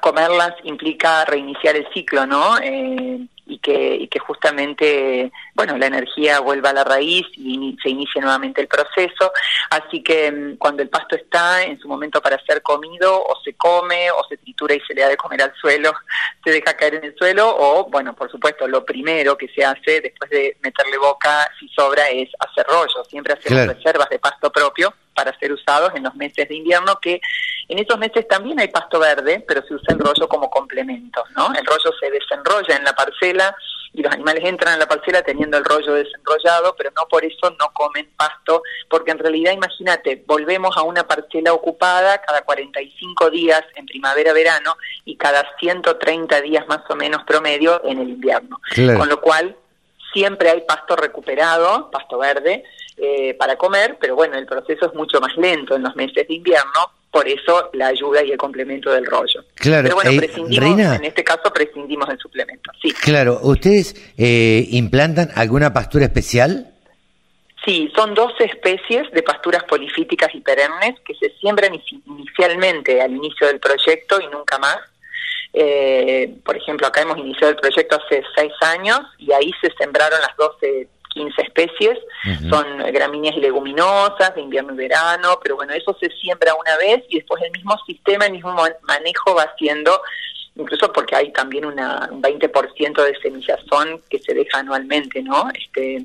comerlas 0.00 0.54
implica 0.64 1.26
reiniciar 1.26 1.76
el 1.76 1.86
ciclo, 1.92 2.24
¿no? 2.24 2.56
Eh, 2.62 3.26
y 3.46 3.58
que, 3.60 3.94
y 3.94 4.08
que 4.08 4.18
justamente, 4.18 5.30
bueno, 5.54 5.78
la 5.78 5.86
energía 5.86 6.40
vuelva 6.40 6.70
a 6.70 6.74
la 6.74 6.84
raíz 6.84 7.26
y 7.36 7.76
se 7.80 7.90
inicie 7.90 8.20
nuevamente 8.20 8.60
el 8.60 8.66
proceso. 8.66 9.32
Así 9.70 10.02
que 10.02 10.30
mm, 10.30 10.56
cuando 10.56 10.82
el 10.82 10.88
pasto 10.88 11.14
está 11.14 11.62
en 11.62 11.78
su 11.78 11.86
momento 11.86 12.20
para 12.20 12.42
ser 12.44 12.60
comido, 12.60 13.24
o 13.24 13.40
se 13.42 13.54
come, 13.54 14.10
o 14.10 14.26
se 14.28 14.36
tritura 14.36 14.74
y 14.74 14.80
se 14.80 14.94
le 14.94 15.02
da 15.02 15.08
de 15.08 15.16
comer 15.16 15.42
al 15.42 15.54
suelo, 15.54 15.92
se 16.44 16.50
deja 16.50 16.74
caer 16.74 16.96
en 16.96 17.04
el 17.04 17.16
suelo, 17.16 17.48
o, 17.56 17.88
bueno, 17.88 18.14
por 18.14 18.30
supuesto, 18.30 18.66
lo 18.66 18.84
primero 18.84 19.36
que 19.38 19.48
se 19.48 19.64
hace 19.64 20.00
después 20.00 20.28
de 20.30 20.56
meterle 20.62 20.98
boca, 20.98 21.48
si 21.60 21.68
sobra, 21.68 22.08
es 22.08 22.28
hacer 22.40 22.66
rollo. 22.66 23.04
Siempre 23.08 23.34
hacemos 23.34 23.66
reservas 23.68 24.08
de 24.10 24.18
pasto 24.18 24.50
propio 24.50 24.92
para 25.16 25.36
ser 25.38 25.52
usados 25.52 25.92
en 25.94 26.04
los 26.04 26.14
meses 26.14 26.48
de 26.48 26.54
invierno, 26.54 27.00
que 27.00 27.20
en 27.68 27.78
esos 27.78 27.98
meses 27.98 28.28
también 28.28 28.60
hay 28.60 28.68
pasto 28.68 29.00
verde, 29.00 29.44
pero 29.48 29.62
se 29.66 29.74
usa 29.74 29.94
el 29.94 29.98
rollo 29.98 30.28
como 30.28 30.48
complemento, 30.50 31.24
¿no? 31.34 31.52
El 31.58 31.66
rollo 31.66 31.90
se 31.98 32.10
desenrolla 32.10 32.76
en 32.76 32.84
la 32.84 32.92
parcela 32.92 33.56
y 33.92 34.02
los 34.02 34.12
animales 34.12 34.44
entran 34.44 34.74
en 34.74 34.80
la 34.80 34.86
parcela 34.86 35.22
teniendo 35.22 35.56
el 35.56 35.64
rollo 35.64 35.94
desenrollado, 35.94 36.76
pero 36.76 36.90
no 36.94 37.08
por 37.08 37.24
eso 37.24 37.50
no 37.58 37.72
comen 37.72 38.10
pasto, 38.16 38.62
porque 38.88 39.10
en 39.10 39.18
realidad, 39.18 39.52
imagínate, 39.52 40.22
volvemos 40.26 40.76
a 40.76 40.82
una 40.82 41.06
parcela 41.06 41.54
ocupada 41.54 42.20
cada 42.20 42.42
45 42.42 43.30
días 43.30 43.62
en 43.74 43.86
primavera-verano 43.86 44.76
y 45.06 45.16
cada 45.16 45.44
130 45.58 46.42
días 46.42 46.68
más 46.68 46.82
o 46.90 46.94
menos 46.94 47.24
promedio 47.24 47.82
en 47.84 47.98
el 47.98 48.10
invierno. 48.10 48.60
Con 48.74 49.08
lo 49.08 49.20
cual, 49.20 49.56
siempre 50.12 50.50
hay 50.50 50.60
pasto 50.62 50.94
recuperado, 50.94 51.90
pasto 51.90 52.18
verde, 52.18 52.64
eh, 52.96 53.34
para 53.34 53.56
comer, 53.56 53.98
pero 54.00 54.14
bueno, 54.16 54.38
el 54.38 54.46
proceso 54.46 54.86
es 54.86 54.94
mucho 54.94 55.20
más 55.20 55.36
lento 55.36 55.76
en 55.76 55.82
los 55.82 55.94
meses 55.96 56.26
de 56.26 56.34
invierno, 56.34 56.92
por 57.10 57.28
eso 57.28 57.70
la 57.74 57.88
ayuda 57.88 58.22
y 58.22 58.32
el 58.32 58.38
complemento 58.38 58.90
del 58.90 59.06
rollo. 59.06 59.44
Claro, 59.54 59.84
pero 59.84 59.94
bueno, 59.96 60.10
prescindimos, 60.16 60.96
en 60.96 61.04
este 61.04 61.24
caso 61.24 61.52
prescindimos 61.52 62.08
del 62.08 62.18
suplemento, 62.18 62.70
sí. 62.80 62.92
Claro, 62.92 63.40
¿ustedes 63.42 63.94
eh, 64.16 64.66
implantan 64.70 65.30
alguna 65.34 65.72
pastura 65.72 66.06
especial? 66.06 66.72
Sí, 67.66 67.90
son 67.96 68.14
dos 68.14 68.32
especies 68.38 69.10
de 69.10 69.22
pasturas 69.22 69.64
polifíticas 69.64 70.32
y 70.34 70.40
perennes 70.40 71.00
que 71.04 71.14
se 71.14 71.30
siembran 71.40 71.72
inicialmente 72.06 73.02
al 73.02 73.10
inicio 73.10 73.48
del 73.48 73.58
proyecto 73.58 74.20
y 74.20 74.28
nunca 74.28 74.56
más. 74.58 74.78
Eh, 75.52 76.36
por 76.44 76.56
ejemplo, 76.56 76.86
acá 76.86 77.00
hemos 77.00 77.18
iniciado 77.18 77.50
el 77.50 77.56
proyecto 77.56 77.96
hace 77.96 78.22
seis 78.36 78.52
años 78.60 79.00
y 79.18 79.32
ahí 79.32 79.50
se 79.60 79.72
sembraron 79.78 80.20
las 80.20 80.36
12 80.36 80.88
15 81.16 81.42
especies, 81.42 81.98
son 82.50 82.78
gramíneas 82.92 83.36
y 83.36 83.40
leguminosas 83.40 84.34
de 84.34 84.42
invierno 84.42 84.74
y 84.74 84.76
verano, 84.76 85.38
pero 85.42 85.56
bueno, 85.56 85.72
eso 85.72 85.96
se 85.98 86.10
siembra 86.10 86.54
una 86.54 86.76
vez 86.76 87.04
y 87.08 87.16
después 87.16 87.42
el 87.42 87.52
mismo 87.52 87.74
sistema, 87.86 88.26
el 88.26 88.32
mismo 88.32 88.54
manejo 88.82 89.34
va 89.34 89.44
haciendo, 89.44 90.00
incluso 90.54 90.92
porque 90.92 91.16
hay 91.16 91.32
también 91.32 91.64
una, 91.64 92.08
un 92.10 92.22
20% 92.22 93.02
de 93.02 93.18
semillazón 93.20 94.02
que 94.10 94.18
se 94.18 94.34
deja 94.34 94.58
anualmente, 94.58 95.22
¿no? 95.22 95.48
Este, 95.54 96.04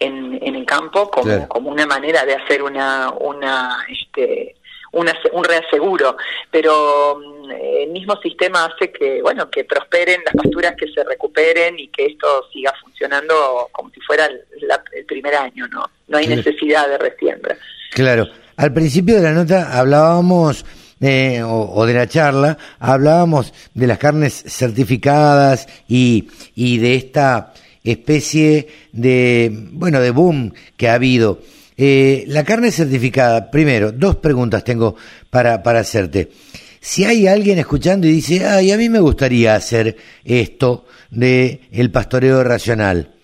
en, 0.00 0.38
en 0.42 0.56
el 0.56 0.66
campo 0.66 1.10
como, 1.10 1.48
como 1.48 1.70
una 1.70 1.86
manera 1.86 2.24
de 2.24 2.34
hacer 2.34 2.62
una, 2.62 3.10
una, 3.20 3.86
este, 3.88 4.56
un 4.92 5.44
reaseguro, 5.44 6.16
pero 6.50 7.20
el 7.50 7.90
mismo 7.90 8.16
sistema 8.20 8.66
hace 8.66 8.90
que, 8.90 9.20
bueno, 9.22 9.50
que 9.50 9.64
prosperen 9.64 10.22
las 10.24 10.34
pasturas, 10.34 10.74
que 10.76 10.86
se 10.92 11.04
recuperen 11.04 11.78
y 11.78 11.88
que 11.88 12.06
esto 12.06 12.26
siga 12.52 12.72
funcionando 12.80 13.68
como 13.72 13.90
si 13.90 14.00
fuera 14.00 14.26
el, 14.26 15.04
primer 15.06 15.34
año, 15.34 15.66
¿no? 15.68 15.90
No 16.08 16.18
hay 16.18 16.28
necesidad 16.28 16.88
de 16.88 16.98
resiembra. 16.98 17.56
Claro. 17.92 18.28
Al 18.56 18.72
principio 18.72 19.16
de 19.16 19.22
la 19.22 19.32
nota 19.32 19.78
hablábamos 19.78 20.64
eh, 21.00 21.42
o, 21.42 21.86
de 21.86 21.94
la 21.94 22.06
charla, 22.06 22.58
hablábamos 22.78 23.54
de 23.72 23.86
las 23.86 23.98
carnes 23.98 24.34
certificadas 24.46 25.66
y, 25.88 26.28
y 26.54 26.78
de 26.78 26.94
esta 26.94 27.54
especie 27.82 28.68
de, 28.92 29.50
bueno, 29.72 30.00
de 30.00 30.10
boom 30.10 30.52
que 30.76 30.88
ha 30.88 30.94
habido. 30.94 31.40
Eh, 31.82 32.24
la 32.26 32.44
carne 32.44 32.70
certificada, 32.72 33.50
primero, 33.50 33.90
dos 33.90 34.16
preguntas 34.16 34.62
tengo 34.64 34.96
para, 35.30 35.62
para 35.62 35.80
hacerte. 35.80 36.30
Si 36.80 37.04
hay 37.04 37.26
alguien 37.26 37.58
escuchando 37.58 38.06
y 38.06 38.12
dice, 38.12 38.46
ay, 38.46 38.72
a 38.72 38.78
mí 38.78 38.88
me 38.88 39.00
gustaría 39.00 39.54
hacer 39.54 39.96
esto 40.24 40.86
de 41.10 41.60
el 41.72 41.90
pastoreo 41.90 42.42
racional, 42.42 43.14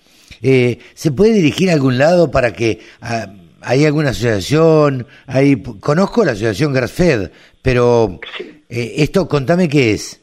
eh, 0.42 0.78
¿se 0.94 1.10
puede 1.10 1.32
dirigir 1.32 1.70
a 1.70 1.72
algún 1.72 1.96
lado 1.96 2.30
para 2.30 2.52
que 2.52 2.80
ah, 3.00 3.32
hay 3.62 3.86
alguna 3.86 4.10
asociación? 4.10 5.06
Hay, 5.26 5.56
conozco 5.80 6.24
la 6.24 6.32
asociación 6.32 6.74
Grassfed, 6.74 7.30
pero 7.62 8.20
eh, 8.68 8.94
esto, 8.98 9.26
contame 9.26 9.68
qué 9.68 9.92
es. 9.92 10.20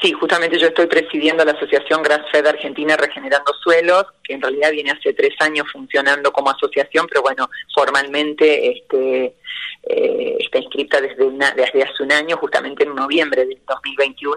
Sí, 0.00 0.12
justamente 0.12 0.58
yo 0.58 0.68
estoy 0.68 0.86
presidiendo 0.86 1.44
la 1.44 1.52
Asociación 1.52 2.02
Grassfed 2.02 2.46
Argentina 2.46 2.96
Regenerando 2.96 3.52
Suelos, 3.62 4.06
que 4.22 4.34
en 4.34 4.42
realidad 4.42 4.70
viene 4.70 4.90
hace 4.90 5.12
tres 5.12 5.34
años 5.40 5.66
funcionando 5.72 6.32
como 6.32 6.50
asociación, 6.50 7.06
pero 7.08 7.22
bueno, 7.22 7.48
formalmente 7.74 8.70
este, 8.70 9.34
eh, 9.84 10.36
está 10.40 10.58
inscrita 10.58 11.00
desde, 11.00 11.30
desde 11.56 11.82
hace 11.82 12.02
un 12.02 12.12
año, 12.12 12.36
justamente 12.36 12.84
en 12.84 12.94
noviembre 12.94 13.44
del 13.44 13.58
2021. 13.66 14.36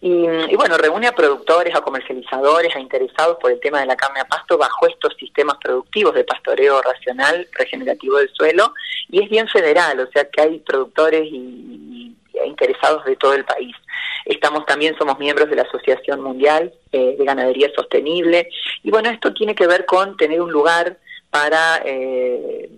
Y, 0.00 0.52
y, 0.52 0.56
bueno, 0.56 0.76
reúne 0.76 1.06
a 1.06 1.14
productores, 1.14 1.74
a 1.74 1.80
comercializadores, 1.80 2.74
a 2.76 2.80
interesados 2.80 3.38
por 3.40 3.50
el 3.50 3.60
tema 3.60 3.80
de 3.80 3.86
la 3.86 3.96
carne 3.96 4.20
a 4.20 4.24
pasto 4.26 4.58
bajo 4.58 4.86
estos 4.86 5.14
sistemas 5.18 5.56
productivos 5.62 6.14
de 6.14 6.24
pastoreo 6.24 6.82
racional, 6.82 7.48
regenerativo 7.52 8.18
del 8.18 8.30
suelo, 8.30 8.74
y 9.10 9.22
es 9.22 9.30
bien 9.30 9.48
federal, 9.48 10.00
o 10.00 10.10
sea 10.10 10.28
que 10.30 10.40
hay 10.40 10.58
productores 10.60 11.24
y 11.30 12.14
interesados 12.46 13.04
de 13.04 13.16
todo 13.16 13.34
el 13.34 13.44
país. 13.44 13.74
Estamos 14.24 14.64
también, 14.64 14.96
somos 14.96 15.18
miembros 15.18 15.50
de 15.50 15.56
la 15.56 15.62
Asociación 15.62 16.22
Mundial 16.22 16.72
eh, 16.92 17.14
de 17.18 17.24
Ganadería 17.24 17.70
Sostenible. 17.74 18.48
Y 18.82 18.90
bueno, 18.90 19.10
esto 19.10 19.34
tiene 19.34 19.54
que 19.54 19.66
ver 19.66 19.84
con 19.84 20.16
tener 20.16 20.40
un 20.40 20.50
lugar 20.50 20.98
para, 21.30 21.82
eh, 21.84 22.68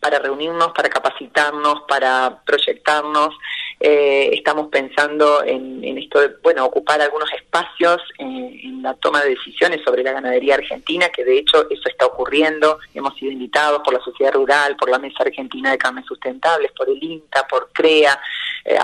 para 0.00 0.18
reunirnos, 0.18 0.72
para 0.72 0.88
capacitarnos, 0.88 1.82
para 1.86 2.42
proyectarnos 2.44 3.34
eh, 3.82 4.30
estamos 4.34 4.68
pensando 4.68 5.42
en, 5.42 5.82
esto 5.96 6.20
de, 6.20 6.28
bueno, 6.42 6.66
ocupar 6.66 7.00
algunos 7.00 7.32
espacios 7.32 8.02
en, 8.18 8.82
la 8.82 8.94
toma 8.94 9.22
de 9.22 9.30
decisiones 9.30 9.82
sobre 9.84 10.02
la 10.02 10.12
ganadería 10.12 10.54
argentina, 10.54 11.10
que 11.10 11.24
de 11.24 11.38
hecho 11.38 11.68
eso 11.68 11.88
está 11.88 12.06
ocurriendo. 12.06 12.78
Hemos 12.94 13.14
sido 13.16 13.32
invitados 13.32 13.82
por 13.84 13.92
la 13.92 14.00
sociedad 14.00 14.32
rural, 14.32 14.76
por 14.76 14.88
la 14.88 14.98
Mesa 14.98 15.22
Argentina 15.22 15.70
de 15.70 15.78
Carnes 15.78 16.06
Sustentables, 16.06 16.72
por 16.72 16.88
el 16.88 17.02
INTA, 17.02 17.46
por 17.46 17.70
CREA, 17.72 18.18
eh. 18.64 18.78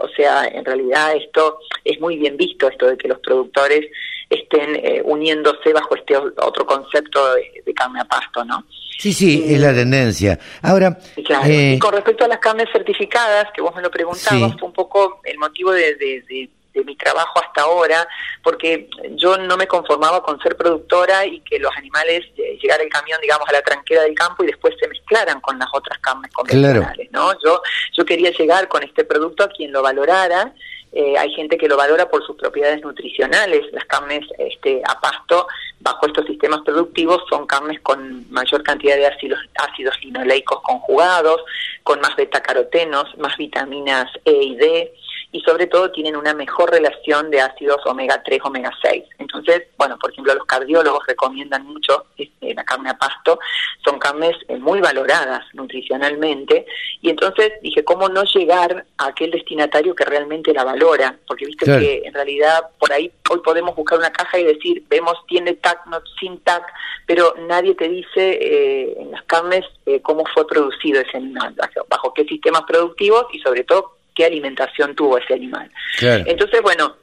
O 0.00 0.08
sea, 0.08 0.46
en 0.46 0.64
realidad 0.64 1.16
esto 1.16 1.58
es 1.84 2.00
muy 2.00 2.16
bien 2.16 2.36
visto, 2.36 2.68
esto 2.68 2.86
de 2.86 2.96
que 2.96 3.08
los 3.08 3.18
productores 3.18 3.86
estén 4.28 4.76
eh, 4.76 5.02
uniéndose 5.04 5.72
bajo 5.72 5.96
este 5.96 6.16
otro 6.16 6.64
concepto 6.66 7.34
de, 7.34 7.74
carne 7.74 8.00
a 8.00 8.04
pasto, 8.04 8.44
¿no? 8.44 8.64
Sí, 9.00 9.14
sí, 9.14 9.44
es 9.48 9.58
la 9.58 9.72
tendencia. 9.72 10.38
Ahora, 10.60 10.98
y 11.16 11.78
con 11.78 11.94
respecto 11.94 12.26
a 12.26 12.28
las 12.28 12.38
carnes 12.38 12.68
certificadas, 12.70 13.46
que 13.54 13.62
vos 13.62 13.74
me 13.74 13.80
lo 13.80 13.90
preguntabas, 13.90 14.52
fue 14.58 14.68
un 14.68 14.74
poco 14.74 15.22
el 15.24 15.38
motivo 15.38 15.72
de, 15.72 15.94
de 15.94 16.50
de 16.72 16.84
mi 16.84 16.96
trabajo 16.96 17.40
hasta 17.42 17.62
ahora, 17.62 18.06
porque 18.42 18.88
yo 19.16 19.36
no 19.38 19.56
me 19.56 19.66
conformaba 19.66 20.22
con 20.22 20.40
ser 20.40 20.56
productora 20.56 21.26
y 21.26 21.40
que 21.40 21.58
los 21.58 21.74
animales 21.76 22.24
eh, 22.36 22.58
llegara 22.60 22.82
el 22.82 22.88
camión, 22.88 23.18
digamos, 23.20 23.48
a 23.48 23.52
la 23.52 23.62
tranquera 23.62 24.02
del 24.02 24.14
campo 24.14 24.44
y 24.44 24.48
después 24.48 24.74
se 24.80 24.88
mezclaran 24.88 25.40
con 25.40 25.58
las 25.58 25.68
otras 25.72 25.98
carnes 25.98 26.32
convencionales, 26.32 27.10
¿no? 27.10 27.32
Yo, 27.44 27.60
yo 27.92 28.04
quería 28.04 28.30
llegar 28.30 28.68
con 28.68 28.82
este 28.82 29.04
producto 29.04 29.44
a 29.44 29.48
quien 29.48 29.72
lo 29.72 29.82
valorara 29.82 30.52
eh, 30.92 31.16
hay 31.16 31.32
gente 31.34 31.56
que 31.56 31.68
lo 31.68 31.76
valora 31.76 32.08
por 32.08 32.24
sus 32.26 32.36
propiedades 32.36 32.82
nutricionales. 32.82 33.64
Las 33.72 33.84
carnes 33.84 34.26
este, 34.38 34.82
a 34.88 35.00
pasto, 35.00 35.46
bajo 35.78 36.06
estos 36.06 36.26
sistemas 36.26 36.62
productivos, 36.62 37.22
son 37.28 37.46
carnes 37.46 37.80
con 37.80 38.28
mayor 38.30 38.62
cantidad 38.62 38.96
de 38.96 39.06
ácidos, 39.06 39.38
ácidos 39.56 39.94
linoleicos 40.02 40.60
conjugados, 40.62 41.42
con 41.84 42.00
más 42.00 42.16
betacarotenos, 42.16 43.16
más 43.18 43.36
vitaminas 43.36 44.10
E 44.24 44.32
y 44.32 44.56
D, 44.56 44.94
y 45.32 45.40
sobre 45.40 45.66
todo 45.66 45.90
tienen 45.92 46.16
una 46.16 46.34
mejor 46.34 46.70
relación 46.70 47.30
de 47.30 47.40
ácidos 47.40 47.84
omega 47.86 48.22
3, 48.22 48.40
omega 48.44 48.70
6. 48.82 49.04
Entonces, 49.18 49.62
bueno, 49.78 49.96
por 49.98 50.10
ejemplo, 50.10 50.34
los 50.34 50.44
cardiólogos 50.44 51.06
recomiendan 51.06 51.66
mucho 51.66 52.06
este, 52.16 52.54
la 52.54 52.64
carne 52.64 52.90
a 52.90 52.98
pasto, 52.98 53.38
son 53.84 53.98
carnes 53.98 54.36
eh, 54.48 54.56
muy 54.56 54.80
valoradas 54.80 55.44
nutricionalmente, 55.54 56.66
y 57.00 57.10
entonces 57.10 57.52
dije, 57.62 57.84
¿cómo 57.84 58.08
no 58.08 58.24
llegar 58.24 58.84
a 58.98 59.06
aquel 59.06 59.30
destinatario 59.30 59.94
que 59.94 60.04
realmente 60.04 60.52
la 60.52 60.64
valora? 60.64 61.16
Porque 61.26 61.46
viste 61.46 61.64
que 61.64 62.02
en 62.04 62.12
realidad 62.12 62.64
por 62.78 62.92
ahí 62.92 63.12
hoy 63.30 63.40
podemos 63.40 63.74
buscar 63.76 63.98
una 63.98 64.10
caja 64.10 64.38
y 64.38 64.44
decir, 64.44 64.82
vemos, 64.88 65.14
tiene 65.28 65.54
TAC, 65.54 65.86
no 65.86 66.00
sin 66.18 66.40
TAC, 66.40 66.64
pero 67.06 67.34
nadie 67.46 67.74
te 67.74 67.88
dice 67.88 68.10
eh, 68.16 68.96
en 68.98 69.12
las 69.12 69.22
carnes 69.24 69.64
eh, 69.86 70.00
cómo 70.02 70.24
fue 70.34 70.46
producido 70.46 71.00
ese 71.00 71.16
animal, 71.16 71.54
bajo 71.88 72.12
qué 72.14 72.24
sistemas 72.24 72.62
productivos 72.62 73.26
y 73.32 73.38
sobre 73.38 73.64
todo 73.64 73.99
qué 74.14 74.24
alimentación 74.24 74.94
tuvo 74.94 75.18
ese 75.18 75.34
animal. 75.34 75.70
Entonces, 76.00 76.62
bueno, 76.62 76.96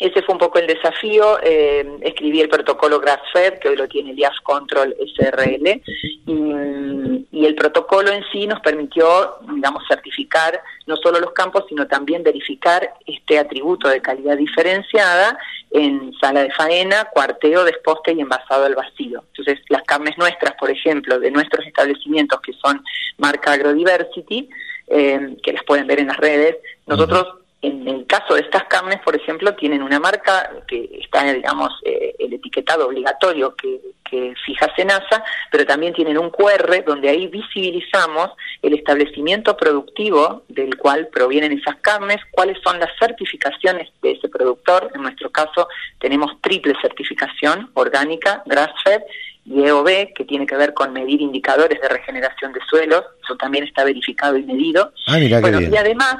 ese 0.00 0.22
fue 0.22 0.34
un 0.34 0.38
poco 0.38 0.58
el 0.58 0.66
desafío. 0.66 1.38
Eh, 1.42 1.98
escribí 2.00 2.40
el 2.40 2.48
protocolo 2.48 2.98
GrassFed, 2.98 3.58
que 3.58 3.68
hoy 3.68 3.76
lo 3.76 3.86
tiene 3.86 4.12
el 4.12 4.18
IAS 4.18 4.40
Control 4.42 4.96
SRL, 4.98 5.82
y, 6.26 7.46
el 7.46 7.54
protocolo 7.54 8.10
en 8.12 8.22
sí 8.32 8.46
nos 8.46 8.60
permitió, 8.60 9.36
digamos, 9.54 9.82
certificar 9.88 10.62
no 10.86 10.96
solo 10.96 11.20
los 11.20 11.32
campos, 11.32 11.64
sino 11.68 11.86
también 11.86 12.22
verificar 12.22 12.94
este 13.06 13.38
atributo 13.38 13.88
de 13.88 14.00
calidad 14.00 14.36
diferenciada 14.36 15.38
en 15.70 16.12
sala 16.20 16.42
de 16.42 16.52
faena, 16.52 17.06
cuarteo, 17.12 17.64
desposte 17.64 18.12
y 18.12 18.20
envasado 18.20 18.66
al 18.66 18.74
vacío. 18.74 19.24
Entonces, 19.28 19.58
las 19.68 19.82
carnes 19.82 20.16
nuestras, 20.16 20.54
por 20.54 20.70
ejemplo, 20.70 21.18
de 21.18 21.30
nuestros 21.30 21.66
establecimientos 21.66 22.40
que 22.40 22.52
son 22.52 22.84
marca 23.18 23.52
Agrodiversity, 23.52 24.48
eh, 24.90 25.36
que 25.42 25.52
las 25.52 25.64
pueden 25.64 25.86
ver 25.86 26.00
en 26.00 26.08
las 26.08 26.16
redes. 26.16 26.56
Nosotros, 26.86 27.26
en 27.62 27.86
el 27.86 28.06
caso 28.06 28.34
de 28.34 28.40
estas 28.40 28.64
carnes, 28.64 29.00
por 29.04 29.14
ejemplo, 29.14 29.54
tienen 29.54 29.82
una 29.82 30.00
marca 30.00 30.50
que 30.66 30.98
está, 31.00 31.32
digamos, 31.32 31.70
eh, 31.84 32.16
el 32.18 32.32
etiquetado 32.32 32.88
obligatorio 32.88 33.54
que, 33.54 33.80
que 34.10 34.34
fija 34.44 34.66
Senasa, 34.74 35.22
pero 35.52 35.64
también 35.64 35.94
tienen 35.94 36.18
un 36.18 36.30
QR 36.30 36.84
donde 36.84 37.08
ahí 37.08 37.28
visibilizamos 37.28 38.30
el 38.62 38.74
establecimiento 38.74 39.56
productivo 39.56 40.42
del 40.48 40.76
cual 40.76 41.06
provienen 41.08 41.52
esas 41.52 41.76
carnes, 41.76 42.18
cuáles 42.32 42.58
son 42.62 42.80
las 42.80 42.90
certificaciones 42.98 43.90
de 44.02 44.12
ese 44.12 44.28
productor. 44.28 44.90
En 44.94 45.02
nuestro 45.02 45.30
caso 45.30 45.68
tenemos 46.00 46.32
triple 46.40 46.74
certificación 46.82 47.70
orgánica, 47.74 48.42
grass-fed, 48.46 49.02
y 49.50 49.64
EOB, 49.64 50.12
que 50.14 50.24
tiene 50.24 50.46
que 50.46 50.54
ver 50.54 50.72
con 50.74 50.92
medir 50.92 51.20
indicadores 51.20 51.80
de 51.80 51.88
regeneración 51.88 52.52
de 52.52 52.60
suelos, 52.68 53.04
eso 53.24 53.36
también 53.36 53.64
está 53.64 53.82
verificado 53.82 54.36
y 54.36 54.44
medido. 54.44 54.92
Ah, 55.08 55.18
bueno, 55.40 55.60
y 55.60 55.76
además, 55.76 56.16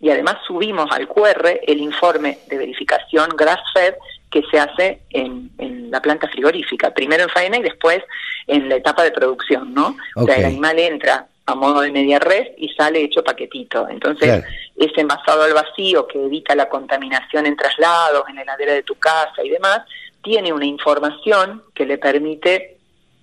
y 0.00 0.10
además 0.10 0.36
subimos 0.46 0.88
al 0.92 1.08
QR 1.08 1.58
el 1.66 1.80
informe 1.80 2.38
de 2.46 2.56
verificación 2.56 3.30
grass-fed 3.36 3.94
que 4.30 4.42
se 4.48 4.60
hace 4.60 5.00
en, 5.10 5.50
la 5.90 6.00
planta 6.00 6.28
frigorífica, 6.28 6.92
primero 6.92 7.24
en 7.24 7.30
faena 7.30 7.56
y 7.56 7.62
después 7.62 8.00
en 8.46 8.68
la 8.68 8.76
etapa 8.76 9.02
de 9.02 9.10
producción, 9.10 9.74
¿no? 9.74 9.96
O 10.14 10.24
sea, 10.24 10.36
el 10.36 10.44
animal 10.44 10.78
entra 10.78 11.26
a 11.46 11.54
modo 11.54 11.80
de 11.80 11.90
media 11.90 12.18
res 12.18 12.50
y 12.58 12.68
sale 12.74 13.02
hecho 13.02 13.24
paquetito. 13.24 13.88
Entonces, 13.88 14.44
ese 14.76 15.00
envasado 15.00 15.44
al 15.44 15.54
vacío 15.54 16.06
que 16.06 16.22
evita 16.22 16.54
la 16.54 16.68
contaminación 16.68 17.46
en 17.46 17.56
traslados, 17.56 18.28
en 18.28 18.36
la 18.36 18.42
heladera 18.42 18.74
de 18.74 18.82
tu 18.82 18.96
casa 18.96 19.42
y 19.42 19.48
demás, 19.48 19.80
tiene 20.28 20.52
una 20.52 20.66
información 20.66 21.62
que 21.74 21.86
le 21.86 21.96
permite 21.96 22.76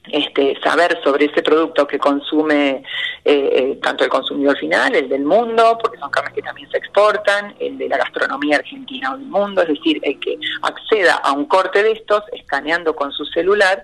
este, 0.08 0.60
saber 0.64 1.00
sobre 1.04 1.26
ese 1.26 1.44
producto 1.44 1.86
que 1.86 2.00
consume 2.00 2.82
eh, 3.24 3.50
eh, 3.54 3.80
tanto 3.80 4.04
el 4.04 4.10
consumidor 4.10 4.58
final, 4.58 4.96
el 4.96 5.08
del 5.08 5.24
mundo, 5.24 5.78
porque 5.80 6.00
son 6.00 6.10
carnes 6.10 6.34
que 6.34 6.42
también 6.42 6.68
se 6.72 6.78
exportan, 6.78 7.54
el 7.60 7.78
de 7.78 7.90
la 7.90 7.98
gastronomía 7.98 8.56
argentina 8.58 9.14
o 9.14 9.18
del 9.18 9.28
mundo, 9.28 9.62
es 9.62 9.68
decir, 9.68 10.00
el 10.02 10.20
que 10.20 10.36
acceda 10.64 11.18
a 11.18 11.32
un 11.34 11.46
corte 11.46 11.84
de 11.84 11.92
estos, 11.92 12.24
escaneando 12.34 12.96
con 12.96 13.12
su 13.12 13.24
celular, 13.26 13.84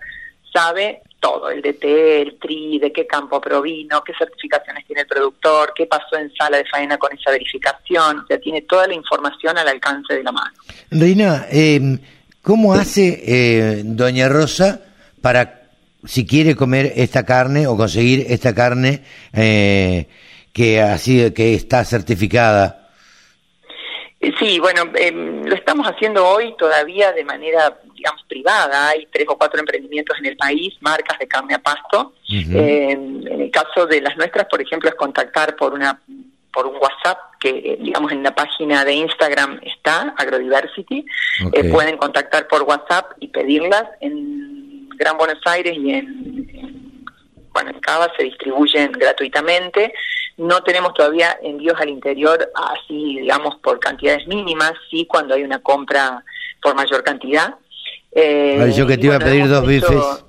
sabe 0.51 1.03
todo, 1.19 1.51
el 1.51 1.61
DT, 1.61 1.83
el 2.23 2.39
TRI, 2.39 2.79
de 2.79 2.91
qué 2.91 3.05
campo 3.05 3.39
provino, 3.39 4.03
qué 4.03 4.13
certificaciones 4.17 4.83
tiene 4.87 5.03
el 5.03 5.07
productor, 5.07 5.73
qué 5.75 5.85
pasó 5.85 6.17
en 6.17 6.33
sala 6.33 6.57
de 6.57 6.65
faena 6.65 6.97
con 6.97 7.15
esa 7.15 7.29
verificación, 7.29 8.21
o 8.21 8.25
sea, 8.25 8.39
tiene 8.39 8.63
toda 8.63 8.87
la 8.87 8.95
información 8.95 9.55
al 9.59 9.67
alcance 9.67 10.15
de 10.15 10.23
la 10.23 10.31
mano. 10.31 10.55
Reina, 10.89 11.45
eh 11.51 11.99
¿Cómo 12.43 12.73
hace 12.73 13.21
eh, 13.25 13.81
Doña 13.85 14.27
Rosa 14.27 14.81
para, 15.21 15.61
si 16.03 16.25
quiere 16.25 16.55
comer 16.55 16.93
esta 16.95 17.23
carne 17.23 17.67
o 17.67 17.77
conseguir 17.77 18.25
esta 18.29 18.55
carne 18.55 19.03
eh, 19.31 20.07
que, 20.51 20.81
así, 20.81 21.31
que 21.31 21.53
está 21.53 21.85
certificada? 21.85 22.89
Sí, 24.39 24.59
bueno, 24.59 24.83
em, 24.95 25.43
lo 25.45 25.55
estamos 25.55 25.87
haciendo 25.87 26.27
hoy 26.27 26.55
todavía 26.57 27.11
de 27.11 27.23
manera, 27.23 27.79
digamos, 27.95 28.23
privada. 28.27 28.89
Hay 28.89 29.07
tres 29.11 29.27
o 29.27 29.37
cuatro 29.37 29.59
emprendimientos 29.59 30.17
en 30.19 30.27
el 30.27 30.37
país, 30.37 30.75
marcas 30.81 31.17
de 31.19 31.27
carne 31.27 31.55
a 31.55 31.59
pasto. 31.59 32.13
Em, 32.29 33.25
en 33.27 33.41
el 33.41 33.51
caso 33.51 33.87
de 33.87 34.01
las 34.01 34.15
nuestras, 34.17 34.45
por 34.45 34.61
ejemplo, 34.61 34.89
es 34.89 34.95
contactar 34.95 35.55
por 35.55 35.73
una 35.73 35.99
por 36.53 36.67
un 36.67 36.75
WhatsApp 36.75 37.17
que, 37.39 37.77
digamos, 37.81 38.11
en 38.11 38.23
la 38.23 38.35
página 38.35 38.85
de 38.85 38.93
Instagram 38.93 39.59
está, 39.63 40.13
Agrodiversity. 40.17 41.05
Eh, 41.53 41.69
pueden 41.71 41.97
contactar 41.97 42.47
por 42.47 42.63
WhatsApp 42.63 43.13
y 43.19 43.27
pedirlas. 43.29 43.85
En 43.99 44.89
Gran 44.89 45.17
Buenos 45.17 45.39
Aires 45.45 45.75
y 45.77 45.91
en, 45.91 47.05
bueno, 47.53 47.71
en 47.71 47.79
Cava 47.79 48.11
se 48.15 48.23
distribuyen 48.23 48.91
gratuitamente. 48.91 49.93
No 50.37 50.61
tenemos 50.63 50.93
todavía 50.93 51.37
envíos 51.41 51.79
al 51.79 51.89
interior 51.89 52.51
así, 52.55 53.19
digamos, 53.19 53.55
por 53.57 53.79
cantidades 53.79 54.27
mínimas, 54.27 54.73
sí 54.89 55.05
cuando 55.05 55.35
hay 55.35 55.43
una 55.43 55.59
compra 55.59 56.23
por 56.61 56.75
mayor 56.75 57.03
cantidad. 57.03 57.55
Eh, 58.11 58.71
yo 58.75 58.85
que 58.85 58.97
te 58.97 59.05
iba 59.07 59.15
a 59.15 59.19
pedir 59.19 59.47
dos 59.47 59.65
bifes. 59.65 60.25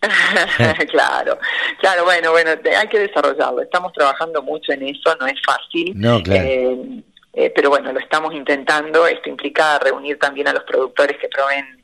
claro, 0.90 1.38
claro, 1.78 2.04
bueno, 2.04 2.30
bueno, 2.32 2.52
hay 2.78 2.88
que 2.88 2.98
desarrollarlo. 2.98 3.62
Estamos 3.62 3.92
trabajando 3.92 4.42
mucho 4.42 4.72
en 4.72 4.82
eso, 4.88 5.14
no 5.18 5.26
es 5.26 5.40
fácil. 5.44 5.92
No, 5.94 6.22
claro. 6.22 6.44
Eh, 6.44 7.02
eh, 7.32 7.52
pero 7.54 7.70
bueno, 7.70 7.92
lo 7.92 8.00
estamos 8.00 8.34
intentando. 8.34 9.06
Esto 9.06 9.28
implica 9.28 9.78
reunir 9.78 10.18
también 10.18 10.48
a 10.48 10.52
los 10.52 10.64
productores 10.64 11.16
que 11.18 11.28
proveen 11.28 11.79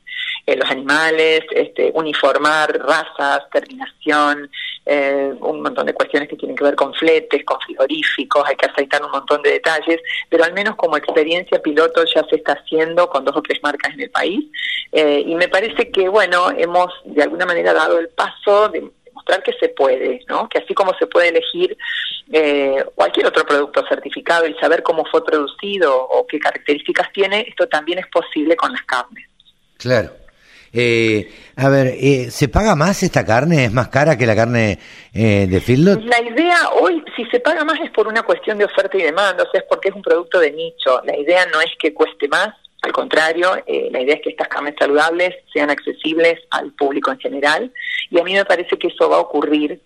eh, 0.47 0.55
los 0.55 0.71
animales, 0.71 1.41
este, 1.51 1.91
uniformar 1.93 2.71
razas, 2.79 3.49
terminación, 3.51 4.49
eh, 4.85 5.33
un 5.41 5.61
montón 5.61 5.85
de 5.85 5.93
cuestiones 5.93 6.29
que 6.29 6.37
tienen 6.37 6.55
que 6.55 6.63
ver 6.63 6.75
con 6.75 6.93
fletes, 6.93 7.43
con 7.43 7.59
frigoríficos, 7.59 8.47
hay 8.47 8.55
que 8.55 8.67
aceitar 8.67 9.03
un 9.03 9.11
montón 9.11 9.41
de 9.41 9.51
detalles, 9.51 9.99
pero 10.29 10.45
al 10.45 10.53
menos 10.53 10.77
como 10.77 10.95
experiencia 10.95 11.61
piloto 11.61 12.01
ya 12.05 12.23
se 12.29 12.37
está 12.37 12.53
haciendo 12.53 13.09
con 13.09 13.25
dos 13.25 13.35
o 13.35 13.41
tres 13.41 13.59
marcas 13.61 13.93
en 13.93 14.03
el 14.03 14.09
país 14.09 14.45
eh, 14.93 15.21
y 15.25 15.35
me 15.35 15.49
parece 15.49 15.91
que, 15.91 16.07
bueno, 16.07 16.49
hemos 16.57 16.93
de 17.03 17.23
alguna 17.23 17.45
manera 17.45 17.73
dado 17.73 17.99
el 17.99 18.07
paso 18.07 18.69
de 18.69 18.89
mostrar 19.11 19.43
que 19.43 19.51
se 19.59 19.67
puede, 19.67 20.23
¿no? 20.29 20.47
Que 20.47 20.59
así 20.59 20.73
como 20.73 20.93
se 20.97 21.07
puede 21.07 21.27
elegir 21.27 21.77
cualquier 22.95 23.27
otro 23.27 23.45
producto 23.45 23.85
certificado 23.89 24.47
y 24.47 24.53
saber 24.55 24.81
cómo 24.81 25.03
fue 25.11 25.25
producido 25.25 25.93
o 25.93 26.25
qué 26.25 26.39
características 26.39 27.11
tiene, 27.11 27.45
esto 27.49 27.67
también 27.67 27.99
es 27.99 28.07
posible 28.07 28.55
con 28.55 28.71
las 28.71 28.83
carnes. 28.83 29.27
Claro. 29.77 30.26
Eh, 30.73 31.29
a 31.55 31.69
ver, 31.69 31.87
eh, 31.99 32.29
¿se 32.29 32.49
paga 32.49 32.75
más 32.75 33.03
esta 33.03 33.25
carne? 33.25 33.65
¿Es 33.65 33.73
más 33.73 33.87
cara 33.87 34.17
que 34.17 34.25
la 34.25 34.35
carne 34.35 34.79
eh, 35.13 35.47
de 35.49 35.61
feedlot? 35.61 36.03
La 36.03 36.21
idea 36.21 36.69
hoy, 36.79 37.03
si 37.15 37.25
se 37.25 37.39
paga 37.39 37.63
más 37.63 37.79
es 37.81 37.91
por 37.91 38.07
una 38.07 38.23
cuestión 38.23 38.57
de 38.57 38.65
oferta 38.65 38.97
y 38.97 39.03
demanda, 39.03 39.43
o 39.43 39.51
sea, 39.51 39.61
es 39.61 39.67
porque 39.69 39.89
es 39.89 39.95
un 39.95 40.01
producto 40.01 40.39
de 40.39 40.51
nicho. 40.51 41.01
La 41.03 41.17
idea 41.17 41.45
no 41.47 41.61
es 41.61 41.71
que 41.79 41.93
cueste 41.93 42.27
más, 42.27 42.49
al 42.81 42.91
contrario, 42.91 43.55
eh, 43.65 43.89
la 43.91 44.01
idea 44.01 44.15
es 44.15 44.21
que 44.21 44.29
estas 44.29 44.47
carnes 44.47 44.75
saludables 44.79 45.35
sean 45.51 45.69
accesibles 45.69 46.39
al 46.51 46.71
público 46.73 47.11
en 47.11 47.19
general 47.19 47.71
y 48.09 48.19
a 48.19 48.23
mí 48.23 48.33
me 48.33 48.45
parece 48.45 48.77
que 48.77 48.87
eso 48.87 49.09
va 49.09 49.17
a 49.17 49.21
ocurrir 49.21 49.81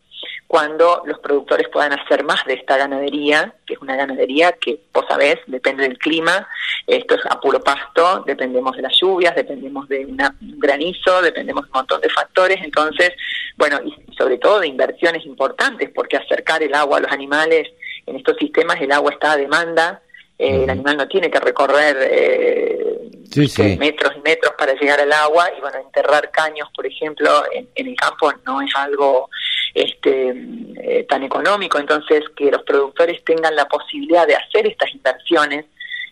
cuando 0.51 1.01
los 1.05 1.17
productores 1.19 1.69
puedan 1.69 1.93
hacer 1.93 2.25
más 2.25 2.43
de 2.43 2.55
esta 2.55 2.75
ganadería, 2.75 3.55
que 3.65 3.75
es 3.75 3.79
una 3.79 3.95
ganadería 3.95 4.51
que, 4.51 4.81
vos 4.93 5.05
sabés, 5.07 5.37
depende 5.47 5.83
del 5.83 5.97
clima, 5.97 6.45
esto 6.87 7.15
es 7.15 7.21
a 7.29 7.39
puro 7.39 7.61
pasto, 7.61 8.25
dependemos 8.27 8.75
de 8.75 8.81
las 8.81 8.91
lluvias, 8.99 9.33
dependemos 9.33 9.87
de 9.87 10.05
un 10.05 10.19
granizo, 10.59 11.21
dependemos 11.21 11.63
de 11.63 11.69
un 11.69 11.73
montón 11.77 12.01
de 12.01 12.09
factores, 12.09 12.57
entonces, 12.61 13.13
bueno, 13.55 13.79
y 13.85 13.95
sobre 14.17 14.39
todo 14.39 14.59
de 14.59 14.67
inversiones 14.67 15.25
importantes, 15.25 15.89
porque 15.95 16.17
acercar 16.17 16.61
el 16.61 16.75
agua 16.75 16.97
a 16.97 17.01
los 17.03 17.11
animales 17.13 17.69
en 18.05 18.17
estos 18.17 18.35
sistemas, 18.35 18.75
el 18.81 18.91
agua 18.91 19.13
está 19.13 19.31
a 19.31 19.37
demanda, 19.37 20.01
eh, 20.37 20.63
el 20.63 20.69
animal 20.69 20.97
no 20.97 21.07
tiene 21.07 21.31
que 21.31 21.39
recorrer 21.39 21.95
eh, 22.01 22.81
metros 23.77 24.13
y 24.17 24.19
metros 24.21 24.53
para 24.57 24.73
llegar 24.73 24.99
al 24.99 25.13
agua. 25.13 25.51
Y 25.55 25.61
bueno, 25.61 25.77
enterrar 25.77 26.31
caños, 26.31 26.67
por 26.75 26.85
ejemplo, 26.85 27.43
en, 27.53 27.69
el 27.75 27.95
campo 27.95 28.33
no 28.45 28.59
es 28.61 28.75
algo 28.75 29.29
este, 29.73 30.33
eh, 30.77 31.05
tan 31.07 31.23
económico, 31.23 31.77
entonces 31.77 32.23
que 32.35 32.51
los 32.51 32.63
productores 32.63 33.23
tengan 33.23 33.55
la 33.55 33.65
posibilidad 33.65 34.27
de 34.27 34.35
hacer 34.35 34.67
estas 34.67 34.93
inversiones 34.93 35.65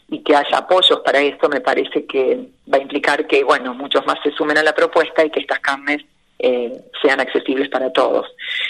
y 0.10 0.24
que 0.24 0.36
haya 0.36 0.58
apoyos 0.58 1.02
para 1.06 1.20
esto 1.20 1.50
me 1.50 1.62
parece 1.62 2.06
que 2.06 2.48
va 2.72 2.78
a 2.78 2.82
implicar 2.82 3.28
que 3.28 3.44
bueno 3.44 3.74
muchos 3.74 4.06
más 4.08 4.18
se 4.24 4.32
sumen 4.32 4.58
a 4.58 4.64
la 4.64 4.74
propuesta 4.74 5.24
y 5.24 5.30
que 5.30 5.42
estas 5.42 5.60
carnes 5.60 6.04
eh, 6.40 6.72
sean 7.02 7.20
accesibles 7.20 7.70
para 7.70 7.92
todos. 7.92 8.28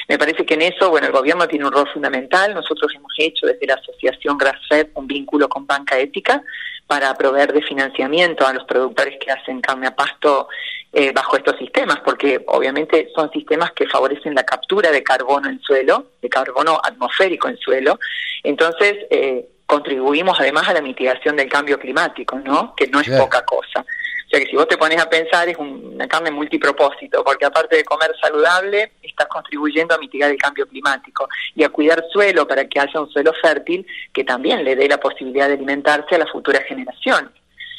Me 0.08 0.18
parece 0.18 0.46
que 0.46 0.56
en 0.56 0.64
eso, 0.64 0.90
bueno, 0.90 1.08
el 1.08 1.14
gobierno 1.14 1.48
tiene 1.48 1.66
un 1.66 1.72
rol 1.72 1.88
fundamental. 1.94 2.54
Nosotros 2.54 2.92
hemos 2.96 3.14
hecho 3.18 3.46
desde 3.46 3.68
la 3.68 3.76
asociación 3.76 4.38
Grassfed 4.38 4.88
un 4.96 5.06
vínculo 5.06 5.48
con 5.48 5.68
Banca 5.68 5.98
Ética 6.00 6.44
para 6.88 7.14
proveer 7.14 7.54
de 7.54 7.62
financiamiento 7.62 8.48
a 8.48 8.54
los 8.54 8.64
productores 8.64 9.20
que 9.20 9.32
hacen 9.32 9.62
carne 9.62 9.86
a 9.86 9.96
pasto 9.96 10.50
eh, 10.92 11.12
bajo 11.12 11.38
estos 11.38 11.56
sistemas, 11.58 12.00
porque 12.04 12.44
obviamente 12.48 13.10
son 13.14 13.30
sistemas 13.32 13.72
que 13.74 13.88
favorecen 13.88 14.34
la 14.34 14.44
captura 14.44 14.90
de 14.90 15.04
carbono 15.04 15.48
en 15.48 15.62
suelo, 15.62 16.08
de 16.20 16.30
carbono 16.30 16.82
atmosférico 16.84 17.48
en 17.48 17.58
suelo. 17.58 18.00
Entonces, 18.44 18.96
eh, 19.12 19.48
contribuimos 19.68 20.40
además 20.40 20.68
a 20.68 20.74
la 20.74 20.82
mitigación 20.82 21.36
del 21.36 21.48
cambio 21.48 21.78
climático, 21.78 22.40
¿no? 22.40 22.74
Que 22.76 22.88
no 22.88 23.00
es 23.00 23.10
poca 23.12 23.46
cosa. 23.46 23.86
O 24.30 24.32
sea 24.32 24.42
que 24.42 24.52
si 24.52 24.56
vos 24.56 24.68
te 24.68 24.78
pones 24.78 25.02
a 25.02 25.10
pensar 25.10 25.50
es 25.50 25.58
una 25.58 26.08
carne 26.08 26.30
multipropósito, 26.30 27.24
porque 27.24 27.46
aparte 27.46 27.78
de 27.78 27.84
comer 27.84 28.12
saludable, 28.22 28.92
estás 29.02 29.26
contribuyendo 29.28 29.96
a 29.96 29.98
mitigar 29.98 30.30
el 30.30 30.38
cambio 30.38 30.68
climático 30.68 31.28
y 31.56 31.64
a 31.64 31.70
cuidar 31.70 32.06
suelo 32.14 32.48
para 32.48 32.68
que 32.68 32.80
haya 32.80 33.02
un 33.02 33.10
suelo 33.10 33.34
fértil 33.42 33.88
que 34.14 34.24
también 34.24 34.64
le 34.64 34.76
dé 34.76 34.88
la 34.88 35.00
posibilidad 35.00 35.48
de 35.48 35.56
alimentarse 35.56 36.14
a 36.14 36.20
la 36.20 36.28
futura 36.28 36.62
generación. 36.62 37.32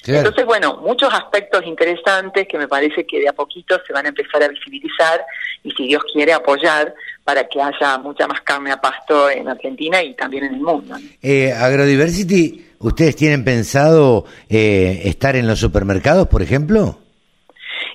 Entonces, 0.05 0.45
bueno, 0.45 0.79
muchos 0.79 1.13
aspectos 1.15 1.65
interesantes 1.67 2.49
que 2.49 2.59
me 2.59 2.67
parece 2.67 3.07
que 3.07 3.21
de 3.21 3.29
a 3.29 3.33
poquito 3.33 3.79
se 3.87 3.93
van 3.93 4.07
a 4.07 4.09
empezar 4.09 4.43
a 4.43 4.49
visibilizar 4.49 5.25
y 5.63 5.71
si 5.71 5.87
Dios 5.87 6.03
quiere 6.13 6.33
apoyar 6.33 6.93
para 7.23 7.47
que 7.47 7.61
haya 7.61 7.99
mucha 7.99 8.27
más 8.27 8.41
carne 8.41 8.73
a 8.73 8.81
pasto 8.81 9.31
en 9.31 9.49
Argentina 9.49 10.03
y 10.03 10.15
también 10.15 10.45
en 10.45 10.55
el 10.55 10.61
mundo. 10.61 10.97
Eh, 11.23 11.53
Agrodiversity, 11.53 12.70
¿ustedes 12.81 13.15
tienen 13.15 13.45
pensado 13.45 14.25
eh, 14.49 15.03
estar 15.05 15.37
en 15.37 15.47
los 15.47 15.61
supermercados, 15.61 16.27
por 16.29 16.43
ejemplo? 16.43 16.99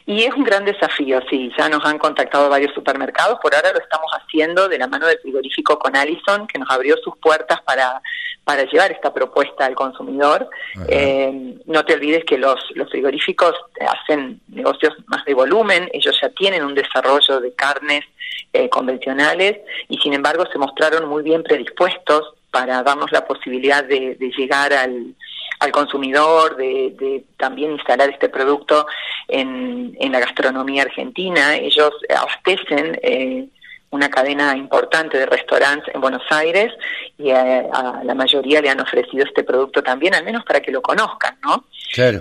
Y 0.08 0.24
es 0.24 0.34
un 0.36 0.44
gran 0.44 0.64
desafío, 0.66 1.20
sí, 1.30 1.52
ya 1.58 1.68
nos 1.68 1.84
han 1.84 1.98
contactado 1.98 2.48
varios 2.48 2.72
supermercados, 2.76 3.40
por 3.42 3.56
ahora 3.56 3.74
lo 3.74 3.80
estamos 3.80 4.12
haciendo 4.12 4.70
de 4.70 4.78
la 4.78 4.88
mano 4.88 5.08
del 5.08 5.18
frigorífico 5.18 5.80
con 5.80 5.96
Allison, 5.96 6.46
que 6.46 6.60
nos 6.60 6.70
abrió 6.70 6.96
sus 7.04 7.18
puertas 7.18 7.60
para, 7.64 8.04
para 8.44 8.66
llevar 8.66 8.92
esta 8.92 9.12
propuesta 9.12 9.66
al 9.66 9.74
consumidor. 9.74 10.48
Eh, 10.88 11.58
no 11.66 11.84
te 11.86 11.96
olvides 11.96 12.24
que 12.24 12.38
los, 12.38 12.56
los 12.76 12.88
frigoríficos 12.92 13.56
hacen 13.82 14.40
negocios 14.50 14.94
más 15.08 15.26
de 15.26 15.34
volumen, 15.34 15.90
ellos 15.92 16.16
ya 16.22 16.30
tienen 16.30 16.64
un 16.64 16.76
desarrollo 16.76 17.40
de 17.40 17.56
carnes 17.56 18.06
eh, 18.54 18.70
convencionales 18.70 19.58
y 19.90 19.98
sin 19.98 20.14
embargo 20.14 20.46
se 20.54 20.60
mostraron 20.60 21.10
muy 21.10 21.24
bien 21.24 21.42
predispuestos 21.42 22.35
para 22.56 22.84
darnos 22.84 23.12
la 23.12 23.26
posibilidad 23.26 23.84
de, 23.84 24.16
llegar 24.38 24.72
al, 24.72 25.14
al 25.60 25.72
consumidor, 25.74 26.56
de, 26.56 27.26
también 27.36 27.72
instalar 27.72 28.10
este 28.10 28.30
producto 28.30 28.88
en, 29.28 29.94
en 30.00 30.12
la 30.14 30.22
gastronomía 30.22 30.84
argentina. 30.84 31.58
Ellos 31.58 31.92
abastecen 32.08 32.98
eh, 33.04 33.50
una 33.90 34.08
cadena 34.08 34.56
importante 34.56 35.18
de 35.18 35.26
restaurantes 35.26 35.94
en 35.94 36.00
Buenos 36.00 36.24
Aires 36.30 36.72
y 37.18 37.32
a, 37.32 38.02
la 38.06 38.16
mayoría 38.16 38.62
le 38.62 38.70
han 38.70 38.80
ofrecido 38.80 39.26
este 39.26 39.44
producto 39.44 39.84
también, 39.84 40.16
al 40.16 40.24
menos 40.24 40.46
para 40.46 40.62
que 40.62 40.72
lo 40.72 40.82
conozcan, 40.82 41.38
¿no? 41.44 41.66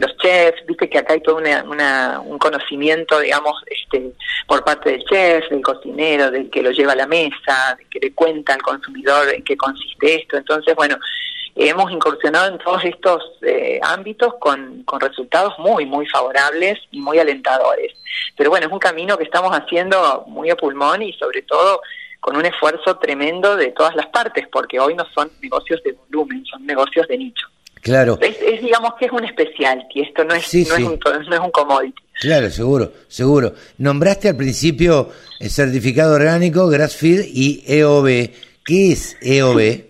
Los 0.00 0.16
chefs, 0.18 0.64
viste 0.66 0.88
que 0.88 0.98
acá 0.98 1.14
hay 1.14 1.20
todo 1.20 1.36
una, 1.36 2.20
un 2.20 2.38
conocimiento, 2.38 3.18
digamos, 3.20 3.62
este, 3.66 4.12
por 4.46 4.64
parte 4.64 4.90
del 4.90 5.04
chef, 5.04 5.48
del 5.50 5.62
cocinero, 5.62 6.30
del 6.30 6.50
que 6.50 6.62
lo 6.62 6.70
lleva 6.70 6.92
a 6.92 6.96
la 6.96 7.06
mesa, 7.06 7.76
de 7.78 7.84
que 7.86 7.98
le 8.00 8.12
cuenta 8.12 8.54
al 8.54 8.62
consumidor 8.62 9.28
en 9.28 9.42
qué 9.42 9.56
consiste 9.56 10.22
esto. 10.22 10.36
Entonces, 10.36 10.74
bueno, 10.74 10.96
hemos 11.56 11.90
incursionado 11.90 12.52
en 12.52 12.58
todos 12.58 12.84
estos 12.84 13.22
eh, 13.42 13.80
ámbitos 13.82 14.34
con 14.40 14.84
resultados 15.00 15.54
muy, 15.58 15.86
muy 15.86 16.06
favorables 16.06 16.78
y 16.90 17.00
muy 17.00 17.18
alentadores. 17.18 17.92
Pero 18.36 18.50
bueno, 18.50 18.66
es 18.66 18.72
un 18.72 18.78
camino 18.78 19.16
que 19.16 19.24
estamos 19.24 19.52
haciendo 19.52 20.24
muy 20.26 20.50
a 20.50 20.56
pulmón 20.56 21.02
y 21.02 21.12
sobre 21.14 21.42
todo 21.42 21.80
con 22.20 22.36
un 22.36 22.46
esfuerzo 22.46 22.96
tremendo 22.96 23.54
de 23.54 23.72
todas 23.72 23.94
las 23.94 24.06
partes, 24.06 24.48
porque 24.48 24.80
hoy 24.80 24.94
no 24.94 25.04
son 25.14 25.30
negocios 25.42 25.82
de 25.82 25.92
volumen, 25.92 26.44
son 26.46 26.64
negocios 26.64 27.06
de 27.06 27.18
nicho. 27.18 27.46
Claro. 27.84 28.18
Es, 28.22 28.62
digamos 28.62 28.94
que 28.98 29.04
es 29.04 29.12
un 29.12 29.24
especial, 29.24 29.86
y 29.94 30.00
esto 30.00 30.24
no 30.24 30.32
es, 30.34 30.54
no, 30.54 30.60
Es 30.60 30.82
un, 30.82 30.98
no 31.04 31.34
es 31.34 31.40
un 31.40 31.50
commodity. 31.50 32.02
Claro, 32.18 32.48
seguro, 32.48 32.92
seguro. 33.08 33.52
Nombraste 33.76 34.30
al 34.30 34.36
principio 34.38 35.10
el 35.38 35.50
certificado 35.50 36.14
orgánico, 36.14 36.66
Grassfeed 36.66 37.26
y 37.26 37.62
EOB. 37.66 38.30
¿Qué 38.64 38.92
es 38.92 39.18
EOB? 39.20 39.84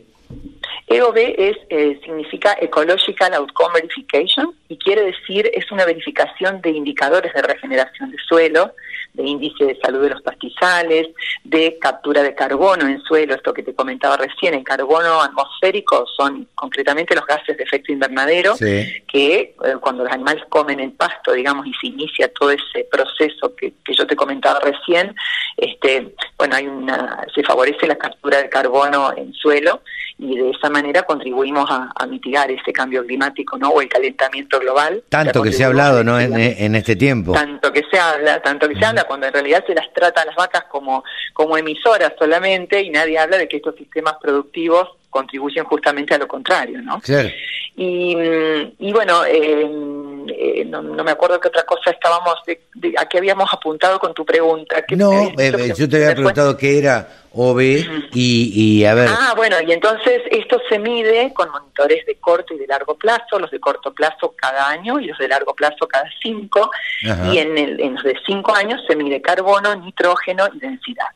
EOB 0.89 1.17
es, 1.17 1.57
eh, 1.71 2.01
significa 2.05 2.57
Ecological 2.61 3.33
Outcome 3.35 3.75
Verification 3.75 4.53
y 4.69 4.77
quiere 4.77 5.03
decir 5.03 5.49
es 5.55 5.71
una 5.71 5.85
verificación 5.85 6.61
de 6.63 6.71
indicadores 6.71 7.33
de 7.33 7.43
regeneración 7.43 8.11
de 8.11 8.19
suelo, 8.29 8.73
de 9.15 9.23
índice 9.23 9.65
de 9.65 9.79
salud 9.81 10.03
de 10.03 10.11
los 10.11 10.23
pastizales, 10.23 11.09
de 11.45 11.79
captura 11.81 12.23
de 12.23 12.35
carbono 12.35 12.87
en 12.87 13.01
suelo, 13.03 13.35
esto 13.35 13.55
que 13.55 13.63
te 13.63 13.75
comentaba 13.75 14.17
recién, 14.17 14.55
el 14.55 14.65
carbono 14.65 15.23
atmosférico 15.23 16.05
son 16.17 16.49
concretamente 16.55 17.15
los 17.15 17.25
gases 17.25 17.57
de 17.57 17.63
efecto 17.63 17.93
invernadero, 17.93 18.55
que 18.59 19.39
eh, 19.39 19.55
cuando 19.81 20.05
los 20.05 20.13
animales 20.13 20.43
comen 20.49 20.81
el 20.81 20.93
pasto, 20.93 21.33
digamos, 21.33 21.67
y 21.67 21.73
se 21.75 21.87
inicia 21.87 22.29
todo 22.33 22.51
ese 22.51 22.87
proceso 22.91 23.55
que, 23.55 23.73
que 23.85 23.95
yo 23.95 24.07
te 24.07 24.17
comentaba 24.17 24.59
recién, 24.61 25.15
este, 25.57 26.15
bueno, 26.37 26.57
hay 26.57 26.67
una, 26.67 27.25
se 27.33 27.43
favorece 27.43 27.87
la 27.87 27.97
captura 27.97 28.39
de 28.39 28.49
carbono 28.49 29.13
en 29.17 29.33
suelo 29.33 29.83
y 30.19 30.37
de 30.37 30.51
esa 30.51 30.71
manera 30.71 31.03
contribuimos 31.03 31.69
a, 31.71 31.93
mitigar 32.07 32.51
ese 32.51 32.73
cambio 32.73 33.05
climático 33.05 33.57
no 33.57 33.71
o 33.71 33.81
el 33.81 33.89
calentamiento 33.89 34.61
global. 34.61 35.03
Tanto 35.09 35.43
que 35.43 35.53
se 35.53 35.65
ha 35.65 35.69
hablado 35.69 36.05
no 36.05 36.21
en, 36.21 36.75
este 36.75 36.97
tiempo. 36.97 37.33
Tanto 37.33 37.73
que 37.73 37.83
se 37.91 37.99
habla 37.99 38.41
tanto 38.43 38.69
que 38.69 38.77
se 38.77 38.85
habla 38.85 39.04
cuando 39.07 39.27
en 39.27 39.33
realidad 39.33 39.65
se 39.67 39.75
las 39.75 39.93
trata 39.93 40.23
a 40.23 40.27
las 40.27 40.37
vacas 40.37 40.65
como 40.65 41.05
como 41.33 41.57
emisoras 41.57 42.13
solamente 42.19 42.83
y 42.83 42.91
nadie 42.91 43.19
habla 43.19 43.39
de 43.39 43.49
que 43.49 43.57
estos 43.57 43.77
sistemas 43.77 44.15
productivos 44.21 44.89
contribuyen 45.11 45.65
justamente 45.65 46.15
a 46.15 46.19
lo 46.19 46.29
contrario 46.29 46.81
no 46.83 47.01
y, 47.77 48.17
y 48.79 48.93
bueno 48.93 49.25
eh, 49.25 49.69
eh, 50.29 50.65
no, 50.65 50.83
me 50.83 51.11
acuerdo 51.11 51.41
qué 51.41 51.49
otra 51.49 51.65
cosa 51.65 51.91
estábamos, 51.91 52.35
de, 52.47 52.95
a 52.97 53.07
qué 53.07 53.19
habíamos 53.19 53.53
apuntado 53.53 53.99
con 53.99 54.15
tu 54.15 54.25
pregunta. 54.25 54.83
no, 54.97 55.13
eh, 55.39 55.73
yo 55.77 55.89
te 55.89 55.97
había 55.97 56.15
preguntado 56.15 56.57
qué 56.57 56.79
era 56.79 57.09
OB 57.35 57.61
y, 58.13 58.53
y 58.55 58.85
a 58.85 58.95
ver. 58.95 59.09
Ah, 59.11 59.35
bueno, 59.37 59.57
y 59.67 59.73
entonces 59.73 60.23
esto 60.31 60.61
se 60.69 60.79
mide 60.79 61.33
con 61.35 61.51
monitores 61.51 62.07
de 62.07 62.15
corto 62.17 62.55
y 62.55 62.59
de 62.59 62.67
largo 62.67 62.95
plazo, 62.95 63.39
los 63.39 63.51
de 63.51 63.59
corto 63.59 63.93
plazo 63.93 64.35
cada 64.37 64.69
año 64.69 65.01
y 65.01 65.07
los 65.07 65.19
de 65.19 65.29
largo 65.29 65.55
plazo 65.55 65.89
cada 65.89 66.09
cinco, 66.23 66.71
y 67.03 67.39
en, 67.39 67.59
el, 67.59 67.81
en 67.81 67.95
los 67.95 68.05
de 68.05 68.17
cinco 68.25 68.55
años 68.55 68.81
se 68.87 68.95
mide 68.95 69.21
carbono, 69.21 69.75
nitrógeno 69.75 70.49
y 70.55 70.59
densidad. 70.61 71.09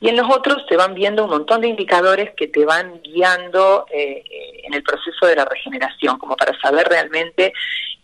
Y 0.00 0.08
en 0.08 0.16
los 0.16 0.28
otros 0.30 0.64
se 0.68 0.76
van 0.76 0.94
viendo 0.94 1.24
un 1.24 1.30
montón 1.30 1.60
de 1.60 1.68
indicadores 1.68 2.30
que 2.36 2.48
te 2.48 2.64
van 2.64 3.00
guiando 3.02 3.86
eh, 3.92 4.22
en 4.64 4.74
el 4.74 4.82
proceso 4.82 5.26
de 5.26 5.36
la 5.36 5.44
regeneración, 5.44 6.18
como 6.18 6.36
para 6.36 6.58
saber 6.60 6.88
realmente 6.88 7.52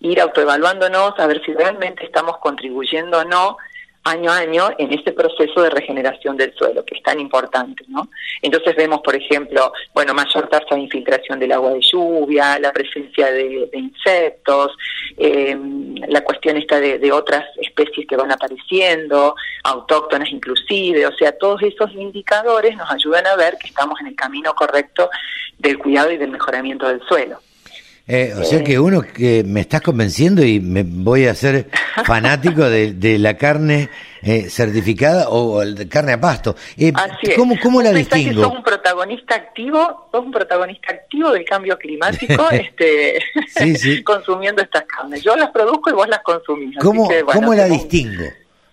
ir 0.01 0.21
autoevaluándonos, 0.21 1.19
a 1.19 1.27
ver 1.27 1.43
si 1.45 1.55
realmente 1.55 2.05
estamos 2.05 2.39
contribuyendo 2.39 3.19
o 3.19 3.25
no 3.25 3.57
año 4.05 4.31
a 4.31 4.39
año 4.39 4.71
en 4.79 4.93
este 4.93 5.13
proceso 5.13 5.63
de 5.63 5.71
regeneración 5.71 6.37
del 6.37 6.55
suelo, 6.55 6.85
que 6.85 6.97
es 6.97 7.03
tan 7.03 7.21
importante, 7.21 7.85
¿no? 7.89 8.09
Entonces 8.41 8.75
vemos, 8.75 9.01
por 9.01 9.15
ejemplo, 9.15 9.73
bueno, 9.95 10.13
mayor 10.15 10.49
tasa 10.49 10.75
de 10.75 10.81
infiltración 10.81 11.39
del 11.39 11.53
agua 11.53 11.73
de 11.73 11.81
lluvia, 11.81 12.59
la 12.59 12.73
presencia 12.73 13.31
de, 13.31 13.71
insectos, 13.73 14.73
eh, 15.17 15.57
la 16.09 16.23
cuestión 16.23 16.57
esta 16.57 16.81
de, 16.81 17.13
otras 17.13 17.45
especies 17.61 18.07
que 18.07 18.17
van 18.17 18.33
apareciendo, 18.33 19.35
autóctonas 19.65 20.31
inclusive, 20.33 21.07
o 21.07 21.13
sea, 21.13 21.37
todos 21.37 21.63
esos 21.63 21.93
indicadores 21.93 22.77
nos 22.77 22.91
ayudan 22.91 23.27
a 23.27 23.37
ver 23.37 23.57
que 23.59 23.69
estamos 23.69 24.01
en 24.01 24.09
el 24.09 24.17
camino 24.17 24.55
correcto 24.55 25.11
del 25.59 25.79
cuidado 25.79 26.11
y 26.11 26.17
del 26.17 26.31
mejoramiento 26.31 26.89
del 26.89 27.03
suelo. 27.03 27.39
Eh, 28.07 28.35
o 28.37 28.43
sea 28.43 28.65
que 28.65 28.81
uno 28.81 29.01
que 29.03 29.45
me 29.45 29.61
estás 29.61 29.81
convenciendo 29.81 30.45
y 30.45 30.59
me 30.59 30.83
voy 30.83 31.27
a 31.27 31.31
hacer 31.33 31.69
fanático 32.05 32.69
de, 32.69 32.95
de 32.95 33.17
la 33.19 33.37
carne 33.37 33.91
eh, 34.23 34.51
certificada 34.51 35.29
o 35.29 35.61
de 35.65 35.89
carne 35.89 36.13
a 36.13 36.21
pasto. 36.21 36.57
Eh, 36.77 36.93
Así 36.95 37.31
es. 37.31 37.37
¿Cómo, 37.37 37.81
la 37.81 37.93
distingo? 37.93 38.43
sos 38.43 38.53
un 38.57 38.63
protagonista 38.65 39.37
activo, 39.37 40.09
sos 40.11 40.25
un 40.25 40.33
protagonista 40.33 40.93
activo 40.93 41.31
del 41.31 41.45
cambio 41.45 41.79
climático, 41.79 42.49
este, 42.51 43.23
Sí, 43.57 43.77
sí. 43.77 44.03
consumiendo 44.05 44.63
estas 44.63 44.85
carnes. 44.85 45.23
Yo 45.23 45.37
las 45.37 45.51
produzco 45.51 45.91
y 45.91 45.93
vos 45.93 46.09
las 46.09 46.23
consumís. 46.23 46.77
así 46.77 46.87
¿Cómo, 46.87 47.09
que, 47.09 47.23
bueno, 47.23 47.41
cómo 47.41 47.55
la 47.55 47.67
distingo? 47.67 48.25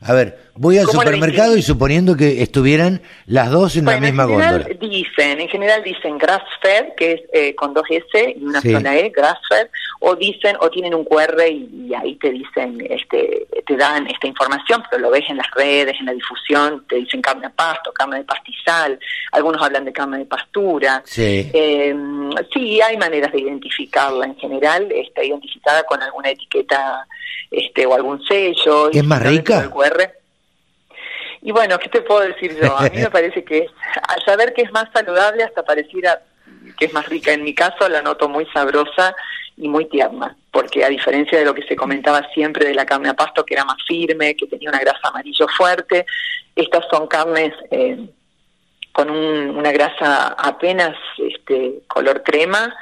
A 0.01 0.13
ver, 0.13 0.37
voy 0.55 0.77
al 0.77 0.85
¿Cómo 0.85 1.03
la 1.03 1.09
supermercado 1.11 1.57
y 1.57 1.61
suponiendo 1.61 2.15
que 2.15 2.41
estuvieran 2.41 3.01
las 3.25 3.51
dos 3.51 3.75
en 3.75 3.83
la 3.83 3.99
misma 3.99 4.23
en 4.23 4.29
general 4.29 4.63
góndola. 4.63 4.77
dicen, 4.79 5.41
en 5.41 5.49
general 5.49 5.83
dicen 5.83 6.17
grass 6.17 6.41
fed, 6.61 6.93
que 6.95 7.11
es 7.11 7.21
eh, 7.33 7.53
con 7.55 7.73
dos 7.73 7.83
S 7.89 8.35
y 8.37 8.41
una 8.41 8.61
Sí. 8.61 8.71
sola 8.71 8.95
E, 8.97 9.09
grass 9.09 9.37
fed, 9.49 9.67
o 9.99 10.15
dicen, 10.15 10.55
o 10.61 10.69
tienen 10.69 10.93
un 10.95 11.03
QR 11.03 11.35
y, 11.51 11.87
y 11.89 11.93
ahí 11.93 12.15
te 12.15 12.29
dicen, 12.31 12.77
este, 12.89 13.45
te 13.67 13.75
dan 13.75 14.07
esta 14.07 14.25
información, 14.27 14.81
pero 14.89 15.01
lo 15.01 15.11
ves 15.11 15.25
en 15.29 15.35
las 15.35 15.51
redes, 15.51 15.93
en 15.99 16.05
la 16.05 16.13
difusión, 16.13 16.85
te 16.87 16.95
dicen 16.95 17.21
carne 17.21 17.47
a 17.47 17.49
pasto, 17.49 17.91
carne 17.91 18.19
de 18.19 18.23
pastizal, 18.23 18.97
algunos 19.33 19.61
hablan 19.61 19.83
de 19.83 19.91
carne 19.91 20.19
de 20.19 20.25
pastura. 20.25 21.01
Sí. 21.03 21.51
Eh, 21.53 21.93
sí, 22.53 22.79
hay 22.79 22.95
maneras 22.95 23.33
de 23.33 23.41
identificarla 23.41 24.27
en 24.27 24.37
general, 24.37 24.89
está 24.93 25.21
identificada 25.25 25.83
con 25.83 26.01
alguna 26.01 26.29
etiqueta 26.29 27.05
este, 27.51 27.85
o 27.85 27.93
algún 27.93 28.23
sello. 28.25 28.89
¿Es 28.91 29.03
más 29.03 29.21
rica? 29.23 29.69
QR. 29.69 30.11
Y 31.41 31.51
bueno, 31.51 31.79
¿qué 31.79 31.89
te 31.89 32.01
puedo 32.01 32.21
decir 32.21 32.57
yo? 32.61 32.77
A 32.77 32.83
mí 32.89 32.97
me 32.97 33.09
parece 33.11 33.43
que 33.43 33.67
al 34.07 34.23
saber 34.25 34.53
que 34.53 34.63
es 34.63 34.71
más 34.71 34.85
saludable 34.93 35.43
hasta 35.43 35.63
pareciera 35.63 36.21
que 36.77 36.85
es 36.85 36.93
más 36.93 37.07
rica. 37.07 37.31
En 37.31 37.43
mi 37.43 37.53
caso 37.55 37.87
la 37.89 38.01
noto 38.01 38.27
muy 38.29 38.45
sabrosa 38.47 39.15
y 39.57 39.67
muy 39.67 39.85
tierna, 39.85 40.37
porque 40.51 40.83
a 40.85 40.89
diferencia 40.89 41.37
de 41.37 41.45
lo 41.45 41.53
que 41.53 41.63
se 41.63 41.75
comentaba 41.75 42.25
siempre 42.33 42.65
de 42.65 42.73
la 42.73 42.85
carne 42.85 43.09
a 43.09 43.13
pasto, 43.13 43.45
que 43.45 43.53
era 43.55 43.65
más 43.65 43.77
firme, 43.87 44.35
que 44.35 44.47
tenía 44.47 44.69
una 44.69 44.79
grasa 44.79 44.99
amarillo 45.09 45.47
fuerte, 45.57 46.05
estas 46.55 46.85
son 46.89 47.07
carnes 47.07 47.53
eh, 47.71 47.97
con 48.93 49.09
un- 49.09 49.49
una 49.57 49.71
grasa 49.71 50.27
apenas 50.37 50.95
este, 51.17 51.81
color 51.87 52.23
crema, 52.23 52.73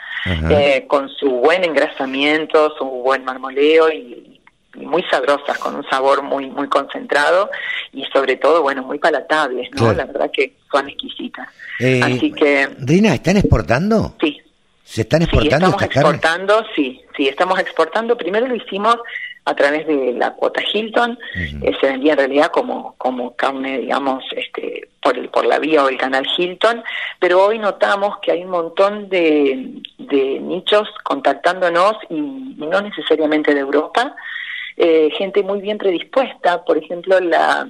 eh, 0.52 0.86
con 0.88 1.10
su 1.10 1.30
buen 1.30 1.64
engrasamiento, 1.64 2.76
su 2.78 2.86
buen 2.86 3.24
marmoleo 3.24 3.90
y 3.91 4.27
muy 4.86 5.04
sabrosas, 5.04 5.58
con 5.58 5.76
un 5.76 5.84
sabor 5.90 6.22
muy 6.24 6.48
muy 6.48 6.68
concentrado 6.68 7.49
y 7.94 8.04
sobre 8.14 8.36
todo, 8.38 8.62
bueno, 8.62 8.84
muy 8.84 8.99
palatables, 8.99 9.70
¿no? 9.72 9.78
Claro. 9.80 9.98
La 9.98 10.06
verdad 10.06 10.32
que 10.32 10.54
son 10.72 10.88
exquisitas. 10.90 11.48
Eh, 11.80 12.02
Así 12.04 12.32
que 12.32 12.70
Rina, 12.80 13.14
¿están 13.14 13.38
exportando? 13.38 14.16
sí, 14.22 14.40
¿Se 14.84 15.02
están 15.02 15.20
sí, 15.20 15.26
exportando 15.26 15.68
estamos 15.68 15.82
estas 15.84 15.94
carnes? 16.04 16.14
exportando, 16.16 16.66
sí, 16.76 17.02
sí, 17.16 17.28
estamos 17.28 17.60
exportando. 17.60 18.18
Primero 18.18 18.48
lo 18.48 18.56
hicimos 18.56 18.98
a 19.44 19.56
través 19.56 19.88
de 19.88 20.12
la 20.14 20.34
cuota 20.34 20.62
Hilton, 20.62 21.18
eh, 21.36 21.72
se 21.80 21.88
vendía 21.88 22.12
en 22.14 22.18
realidad 22.18 22.52
como, 22.52 22.95
como 22.98 23.34
carne, 23.34 23.80
digamos, 23.80 24.22
este, 24.36 24.90
por, 25.02 25.18
el, 25.18 25.30
por 25.30 25.45
la 25.45 25.58
vía 25.58 25.86
o 25.86 25.90
el 25.90 25.98
canal 25.98 26.28
Hilton, 26.38 26.84
pero 27.18 27.45
hoy 27.45 27.58
notamos 27.58 28.18
que 28.22 28.34
hay 28.34 28.44
un 28.44 28.49
montón 28.49 29.08
de, 29.08 29.82
de 29.99 30.40
nichos 30.41 30.90
contactándonos 31.04 31.94
y 32.10 32.20
no 32.20 32.82
necesariamente 32.82 33.54
de 33.54 33.62
Europa, 33.62 34.14
eh, 34.78 35.10
gente 35.18 35.44
muy 35.44 35.60
bien 35.60 35.78
predispuesta, 35.78 36.64
por 36.64 36.78
ejemplo, 36.78 37.20
la, 37.20 37.68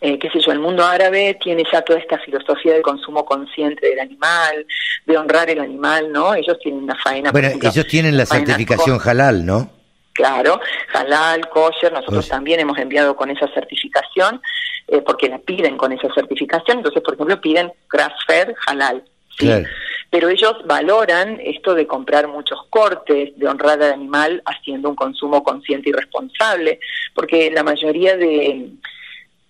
eh, 0.00 0.18
qué 0.18 0.28
sé 0.30 0.40
yo, 0.40 0.52
el 0.52 0.58
mundo 0.58 0.84
árabe 0.84 1.38
tiene 1.42 1.64
ya 1.72 1.80
toda 1.80 1.98
esta 1.98 2.18
filosofía 2.18 2.74
del 2.74 2.82
consumo 2.82 3.24
consciente 3.24 3.88
del 3.88 4.00
animal, 4.00 4.66
de 5.06 5.16
honrar 5.16 5.48
el 5.48 5.60
animal, 5.60 6.12
¿no? 6.12 6.34
Ellos 6.34 6.58
tienen 6.62 6.84
una 6.84 6.94
faena. 6.96 7.32
Bueno, 7.32 7.48
ejemplo, 7.48 7.70
ellos 7.70 7.86
tienen 7.86 8.16
la 8.16 8.26
certificación 8.26 8.98
halal, 9.02 9.46
¿no? 9.46 9.70
Claro, 10.12 10.60
halal, 10.92 11.48
kosher, 11.48 11.92
nosotros 11.92 12.28
también 12.28 12.60
hemos 12.60 12.78
enviado 12.78 13.16
con 13.16 13.30
esa 13.30 13.48
certificación, 13.48 14.42
eh, 14.88 15.00
porque 15.00 15.28
la 15.28 15.38
piden 15.38 15.76
con 15.78 15.90
esa 15.92 16.12
certificación, 16.14 16.78
entonces, 16.78 17.02
por 17.02 17.14
ejemplo, 17.14 17.40
piden 17.40 17.72
grass-fed 17.90 18.54
halal. 18.66 19.02
¿Sí? 19.38 19.46
Claro. 19.46 19.68
Pero 20.10 20.28
ellos 20.28 20.54
valoran 20.64 21.40
esto 21.42 21.74
de 21.74 21.86
comprar 21.88 22.28
muchos 22.28 22.60
cortes, 22.70 23.36
de 23.36 23.48
honrar 23.48 23.82
al 23.82 23.92
animal 23.94 24.42
haciendo 24.46 24.88
un 24.88 24.94
consumo 24.94 25.42
consciente 25.42 25.88
y 25.90 25.92
responsable, 25.92 26.78
porque 27.14 27.50
la 27.50 27.64
mayoría 27.64 28.16
de 28.16 28.68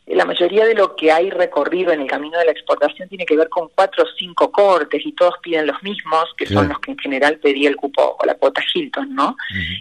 la 0.06 0.26
mayoría 0.26 0.66
de 0.66 0.74
lo 0.74 0.96
que 0.96 1.10
hay 1.10 1.30
recorrido 1.30 1.90
en 1.90 2.02
el 2.02 2.06
camino 2.06 2.38
de 2.38 2.44
la 2.44 2.50
exportación 2.50 3.08
tiene 3.08 3.24
que 3.24 3.38
ver 3.38 3.48
con 3.48 3.70
cuatro 3.74 4.04
o 4.04 4.06
cinco 4.18 4.52
cortes 4.52 5.00
y 5.04 5.12
todos 5.12 5.34
piden 5.42 5.66
los 5.66 5.82
mismos, 5.82 6.26
que 6.36 6.44
Claro. 6.44 6.60
son 6.60 6.68
los 6.68 6.78
que 6.80 6.90
en 6.90 6.98
general 6.98 7.38
pedía 7.38 7.70
el 7.70 7.76
cupo 7.76 8.14
o 8.20 8.26
la 8.26 8.34
cuota 8.34 8.62
Hilton, 8.74 9.14
¿no? 9.14 9.34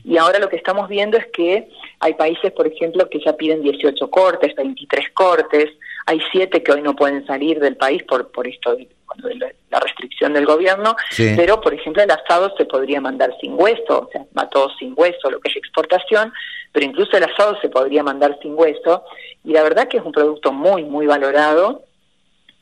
Y 0.06 0.16
ahora 0.16 0.40
lo 0.40 0.48
que 0.48 0.56
estamos 0.56 0.88
viendo 0.88 1.18
es 1.18 1.26
que 1.28 1.68
hay 2.00 2.14
países, 2.14 2.54
por 2.54 2.66
ejemplo, 2.68 3.10
que 3.10 3.20
ya 3.20 3.34
piden 3.36 3.64
18 3.64 4.10
cortes, 4.10 4.56
23 4.56 5.10
cortes, 5.14 5.72
hay 6.06 6.20
siete 6.32 6.62
que 6.64 6.72
hoy 6.72 6.82
no 6.82 6.96
pueden 6.96 7.26
salir 7.26 7.60
del 7.60 7.78
país 7.78 8.04
por, 8.04 8.30
por 8.32 8.48
esto 8.48 8.76
de, 8.76 8.88
bueno, 9.08 9.28
de 9.30 9.36
la, 9.36 9.52
la 9.72 9.80
restricción 9.80 10.34
del 10.34 10.46
gobierno, 10.46 10.96
Sí. 11.12 11.34
pero 11.36 11.62
por 11.62 11.74
ejemplo 11.74 12.04
el 12.04 12.12
asado 12.12 12.54
se 12.58 12.66
podría 12.66 13.00
mandar 13.02 13.36
sin 13.42 13.54
hueso, 13.56 14.08
o 14.08 14.10
sea, 14.12 14.26
va 14.38 14.50
todo 14.50 14.70
sin 14.78 14.94
hueso, 14.98 15.30
lo 15.32 15.40
que 15.40 15.50
es 15.50 15.56
exportación, 15.58 16.34
pero 16.72 16.86
incluso 16.86 17.16
el 17.18 17.24
asado 17.24 17.58
se 17.62 17.70
podría 17.70 18.04
mandar 18.04 18.38
sin 18.42 18.54
hueso, 18.58 19.04
y 19.44 19.54
la 19.54 19.64
verdad 19.64 19.88
que 19.88 19.98
es 19.98 20.04
un 20.04 20.12
producto 20.12 20.52
muy, 20.52 20.84
muy 20.84 21.06
valorado, 21.06 21.84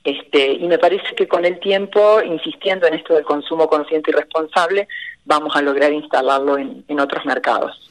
este, 0.04 0.54
y 0.54 0.68
me 0.68 0.80
parece 0.80 1.14
que 1.16 1.28
con 1.28 1.46
el 1.46 1.60
tiempo, 1.60 2.22
insistiendo 2.24 2.88
en 2.88 2.96
esto 2.96 3.14
del 3.14 3.24
consumo 3.24 3.68
consciente 3.68 4.10
y 4.10 4.14
responsable, 4.16 4.88
vamos 5.26 5.56
a 5.56 5.62
lograr 5.62 5.94
instalarlo 5.94 6.58
en, 6.58 6.84
en 6.88 7.00
otros 7.00 7.24
mercados. 7.26 7.91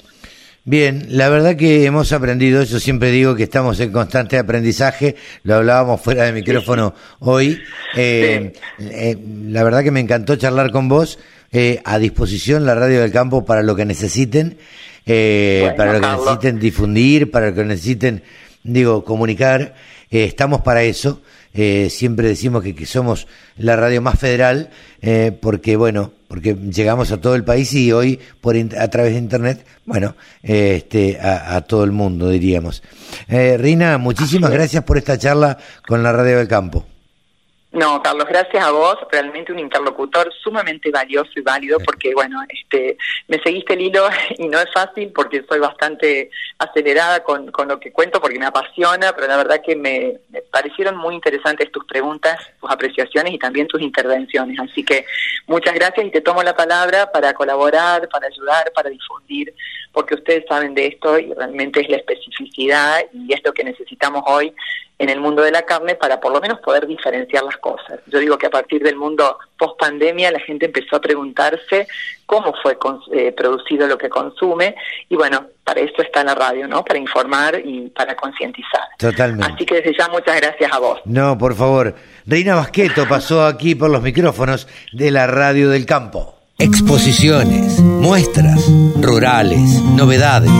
Bien, 0.64 1.06
la 1.08 1.30
verdad 1.30 1.56
que 1.56 1.86
hemos 1.86 2.12
aprendido, 2.12 2.62
yo 2.62 2.78
siempre 2.80 3.10
digo 3.10 3.34
que 3.34 3.44
estamos 3.44 3.80
en 3.80 3.90
constante 3.92 4.36
aprendizaje, 4.38 5.16
lo 5.42 5.54
hablábamos 5.54 6.00
fuera 6.02 6.24
de 6.24 6.32
micrófono 6.32 6.94
hoy, 7.20 7.58
eh, 7.96 8.52
eh, 8.78 9.16
la 9.46 9.64
verdad 9.64 9.82
que 9.82 9.90
me 9.90 10.00
encantó 10.00 10.36
charlar 10.36 10.70
con 10.70 10.88
vos, 10.88 11.18
eh, 11.50 11.80
a 11.84 11.98
disposición 11.98 12.66
la 12.66 12.74
radio 12.74 13.00
del 13.00 13.10
campo 13.10 13.44
para 13.44 13.62
lo 13.62 13.74
que 13.74 13.86
necesiten, 13.86 14.58
eh, 15.06 15.60
Bueno, 15.62 15.76
para 15.76 15.92
lo 15.94 15.98
que 15.98 16.06
Carlos. 16.06 16.26
necesiten 16.26 16.60
difundir, 16.60 17.30
para 17.30 17.48
lo 17.48 17.54
que 17.54 17.64
necesiten, 17.64 18.22
digo, 18.62 19.02
comunicar, 19.04 19.74
estamos 20.10 20.60
para 20.60 20.82
eso, 20.82 21.22
eh, 21.54 21.88
siempre 21.90 22.28
decimos 22.28 22.62
que, 22.62 22.74
que 22.74 22.86
somos 22.86 23.26
la 23.56 23.76
radio 23.76 24.02
más 24.02 24.18
federal, 24.18 24.70
eh, 25.00 25.32
porque 25.40 25.76
bueno, 25.76 26.12
porque 26.30 26.54
llegamos 26.54 27.10
a 27.10 27.20
todo 27.20 27.34
el 27.34 27.42
país 27.42 27.72
y 27.72 27.90
hoy 27.90 28.20
por 28.40 28.54
a 28.56 28.88
través 28.88 29.14
de 29.14 29.18
internet, 29.18 29.66
bueno, 29.84 30.14
este, 30.44 31.18
a, 31.20 31.56
a 31.56 31.62
todo 31.62 31.82
el 31.82 31.90
mundo 31.90 32.28
diríamos. 32.28 32.84
Eh, 33.26 33.56
Rina, 33.58 33.98
muchísimas 33.98 34.52
gracias 34.52 34.84
por 34.84 34.96
esta 34.96 35.18
charla 35.18 35.58
con 35.88 36.04
la 36.04 36.12
radio 36.12 36.38
del 36.38 36.46
campo. 36.46 36.86
No, 37.72 38.02
Carlos, 38.02 38.26
gracias 38.28 38.64
a 38.64 38.72
vos, 38.72 38.96
realmente 39.12 39.52
un 39.52 39.60
interlocutor 39.60 40.32
sumamente 40.42 40.90
valioso 40.90 41.30
y 41.36 41.40
válido 41.40 41.78
porque, 41.78 42.12
bueno, 42.14 42.40
este, 42.48 42.98
me 43.28 43.40
seguiste 43.40 43.74
el 43.74 43.82
hilo 43.82 44.08
y 44.38 44.48
no 44.48 44.58
es 44.58 44.72
fácil 44.72 45.12
porque 45.14 45.44
soy 45.48 45.60
bastante 45.60 46.30
acelerada 46.58 47.22
con, 47.22 47.52
con 47.52 47.68
lo 47.68 47.78
que 47.78 47.92
cuento 47.92 48.20
porque 48.20 48.40
me 48.40 48.46
apasiona, 48.46 49.12
pero 49.12 49.28
la 49.28 49.36
verdad 49.36 49.62
que 49.64 49.76
me, 49.76 50.18
me 50.30 50.42
parecieron 50.42 50.96
muy 50.96 51.14
interesantes 51.14 51.70
tus 51.70 51.84
preguntas, 51.84 52.40
tus 52.60 52.68
apreciaciones 52.68 53.34
y 53.34 53.38
también 53.38 53.68
tus 53.68 53.80
intervenciones. 53.80 54.58
Así 54.58 54.84
que 54.84 55.06
muchas 55.46 55.74
gracias 55.74 56.04
y 56.04 56.10
te 56.10 56.22
tomo 56.22 56.42
la 56.42 56.56
palabra 56.56 57.12
para 57.12 57.34
colaborar, 57.34 58.08
para 58.08 58.26
ayudar, 58.26 58.72
para 58.74 58.90
difundir, 58.90 59.54
porque 59.92 60.14
ustedes 60.14 60.44
saben 60.48 60.74
de 60.74 60.86
esto 60.86 61.18
y 61.18 61.32
realmente 61.34 61.80
es 61.80 61.88
la 61.88 61.96
especificidad 61.96 63.00
y 63.12 63.32
es 63.32 63.40
lo 63.44 63.52
que 63.52 63.64
necesitamos 63.64 64.22
hoy 64.26 64.54
en 65.00 65.08
el 65.08 65.18
mundo 65.18 65.42
de 65.42 65.50
la 65.50 65.62
carne 65.62 65.94
para 65.94 66.20
por 66.20 66.30
lo 66.30 66.40
menos 66.40 66.60
poder 66.60 66.86
diferenciar 66.86 67.42
las 67.42 67.56
cosas. 67.56 68.00
Yo 68.06 68.18
digo 68.18 68.36
que 68.36 68.46
a 68.46 68.50
partir 68.50 68.82
del 68.82 68.96
mundo 68.96 69.38
post 69.58 69.80
pandemia 69.80 70.30
la 70.30 70.40
gente 70.40 70.66
empezó 70.66 70.96
a 70.96 71.00
preguntarse 71.00 71.88
cómo 72.26 72.54
fue 72.62 72.76
eh, 73.12 73.32
producido 73.32 73.86
lo 73.86 73.96
que 73.96 74.10
consume 74.10 74.76
y 75.08 75.16
bueno, 75.16 75.46
para 75.64 75.80
eso 75.80 76.02
está 76.02 76.22
la 76.22 76.34
radio, 76.34 76.68
¿no? 76.68 76.84
Para 76.84 76.98
informar 76.98 77.60
y 77.64 77.88
para 77.88 78.14
concientizar. 78.14 78.82
Totalmente. 78.98 79.52
Así 79.54 79.64
que 79.64 79.76
desde 79.76 79.96
ya 79.96 80.08
muchas 80.08 80.36
gracias 80.36 80.70
a 80.70 80.78
vos. 80.78 81.00
No, 81.06 81.38
por 81.38 81.54
favor. 81.54 81.94
Reina 82.26 82.54
Basqueto 82.54 83.08
pasó 83.08 83.46
aquí 83.46 83.74
por 83.74 83.90
los 83.90 84.02
micrófonos 84.02 84.68
de 84.92 85.10
la 85.10 85.26
radio 85.26 85.70
del 85.70 85.86
campo. 85.86 86.39
Exposiciones, 86.60 87.80
muestras, 87.80 88.60
rurales, 89.00 89.80
novedades. 89.96 90.50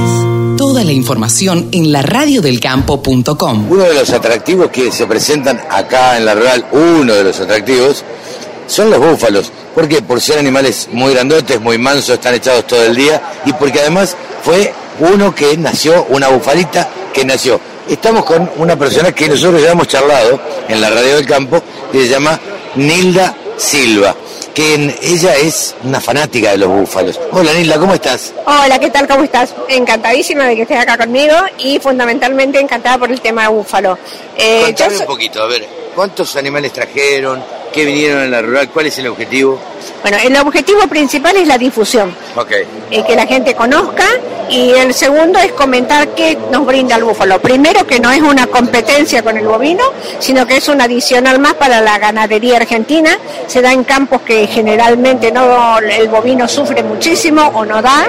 Toda 0.57 0.83
la 0.83 0.93
información 0.93 1.69
en 1.73 1.93
laradiodelcampo.com. 1.93 3.71
Uno 3.71 3.85
de 3.85 3.93
los 3.93 4.11
atractivos 4.11 4.71
que 4.71 4.91
se 4.91 5.07
presentan 5.07 5.61
acá 5.69 6.17
en 6.17 6.25
la 6.25 6.35
rural, 6.35 6.65
uno 6.73 7.13
de 7.13 7.25
los 7.25 7.39
atractivos, 7.39 8.03
son 8.67 8.89
los 8.89 8.99
búfalos. 8.99 9.53
¿Por 9.75 9.89
qué? 9.89 10.01
Por 10.01 10.23
ser 10.23 10.39
animales 10.39 10.89
muy 10.91 11.13
grandotes, 11.13 11.61
muy 11.61 11.77
mansos, 11.77 12.15
están 12.15 12.35
echados 12.35 12.67
todo 12.67 12.83
el 12.83 12.97
día 12.97 13.21
y 13.45 13.53
porque 13.53 13.81
además 13.81 14.17
fue 14.43 14.73
uno 15.01 15.35
que 15.35 15.55
nació, 15.59 16.07
una 16.09 16.29
bufalita 16.29 16.89
que 17.13 17.27
nació. 17.27 17.61
Estamos 17.87 18.25
con 18.25 18.51
una 18.57 18.75
persona 18.75 19.13
que 19.13 19.29
nosotros 19.29 19.61
ya 19.63 19.73
hemos 19.73 19.87
charlado 19.87 20.41
en 20.67 20.81
la 20.81 20.89
radio 20.89 21.17
del 21.17 21.27
campo, 21.27 21.63
que 21.93 22.05
se 22.05 22.09
llama 22.09 22.41
Nilda 22.77 23.37
Silva. 23.59 24.17
Que 24.55 24.75
ella 25.03 25.37
es 25.37 25.75
una 25.85 26.01
fanática 26.01 26.51
de 26.51 26.59
los 26.59 26.69
búfalos. 26.69 27.21
Hola 27.33 27.53
Nilda, 27.53 27.79
¿cómo 27.79 27.95
estás? 27.95 28.33
Hola, 28.47 28.79
¿qué 28.79 28.91
tal? 28.91 29.07
¿Cómo 29.07 29.25
estás? 29.25 29.55
Encantadísima 29.69 30.47
de 30.47 30.57
que 30.57 30.63
estés 30.63 30.79
acá 30.79 30.97
conmigo 30.99 31.35
y 31.59 31.79
fundamentalmente 31.79 32.59
encantada 32.61 32.99
por 32.99 33.11
el 33.11 33.21
tema 33.21 33.43
de 33.43 33.49
búfalo. 33.49 33.99
Eh, 34.37 34.63
Contame 34.67 34.99
un 34.99 35.07
poquito, 35.07 35.43
a 35.43 35.47
ver, 35.47 35.67
¿cuántos 35.95 36.35
animales 36.37 36.73
trajeron? 36.73 37.43
¿Qué 37.73 37.85
vinieron 37.85 38.23
en 38.23 38.31
la 38.33 38.43
rural? 38.43 38.69
¿Cuál 38.71 38.87
es 38.87 38.99
el 38.99 39.07
objetivo? 39.09 39.59
bueno, 40.03 40.17
el 40.25 40.37
objetivo 40.39 40.81
principal 40.89 41.37
es 41.37 41.47
la 41.47 41.57
difusión, 41.59 42.15
Ok. 42.37 42.51
eh, 42.53 43.05
que 43.07 43.15
la 43.17 43.27
gente 43.27 43.55
conozca 43.55 44.05
y 44.49 44.71
el 44.71 44.93
segundo 44.95 45.39
es 45.39 45.53
comentar 45.53 46.09
qué 46.09 46.37
nos 46.51 46.65
brinda 46.67 46.97
el 46.97 47.05
búfalo. 47.05 47.39
Primero 47.41 47.87
que 47.87 48.01
no 48.01 48.11
es 48.11 48.21
una 48.23 48.47
competencia 48.47 49.23
con 49.23 49.37
el 49.37 49.47
bovino, 49.47 49.85
sino 50.19 50.47
que 50.47 50.57
es 50.57 50.69
un 50.69 50.81
adicional 50.81 51.39
más 51.39 51.55
para 51.55 51.81
la 51.83 51.99
ganadería 51.99 52.57
argentina. 52.57 53.19
Se 53.47 53.61
da 53.63 53.73
en 53.73 53.85
campos 53.85 54.23
que 54.23 54.47
generalmente 54.47 55.31
no 55.33 55.79
el 55.79 56.09
bovino 56.09 56.49
sufre 56.49 56.83
muchísimo 56.83 57.43
o 57.55 57.65
no 57.65 57.81
da 57.83 58.07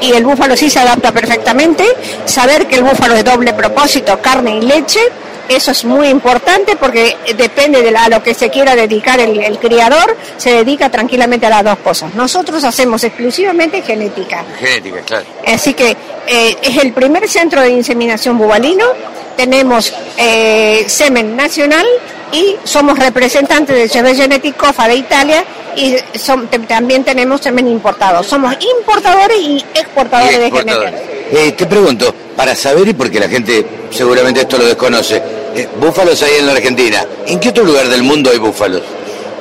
y 0.00 0.12
el 0.12 0.24
búfalo 0.24 0.56
sí 0.56 0.70
se 0.70 0.78
adapta 0.80 1.10
perfectamente. 1.12 1.84
Saber 2.24 2.66
que 2.66 2.76
el 2.76 2.84
búfalo 2.84 3.14
es 3.14 3.24
doble 3.24 3.52
propósito, 3.54 4.18
carne 4.20 4.58
y 4.58 4.62
leche. 4.62 5.00
Eso 5.48 5.70
es 5.72 5.84
muy 5.84 6.08
importante 6.08 6.76
porque 6.76 7.16
depende 7.36 7.82
de 7.82 7.90
la- 7.90 8.04
a 8.04 8.08
lo 8.08 8.22
que 8.22 8.34
se 8.34 8.50
quiera 8.50 8.74
dedicar 8.74 9.20
el, 9.20 9.38
el 9.40 9.58
criador, 9.58 10.16
se 10.36 10.52
dedica 10.52 10.90
tranquilamente 10.90 11.46
a 11.46 11.50
las 11.50 11.64
dos 11.64 11.78
cosas. 11.78 12.14
Nosotros 12.14 12.64
hacemos 12.64 13.04
exclusivamente 13.04 13.82
genética. 13.82 14.44
Genética, 14.58 15.00
claro. 15.02 15.26
Así 15.46 15.74
que 15.74 15.96
eh, 16.26 16.56
es 16.62 16.78
el 16.78 16.92
primer 16.92 17.28
centro 17.28 17.60
de 17.60 17.70
inseminación 17.70 18.38
bubalino. 18.38 18.86
Tenemos 19.36 19.92
eh, 20.16 20.84
semen 20.88 21.36
nacional 21.36 21.86
y 22.32 22.56
somos 22.64 22.98
representantes 22.98 23.76
de 23.76 23.88
Chevet 23.88 24.16
Genetic 24.16 24.56
COFA 24.56 24.88
de 24.88 24.96
Italia 24.96 25.44
y 25.76 25.96
son- 26.18 26.48
también 26.68 27.04
tenemos 27.04 27.40
semen 27.40 27.68
importado. 27.68 28.22
Somos 28.22 28.56
importadores 28.78 29.38
y 29.38 29.64
exportadores 29.74 30.38
de 30.38 30.50
genética. 30.50 30.92
Eh, 31.32 31.52
te 31.52 31.66
pregunto, 31.66 32.14
para 32.36 32.54
saber, 32.54 32.88
y 32.88 32.94
porque 32.94 33.18
la 33.20 33.28
gente 33.28 33.64
seguramente 33.90 34.40
esto 34.42 34.58
lo 34.58 34.66
desconoce, 34.66 35.22
eh, 35.54 35.68
búfalos 35.80 36.22
hay 36.22 36.36
en 36.40 36.46
la 36.46 36.52
Argentina. 36.52 37.04
¿En 37.26 37.38
qué 37.40 37.48
otro 37.50 37.64
lugar 37.64 37.88
del 37.88 38.02
mundo 38.02 38.30
hay 38.30 38.38
búfalos? 38.38 38.82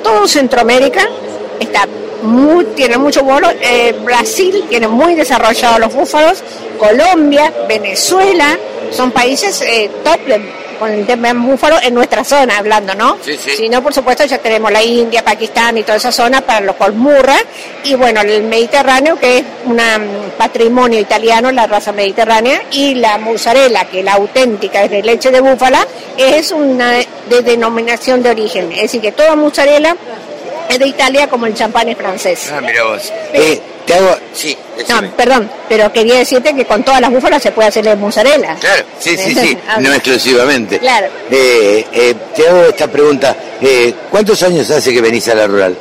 todo 0.04 0.28
Centroamérica 0.28 1.08
está 1.62 1.88
muy, 2.24 2.66
tiene 2.76 2.98
mucho 2.98 3.24
vuelo. 3.24 3.50
Eh, 3.62 3.96
Brasil 4.04 4.66
tiene 4.70 4.88
muy 4.88 5.16
desarrollados 5.16 5.80
los 5.80 5.94
búfalos. 5.94 6.44
Colombia, 6.78 7.54
Venezuela, 7.68 8.58
son 8.92 9.12
países 9.12 9.62
eh, 9.62 9.90
top 10.04 10.20
con 10.80 10.92
el 10.92 11.06
tema 11.06 11.30
de 11.30 11.36
búfalo 11.36 11.78
en 11.82 11.94
nuestra 11.94 12.24
zona, 12.24 12.58
hablando, 12.58 12.94
¿no? 12.96 13.18
Sí, 13.22 13.38
sí. 13.38 13.52
Si 13.56 13.70
no, 13.70 13.82
por 13.82 13.94
supuesto, 13.94 14.26
ya 14.26 14.40
tenemos 14.40 14.72
la 14.72 14.84
India, 14.84 15.24
Pakistán 15.24 15.78
y 15.78 15.84
toda 15.84 15.98
esa 15.98 16.12
zona 16.12 16.42
para 16.42 16.62
los 16.62 16.76
colmurra. 16.76 17.36
Y 17.84 17.96
bueno, 17.96 18.22
el 18.22 18.44
Mediterráneo, 18.44 19.18
que 19.18 19.38
es 19.38 19.46
un 19.66 19.80
patrimonio 20.38 21.00
italiano, 21.00 21.52
la 21.52 21.68
raza 21.68 21.92
mediterránea. 21.92 22.64
Y 22.72 22.96
la 22.96 23.18
mozzarella, 23.18 23.86
que 23.86 24.04
la 24.04 24.14
auténtica 24.14 24.84
es 24.84 24.92
de 24.92 25.04
leche 25.04 25.32
de 25.32 25.40
búfala, 25.40 25.88
es 26.18 26.52
una 26.52 26.94
de 27.30 27.42
denominación 27.44 28.22
de 28.22 28.32
origen. 28.32 28.72
Es 28.74 28.82
decir, 28.84 29.02
que 29.02 29.12
toda 29.12 29.36
mozzarella 29.36 29.96
es 30.70 30.80
de 30.80 30.88
Italia 30.88 31.28
como 31.28 31.46
el 31.46 31.54
champán 31.54 31.90
es 31.90 31.98
francés. 31.98 32.50
Ah, 32.54 32.62
mira 32.62 32.84
vos. 32.84 33.12
Eh, 33.34 33.62
te 33.86 33.94
hago... 33.96 34.16
Sí, 34.34 34.58
No, 34.88 35.02
perdón, 35.12 35.50
pero 35.68 35.92
quería 35.92 36.20
decirte 36.20 36.56
que 36.56 36.66
con 36.66 36.84
todas 36.84 37.02
las 37.02 37.12
búfalas 37.12 37.42
se 37.44 37.52
puede 37.52 37.68
hacer 37.70 37.96
mozzarella. 37.98 38.56
Claro, 38.60 38.84
sí, 39.00 39.18
sí, 39.18 39.36
sí, 39.36 39.58
Ah, 39.68 39.80
no 39.80 39.94
exclusivamente. 39.94 40.80
Claro. 40.80 41.08
Eh, 41.30 41.86
eh, 41.92 42.16
te 42.36 42.48
hago 42.48 42.64
esta 42.66 42.88
pregunta. 42.88 43.36
Eh, 43.62 43.94
¿Cuántos 44.10 44.42
años 44.44 44.70
hace 44.72 44.94
que 44.94 45.02
venís 45.02 45.28
a 45.28 45.36
la 45.36 45.48
rural? 45.48 45.76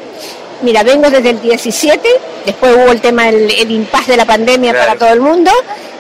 Mira, 0.62 0.82
vengo 0.84 1.10
desde 1.10 1.30
el 1.30 1.40
17, 1.40 2.08
después 2.46 2.74
hubo 2.76 2.92
el 2.92 3.00
tema 3.00 3.26
del 3.26 3.50
el 3.50 3.70
impasse 3.70 4.12
de 4.12 4.16
la 4.16 4.24
pandemia 4.24 4.70
Claro. 4.72 4.86
para 4.86 4.98
todo 4.98 5.12
el 5.12 5.20
mundo, 5.20 5.50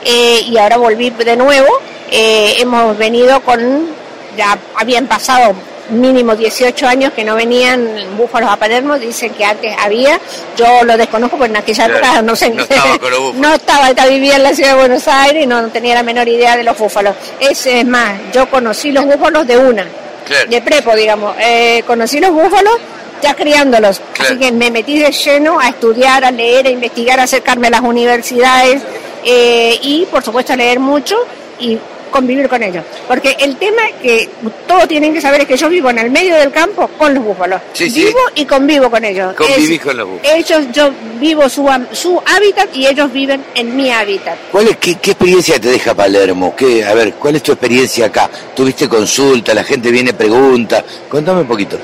eh, 0.04 0.40
y 0.46 0.56
ahora 0.56 0.76
volví 0.76 1.10
de 1.10 1.36
nuevo. 1.36 1.68
Eh, 2.12 2.54
hemos 2.58 2.96
venido 2.96 3.40
con, 3.40 3.88
ya 4.36 4.56
habían 4.76 5.06
pasado 5.08 5.54
mínimo 5.90 6.34
18 6.36 6.86
años 6.86 7.12
que 7.12 7.24
no 7.24 7.34
venían 7.34 8.16
búfalos 8.16 8.50
a 8.50 8.56
Palermo, 8.56 8.98
dicen 8.98 9.32
que 9.34 9.44
antes 9.44 9.74
había, 9.78 10.18
yo 10.56 10.84
lo 10.84 10.96
desconozco 10.96 11.36
porque 11.36 11.50
en 11.50 11.56
aquella 11.56 11.84
Claro. 11.86 11.98
época 11.98 12.22
no 12.22 12.36
sé, 12.36 12.50
No 12.50 12.62
estaba 12.62 12.98
con 13.00 13.10
los 13.10 13.34
no 13.34 13.54
estaba, 13.54 13.88
estaba- 13.90 14.08
vivía 14.08 14.36
en 14.36 14.42
la 14.44 14.54
ciudad 14.54 14.70
de 14.70 14.76
Buenos 14.78 15.06
Aires 15.08 15.44
y 15.44 15.46
no, 15.46 15.62
tenía 15.68 15.94
la 15.94 16.02
menor 16.02 16.28
idea 16.28 16.56
de 16.56 16.62
los 16.64 16.76
búfalos. 16.78 17.14
Es, 17.40 17.66
es 17.66 17.84
más, 17.84 18.12
yo 18.32 18.48
conocí 18.48 18.92
los 18.92 19.04
búfalos 19.04 19.46
de 19.46 19.58
una, 19.58 19.86
Claro. 20.26 20.48
de 20.48 20.62
prepo, 20.62 20.94
digamos. 20.94 21.34
Eh, 21.40 21.82
conocí 21.86 22.20
los 22.20 22.30
búfalos 22.30 22.74
ya 23.20 23.34
criándolos. 23.34 24.00
Claro. 24.12 24.30
Así 24.34 24.38
que 24.40 24.52
me 24.52 24.70
metí 24.70 24.98
de 24.98 25.10
lleno 25.12 25.58
a 25.60 25.68
estudiar, 25.68 26.24
a 26.24 26.30
leer, 26.30 26.66
a 26.66 26.70
investigar, 26.70 27.18
a 27.20 27.24
acercarme 27.24 27.66
a 27.68 27.70
las 27.70 27.80
universidades 27.80 28.82
eh, 29.24 29.78
y, 29.82 30.06
por 30.06 30.22
supuesto, 30.24 30.52
a 30.52 30.56
leer 30.56 30.80
mucho 30.80 31.16
y 31.60 31.78
convivir 32.12 32.48
con 32.48 32.62
ellos. 32.62 32.84
Porque 33.08 33.36
el 33.40 33.56
tema 33.56 33.82
que 34.00 34.28
todos 34.68 34.86
tienen 34.86 35.12
que 35.12 35.20
saber 35.20 35.40
es 35.40 35.46
que 35.48 35.56
yo 35.56 35.68
vivo 35.68 35.90
en 35.90 35.98
el 35.98 36.10
medio 36.10 36.36
del 36.36 36.52
campo 36.52 36.86
con 36.96 37.12
los 37.12 37.24
búfalos. 37.24 37.60
Sí, 37.72 37.90
sí. 37.90 38.04
Vivo 38.04 38.20
y 38.36 38.44
convivo 38.44 38.88
con 38.88 39.04
ellos. 39.04 39.34
Convivís 39.34 39.80
con 39.80 39.96
los 39.96 40.08
búfalos. 40.08 40.32
Ellos, 40.36 40.66
yo 40.72 40.90
vivo 41.18 41.48
su, 41.48 41.68
su 41.90 42.22
hábitat 42.24 42.68
y 42.76 42.86
ellos 42.86 43.12
viven 43.12 43.44
en 43.56 43.74
mi 43.74 43.90
hábitat. 43.90 44.36
¿Cuál 44.52 44.68
es, 44.68 44.76
qué, 44.76 44.94
qué 44.96 45.10
experiencia 45.12 45.58
te 45.58 45.68
deja 45.68 45.94
Palermo? 45.94 46.54
¿Qué, 46.54 46.84
a 46.84 46.94
ver, 46.94 47.14
¿cuál 47.14 47.34
es 47.36 47.42
tu 47.42 47.52
experiencia 47.52 48.06
acá? 48.06 48.30
¿Tuviste 48.54 48.88
consulta? 48.88 49.54
¿La 49.54 49.64
gente 49.64 49.90
viene 49.90 50.12
pregunta? 50.12 50.84
Contame 51.08 51.40
un 51.40 51.48
poquito. 51.48 51.78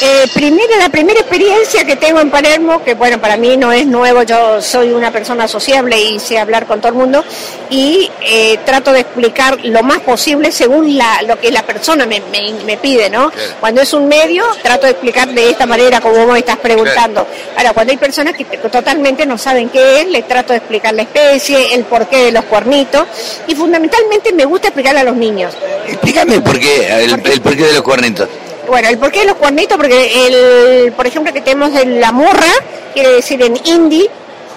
Eh, 0.00 0.28
primero, 0.32 0.76
la 0.78 0.88
primera 0.90 1.18
experiencia 1.20 1.84
que 1.84 1.96
tengo 1.96 2.20
en 2.20 2.30
Palermo, 2.30 2.82
que 2.84 2.94
bueno, 2.94 3.20
para 3.20 3.36
mí 3.36 3.56
no 3.56 3.72
es 3.72 3.84
nuevo, 3.86 4.22
yo 4.22 4.62
soy 4.62 4.90
una 4.92 5.10
persona 5.10 5.48
sociable 5.48 6.00
y 6.00 6.20
sé 6.20 6.38
hablar 6.38 6.66
con 6.66 6.80
todo 6.80 6.88
el 6.92 6.94
mundo 6.98 7.24
y 7.68 8.08
eh, 8.20 8.58
trato 8.64 8.92
de 8.92 9.00
explicar 9.00 9.58
lo 9.64 9.82
más 9.82 9.98
posible 10.00 10.52
según 10.52 10.96
la, 10.96 11.22
lo 11.22 11.38
que 11.38 11.50
la 11.50 11.62
persona 11.64 12.06
me, 12.06 12.20
me- 12.30 12.52
me 12.64 12.76
pide, 12.76 13.10
¿no? 13.10 13.32
Cuando 13.58 13.80
es 13.80 13.92
un 13.92 14.06
medio, 14.06 14.44
trato 14.62 14.86
de 14.86 14.92
explicar 14.92 15.28
de 15.28 15.50
esta 15.50 15.66
manera 15.66 16.00
como 16.00 16.16
vos 16.16 16.32
me 16.32 16.38
estás 16.38 16.58
preguntando. 16.58 17.26
Ahora, 17.56 17.72
cuando 17.72 17.90
hay 17.90 17.96
personas 17.98 18.34
que 18.36 18.44
totalmente 18.44 19.26
no 19.26 19.36
saben 19.36 19.68
qué 19.68 20.02
es, 20.02 20.06
les 20.08 20.28
trato 20.28 20.52
de 20.52 20.58
explicar 20.58 20.94
la 20.94 21.02
especie, 21.02 21.74
el 21.74 21.84
porqué 21.84 22.18
de 22.26 22.32
los 22.32 22.44
cuernitos 22.44 23.04
y 23.48 23.54
fundamentalmente 23.56 24.32
me 24.32 24.44
gusta 24.44 24.68
explicarle 24.68 25.00
a 25.00 25.04
los 25.04 25.16
niños. 25.16 25.54
Explícame 25.88 26.34
el 26.36 26.42
porqué, 26.42 26.86
el, 27.04 27.10
el 27.32 27.40
porqué 27.40 27.64
de 27.64 27.72
los 27.72 27.82
cuernitos. 27.82 28.28
Bueno, 28.66 28.88
el 28.88 28.98
porqué 28.98 29.20
de 29.20 29.26
los 29.26 29.36
cuernitos, 29.36 29.76
porque 29.76 30.26
el, 30.26 30.92
por 30.92 31.06
ejemplo, 31.06 31.32
que 31.32 31.40
tenemos 31.40 31.72
de 31.72 31.84
la 31.84 32.12
murra, 32.12 32.52
quiere 32.94 33.10
decir 33.10 33.42
en 33.42 33.58
hindi, 33.64 34.08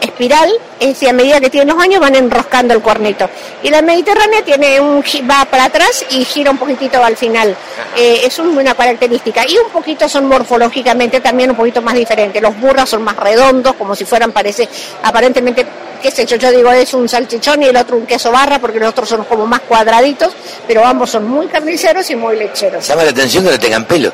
espiral, 0.05 0.49
es 0.79 0.87
decir, 0.89 1.09
a 1.09 1.13
medida 1.13 1.39
que 1.39 1.49
tienen 1.49 1.75
los 1.75 1.83
años 1.83 1.99
van 1.99 2.15
enroscando 2.15 2.73
el 2.73 2.81
cuernito. 2.81 3.29
Y 3.63 3.69
la 3.69 3.81
mediterránea 3.81 4.43
tiene 4.43 4.79
un 4.79 5.03
va 5.29 5.45
para 5.45 5.65
atrás 5.65 6.05
y 6.09 6.23
gira 6.23 6.51
un 6.51 6.57
poquitito 6.57 7.03
al 7.03 7.17
final. 7.17 7.55
Eh, 7.97 8.21
es 8.23 8.39
un- 8.39 8.57
una 8.57 8.73
característica. 8.73 9.43
Y 9.47 9.57
un 9.57 9.69
poquito 9.71 10.07
son 10.07 10.25
morfológicamente 10.25 11.19
también 11.19 11.51
un 11.51 11.55
poquito 11.57 11.81
más 11.81 11.95
diferentes. 11.95 12.41
Los 12.41 12.59
burras 12.59 12.89
son 12.89 13.03
más 13.03 13.15
redondos, 13.17 13.73
como 13.75 13.95
si 13.95 14.05
fueran, 14.05 14.31
parece, 14.31 14.67
aparentemente, 15.03 15.65
qué 16.01 16.11
sé 16.11 16.25
yo, 16.25 16.35
yo 16.37 16.51
digo 16.51 16.71
es 16.71 16.93
un 16.93 17.07
salchichón 17.09 17.63
y 17.63 17.65
el 17.65 17.77
otro 17.77 17.97
un 17.97 18.05
queso 18.05 18.31
barra, 18.31 18.59
porque 18.59 18.79
los 18.79 18.89
otros 18.89 19.09
son 19.09 19.23
como 19.25 19.45
más 19.45 19.61
cuadraditos, 19.61 20.33
pero 20.67 20.85
ambos 20.85 21.09
son 21.09 21.27
muy 21.27 21.47
carniceros 21.47 22.09
y 22.11 22.15
muy 22.15 22.35
lecheros. 22.37 22.87
Llama 22.87 23.03
la 23.03 23.09
atención 23.11 23.43
que 23.45 23.51
no 23.51 23.59
tengan 23.59 23.85
pelo. 23.85 24.11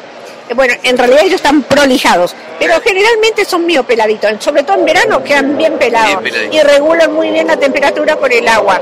Eh, 0.52 0.54
Bueno, 0.54 0.74
en 0.84 0.98
realidad 0.98 1.22
ellos 1.24 1.36
están 1.36 1.64
prolijados, 1.64 2.36
pero 2.60 2.80
generalmente 2.82 3.46
son 3.46 3.66
mío 3.66 3.84
peladitos, 3.84 4.32
sobre 4.40 4.64
todo 4.64 4.78
en 4.78 4.86
verano 4.86 5.24
quedan 5.24 5.58
bien 5.58 5.78
pelados 5.78 6.22
Bien 6.22 6.54
y 6.54 6.60
regulan 6.62 7.14
muy 7.14 7.30
bien 7.32 7.48
la 7.48 7.56
temperatura 7.58 8.18
con 8.18 8.32
el 8.32 8.46
agua. 8.48 8.82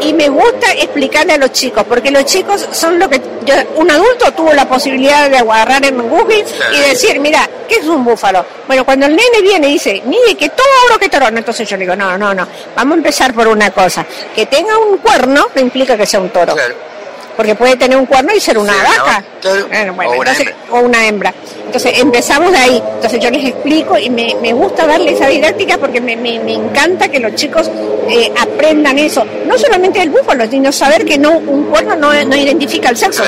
Y 0.00 0.12
me 0.12 0.28
gusta 0.28 0.72
explicarle 0.72 1.34
a 1.34 1.38
los 1.38 1.52
chicos, 1.52 1.84
porque 1.88 2.10
los 2.10 2.24
chicos 2.24 2.66
son 2.72 2.98
lo 2.98 3.08
que 3.08 3.20
yo- 3.44 3.54
un 3.76 3.90
adulto 3.90 4.32
tuvo 4.32 4.52
la 4.52 4.66
posibilidad 4.68 5.30
de 5.30 5.38
agarrar 5.38 5.84
en 5.84 6.02
Google 6.08 6.44
y 6.72 6.80
decir, 6.90 7.20
mira, 7.20 7.48
¿qué 7.68 7.76
es 7.76 7.86
un 7.86 8.04
búfalo? 8.04 8.44
Bueno, 8.66 8.84
cuando 8.84 9.06
el 9.06 9.14
nene 9.14 9.40
viene 9.40 9.68
y 9.68 9.72
dice, 9.74 10.02
mire, 10.06 10.34
que 10.36 10.48
toro, 10.48 10.98
que 10.98 11.08
toro, 11.08 11.30
no, 11.30 11.38
entonces 11.38 11.68
yo 11.68 11.76
le 11.76 11.82
digo, 11.84 11.94
no, 11.94 12.18
no, 12.18 12.34
no, 12.34 12.46
vamos 12.74 12.94
a 12.94 12.96
empezar 12.98 13.32
por 13.32 13.46
una 13.48 13.70
cosa, 13.70 14.04
que 14.34 14.46
tenga 14.46 14.76
un 14.78 14.98
cuerno 14.98 15.46
no 15.54 15.60
implica 15.60 15.96
que 15.96 16.06
sea 16.06 16.18
un 16.20 16.30
toro. 16.30 16.54
Porque 17.36 17.54
puede 17.56 17.76
tener 17.76 17.98
un 17.98 18.06
cuerno 18.06 18.32
y 18.32 18.40
ser 18.40 18.56
una 18.58 18.72
Sí, 18.72 18.78
vaca. 18.98 19.24
claro. 19.40 19.66
Bueno, 19.68 19.94
bueno, 19.94 20.10
O 20.12 20.14
una 20.20 20.30
entonces- 20.30 20.54
hembra. 20.54 20.78
o 20.78 20.80
una 20.84 21.06
hembra. 21.06 21.34
Entonces 21.66 21.98
empezamos 21.98 22.52
de 22.52 22.58
ahí. 22.58 22.82
Entonces 22.94 23.18
yo 23.20 23.30
les 23.30 23.44
explico 23.46 23.98
y 23.98 24.08
me, 24.08 24.36
me 24.40 24.52
gusta 24.52 24.86
darle 24.86 25.10
esa 25.12 25.26
didáctica 25.26 25.76
porque 25.78 26.00
me, 26.00 26.14
me- 26.16 26.38
me 26.38 26.52
encanta 26.52 27.08
que 27.08 27.18
los 27.18 27.34
chicos 27.34 27.68
eh, 28.08 28.30
aprendan 28.40 28.96
eso. 28.98 29.24
No 29.46 29.58
solamente 29.58 29.98
del 29.98 30.10
búfalo, 30.10 30.48
sino 30.48 30.70
saber 30.70 31.04
que 31.04 31.18
no 31.18 31.32
un 31.32 31.64
cuerno 31.64 31.96
no, 31.96 32.12
no 32.24 32.36
identifica 32.36 32.90
el 32.90 32.96
sexo. 32.96 33.24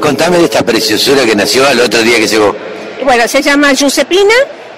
Contame 0.00 0.38
de 0.38 0.44
esta 0.44 0.62
preciosura 0.62 1.24
que 1.24 1.34
nació 1.36 1.66
al 1.66 1.80
otro 1.80 2.00
día 2.00 2.16
que 2.16 2.26
llegó. 2.26 2.56
Bueno, 3.04 3.28
se 3.28 3.42
llama 3.42 3.72
Giuseppina. 3.74 4.34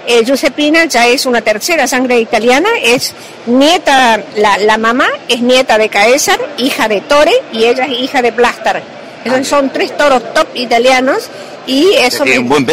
Eh, 0.07 0.23
Giuseppina 0.25 0.85
ya 0.85 1.07
es 1.07 1.25
una 1.27 1.41
tercera 1.41 1.87
sangre 1.87 2.19
italiana, 2.21 2.69
es 2.83 3.13
nieta, 3.47 4.23
la, 4.37 4.59
la 4.59 4.77
mamá 4.79 5.09
es 5.29 5.41
nieta 5.41 5.79
de 5.79 5.89
Caesar, 5.89 6.39
hija 6.59 6.89
de 6.89 7.01
Tore 7.03 7.33
y 7.53 7.65
ella 7.65 7.87
es 7.87 8.01
hija 8.01 8.21
de 8.23 8.31
Blastar. 8.31 8.83
Esos 9.25 9.49
son 9.49 9.71
tres 9.73 9.97
toros 9.97 10.35
top 10.35 10.49
italianos 10.55 11.29
y 11.67 11.93
eso 11.95 12.25
me- 12.27 12.39
un 12.39 12.49
buen. 12.49 12.67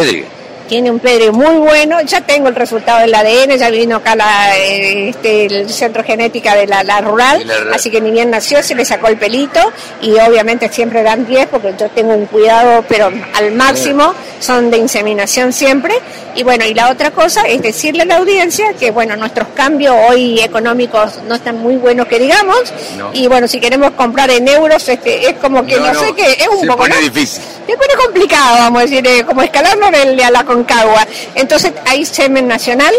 Tiene 0.72 0.90
un 0.90 1.00
pedigree 1.00 1.32
muy 1.32 1.58
bueno, 1.58 2.00
ya 2.00 2.22
tengo 2.22 2.48
el 2.48 2.56
resultado 2.56 3.02
del 3.02 3.14
ADN, 3.14 3.58
ya 3.58 3.70
vino 3.70 3.98
acá 3.98 4.16
la, 4.16 4.56
este, 4.58 5.48
el 5.48 5.70
centro 5.70 6.02
genética 6.02 6.56
de 6.56 6.66
la, 6.66 6.82
la 6.82 7.02
rural, 7.02 7.46
así 7.74 7.92
que 7.92 8.00
ni 8.00 8.10
bien 8.10 8.32
nació 8.32 8.64
se 8.64 8.74
le 8.74 8.86
sacó 8.86 9.10
el 9.10 9.18
pelito 9.18 9.60
y 10.02 10.12
obviamente 10.12 10.72
siempre 10.72 11.04
dan 11.04 11.28
10 11.28 11.48
porque 11.48 11.76
yo 11.78 11.90
tengo 11.90 12.14
un 12.14 12.26
cuidado 12.26 12.86
pero 12.88 13.12
al 13.34 13.52
máximo, 13.52 14.14
son 14.40 14.72
de 14.72 14.78
inseminación 14.78 15.52
siempre. 15.52 15.94
Y 16.34 16.44
bueno, 16.44 16.64
y 16.66 16.74
la 16.74 16.90
otra 16.90 17.12
cosa 17.12 17.42
es 17.42 17.62
decirle 17.62 18.04
a 18.04 18.06
la 18.06 18.16
audiencia 18.16 18.74
que 18.80 18.92
bueno, 18.92 19.18
nuestros 19.18 19.50
cambios 19.54 19.94
hoy 20.10 20.40
económicos 20.40 21.20
no 21.28 21.36
están 21.36 21.58
muy 21.58 21.76
buenos 21.76 22.08
que 22.08 22.20
digamos 22.20 22.74
y 23.12 23.28
bueno, 23.28 23.50
si 23.50 23.60
queremos 23.60 23.92
comprar 23.92 24.32
en 24.32 24.48
euros 24.48 24.88
este, 24.88 25.30
es 25.30 25.36
como 25.36 25.66
que 25.66 25.78
no, 25.78 25.94
sé 25.94 26.14
qué, 26.16 26.32
es 26.32 26.48
un 26.48 26.66
poco... 26.68 26.86
difícil. 26.86 27.44
Se 27.68 27.78
pone 27.78 27.94
complicado, 28.04 28.58
vamos 28.58 28.80
a 28.80 28.86
decir, 28.86 29.06
eh, 29.06 29.24
como 29.26 29.42
escalarlo 29.42 29.86
a 29.86 30.32
la 30.32 30.44
Concagua. 30.62 31.08
Entonces 31.36 31.74
hay 31.86 32.06
semen 32.06 32.48
nacional, 32.48 32.94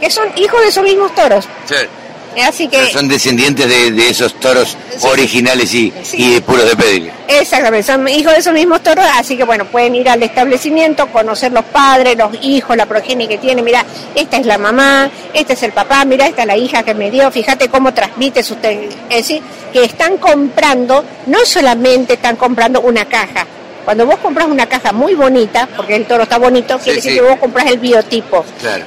que 0.00 0.10
son 0.10 0.28
hijos 0.36 0.60
de 0.60 0.68
esos 0.68 0.84
mismos 0.84 1.14
toros. 1.14 1.44
Sí. 1.66 1.74
Así 2.42 2.68
que... 2.68 2.92
son 2.92 3.08
descendientes 3.08 3.68
de, 3.68 4.08
esos 4.08 4.38
toros 4.38 4.76
originales 5.02 5.74
y, 5.74 5.92
y 6.12 6.40
puros 6.40 6.68
de 6.68 6.76
pedir. 6.76 7.10
Exactamente, 7.26 7.90
son 7.90 8.06
hijos 8.06 8.32
de 8.32 8.38
esos 8.38 8.52
mismos 8.52 8.82
toros, 8.82 9.04
así 9.14 9.36
que 9.36 9.44
bueno, 9.44 9.64
pueden 9.64 9.94
ir 9.96 10.08
al 10.08 10.22
establecimiento, 10.22 11.06
conocer 11.08 11.50
los 11.52 11.64
padres, 11.64 12.16
los 12.16 12.30
hijos, 12.42 12.76
la 12.76 12.86
progenie 12.86 13.26
que 13.26 13.38
tiene, 13.38 13.62
mira, 13.62 13.84
esta 14.14 14.36
es 14.36 14.46
la 14.46 14.56
mamá, 14.56 15.10
este 15.34 15.54
es 15.54 15.62
el 15.64 15.72
papá, 15.72 16.04
mira, 16.04 16.26
esta 16.26 16.42
es 16.42 16.46
la 16.46 16.56
hija 16.56 16.82
que 16.84 16.94
me 16.94 17.10
dio, 17.10 17.30
fíjate 17.30 17.68
cómo 17.68 17.92
transmite 17.92 18.42
su... 18.42 18.54
Es 18.62 19.08
decir, 19.08 19.42
que 19.72 19.84
están 19.84 20.18
comprando, 20.18 21.04
no 21.26 21.44
solamente 21.44 22.14
están 22.14 22.36
comprando 22.36 22.80
una 22.82 23.04
caja, 23.06 23.46
cuando 23.88 24.04
vos 24.04 24.18
compras 24.18 24.46
una 24.48 24.66
caja 24.66 24.92
muy 24.92 25.14
bonita, 25.14 25.66
porque 25.74 25.96
el 25.96 26.04
toro 26.04 26.24
está 26.24 26.36
bonito, 26.36 26.78
quiere 26.78 26.96
decir 26.96 27.14
que 27.14 27.22
vos 27.22 27.38
compras 27.38 27.70
el 27.70 27.78
biotipo. 27.78 28.44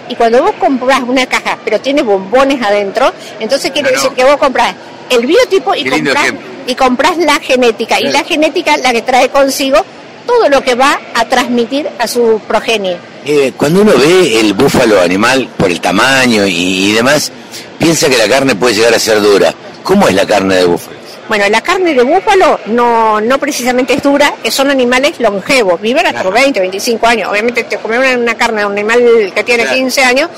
Y 0.07 0.13
cuando 0.13 0.43
vos 0.43 0.51
compras 0.59 1.01
una 1.01 1.25
caja, 1.25 1.57
pero 1.65 1.81
tiene 1.81 2.03
bombones 2.03 2.61
adentro, 2.61 3.11
entonces 3.39 3.71
quiere 3.71 3.89
decir 3.89 4.11
que 4.11 4.23
vos 4.23 4.37
compras 4.37 4.75
el 5.09 5.25
biotipo 5.25 5.73
y 5.73 5.89
compras, 5.89 6.33
y 6.67 6.75
compras 6.75 7.17
la 7.17 7.39
genética. 7.39 7.99
Y 7.99 8.11
la 8.11 8.23
genética 8.23 8.77
la 8.77 8.93
que 8.93 9.01
trae 9.01 9.29
consigo 9.29 9.83
todo 10.27 10.47
lo 10.49 10.61
que 10.61 10.75
va 10.75 10.99
a 11.15 11.25
transmitir 11.25 11.89
a 11.97 12.07
su 12.07 12.39
progenie. 12.47 12.97
Eh, 13.25 13.53
cuando 13.57 13.81
uno 13.81 13.93
ve 13.97 14.39
el 14.39 14.53
búfalo 14.53 15.01
animal 15.01 15.49
por 15.57 15.71
el 15.71 15.81
tamaño 15.81 16.45
y, 16.45 16.89
y 16.89 16.91
demás, 16.91 17.31
piensa 17.79 18.07
que 18.07 18.19
la 18.19 18.29
carne 18.29 18.53
puede 18.53 18.75
llegar 18.75 18.93
a 18.93 18.99
ser 18.99 19.19
dura. 19.19 19.51
¿Cómo 19.81 20.07
es 20.07 20.13
la 20.13 20.27
carne 20.27 20.57
de 20.57 20.65
búfalo? 20.65 21.00
Bueno, 21.27 21.45
la 21.49 21.61
carne 21.61 21.93
de 21.93 22.03
búfalo 22.03 22.59
no, 22.67 23.21
no 23.21 23.37
precisamente 23.37 23.93
es 23.93 24.03
dura, 24.03 24.33
son 24.49 24.69
animales 24.69 25.19
longevos, 25.19 25.79
viven 25.79 26.05
hasta 26.05 26.23
los 26.23 26.33
20, 26.33 26.59
25 26.59 27.07
años. 27.07 27.31
Obviamente 27.31 27.63
te 27.63 27.77
comer 27.77 28.17
una, 28.17 28.35
carne 28.35 28.61
de 28.61 28.65
un 28.65 28.73
animal 28.73 29.31
que 29.33 29.43
tiene 29.43 29.65
15 29.65 30.03
años, 30.03 30.29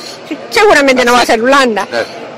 seguramente 0.50 1.04
no 1.04 1.14
va 1.14 1.22
a 1.22 1.26
ser 1.26 1.42
blanda. 1.42 1.88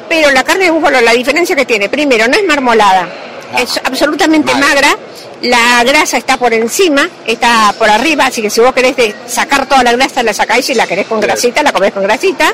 Pero 0.08 0.32
la 0.32 0.44
carne 0.44 0.66
de 0.66 0.72
búfalo, 0.72 1.02
la 1.02 1.14
diferencia 1.14 1.56
que 1.56 1.66
tiene, 1.66 1.90
primero, 1.90 2.28
no 2.28 2.38
es 2.38 2.46
marmolada, 2.46 3.10
es 3.58 3.80
absolutamente 3.84 4.54
magra, 4.54 4.96
la 5.42 5.84
grasa 5.84 6.18
está 6.18 6.38
por 6.38 6.54
encima, 6.54 7.10
está 7.26 7.74
por 7.78 7.90
arriba, 7.90 8.28
así 8.28 8.42
que 8.42 8.50
si 8.50 8.62
vos 8.62 8.74
querés 8.74 8.96
sacar 9.28 9.68
toda 9.68 9.84
la 9.84 9.92
grasa, 9.92 10.24
la 10.24 10.34
sacáis 10.34 10.70
y 10.70 10.76
la 10.76 10.88
querés 10.88 11.08
con 11.08 11.20
grasita, 11.20 11.62
la 11.62 11.74
comés 11.74 11.94
con 11.94 12.04
grasita. 12.04 12.54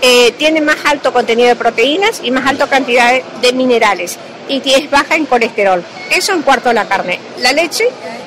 Eh, 0.00 0.32
tiene 0.38 0.60
más 0.60 0.76
alto 0.84 1.12
contenido 1.12 1.48
de 1.48 1.56
proteínas 1.56 2.20
y 2.22 2.30
más 2.30 2.46
alta 2.46 2.66
cantidad 2.66 3.20
de 3.42 3.52
minerales 3.52 4.16
y 4.50 4.74
es 4.74 4.90
baja 4.90 5.16
en 5.16 5.26
colesterol. 5.26 5.82
Eso 6.10 6.32
en 6.32 6.42
cuarto 6.42 6.68
de 6.68 6.74
la 6.74 6.86
carne. 6.86 7.18
La 7.38 7.52
leche 7.52 7.84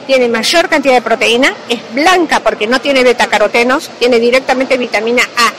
tiene 0.08 0.28
mayor 0.30 0.70
cantidad 0.70 0.96
de 0.96 1.02
proteína, 1.02 1.54
es 1.70 1.80
blanca 1.94 2.40
porque 2.40 2.68
no 2.68 2.80
tiene 2.82 3.04
betacarotenos, 3.04 3.90
tiene 4.00 4.20
directamente 4.20 4.78
vitamina 4.78 5.24
A 5.38 5.52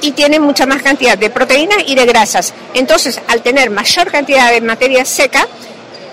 y 0.00 0.12
tiene 0.12 0.38
mucha 0.40 0.66
más 0.66 0.82
cantidad 0.82 1.18
de 1.18 1.30
proteína 1.30 1.76
y 1.86 1.94
de 1.94 2.06
grasas. 2.06 2.54
Entonces, 2.74 3.20
al 3.26 3.42
tener 3.42 3.70
mayor 3.70 4.10
cantidad 4.10 4.50
de 4.52 4.60
materia 4.60 5.04
seca, 5.04 5.46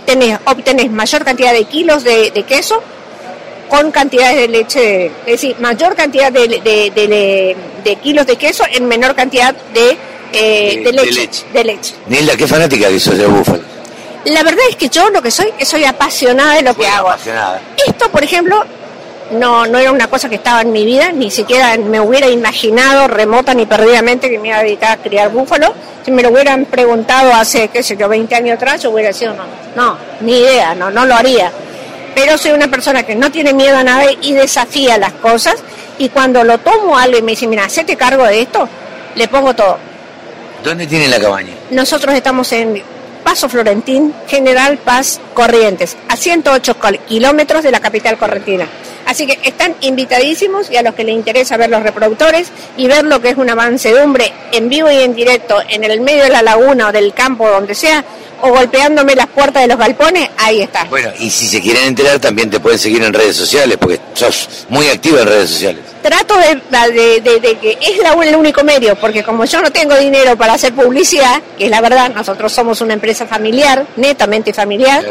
tenés, 0.06 0.40
obtenés 0.46 0.92
mayor 0.92 1.24
cantidad 1.24 1.54
de 1.54 1.66
kilos 1.66 2.04
de, 2.04 2.32
queso 2.48 2.82
con 3.70 3.92
cantidades 3.92 4.38
de 4.38 4.48
leche, 4.48 5.06
es 5.08 5.26
decir, 5.26 5.56
mayor 5.60 5.96
cantidad 5.96 6.32
de, 6.32 7.56
kilos 8.02 8.28
de 8.28 8.36
queso 8.36 8.64
en 8.72 8.88
menor 8.88 9.16
cantidad 9.16 9.56
de, 9.74 9.98
eh, 10.34 10.92
leche, 10.92 11.46
de, 11.54 11.64
leche, 11.64 11.94
Nilda, 12.08 12.36
¿qué 12.36 12.48
fanática 12.48 12.90
que 12.90 13.00
sos 13.00 13.18
de 13.18 13.26
búfalo? 13.26 13.64
La 14.26 14.44
verdad 14.44 14.64
es 14.70 14.76
que 14.76 14.90
yo 14.90 15.10
lo 15.10 15.22
que 15.22 15.30
soy, 15.30 15.54
soy 15.64 15.84
apasionada 15.86 16.56
de 16.56 16.64
lo 16.64 16.74
que 16.76 16.88
hago. 16.88 17.14
Esto, 17.86 18.10
por 18.10 18.24
ejemplo, 18.24 18.64
no, 19.32 19.66
no 19.68 19.78
era 19.78 19.92
una 19.92 20.08
cosa 20.08 20.30
que 20.30 20.36
estaba 20.36 20.62
en 20.62 20.72
mi 20.72 20.84
vida, 20.86 21.12
ni 21.12 21.30
siquiera 21.30 21.78
me 21.78 22.00
hubiera 22.00 22.28
imaginado 22.28 23.08
remota 23.08 23.54
ni 23.54 23.66
perdidamente 23.66 24.30
que 24.30 24.40
me 24.40 24.50
iba 24.50 24.58
a 24.58 24.64
dedicar 24.64 24.92
a 24.92 25.02
criar 25.02 25.30
búfalo. 25.30 25.74
Si 26.04 26.12
me 26.12 26.24
lo 26.24 26.30
hubieran 26.30 26.66
preguntado 26.66 27.34
hace, 27.34 27.68
qué 27.68 27.84
sé 27.84 27.98
yo, 27.98 28.08
20 28.08 28.36
años 28.36 28.56
atrás, 28.56 28.82
yo 28.82 28.92
hubiera 28.92 29.14
sido, 29.14 29.34
no, 29.34 29.44
no, 29.76 29.98
ni 30.22 30.40
idea, 30.40 30.74
no, 30.76 30.90
no 30.90 31.06
lo 31.06 31.16
haría. 31.16 31.52
Pero 32.14 32.38
soy 32.38 32.52
una 32.52 32.68
persona 32.68 33.04
que 33.04 33.16
no 33.16 33.32
tiene 33.32 33.54
miedo 33.54 33.78
a 33.78 33.84
nada 33.84 34.06
y 34.22 34.34
desafía 34.34 34.98
las 34.98 35.14
cosas. 35.14 35.56
Y 35.98 36.10
cuando 36.10 36.44
lo 36.44 36.58
tomo 36.60 36.98
algo 36.98 37.18
y 37.18 37.22
me 37.22 37.32
dice, 37.32 37.48
mira, 37.48 37.66
hacete 37.66 37.96
cargo 37.96 38.26
de 38.26 38.42
esto, 38.42 38.68
le 39.16 39.28
pongo 39.28 39.54
todo. 39.54 39.78
¿Dónde 40.64 40.88
tiene 40.88 41.08
la 41.08 41.20
cabaña? 41.20 41.54
Nosotros 41.72 42.14
estamos 42.16 42.52
en 42.52 42.82
Paso 43.26 43.50
Florentín, 43.50 44.14
General 44.28 44.78
Paz 44.78 45.20
Corrientes, 45.34 45.98
a 46.08 46.16
108 46.16 46.78
kilómetros 47.08 47.64
de 47.64 47.72
la 47.72 47.80
capital 47.80 48.20
correntina. 48.20 48.68
Así 49.08 49.26
que 49.26 49.40
están 49.42 49.76
invitadísimos 49.82 50.70
y 50.70 50.78
a 50.78 50.84
los 50.84 50.94
que 50.94 51.04
les 51.04 51.16
interesa 51.16 51.58
ver 51.58 51.72
los 51.72 51.82
reproductores 51.82 52.50
y 52.78 52.88
ver 52.88 53.04
lo 53.04 53.20
que 53.22 53.30
es 53.30 53.38
una 53.38 53.56
mansedumbre 53.56 54.32
en 54.52 54.70
vivo 54.70 54.92
y 54.92 54.98
en 54.98 55.16
directo 55.16 55.58
en 55.68 55.84
el 55.84 56.02
medio 56.02 56.24
de 56.24 56.30
la 56.30 56.44
laguna 56.44 56.90
o 56.90 56.92
del 56.92 57.16
campo, 57.16 57.50
donde 57.50 57.74
sea, 57.74 58.06
o 58.42 58.50
golpeándome 58.50 59.16
las 59.16 59.28
puertas 59.28 59.64
de 59.64 59.68
los 59.68 59.78
galpones, 59.78 60.30
ahí 60.38 60.62
está. 60.62 60.86
Bueno, 60.86 61.12
y 61.20 61.30
si 61.30 61.48
se 61.48 61.62
quieren 61.62 61.86
enterar 61.86 62.20
también 62.20 62.50
te 62.50 62.60
pueden 62.60 62.80
seguir 62.80 63.04
en 63.04 63.14
redes 63.14 63.36
sociales, 63.36 63.78
porque 63.80 64.00
sos 64.14 64.66
muy 64.70 64.88
activa 64.88 65.22
en 65.22 65.28
redes 65.28 65.50
sociales. 65.50 65.82
Trato 66.02 66.36
de, 66.38 67.22
de, 67.22 67.58
que 67.58 67.78
es 67.82 67.98
la, 67.98 68.14
el 68.14 68.36
único 68.36 68.64
medio, 68.64 68.96
porque 68.96 69.24
como 69.24 69.46
yo 69.46 69.62
no 69.62 69.72
tengo 69.72 69.96
dinero 69.98 70.38
para 70.38 70.54
hacer 70.54 70.74
publicidad, 70.74 71.42
que 71.58 71.66
es 71.66 71.72
la 71.72 71.82
verdad, 71.82 72.14
nosotros 72.14 72.52
somos 72.52 72.82
una 72.82 72.94
empresa 72.94 73.15
familiar, 73.26 73.86
netamente 73.96 74.54
familiar, 74.54 75.06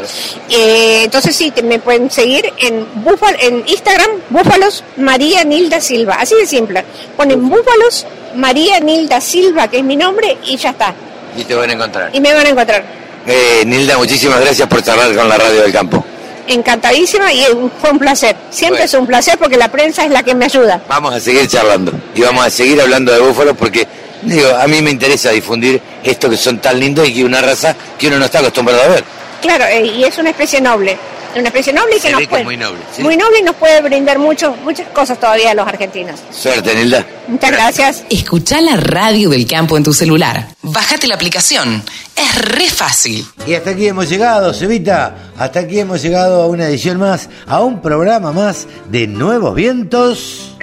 eh, 0.51 1.03
entonces 1.05 1.35
sí, 1.35 1.53
me 1.63 1.79
pueden 1.79 2.11
seguir 2.11 2.53
en, 2.59 2.87
búfalo, 3.03 3.37
en 3.41 3.65
Instagram, 3.67 4.11
Búfalos 4.31 4.85
María 4.97 5.45
Nilda 5.45 5.81
Silva, 5.81 6.17
así 6.21 6.35
de 6.35 6.47
simple. 6.47 6.85
Ponen 7.17 7.49
Búfalos 7.49 8.07
María 8.35 8.81
Nilda 8.81 9.21
Silva, 9.21 9.69
que 9.69 9.79
es 9.79 9.85
mi 9.85 9.97
nombre, 9.97 10.37
y 10.45 10.57
ya 10.57 10.71
está. 10.71 10.95
Y 11.37 11.45
te 11.45 11.55
van 11.55 11.71
a 11.71 11.73
encontrar. 11.73 12.11
Y 12.13 12.21
me 12.21 12.35
van 12.35 12.47
a 12.47 12.49
encontrar. 12.51 12.85
Eh, 13.27 13.63
Nilda, 13.65 13.97
muchísimas 13.97 14.41
gracias 14.41 14.69
por 14.69 14.83
charlar 14.83 15.15
con 15.15 15.29
la 15.29 15.39
radio 15.39 15.63
del 15.63 15.73
campo. 15.73 16.05
Encantadísima 16.47 17.33
y 17.33 17.47
fue 17.81 17.91
un 17.91 17.99
placer. 17.99 18.37
Siempre 18.51 18.85
es 18.85 18.93
un 18.93 19.07
placer 19.07 19.39
porque 19.39 19.57
la 19.57 19.69
prensa 19.69 20.05
es 20.05 20.11
la 20.11 20.23
que 20.23 20.35
me 20.35 20.45
ayuda. 20.45 20.83
Vamos 20.89 21.15
a 21.15 21.21
seguir 21.21 21.49
charlando 21.49 21.93
y 22.15 22.21
vamos 22.21 22.45
a 22.45 22.51
seguir 22.51 22.81
hablando 22.81 23.13
de 23.13 23.21
búfalos 23.21 23.57
porque 23.57 23.89
digo, 24.25 24.55
a 24.55 24.67
mí 24.67 24.83
me 24.83 24.91
interesa 24.91 25.31
difundir 25.31 25.81
esto 26.03 26.29
que 26.29 26.37
son 26.37 26.59
tan 26.59 26.79
lindos 26.79 27.09
y 27.09 27.15
que 27.15 27.25
una 27.25 27.41
raza 27.41 27.75
que 27.99 28.09
uno 28.09 28.19
no 28.19 28.25
está 28.25 28.41
acostumbrado 28.41 28.83
a 28.83 28.89
ver. 28.89 29.05
Claro, 29.41 29.65
eh, 29.67 29.87
y 29.87 30.05
es 30.05 30.17
una 30.19 30.31
especie 30.31 30.61
noble 30.61 30.99
una 31.41 31.49
especie 31.49 31.73
noble 31.73 31.97
y 31.97 32.01
que 32.01 32.11
nos 32.11 32.27
puede, 32.27 32.45
muy 32.45 32.57
noble, 32.57 32.81
muy 32.99 33.17
noble 33.17 33.39
y 33.41 33.43
nos 33.43 33.57
puede 33.57 33.81
brindar 33.83 34.19
mucho, 34.19 34.55
muchas 34.63 34.89
cosas 34.89 35.19
todavía 35.19 35.51
a 35.51 35.55
los 35.55 35.67
argentinos. 35.67 36.21
Suerte, 36.31 36.75
Nilda. 36.75 37.05
Muchas 37.27 37.51
gracias. 37.51 38.05
Escucha 38.09 38.61
la 38.61 38.77
radio 38.77 39.31
del 39.31 39.47
campo 39.47 39.77
en 39.77 39.83
tu 39.83 39.93
celular. 39.93 40.49
Bájate 40.63 41.07
la 41.07 41.15
aplicación. 41.15 41.83
Es 42.15 42.35
re 42.45 42.69
fácil. 42.69 43.27
Y 43.47 43.55
hasta 43.55 43.71
aquí 43.71 43.89
hemos 43.89 44.09
llegado, 44.09 44.55
Sevita. 44.55 45.33
Hasta 45.37 45.61
aquí 45.61 45.81
hemos 45.81 46.03
llegado 46.03 46.43
a 46.43 46.47
una 46.47 46.69
edición 46.69 46.99
más, 46.99 47.29
a 47.47 47.61
un 47.63 47.83
programa 47.83 48.33
más 48.33 48.67
de 48.89 49.07
Nuevos 49.07 49.55
Vientos. 49.55 50.54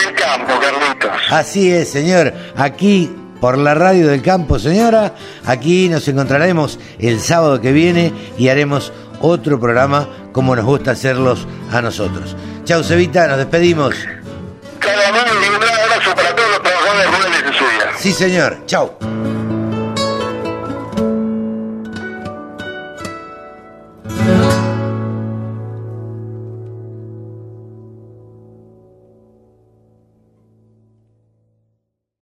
En 0.00 0.08
el 0.08 0.14
campo, 0.14 0.52
Carlitos. 0.60 1.10
Así 1.30 1.70
es, 1.70 1.90
señor. 1.90 2.32
Aquí 2.56 3.14
por 3.40 3.58
la 3.58 3.74
radio 3.74 4.08
del 4.08 4.22
campo, 4.22 4.58
señora. 4.58 5.14
Aquí 5.44 5.88
nos 5.88 6.06
encontraremos 6.08 6.78
el 6.98 7.20
sábado 7.20 7.60
que 7.60 7.72
viene 7.72 8.12
y 8.38 8.48
haremos 8.48 8.92
otro 9.20 9.58
programa 9.58 10.08
como 10.32 10.54
nos 10.56 10.64
gusta 10.64 10.92
hacerlos 10.92 11.46
a 11.72 11.80
nosotros. 11.80 12.36
Chau, 12.64 12.82
Cevita, 12.82 13.26
nos 13.26 13.38
despedimos. 13.38 13.94
Cada 14.78 15.10
un 15.10 15.16
abrazo 15.16 16.14
para 16.14 16.34
todos 16.34 16.50
los 16.50 16.62
trabajadores 16.62 17.06
rurales 17.06 17.42
de 17.44 17.58
Suya. 17.58 17.90
Sí, 17.98 18.12
señor. 18.12 18.58
Chau. 18.66 18.92